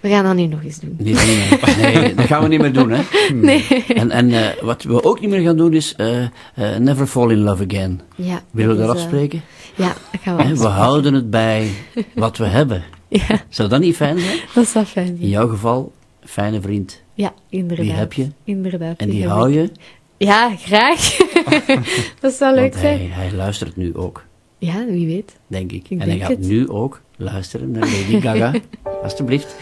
we 0.00 0.08
gaan 0.08 0.24
dat 0.24 0.34
nu 0.34 0.46
nog 0.46 0.62
eens 0.64 0.80
doen. 0.80 0.94
Niet 0.98 1.16
doen, 1.18 1.26
hè. 1.26 1.82
Nee, 2.00 2.14
dat 2.14 2.26
gaan 2.26 2.42
we 2.42 2.48
niet 2.48 2.60
meer 2.60 2.72
doen, 2.72 2.90
hè? 2.90 3.02
Nee. 3.34 3.84
En, 3.94 4.10
en 4.10 4.32
eh, 4.32 4.62
wat 4.62 4.82
we 4.82 5.04
ook 5.04 5.20
niet 5.20 5.30
meer 5.30 5.40
gaan 5.40 5.56
doen 5.56 5.72
is 5.72 5.94
never 6.78 7.06
fall 7.06 7.30
in 7.30 7.38
love 7.38 7.64
again. 7.68 8.00
Ja, 8.14 8.42
Willen 8.50 8.76
we 8.76 8.86
dat 8.86 8.96
afspreken? 8.96 9.42
Ja, 9.78 9.94
dat 10.12 10.20
gaan 10.20 10.36
we 10.36 10.56
we 10.58 10.66
houden 10.66 11.14
het 11.14 11.30
bij 11.30 11.70
wat 12.14 12.36
we 12.36 12.44
hebben. 12.44 12.82
Ja. 13.10 13.40
Zou 13.48 13.68
dat 13.68 13.80
niet 13.80 13.96
fijn 13.96 14.18
zijn? 14.18 14.38
Dat 14.54 14.66
zou 14.66 14.84
fijn 14.84 15.06
zijn. 15.06 15.18
In 15.20 15.28
jouw 15.28 15.48
geval, 15.48 15.92
fijne 16.24 16.60
vriend. 16.60 17.02
Ja, 17.14 17.32
inderdaad. 17.48 17.84
Die 17.86 17.94
heb 17.94 18.12
je. 18.12 18.28
Inderdaad. 18.44 18.96
En 18.98 19.10
die 19.10 19.28
hou 19.28 19.48
ik. 19.52 19.54
je. 19.54 19.70
Ja, 20.26 20.56
graag. 20.56 21.16
dat 22.20 22.32
zou 22.32 22.54
leuk 22.54 22.72
Want 22.72 22.82
hij, 22.82 22.96
zijn. 22.96 23.10
hij 23.12 23.32
luistert 23.32 23.76
nu 23.76 23.96
ook, 23.96 24.24
Ja, 24.58 24.84
wie 24.86 25.06
weet. 25.06 25.36
denk 25.46 25.72
ik. 25.72 25.88
Ik 25.88 26.00
en 26.00 26.08
hij 26.08 26.18
gaat 26.18 26.28
het. 26.28 26.46
nu 26.46 26.68
ook 26.68 27.00
luisteren 27.16 27.70
naar 27.70 27.80
Lady 27.88 28.20
Gaga. 28.20 28.52
Alsjeblieft. 29.02 29.56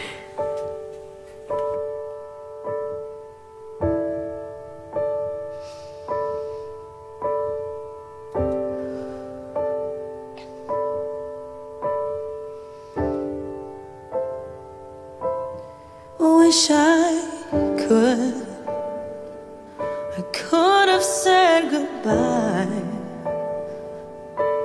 Wish 16.47 16.69
I 16.71 17.03
could. 17.83 18.35
I 20.17 20.21
could 20.31 20.87
have 20.87 21.03
said 21.03 21.69
goodbye. 21.69 22.83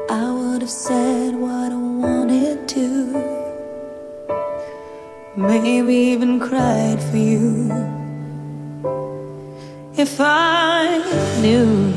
I 0.09 0.31
would 0.31 0.61
have 0.63 0.71
said 0.71 1.35
what 1.35 1.73
I 1.73 1.81
wanted 2.05 2.69
to. 2.69 2.87
Maybe 5.35 5.95
even 6.15 6.39
cried 6.39 7.03
for 7.03 7.17
you. 7.17 7.49
If 9.97 10.21
I 10.21 11.03
knew 11.41 11.93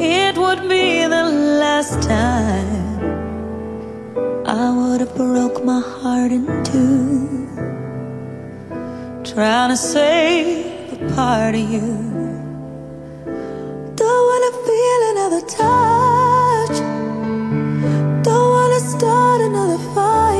it 0.00 0.36
would 0.36 0.62
be 0.68 1.06
the 1.06 1.26
last 1.62 2.02
time. 2.02 2.98
I 4.44 4.64
would 4.76 5.00
have 5.02 5.14
broke 5.14 5.64
my 5.64 5.80
heart 5.80 6.32
in 6.32 6.46
two 6.64 7.42
Trying 9.24 9.70
to 9.70 9.76
save 9.76 10.92
a 10.94 11.14
part 11.14 11.54
of 11.54 11.60
you. 11.60 11.80
Don't 13.94 14.24
wanna 14.30 14.52
feel 14.66 15.00
another 15.12 15.42
touch. 15.46 16.76
Don't 18.24 18.50
wanna 18.56 18.80
start 18.80 19.40
another 19.42 19.78
fire 19.94 20.31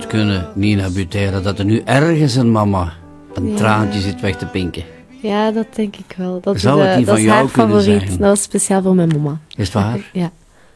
het 0.00 0.08
kunnen, 0.08 0.48
Nina 0.54 0.90
Butera, 0.90 1.40
dat 1.40 1.58
er 1.58 1.64
nu 1.64 1.82
ergens 1.84 2.34
een 2.34 2.50
mama 2.52 2.92
een 3.34 3.48
Ja. 3.50 3.56
traantje 3.56 4.00
zit 4.00 4.20
weg 4.20 4.36
te 4.36 4.46
pinken? 4.46 4.82
Ja, 5.22 5.50
dat 5.50 5.66
denk 5.74 5.96
ik 5.96 6.14
wel. 6.16 6.40
Dat 6.40 6.60
Zou 6.60 6.76
is, 6.78 6.82
het 6.82 6.90
eh, 6.92 6.96
niet 6.98 7.06
dat 7.06 7.14
van 7.14 7.24
is 7.24 7.30
jou 7.30 7.42
haar 7.44 7.52
kunnen 7.52 7.76
favoriet. 7.80 8.00
zijn? 8.08 8.18
Dat 8.20 8.28
was 8.28 8.42
speciaal 8.42 8.82
voor 8.82 8.94
mijn 8.94 9.08
mama. 9.08 9.38
Is 9.56 9.64
het 9.64 9.72
waar? 9.72 10.10
Ja. 10.12 10.30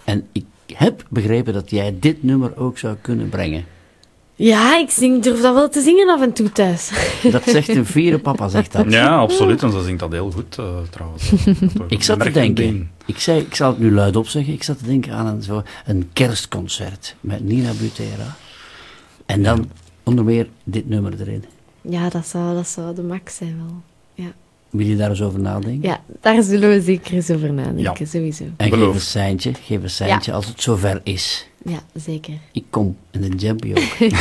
En 0.05 0.27
ik 0.33 0.45
heb 0.75 1.05
begrepen 1.09 1.53
dat 1.53 1.71
jij 1.71 1.97
dit 2.01 2.23
nummer 2.23 2.57
ook 2.57 2.79
zou 2.79 2.95
kunnen 3.01 3.29
brengen. 3.29 3.65
Ja, 4.37 4.79
ik 4.79 4.91
zing, 4.91 5.23
durf 5.23 5.41
dat 5.41 5.55
wel 5.55 5.69
te 5.69 5.81
zingen 5.81 6.09
af 6.09 6.23
en 6.23 6.33
toe 6.33 6.53
thuis. 6.53 6.91
Dat 7.31 7.43
zegt 7.47 7.69
een 7.69 7.87
vierde 7.87 8.19
papa, 8.19 8.49
zegt 8.49 8.73
dat. 8.73 8.93
Ja, 8.93 9.17
absoluut. 9.17 9.63
En 9.63 9.71
ze 9.71 9.83
zingt 9.83 10.01
dat 10.01 10.13
heel 10.13 10.31
goed, 10.31 10.59
eh, 10.59 10.65
trouwens. 10.91 11.31
Ik 11.89 12.03
zat 12.03 12.21
te 12.21 12.31
denken, 12.31 12.91
ik, 13.07 13.19
zei, 13.19 13.41
ik 13.41 13.55
zal 13.55 13.69
het 13.71 13.79
nu 13.79 13.93
luidop 13.93 14.29
zeggen, 14.29 14.53
ik 14.53 14.63
zat 14.63 14.79
te 14.79 14.85
denken 14.85 15.13
aan 15.13 15.27
een, 15.27 15.43
zo, 15.43 15.63
een 15.87 16.09
kerstconcert 16.13 17.15
met 17.21 17.45
Nina 17.45 17.71
Butera. 17.81 18.37
En 19.27 19.43
dan 19.43 19.71
onder 20.03 20.25
meer 20.25 20.49
dit 20.65 20.89
nummer 20.89 21.21
erin. 21.21 21.45
Ja, 21.81 22.09
dat 22.09 22.27
zou, 22.27 22.55
dat 22.55 22.69
zou 22.69 22.95
de 22.95 23.03
max 23.03 23.37
zijn 23.37 23.57
wel. 23.67 23.83
Ja. 24.15 24.33
Wil 24.71 24.87
je 24.87 24.97
daar 24.97 25.11
eens 25.11 25.23
over 25.23 25.41
nadenken? 25.41 25.89
ja, 25.89 26.01
daar 26.21 26.43
zullen 26.43 26.71
we 26.71 26.81
zeker 26.83 27.13
eens 27.15 27.31
over 27.31 27.53
nadenken, 27.53 28.07
sowieso. 28.09 28.45
En 28.57 28.69
geef 28.73 28.95
een 28.95 29.01
seintje, 29.01 29.55
geef 29.55 29.83
een 29.83 29.91
seintje 29.91 30.31
Ja. 30.31 30.37
als 30.37 30.47
het 30.47 30.63
zover 30.63 31.01
is. 31.05 31.49
Ja, 31.65 31.79
zeker. 31.95 32.35
Ik 32.53 32.65
kom 32.71 32.97
en 33.11 33.21
de 33.21 33.29
Jumpy 33.29 33.71
ook. 33.75 34.11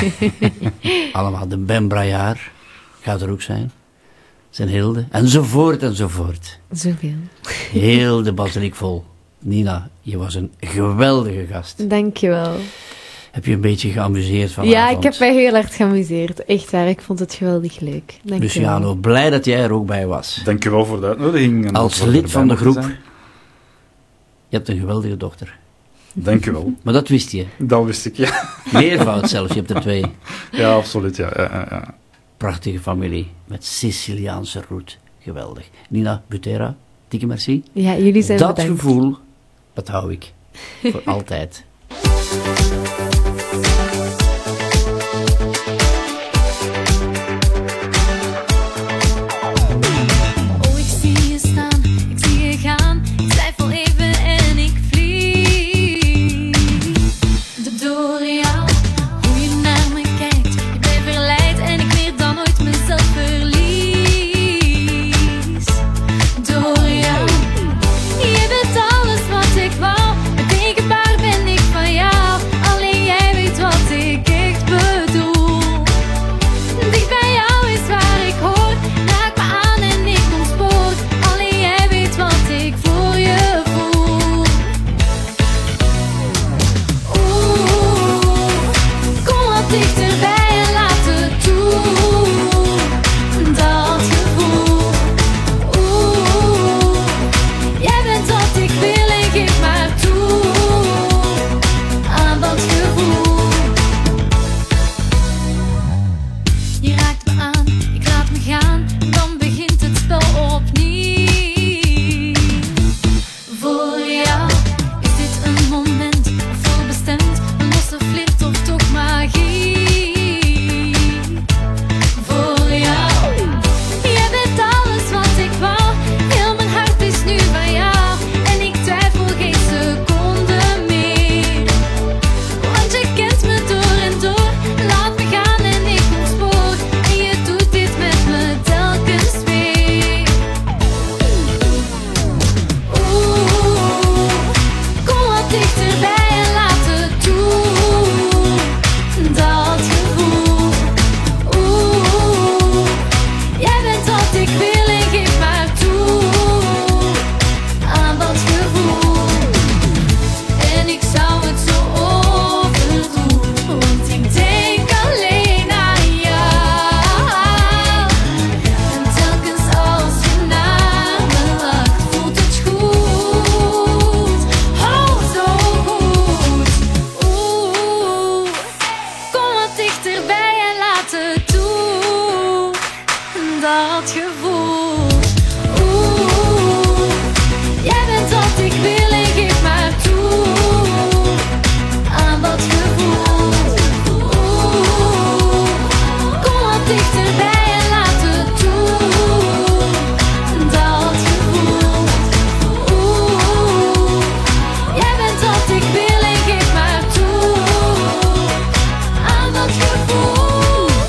Allemaal, 1.14 1.48
de 1.48 1.58
Ben 1.58 1.88
Braillard 1.88 2.40
gaat 3.02 3.22
er 3.22 3.30
ook 3.30 3.42
zijn. 3.42 3.72
Zijn 4.50 4.68
Hilde, 4.70 5.06
enzovoort, 5.12 5.84
enzovoort. 5.84 6.60
Zoveel. 6.72 7.14
Heel 7.72 8.24
de 8.24 8.34
basiliek 8.34 8.76
vol. 8.76 9.04
Nina, 9.40 9.90
je 10.02 10.18
was 10.18 10.36
een 10.36 10.52
geweldige 10.60 11.46
gast. 11.50 11.90
Dankjewel. 11.90 12.56
Heb 13.34 13.46
je 13.46 13.54
een 13.54 13.62
beetje 13.62 13.90
geamuseerd 13.90 14.52
vanavond? 14.52 14.78
Ja, 14.78 14.90
ik 14.90 15.04
heb 15.04 15.20
mij 15.20 15.34
heel 15.34 15.54
hard 15.54 15.74
geamuseerd. 15.74 16.46
Echt 16.46 16.72
waar, 16.72 16.88
ik 16.88 17.02
vond 17.02 17.20
het 17.20 17.34
geweldig 17.34 17.80
leuk. 17.80 18.04
Dankjewel. 18.06 18.40
Luciano, 18.40 18.96
blij 18.96 19.30
dat 19.30 19.46
jij 19.46 19.64
er 19.64 19.72
ook 19.74 19.86
bij 19.86 20.08
was. 20.08 20.42
Dankjewel 20.44 20.86
voor 20.86 21.00
de 21.02 21.08
uitnodiging. 21.08 21.66
en 21.68 21.74
Als 21.74 22.02
lid 22.02 22.32
van 22.32 22.48
de 22.48 22.56
groep. 22.56 22.74
zijn. 22.74 22.98
Je 24.50 24.56
hebt 24.58 24.70
een 24.70 24.80
geweldige 24.80 25.18
dochter. 25.18 25.58
Dankjewel. 26.14 26.74
Maar 26.84 26.94
dat 26.94 27.08
wist 27.08 27.32
je. 27.32 27.46
Dat 27.58 27.86
wist 27.86 28.06
ik, 28.06 28.16
ja. 28.18 28.50
Meervoud 28.74 29.30
zelfs, 29.30 29.54
je 29.54 29.60
hebt 29.60 29.70
er 29.72 29.82
twee. 29.82 30.04
Ja, 30.52 30.74
absoluut, 30.76 31.16
ja. 31.16 31.30
ja, 31.36 31.42
ja, 31.44 31.68
ja. 31.70 31.96
Prachtige 32.38 32.80
familie, 32.80 33.28
met 33.46 33.66
Siciliaanse 33.66 34.62
roet. 34.70 34.98
Geweldig. 35.20 35.70
Nina 35.90 36.24
Butera, 36.28 36.76
dikke 37.08 37.26
merci. 37.28 37.64
Ja, 37.72 37.98
jullie 37.98 38.24
zijn 38.24 38.38
Dat 38.38 38.56
bedankt. 38.56 38.82
gevoel, 38.82 39.18
dat 39.74 39.88
hou 39.88 40.12
ik. 40.12 40.34
Voor 40.84 41.02
altijd. 41.06 41.64